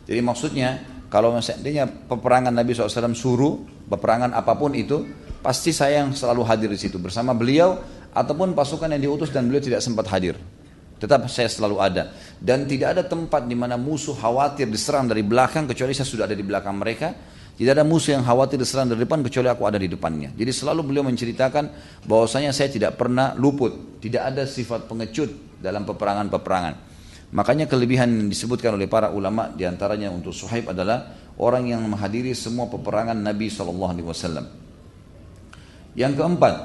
Jadi 0.04 0.20
maksudnya 0.20 0.97
kalau 1.08 1.32
seandainya 1.40 1.88
peperangan 1.88 2.52
Nabi 2.52 2.76
SAW 2.76 3.16
suruh, 3.16 3.64
peperangan 3.88 4.36
apa 4.36 4.60
pun 4.60 4.76
itu, 4.76 5.08
pasti 5.40 5.72
saya 5.72 6.04
yang 6.04 6.12
selalu 6.12 6.44
hadir 6.44 6.70
di 6.72 6.80
situ 6.80 7.00
bersama 7.00 7.32
beliau 7.32 7.80
ataupun 8.12 8.52
pasukan 8.52 8.92
yang 8.92 9.02
diutus 9.08 9.32
dan 9.32 9.48
beliau 9.48 9.64
tidak 9.64 9.80
sempat 9.80 10.12
hadir. 10.12 10.36
Tetap 10.98 11.30
saya 11.30 11.46
selalu 11.48 11.78
ada. 11.78 12.10
Dan 12.42 12.66
tidak 12.66 12.98
ada 12.98 13.04
tempat 13.06 13.46
di 13.46 13.54
mana 13.54 13.78
musuh 13.78 14.18
khawatir 14.18 14.66
diserang 14.66 15.06
dari 15.06 15.22
belakang 15.22 15.70
kecuali 15.70 15.94
saya 15.94 16.10
sudah 16.10 16.26
ada 16.26 16.34
di 16.34 16.42
belakang 16.42 16.74
mereka. 16.74 17.14
Tidak 17.58 17.74
ada 17.74 17.86
musuh 17.86 18.18
yang 18.18 18.26
khawatir 18.26 18.58
diserang 18.58 18.90
dari 18.90 19.06
depan 19.06 19.22
kecuali 19.22 19.50
aku 19.50 19.64
ada 19.66 19.78
di 19.78 19.90
depannya. 19.90 20.34
Jadi 20.34 20.52
selalu 20.54 20.82
beliau 20.90 21.06
menceritakan 21.06 21.70
bahwasanya 22.06 22.50
saya 22.50 22.70
tidak 22.74 22.98
pernah 22.98 23.38
luput. 23.38 24.02
Tidak 24.02 24.22
ada 24.22 24.46
sifat 24.50 24.90
pengecut 24.90 25.62
dalam 25.62 25.86
peperangan-peperangan. 25.86 26.97
Makanya 27.28 27.68
kelebihan 27.68 28.08
yang 28.08 28.28
disebutkan 28.32 28.80
oleh 28.80 28.88
para 28.88 29.12
ulama 29.12 29.52
di 29.52 29.68
antaranya 29.68 30.08
untuk 30.08 30.32
Suhaib 30.32 30.72
adalah 30.72 31.12
orang 31.36 31.68
yang 31.68 31.84
menghadiri 31.84 32.32
semua 32.32 32.72
peperangan 32.72 33.20
Nabi 33.20 33.52
SAW. 33.52 34.48
Yang 35.98 36.14
keempat, 36.16 36.56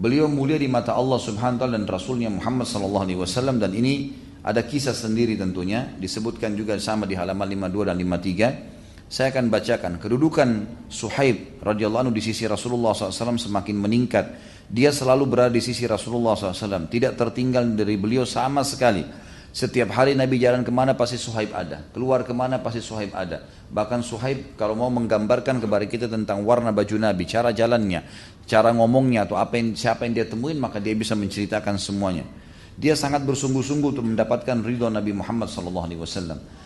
beliau 0.00 0.24
mulia 0.30 0.56
di 0.56 0.72
mata 0.72 0.96
Allah 0.96 1.20
Subhanahu 1.20 1.60
taala 1.60 1.76
dan 1.76 1.84
Rasulnya 1.84 2.32
Muhammad 2.32 2.64
SAW 2.64 3.60
dan 3.60 3.72
ini 3.76 4.24
Ada 4.44 4.60
kisah 4.68 4.92
sendiri 4.92 5.40
tentunya, 5.40 5.96
disebutkan 5.96 6.52
juga 6.52 6.76
sama 6.76 7.08
di 7.08 7.16
halaman 7.16 7.48
52 7.48 7.88
dan 7.88 7.96
53. 7.96 9.08
Saya 9.08 9.32
akan 9.32 9.48
bacakan 9.48 9.92
kedudukan 9.96 10.48
Suhaib 10.92 11.64
radhiyallahu 11.64 12.08
anhu 12.08 12.12
di 12.12 12.20
sisi 12.20 12.44
Rasulullah 12.44 12.92
SAW 12.92 13.40
semakin 13.40 13.76
meningkat. 13.80 14.26
Dia 14.68 14.92
selalu 14.92 15.24
berada 15.24 15.56
di 15.56 15.64
sisi 15.64 15.88
Rasulullah 15.88 16.36
SAW, 16.36 16.92
tidak 16.92 17.16
tertinggal 17.16 17.64
dari 17.72 17.96
beliau 17.96 18.28
sama 18.28 18.60
sekali. 18.68 19.23
Setiap 19.54 19.94
hari 19.94 20.18
Nabi 20.18 20.42
jalan 20.42 20.66
ke 20.66 20.74
mana 20.74 20.98
pasti 20.98 21.14
Suhaib 21.14 21.54
ada, 21.54 21.86
keluar 21.94 22.26
ke 22.26 22.34
mana 22.34 22.58
pasti 22.58 22.82
Suhaib 22.82 23.14
ada. 23.14 23.46
Bahkan 23.70 24.02
Suhaib 24.02 24.58
kalau 24.58 24.74
mau 24.74 24.90
menggambarkan 24.90 25.62
kepada 25.62 25.86
kita 25.86 26.10
tentang 26.10 26.42
warna 26.42 26.74
baju 26.74 26.98
Nabi, 26.98 27.22
cara 27.22 27.54
jalannya, 27.54 28.02
cara 28.50 28.74
ngomongnya 28.74 29.30
atau 29.30 29.38
apa 29.38 29.54
yang 29.54 29.78
siapa 29.78 30.10
yang 30.10 30.18
dia 30.18 30.26
temuin 30.26 30.58
maka 30.58 30.82
dia 30.82 30.90
bisa 30.98 31.14
menceritakan 31.14 31.78
semuanya. 31.78 32.26
Dia 32.74 32.98
sangat 32.98 33.22
bersungguh-sungguh 33.22 33.94
untuk 33.94 34.02
mendapatkan 34.02 34.58
ridho 34.58 34.90
Nabi 34.90 35.14
Muhammad 35.14 35.46
SAW. 35.46 35.86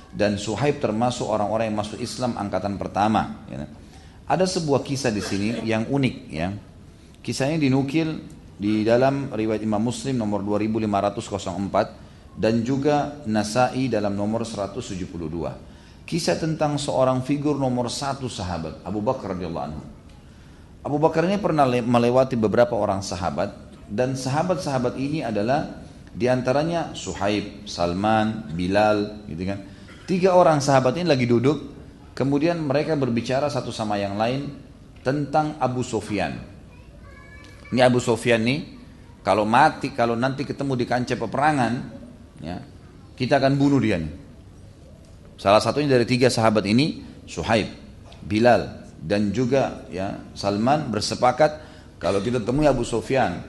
Dan 0.09 0.41
Suhaib 0.41 0.81
termasuk 0.81 1.29
orang-orang 1.29 1.69
yang 1.69 1.77
masuk 1.77 2.01
Islam 2.01 2.41
angkatan 2.41 2.81
pertama. 2.81 3.45
Ya. 3.53 3.69
Ada 4.25 4.49
sebuah 4.49 4.81
kisah 4.81 5.13
di 5.13 5.21
sini 5.21 5.61
yang 5.69 5.85
unik. 5.93 6.17
Ya. 6.33 6.57
Kisahnya 7.21 7.61
dinukil 7.61 8.25
di 8.57 8.81
dalam 8.81 9.29
riwayat 9.29 9.61
Imam 9.61 9.85
Muslim 9.85 10.17
nomor 10.17 10.41
2504 10.41 12.08
dan 12.39 12.63
juga 12.63 13.19
Nasai 13.27 13.91
dalam 13.91 14.15
nomor 14.15 14.47
172. 14.47 16.07
Kisah 16.07 16.39
tentang 16.39 16.79
seorang 16.79 17.21
figur 17.27 17.59
nomor 17.59 17.91
satu 17.91 18.31
sahabat 18.31 18.81
Abu 18.87 19.03
Bakar 19.03 19.35
radhiyallahu 19.35 19.67
anhu. 19.67 19.83
Abu 20.87 20.97
Bakar 21.03 21.27
ini 21.27 21.37
pernah 21.37 21.67
melewati 21.67 22.39
beberapa 22.39 22.79
orang 22.79 23.03
sahabat 23.03 23.53
dan 23.91 24.15
sahabat-sahabat 24.15 24.95
ini 24.97 25.27
adalah 25.27 25.85
di 26.15 26.31
antaranya 26.31 26.95
Suhaib, 26.97 27.67
Salman, 27.69 28.55
Bilal, 28.55 29.27
gitu 29.29 29.43
kan. 29.45 29.59
Tiga 30.09 30.33
orang 30.33 30.65
sahabat 30.65 30.97
ini 30.97 31.05
lagi 31.05 31.29
duduk, 31.29 31.75
kemudian 32.17 32.57
mereka 32.63 32.97
berbicara 32.97 33.53
satu 33.53 33.69
sama 33.69 34.01
yang 34.01 34.17
lain 34.17 34.49
tentang 35.05 35.61
Abu 35.61 35.85
Sofyan. 35.85 36.41
Ini 37.69 37.85
Abu 37.85 38.01
Sofyan 38.01 38.41
nih, 38.41 38.61
kalau 39.21 39.45
mati, 39.45 39.93
kalau 39.93 40.17
nanti 40.17 40.49
ketemu 40.49 40.73
di 40.81 40.87
kancah 40.89 41.21
peperangan, 41.21 41.98
ya, 42.43 42.63
kita 43.19 43.39
akan 43.43 43.59
bunuh 43.59 43.83
dia 43.83 43.99
nih. 43.99 44.13
Salah 45.39 45.63
satunya 45.63 45.95
dari 45.95 46.03
tiga 46.03 46.27
sahabat 46.27 46.67
ini, 46.67 47.03
Suhaib, 47.27 47.71
Bilal, 48.27 48.91
dan 48.99 49.31
juga 49.31 49.87
ya 49.87 50.19
Salman 50.35 50.91
bersepakat 50.91 51.63
kalau 52.03 52.19
kita 52.19 52.43
temui 52.43 52.67
Abu 52.67 52.83
Sofyan 52.83 53.47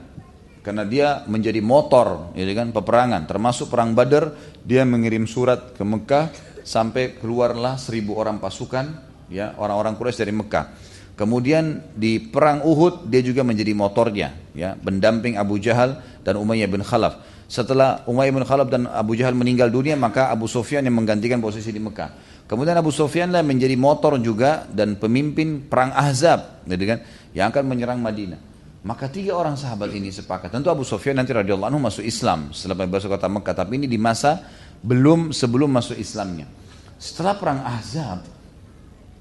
karena 0.62 0.86
dia 0.86 1.08
menjadi 1.26 1.58
motor 1.66 2.34
ya 2.38 2.46
kan 2.54 2.70
peperangan. 2.70 3.26
Termasuk 3.26 3.74
perang 3.74 3.98
Badar 3.98 4.38
dia 4.62 4.86
mengirim 4.86 5.26
surat 5.26 5.74
ke 5.74 5.82
Mekah 5.82 6.30
sampai 6.62 7.18
keluarlah 7.18 7.82
seribu 7.82 8.14
orang 8.22 8.38
pasukan 8.38 8.86
ya 9.34 9.58
orang-orang 9.58 9.98
Quraisy 9.98 10.22
dari 10.22 10.34
Mekah. 10.38 10.66
Kemudian 11.18 11.84
di 11.98 12.22
perang 12.22 12.64
Uhud 12.64 13.10
dia 13.10 13.20
juga 13.20 13.44
menjadi 13.44 13.74
motornya 13.76 14.30
ya 14.56 14.78
pendamping 14.80 15.36
Abu 15.36 15.60
Jahal 15.60 16.00
dan 16.24 16.38
Umayyah 16.40 16.70
bin 16.70 16.86
Khalaf 16.86 17.20
setelah 17.50 18.06
Umayyah 18.06 18.34
bin 18.38 18.46
Khalaf 18.46 18.70
dan 18.70 18.86
Abu 18.86 19.18
Jahal 19.18 19.34
meninggal 19.34 19.74
dunia 19.74 19.98
maka 19.98 20.30
Abu 20.30 20.46
Sufyan 20.46 20.86
yang 20.86 20.94
menggantikan 20.94 21.42
posisi 21.42 21.74
di 21.74 21.82
Mekah 21.82 22.46
kemudian 22.46 22.78
Abu 22.78 22.94
Sufyan 22.94 23.34
lah 23.34 23.42
menjadi 23.42 23.74
motor 23.74 24.22
juga 24.22 24.70
dan 24.70 25.02
pemimpin 25.02 25.66
perang 25.66 25.90
Ahzab 25.98 26.62
gitu 26.70 26.86
kan 26.86 27.02
yang 27.34 27.50
akan 27.50 27.64
menyerang 27.66 27.98
Madinah 27.98 28.50
maka 28.80 29.12
tiga 29.12 29.36
orang 29.36 29.60
sahabat 29.60 29.92
ini 29.92 30.08
sepakat. 30.08 30.56
Tentu 30.56 30.72
Abu 30.72 30.88
Sufyan 30.88 31.20
nanti 31.20 31.36
radhiyallahu 31.36 31.68
anhu 31.68 31.84
masuk 31.84 32.00
Islam 32.00 32.56
setelah 32.56 32.88
masuk 32.88 33.12
kota 33.12 33.28
Mekah. 33.28 33.52
Tapi 33.52 33.76
ini 33.76 33.92
di 33.92 34.00
masa 34.00 34.40
belum 34.80 35.36
sebelum 35.36 35.68
masuk 35.68 36.00
Islamnya. 36.00 36.48
Setelah 36.96 37.36
perang 37.36 37.60
Ahzab, 37.68 38.24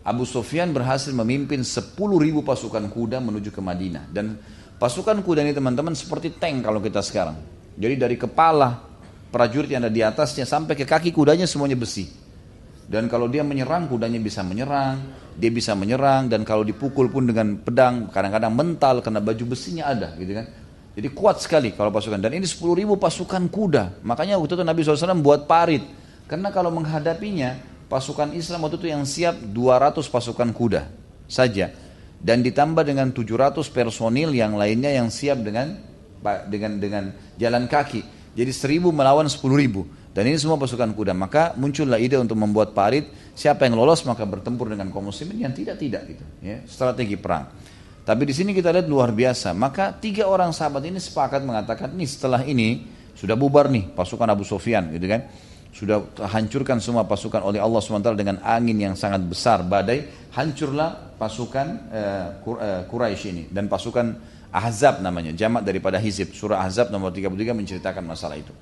Abu 0.06 0.22
Sufyan 0.22 0.70
berhasil 0.70 1.10
memimpin 1.10 1.66
10 1.66 1.98
ribu 1.98 2.46
pasukan 2.46 2.86
kuda 2.86 3.18
menuju 3.18 3.50
ke 3.50 3.58
Madinah. 3.58 4.06
Dan 4.14 4.38
pasukan 4.78 5.18
kuda 5.26 5.42
ini 5.42 5.50
teman-teman 5.50 5.94
seperti 5.98 6.38
tank 6.38 6.62
kalau 6.62 6.78
kita 6.78 7.02
sekarang. 7.02 7.57
Jadi 7.78 7.94
dari 7.94 8.18
kepala 8.18 8.82
prajurit 9.30 9.70
yang 9.70 9.86
ada 9.86 9.92
di 9.92 10.02
atasnya 10.02 10.42
sampai 10.42 10.74
ke 10.74 10.82
kaki 10.82 11.14
kudanya 11.14 11.46
semuanya 11.46 11.78
besi. 11.78 12.10
Dan 12.88 13.06
kalau 13.06 13.28
dia 13.28 13.44
menyerang, 13.44 13.84
kudanya 13.86 14.16
bisa 14.16 14.40
menyerang, 14.40 14.98
dia 15.36 15.52
bisa 15.52 15.76
menyerang, 15.76 16.26
dan 16.32 16.40
kalau 16.42 16.64
dipukul 16.64 17.12
pun 17.12 17.28
dengan 17.28 17.60
pedang, 17.60 18.08
kadang-kadang 18.08 18.48
mental, 18.50 19.04
karena 19.04 19.20
baju 19.20 19.44
besinya 19.52 19.92
ada, 19.92 20.16
gitu 20.16 20.32
kan. 20.32 20.48
Jadi 20.98 21.08
kuat 21.14 21.38
sekali 21.38 21.76
kalau 21.76 21.94
pasukan. 21.94 22.18
Dan 22.18 22.34
ini 22.34 22.42
10 22.42 22.74
ribu 22.74 22.98
pasukan 22.98 23.46
kuda. 23.46 24.02
Makanya 24.02 24.34
waktu 24.34 24.58
itu 24.58 24.64
Nabi 24.66 24.82
SAW 24.82 25.22
buat 25.22 25.46
parit. 25.46 25.86
Karena 26.26 26.50
kalau 26.50 26.74
menghadapinya, 26.74 27.54
pasukan 27.86 28.34
Islam 28.34 28.66
waktu 28.66 28.82
itu 28.82 28.88
yang 28.90 29.06
siap 29.06 29.38
200 29.38 29.94
pasukan 30.10 30.50
kuda 30.50 30.90
saja. 31.30 31.70
Dan 32.18 32.42
ditambah 32.42 32.82
dengan 32.82 33.14
700 33.14 33.62
personil 33.70 34.34
yang 34.34 34.58
lainnya 34.58 34.90
yang 34.90 35.06
siap 35.06 35.38
dengan 35.38 35.78
dengan 36.50 36.72
dengan 36.78 37.04
jalan 37.38 37.66
kaki. 37.66 38.02
Jadi 38.38 38.52
1000 38.54 38.94
melawan 38.94 39.26
10 39.26 39.38
ribu. 39.58 39.82
Dan 40.14 40.26
ini 40.26 40.38
semua 40.38 40.58
pasukan 40.58 40.94
kuda. 40.94 41.14
Maka 41.14 41.54
muncullah 41.54 41.98
ide 41.98 42.18
untuk 42.18 42.34
membuat 42.34 42.74
parit. 42.74 43.06
Siapa 43.34 43.66
yang 43.66 43.78
lolos 43.78 44.02
maka 44.02 44.26
bertempur 44.26 44.70
dengan 44.70 44.90
kaum 44.90 45.10
muslimin. 45.10 45.46
Yang 45.46 45.62
tidak 45.62 45.76
tidak 45.78 46.02
gitu. 46.10 46.24
Ya, 46.42 46.62
strategi 46.66 47.14
perang. 47.18 47.50
Tapi 48.02 48.22
di 48.24 48.32
sini 48.32 48.56
kita 48.56 48.72
lihat 48.72 48.88
luar 48.88 49.12
biasa. 49.12 49.52
Maka 49.52 49.94
tiga 49.94 50.26
orang 50.26 50.50
sahabat 50.50 50.80
ini 50.86 50.96
sepakat 50.96 51.44
mengatakan 51.44 51.92
nih 51.92 52.08
setelah 52.08 52.40
ini 52.40 52.88
sudah 53.12 53.36
bubar 53.36 53.68
nih 53.68 53.92
pasukan 53.92 54.26
Abu 54.30 54.46
Sofyan 54.46 54.90
gitu 54.96 55.06
kan. 55.06 55.28
Sudah 55.68 56.00
hancurkan 56.26 56.80
semua 56.80 57.04
pasukan 57.04 57.44
oleh 57.44 57.60
Allah 57.60 57.78
SWT 57.78 58.16
dengan 58.16 58.40
angin 58.40 58.80
yang 58.80 58.94
sangat 58.96 59.22
besar 59.22 59.60
badai. 59.62 60.30
Hancurlah 60.32 61.14
pasukan 61.20 61.66
uh, 61.92 62.28
Quraisy 62.88 63.26
ini 63.28 63.44
dan 63.52 63.68
pasukan 63.68 64.37
Ahzab 64.48 65.04
namanya, 65.04 65.36
jamak 65.36 65.60
daripada 65.64 66.00
Hizib. 66.00 66.32
Surah 66.32 66.64
Ahzab 66.64 66.88
nomor 66.88 67.12
33 67.12 67.52
menceritakan 67.52 68.04
masalah 68.04 68.40
itu. 68.40 68.52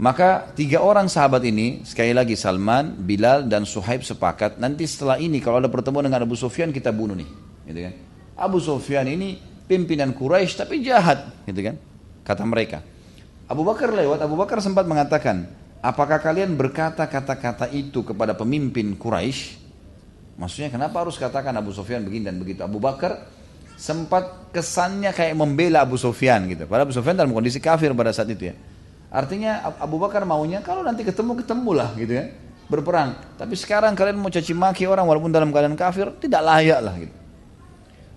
Maka 0.00 0.48
tiga 0.56 0.80
orang 0.80 1.06
sahabat 1.06 1.44
ini, 1.44 1.84
sekali 1.84 2.16
lagi 2.16 2.32
Salman, 2.32 2.96
Bilal, 2.96 3.44
dan 3.44 3.68
Suhaib 3.68 4.00
sepakat, 4.00 4.56
nanti 4.56 4.88
setelah 4.88 5.20
ini 5.20 5.36
kalau 5.44 5.60
ada 5.60 5.68
pertemuan 5.68 6.00
dengan 6.08 6.24
Abu 6.24 6.32
Sufyan 6.32 6.72
kita 6.72 6.88
bunuh 6.88 7.12
nih. 7.12 7.28
Gitu 7.68 7.80
kan? 7.84 7.94
Abu 8.40 8.56
Sufyan 8.56 9.04
ini 9.04 9.36
pimpinan 9.68 10.16
Quraisy 10.16 10.64
tapi 10.64 10.80
jahat, 10.80 11.28
gitu 11.44 11.60
kan? 11.60 11.76
Kata 12.24 12.42
mereka. 12.48 12.80
Abu 13.52 13.68
Bakar 13.68 13.92
lewat, 13.92 14.24
Abu 14.24 14.40
Bakar 14.40 14.64
sempat 14.64 14.88
mengatakan, 14.88 15.44
apakah 15.84 16.16
kalian 16.24 16.56
berkata 16.56 17.04
kata-kata 17.04 17.68
itu 17.68 18.00
kepada 18.00 18.32
pemimpin 18.32 18.96
Quraisy? 18.96 19.60
Maksudnya 20.40 20.72
kenapa 20.72 21.04
harus 21.04 21.20
katakan 21.20 21.52
Abu 21.52 21.76
Sufyan 21.76 22.00
begini 22.00 22.32
dan 22.32 22.40
begitu? 22.40 22.64
Abu 22.64 22.80
Bakar 22.80 23.28
sempat 23.82 24.54
kesannya 24.54 25.10
kayak 25.10 25.34
membela 25.34 25.82
Abu 25.82 25.98
Sufyan 25.98 26.46
gitu. 26.46 26.70
Padahal 26.70 26.86
Abu 26.86 26.94
Sufyan 26.94 27.18
dalam 27.18 27.34
kondisi 27.34 27.58
kafir 27.58 27.90
pada 27.98 28.14
saat 28.14 28.30
itu 28.30 28.46
ya. 28.46 28.54
Artinya 29.10 29.74
Abu 29.82 29.98
Bakar 29.98 30.22
maunya 30.22 30.62
kalau 30.62 30.86
nanti 30.86 31.02
ketemu 31.02 31.42
ketemulah 31.42 31.90
gitu 31.98 32.14
ya 32.14 32.30
berperang. 32.70 33.18
Tapi 33.34 33.58
sekarang 33.58 33.98
kalian 33.98 34.22
mau 34.22 34.30
caci 34.30 34.54
maki 34.54 34.86
orang 34.86 35.04
walaupun 35.04 35.34
dalam 35.34 35.50
keadaan 35.50 35.74
kafir 35.74 36.14
tidak 36.22 36.46
layak 36.46 36.78
lah 36.78 36.94
gitu. 36.94 37.14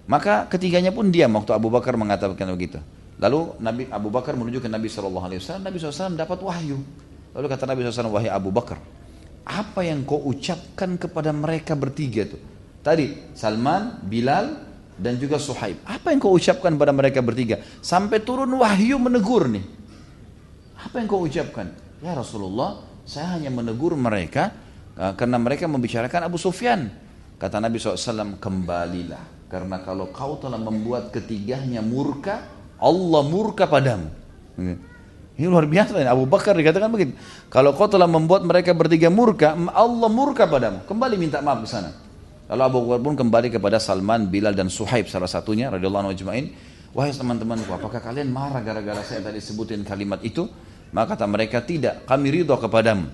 Maka 0.05 0.45
ketiganya 0.45 0.93
pun 0.93 1.09
diam 1.09 1.33
waktu 1.33 1.49
Abu 1.49 1.73
Bakar 1.73 1.97
mengatakan 1.97 2.53
begitu. 2.53 2.77
Lalu 3.17 3.57
Nabi 3.57 3.83
Abu 3.89 4.13
Bakar 4.13 4.37
menuju 4.37 4.61
ke 4.61 4.69
Nabi 4.69 4.85
Shallallahu 4.85 5.25
Alaihi 5.25 5.41
Wasallam. 5.41 5.65
Nabi 5.65 5.77
SAW 5.81 6.13
dapat 6.13 6.39
wahyu. 6.45 6.77
Lalu 7.35 7.45
kata 7.51 7.63
Nabi 7.67 7.79
SAW, 7.83 8.15
wahai 8.15 8.31
Abu 8.31 8.47
Bakar, 8.47 8.79
apa 9.43 9.81
yang 9.83 10.07
kau 10.07 10.23
ucapkan 10.23 10.95
kepada 10.95 11.35
mereka 11.35 11.75
bertiga 11.75 12.23
itu? 12.23 12.39
Tadi 12.79 13.35
Salman, 13.35 13.99
Bilal, 14.07 14.64
dan 14.95 15.19
juga 15.19 15.35
Suhaib. 15.35 15.83
Apa 15.83 16.15
yang 16.15 16.19
kau 16.23 16.35
ucapkan 16.35 16.71
pada 16.79 16.95
mereka 16.95 17.19
bertiga? 17.19 17.59
Sampai 17.83 18.23
turun 18.23 18.49
wahyu 18.55 18.95
menegur 18.95 19.51
nih. 19.51 19.63
Apa 20.79 21.03
yang 21.03 21.07
kau 21.11 21.23
ucapkan? 21.23 21.71
Ya 21.99 22.15
Rasulullah, 22.15 22.79
saya 23.03 23.35
hanya 23.35 23.51
menegur 23.51 23.97
mereka 23.99 24.55
uh, 24.95 25.11
karena 25.17 25.35
mereka 25.35 25.67
membicarakan 25.67 26.31
Abu 26.31 26.39
Sufyan. 26.39 26.91
Kata 27.35 27.59
Nabi 27.59 27.75
SAW, 27.75 28.39
kembalilah. 28.39 29.51
Karena 29.51 29.83
kalau 29.83 30.09
kau 30.09 30.39
telah 30.39 30.57
membuat 30.57 31.11
ketiganya 31.11 31.83
murka, 31.83 32.47
Allah 32.79 33.21
murka 33.27 33.67
padamu. 33.67 34.07
Ini 35.35 35.51
luar 35.51 35.67
biasa. 35.67 35.99
Abu 36.07 36.23
Bakar 36.23 36.55
dikatakan 36.55 36.87
begitu. 36.87 37.11
Kalau 37.51 37.75
kau 37.75 37.91
telah 37.91 38.07
membuat 38.07 38.47
mereka 38.47 38.71
bertiga 38.71 39.11
murka, 39.11 39.51
Allah 39.75 40.07
murka 40.07 40.47
padamu. 40.47 40.87
Kembali 40.87 41.15
minta 41.19 41.43
maaf 41.43 41.67
ke 41.67 41.67
sana. 41.67 42.04
Lalu 42.45 42.61
Abu 42.61 42.77
Bakar 42.85 43.01
pun 43.01 43.15
kembali 43.17 43.47
kepada 43.49 43.81
Salman, 43.81 44.29
Bilal 44.29 44.53
dan 44.53 44.69
Suhaib 44.69 45.09
salah 45.09 45.29
satunya 45.29 45.73
radhiyallahu 45.73 46.09
anhu 46.09 46.13
ajmain. 46.13 46.53
Wahai 46.93 47.11
teman-temanku, 47.11 47.67
apakah 47.75 47.99
kalian 47.99 48.31
marah 48.31 48.63
gara-gara 48.63 49.03
saya 49.03 49.19
tadi 49.19 49.41
sebutin 49.43 49.83
kalimat 49.83 50.21
itu? 50.23 50.47
Maka 50.95 51.17
kata 51.17 51.25
mereka 51.27 51.59
tidak, 51.59 52.07
kami 52.07 52.31
ridho 52.31 52.55
kepadamu. 52.55 53.11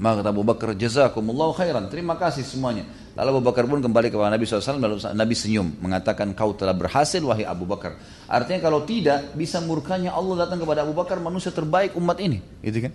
Maka 0.00 0.22
kata 0.22 0.30
Abu 0.32 0.42
Bakar, 0.46 0.68
jazakumullah 0.72 1.52
khairan. 1.52 1.86
Terima 1.92 2.16
kasih 2.16 2.46
semuanya. 2.46 2.88
Lalu 3.14 3.28
Abu 3.38 3.42
Bakar 3.44 3.68
pun 3.68 3.78
kembali 3.78 4.08
kepada 4.08 4.32
Nabi 4.32 4.42
SAW, 4.46 4.80
lalu 4.80 4.96
Nabi 5.02 5.34
senyum, 5.36 5.68
mengatakan 5.84 6.32
kau 6.32 6.56
telah 6.56 6.72
berhasil 6.72 7.20
wahai 7.20 7.44
Abu 7.44 7.68
Bakar. 7.68 7.98
Artinya 8.24 8.58
kalau 8.64 8.82
tidak, 8.88 9.36
bisa 9.36 9.60
murkanya 9.60 10.16
Allah 10.16 10.48
datang 10.48 10.62
kepada 10.62 10.82
Abu 10.86 10.96
Bakar, 10.96 11.20
manusia 11.20 11.52
terbaik 11.52 11.94
umat 11.98 12.18
ini. 12.22 12.40
Gitu 12.64 12.88
kan? 12.88 12.92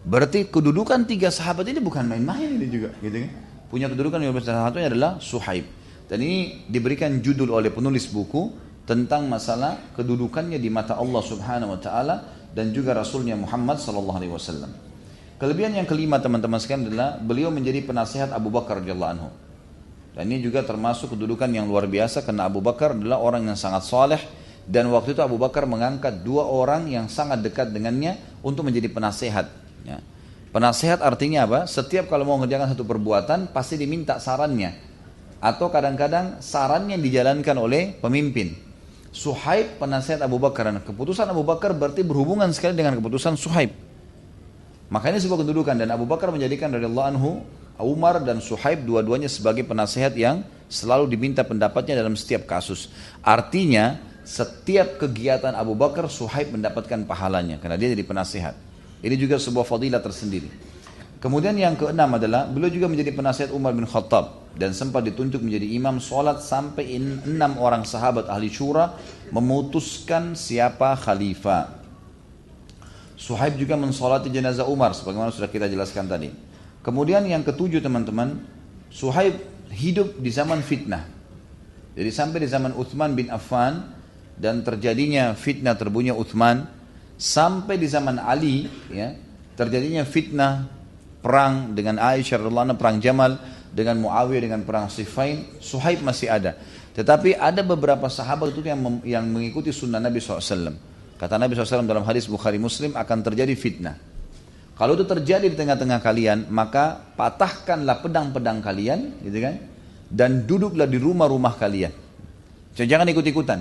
Berarti 0.00 0.48
kedudukan 0.48 1.04
tiga 1.04 1.28
sahabat 1.28 1.68
ini 1.68 1.80
bukan 1.82 2.08
main-main 2.08 2.56
ini 2.56 2.66
juga. 2.70 2.94
Gitu 3.04 3.26
kan? 3.26 3.30
Punya 3.70 3.86
kedudukan 3.86 4.18
yang 4.18 4.34
salah 4.42 4.68
satunya 4.68 4.90
adalah 4.90 5.22
Suhaib. 5.22 5.64
Dan 6.10 6.18
ini 6.26 6.66
diberikan 6.66 7.22
judul 7.22 7.54
oleh 7.54 7.70
penulis 7.70 8.10
buku 8.10 8.50
tentang 8.82 9.30
masalah 9.30 9.94
kedudukannya 9.94 10.58
di 10.58 10.66
mata 10.66 10.98
Allah 10.98 11.22
Subhanahu 11.22 11.78
wa 11.78 11.80
taala 11.80 12.16
dan 12.50 12.74
juga 12.74 12.98
Rasulnya 12.98 13.38
Muhammad 13.38 13.78
sallallahu 13.78 14.18
alaihi 14.18 14.34
wasallam. 14.34 14.74
Kelebihan 15.38 15.78
yang 15.78 15.86
kelima 15.86 16.18
teman-teman 16.18 16.58
sekalian 16.58 16.90
adalah 16.90 17.16
beliau 17.16 17.54
menjadi 17.54 17.86
penasihat 17.86 18.34
Abu 18.34 18.50
Bakar 18.50 18.82
radhiyallahu 18.82 19.12
anhu. 19.14 19.30
Dan 20.18 20.26
ini 20.26 20.42
juga 20.42 20.66
termasuk 20.66 21.14
kedudukan 21.14 21.46
yang 21.54 21.70
luar 21.70 21.86
biasa 21.86 22.26
karena 22.26 22.50
Abu 22.50 22.58
Bakar 22.58 22.98
adalah 22.98 23.22
orang 23.22 23.46
yang 23.46 23.54
sangat 23.54 23.86
soleh 23.86 24.20
dan 24.66 24.90
waktu 24.90 25.14
itu 25.16 25.22
Abu 25.22 25.38
Bakar 25.38 25.64
mengangkat 25.64 26.26
dua 26.26 26.44
orang 26.44 26.90
yang 26.90 27.06
sangat 27.06 27.40
dekat 27.40 27.70
dengannya 27.70 28.18
untuk 28.42 28.66
menjadi 28.66 28.90
penasehat. 28.90 29.46
Ya. 29.86 30.02
Penasehat 30.50 30.98
artinya 30.98 31.46
apa? 31.46 31.60
Setiap 31.70 32.10
kalau 32.10 32.26
mau 32.26 32.34
mengerjakan 32.34 32.74
satu 32.74 32.82
perbuatan 32.82 33.54
pasti 33.54 33.78
diminta 33.78 34.18
sarannya. 34.18 34.74
Atau 35.38 35.70
kadang-kadang 35.70 36.42
sarannya 36.42 36.98
dijalankan 36.98 37.54
oleh 37.54 37.94
pemimpin. 38.02 38.58
Suhaib 39.10 39.78
penasehat 39.78 40.22
Abu 40.22 40.38
Bakar 40.42 40.70
dan 40.70 40.82
keputusan 40.82 41.26
Abu 41.30 41.42
Bakar 41.42 41.74
berarti 41.74 42.02
berhubungan 42.02 42.50
sekali 42.50 42.78
dengan 42.78 42.98
keputusan 42.98 43.38
Suhaib. 43.38 43.74
Makanya 44.90 45.22
sebuah 45.22 45.46
kedudukan 45.46 45.78
dan 45.78 45.90
Abu 45.94 46.06
Bakar 46.06 46.34
menjadikan 46.34 46.70
radhiyallahu 46.74 47.08
anhu 47.14 47.30
Umar 47.78 48.18
dan 48.22 48.42
Suhaib 48.42 48.82
dua-duanya 48.82 49.30
sebagai 49.30 49.62
penasehat 49.62 50.18
yang 50.18 50.42
selalu 50.70 51.10
diminta 51.10 51.46
pendapatnya 51.46 51.98
dalam 51.98 52.14
setiap 52.18 52.46
kasus. 52.46 52.90
Artinya 53.22 53.98
setiap 54.26 54.98
kegiatan 54.98 55.54
Abu 55.54 55.74
Bakar 55.74 56.06
Suhaib 56.06 56.54
mendapatkan 56.54 57.06
pahalanya 57.06 57.58
karena 57.58 57.78
dia 57.78 57.90
jadi 57.94 58.04
penasehat. 58.06 58.69
Ini 59.00 59.16
juga 59.16 59.40
sebuah 59.40 59.64
fadilah 59.64 60.00
tersendiri. 60.04 60.48
Kemudian 61.20 61.52
yang 61.56 61.76
keenam 61.76 62.16
adalah 62.16 62.48
beliau 62.48 62.72
juga 62.72 62.88
menjadi 62.88 63.12
penasihat 63.12 63.52
Umar 63.52 63.76
bin 63.76 63.84
Khattab 63.84 64.40
dan 64.56 64.72
sempat 64.72 65.04
ditunjuk 65.04 65.44
menjadi 65.44 65.68
imam 65.76 66.00
sholat 66.00 66.40
sampai 66.40 66.96
enam 66.96 67.60
orang 67.60 67.84
sahabat 67.84 68.24
ahli 68.32 68.48
syura 68.48 68.96
memutuskan 69.28 70.32
siapa 70.32 70.96
khalifah. 70.96 71.76
Suhaib 73.20 73.60
juga 73.60 73.76
mensolati 73.76 74.32
jenazah 74.32 74.64
Umar 74.64 74.96
sebagaimana 74.96 75.28
sudah 75.28 75.52
kita 75.52 75.68
jelaskan 75.68 76.08
tadi. 76.08 76.32
Kemudian 76.80 77.20
yang 77.28 77.44
ketujuh 77.44 77.84
teman-teman, 77.84 78.40
Suhaib 78.88 79.36
hidup 79.68 80.16
di 80.16 80.32
zaman 80.32 80.64
fitnah. 80.64 81.04
Jadi 81.92 82.10
sampai 82.10 82.40
di 82.40 82.48
zaman 82.48 82.72
Uthman 82.72 83.12
bin 83.12 83.28
Affan 83.28 83.92
dan 84.40 84.64
terjadinya 84.64 85.36
fitnah 85.36 85.76
terbunuhnya 85.76 86.16
Uthman 86.16 86.79
sampai 87.20 87.76
di 87.76 87.84
zaman 87.84 88.16
Ali 88.16 88.64
ya 88.88 89.12
terjadinya 89.52 90.08
fitnah 90.08 90.64
perang 91.20 91.76
dengan 91.76 92.00
Aisyah 92.00 92.40
radhiallahu 92.40 92.80
perang 92.80 92.96
Jamal 92.96 93.36
dengan 93.68 94.00
Muawiyah 94.00 94.40
dengan 94.48 94.64
perang 94.64 94.88
Siffin 94.88 95.60
Suhaib 95.60 96.00
masih 96.00 96.32
ada 96.32 96.56
tetapi 96.96 97.36
ada 97.36 97.60
beberapa 97.60 98.08
sahabat 98.08 98.56
itu 98.56 98.64
yang 98.64 99.04
yang 99.04 99.28
mengikuti 99.28 99.68
sunnah 99.68 100.00
Nabi 100.00 100.16
SAW 100.16 100.90
Kata 101.20 101.36
Nabi 101.36 101.52
SAW 101.52 101.84
dalam 101.84 102.00
hadis 102.08 102.24
Bukhari 102.24 102.56
Muslim 102.56 102.96
akan 102.96 103.18
terjadi 103.20 103.52
fitnah. 103.52 103.92
Kalau 104.72 104.96
itu 104.96 105.04
terjadi 105.04 105.52
di 105.52 105.52
tengah-tengah 105.52 106.00
kalian, 106.00 106.48
maka 106.48 106.96
patahkanlah 107.12 108.00
pedang-pedang 108.00 108.64
kalian, 108.64 109.20
gitu 109.20 109.36
kan? 109.44 109.60
Dan 110.08 110.48
duduklah 110.48 110.88
di 110.88 110.96
rumah-rumah 110.96 111.60
kalian. 111.60 111.92
Jangan 112.72 113.04
ikut-ikutan. 113.12 113.60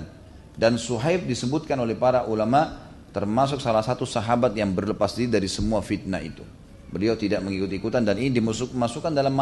Dan 0.55 0.79
Suhaib 0.79 1.27
disebutkan 1.27 1.75
oleh 1.83 1.99
para 1.99 2.23
ulama 2.31 2.88
termasuk 3.09 3.57
salah 3.61 3.81
satu 3.81 4.05
sahabat 4.05 4.53
yang 4.53 4.73
berlepas 4.73 5.17
diri 5.17 5.29
dari 5.29 5.49
semua 5.49 5.81
fitnah 5.81 6.21
itu. 6.21 6.45
Beliau 6.89 7.13
tidak 7.13 7.45
mengikut-ikutan 7.45 8.01
dan 8.01 8.17
ini 8.17 8.33
dimasukkan 8.41 9.13
dalam 9.13 9.33